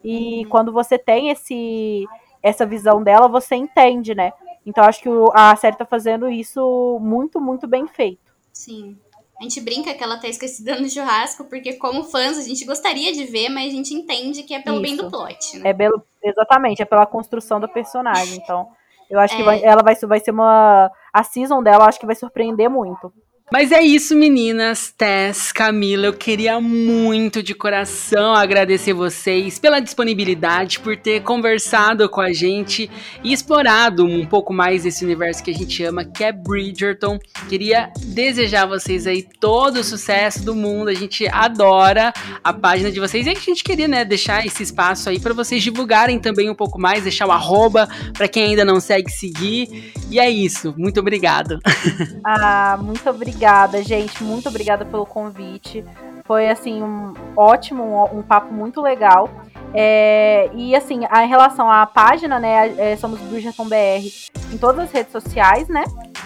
E 0.04 0.44
uhum. 0.44 0.48
quando 0.48 0.72
você 0.72 0.96
tem 0.96 1.30
esse 1.30 2.06
essa 2.40 2.64
visão 2.64 3.02
dela, 3.02 3.26
você 3.26 3.56
entende, 3.56 4.14
né? 4.14 4.32
Então 4.64 4.84
acho 4.84 5.02
que 5.02 5.08
a 5.34 5.56
série 5.56 5.76
tá 5.76 5.84
fazendo 5.84 6.28
isso 6.28 6.98
muito, 7.00 7.40
muito 7.40 7.66
bem 7.66 7.88
feito. 7.88 8.27
Sim. 8.58 8.98
A 9.38 9.44
gente 9.44 9.60
brinca 9.60 9.94
que 9.94 10.02
ela 10.02 10.18
tá 10.18 10.26
esquecida 10.26 10.80
no 10.80 10.88
churrasco, 10.88 11.44
porque 11.44 11.74
como 11.74 12.02
fãs 12.02 12.36
a 12.36 12.42
gente 12.42 12.64
gostaria 12.64 13.12
de 13.12 13.24
ver, 13.24 13.48
mas 13.48 13.72
a 13.72 13.76
gente 13.76 13.94
entende 13.94 14.42
que 14.42 14.52
é 14.52 14.60
pelo 14.60 14.78
Isso. 14.78 14.82
bem 14.82 14.96
do 14.96 15.08
plot. 15.08 15.58
Né? 15.58 15.70
É 15.70 15.72
pelo, 15.72 16.02
exatamente, 16.20 16.82
é 16.82 16.84
pela 16.84 17.06
construção 17.06 17.60
da 17.60 17.68
personagem. 17.68 18.36
Então, 18.36 18.68
eu 19.08 19.20
acho 19.20 19.34
é. 19.34 19.36
que 19.36 19.44
vai, 19.44 19.62
ela 19.62 19.80
vai, 19.80 19.94
vai 19.94 20.18
ser 20.18 20.32
uma. 20.32 20.90
A 21.12 21.22
season 21.22 21.62
dela, 21.62 21.86
acho 21.86 22.00
que 22.00 22.06
vai 22.06 22.16
surpreender 22.16 22.68
muito. 22.68 23.12
Mas 23.50 23.72
é 23.72 23.80
isso, 23.80 24.14
meninas. 24.14 24.92
Tess, 24.96 25.52
Camila, 25.52 26.06
eu 26.06 26.12
queria 26.12 26.60
muito 26.60 27.42
de 27.42 27.54
coração 27.54 28.34
agradecer 28.34 28.92
vocês 28.92 29.58
pela 29.58 29.80
disponibilidade, 29.80 30.80
por 30.80 30.98
ter 30.98 31.22
conversado 31.22 32.10
com 32.10 32.20
a 32.20 32.30
gente 32.30 32.90
e 33.24 33.32
explorado 33.32 34.04
um 34.04 34.26
pouco 34.26 34.52
mais 34.52 34.84
esse 34.84 35.02
universo 35.02 35.42
que 35.42 35.50
a 35.50 35.54
gente 35.54 35.82
ama, 35.82 36.04
que 36.04 36.22
é 36.24 36.30
Bridgerton. 36.30 37.18
Queria 37.48 37.90
desejar 38.04 38.64
a 38.64 38.66
vocês 38.66 39.06
aí 39.06 39.22
todo 39.22 39.78
o 39.78 39.84
sucesso 39.84 40.44
do 40.44 40.54
mundo. 40.54 40.88
A 40.88 40.94
gente 40.94 41.26
adora 41.28 42.12
a 42.44 42.52
página 42.52 42.92
de 42.92 43.00
vocês 43.00 43.26
e 43.26 43.30
a 43.30 43.34
gente 43.34 43.64
queria, 43.64 43.88
né, 43.88 44.04
deixar 44.04 44.44
esse 44.44 44.62
espaço 44.62 45.08
aí 45.08 45.18
para 45.18 45.32
vocês 45.32 45.62
divulgarem 45.62 46.18
também 46.18 46.50
um 46.50 46.54
pouco 46.54 46.78
mais, 46.78 47.02
deixar 47.02 47.26
o 47.26 47.32
arroba 47.32 47.88
para 48.12 48.28
quem 48.28 48.50
ainda 48.50 48.64
não 48.64 48.78
segue 48.78 49.10
seguir. 49.10 49.94
E 50.10 50.20
é 50.20 50.28
isso. 50.28 50.74
Muito 50.76 51.00
obrigado. 51.00 51.58
Ah, 52.30 52.78
muito 52.80 53.08
obrigada 53.08 53.37
obrigada, 53.38 53.82
gente. 53.84 54.24
Muito 54.24 54.48
obrigada 54.48 54.84
pelo 54.84 55.06
convite. 55.06 55.84
Foi 56.24 56.48
assim 56.48 56.82
um 56.82 57.14
ótimo, 57.36 57.84
um, 57.84 58.18
um 58.18 58.22
papo 58.22 58.52
muito 58.52 58.80
legal. 58.80 59.30
É, 59.72 60.50
e 60.54 60.74
assim, 60.74 61.02
a, 61.08 61.24
em 61.24 61.28
relação 61.28 61.70
à 61.70 61.86
página, 61.86 62.40
né, 62.40 62.74
é, 62.76 62.96
somos 62.96 63.20
Bridgerton 63.20 63.68
BR 63.68 64.08
em 64.52 64.58
todas 64.58 64.86
as 64.86 64.90
redes 64.90 65.12
sociais, 65.12 65.68
né? 65.68 65.84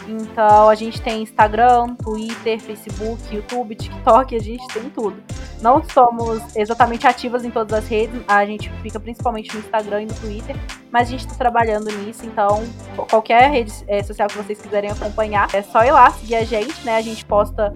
Então 0.08 0.68
a 0.68 0.74
gente 0.74 1.00
tem 1.00 1.22
Instagram, 1.22 1.94
Twitter, 1.96 2.60
Facebook, 2.60 3.34
YouTube, 3.34 3.74
TikTok, 3.74 4.34
a 4.36 4.40
gente 4.40 4.66
tem 4.68 4.88
tudo. 4.90 5.22
Não 5.60 5.82
somos 5.88 6.56
exatamente 6.56 7.06
ativas 7.06 7.44
em 7.44 7.50
todas 7.50 7.72
as 7.78 7.88
redes, 7.88 8.20
a 8.26 8.44
gente 8.44 8.70
fica 8.82 8.98
principalmente 8.98 9.54
no 9.54 9.60
Instagram 9.60 10.02
e 10.02 10.06
no 10.06 10.14
Twitter, 10.14 10.56
mas 10.90 11.08
a 11.08 11.10
gente 11.10 11.20
está 11.20 11.34
trabalhando 11.36 11.90
nisso, 11.98 12.26
então 12.26 12.64
qualquer 13.08 13.50
rede 13.50 13.72
é, 13.86 14.02
social 14.02 14.28
que 14.28 14.36
vocês 14.36 14.60
quiserem 14.60 14.90
acompanhar, 14.90 15.48
é 15.54 15.62
só 15.62 15.84
ir 15.84 15.92
lá 15.92 16.10
seguir 16.10 16.34
a 16.34 16.44
gente, 16.44 16.84
né? 16.84 16.96
A 16.96 17.02
gente 17.02 17.24
posta 17.24 17.72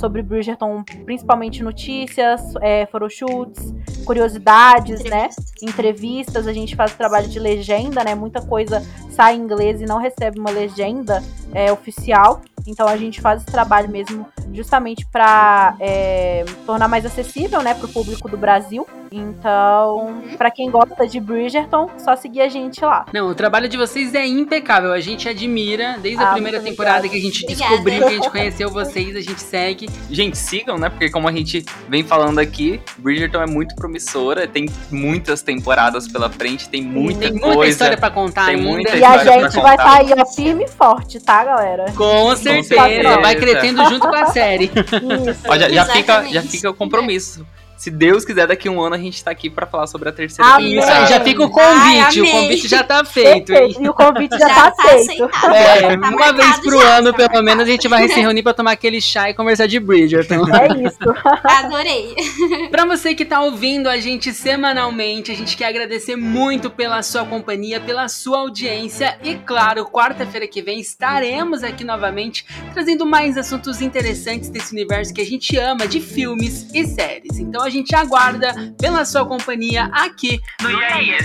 sobre 0.00 0.22
Bridgerton, 0.22 0.82
principalmente 1.04 1.62
notícias, 1.62 2.40
é, 2.60 2.86
photoshoots, 2.86 3.74
curiosidades, 4.04 5.04
né? 5.04 5.28
Entrevistas, 5.62 6.46
a 6.46 6.52
gente 6.52 6.74
faz 6.74 6.94
trabalho 6.94 7.28
de 7.28 7.38
legenda, 7.38 8.02
né? 8.02 8.14
Muita 8.14 8.40
coisa 8.40 8.82
sai 9.10 9.36
em 9.36 9.40
inglês 9.40 9.80
e 9.80 9.84
não 9.84 9.98
recebe 9.98 10.40
uma 10.40 10.50
legenda 10.50 11.22
é, 11.52 11.70
oficial. 11.70 12.40
Então 12.66 12.86
a 12.86 12.96
gente 12.96 13.20
faz 13.20 13.42
esse 13.42 13.50
trabalho 13.50 13.88
mesmo 13.88 14.26
justamente 14.52 15.06
para 15.06 15.76
é, 15.80 16.44
tornar 16.66 16.88
mais 16.88 17.06
acessível, 17.06 17.62
né, 17.62 17.74
para 17.74 17.86
o 17.86 17.88
público 17.88 18.28
do 18.28 18.36
Brasil. 18.36 18.86
Então, 19.12 20.06
uhum. 20.06 20.36
para 20.36 20.52
quem 20.52 20.70
gosta 20.70 21.06
de 21.06 21.18
Bridgerton, 21.18 21.90
só 21.98 22.14
seguir 22.14 22.42
a 22.42 22.48
gente 22.48 22.84
lá. 22.84 23.06
Não, 23.12 23.28
o 23.28 23.34
trabalho 23.34 23.68
de 23.68 23.76
vocês 23.76 24.14
é 24.14 24.24
impecável. 24.24 24.92
A 24.92 25.00
gente 25.00 25.28
admira 25.28 25.98
desde 26.00 26.22
ah, 26.22 26.30
a 26.30 26.32
primeira 26.32 26.60
temporada 26.60 27.08
que 27.08 27.16
a 27.16 27.20
gente 27.20 27.42
Obrigada. 27.42 27.70
descobriu, 27.70 27.98
que 27.98 28.04
a 28.04 28.10
gente 28.10 28.30
conheceu 28.30 28.70
vocês, 28.70 29.16
a 29.16 29.20
gente 29.20 29.40
segue. 29.42 29.88
Gente, 30.10 30.36
sigam, 30.36 30.78
né? 30.78 30.88
Porque 30.88 31.08
como 31.10 31.28
a 31.28 31.32
gente 31.32 31.64
vem 31.88 32.02
falando 32.02 32.38
aqui, 32.38 32.80
Bridgerton 32.98 33.42
é 33.42 33.46
muito 33.46 33.74
promissora, 33.76 34.46
tem 34.46 34.68
muitas 34.90 35.42
temporadas 35.42 36.08
pela 36.08 36.28
frente, 36.28 36.68
tem 36.68 36.82
muita 36.82 37.20
tem 37.20 37.30
coisa. 37.30 37.46
Tem 37.46 37.56
muita 37.56 37.68
história 37.70 37.96
para 37.96 38.10
contar 38.10 38.46
tem 38.46 38.56
ainda. 38.56 38.68
Muita 38.68 38.96
e 38.96 39.04
a 39.04 39.18
gente 39.18 39.60
vai 39.60 39.76
ó, 39.78 40.26
firme 40.26 40.64
e 40.64 40.68
forte, 40.68 41.20
tá, 41.20 41.44
galera? 41.44 41.86
Com 41.92 42.34
certeza. 42.36 42.74
Com 42.74 42.82
certeza. 42.82 43.20
Vai 43.20 43.36
crescendo 43.36 43.84
junto 43.88 44.08
com 44.08 44.16
a 44.16 44.26
série. 44.26 44.64
Isso. 44.64 45.40
Ó, 45.48 45.58
já, 45.58 45.68
já, 45.68 45.84
fica, 45.86 46.24
já 46.28 46.42
fica 46.42 46.70
o 46.70 46.74
compromisso 46.74 47.46
se 47.80 47.90
Deus 47.90 48.26
quiser, 48.26 48.46
daqui 48.46 48.68
a 48.68 48.70
um 48.70 48.78
ano 48.78 48.94
a 48.94 48.98
gente 48.98 49.24
tá 49.24 49.30
aqui 49.30 49.48
para 49.48 49.66
falar 49.66 49.86
sobre 49.86 50.10
a 50.10 50.12
terceira 50.12 50.52
amém. 50.52 50.74
temporada. 50.74 51.02
Isso, 51.02 51.12
já 51.14 51.20
fica 51.24 51.42
o 51.42 51.48
convite, 51.48 52.20
Ai, 52.20 52.20
o 52.20 52.30
convite 52.30 52.68
já 52.68 52.84
tá 52.84 53.02
feito. 53.06 53.54
E 53.54 53.88
o 53.88 53.94
convite 53.94 54.38
já, 54.38 54.38
já 54.48 54.54
tá, 54.54 54.70
tá 54.70 54.82
feito. 54.82 55.24
É, 55.50 55.96
tá 55.96 56.08
uma 56.10 56.32
vez 56.34 56.58
pro 56.58 56.78
já, 56.78 56.98
ano, 56.98 57.10
tá 57.14 57.26
pelo 57.26 57.42
menos, 57.42 57.66
a 57.66 57.70
gente 57.70 57.88
vai 57.88 58.06
se 58.06 58.20
reunir 58.20 58.42
para 58.42 58.52
tomar 58.52 58.72
aquele 58.72 59.00
chá 59.00 59.30
e 59.30 59.34
conversar 59.34 59.66
de 59.66 59.80
Bridgerton. 59.80 60.44
É 60.60 60.66
isso. 60.86 60.98
Adorei. 61.42 62.14
pra 62.70 62.84
você 62.84 63.14
que 63.14 63.24
tá 63.24 63.40
ouvindo 63.40 63.88
a 63.88 63.96
gente 63.96 64.30
semanalmente, 64.30 65.32
a 65.32 65.34
gente 65.34 65.56
quer 65.56 65.66
agradecer 65.66 66.16
muito 66.16 66.68
pela 66.68 67.02
sua 67.02 67.24
companhia, 67.24 67.80
pela 67.80 68.08
sua 68.08 68.40
audiência 68.40 69.16
e, 69.24 69.36
claro, 69.36 69.86
quarta-feira 69.86 70.46
que 70.46 70.60
vem 70.60 70.80
estaremos 70.80 71.62
aqui 71.62 71.82
novamente 71.82 72.44
trazendo 72.74 73.06
mais 73.06 73.38
assuntos 73.38 73.80
interessantes 73.80 74.50
desse 74.50 74.72
universo 74.72 75.14
que 75.14 75.22
a 75.22 75.26
gente 75.26 75.56
ama 75.56 75.86
de 75.86 75.98
filmes 75.98 76.66
e 76.74 76.86
séries. 76.86 77.38
Então 77.38 77.69
a 77.70 77.72
gente 77.72 77.94
aguarda 77.94 78.52
pela 78.78 79.04
sua 79.04 79.24
companhia 79.24 79.84
aqui 79.92 80.40
no 80.60 80.70
E 80.70 80.84
aí? 80.84 81.16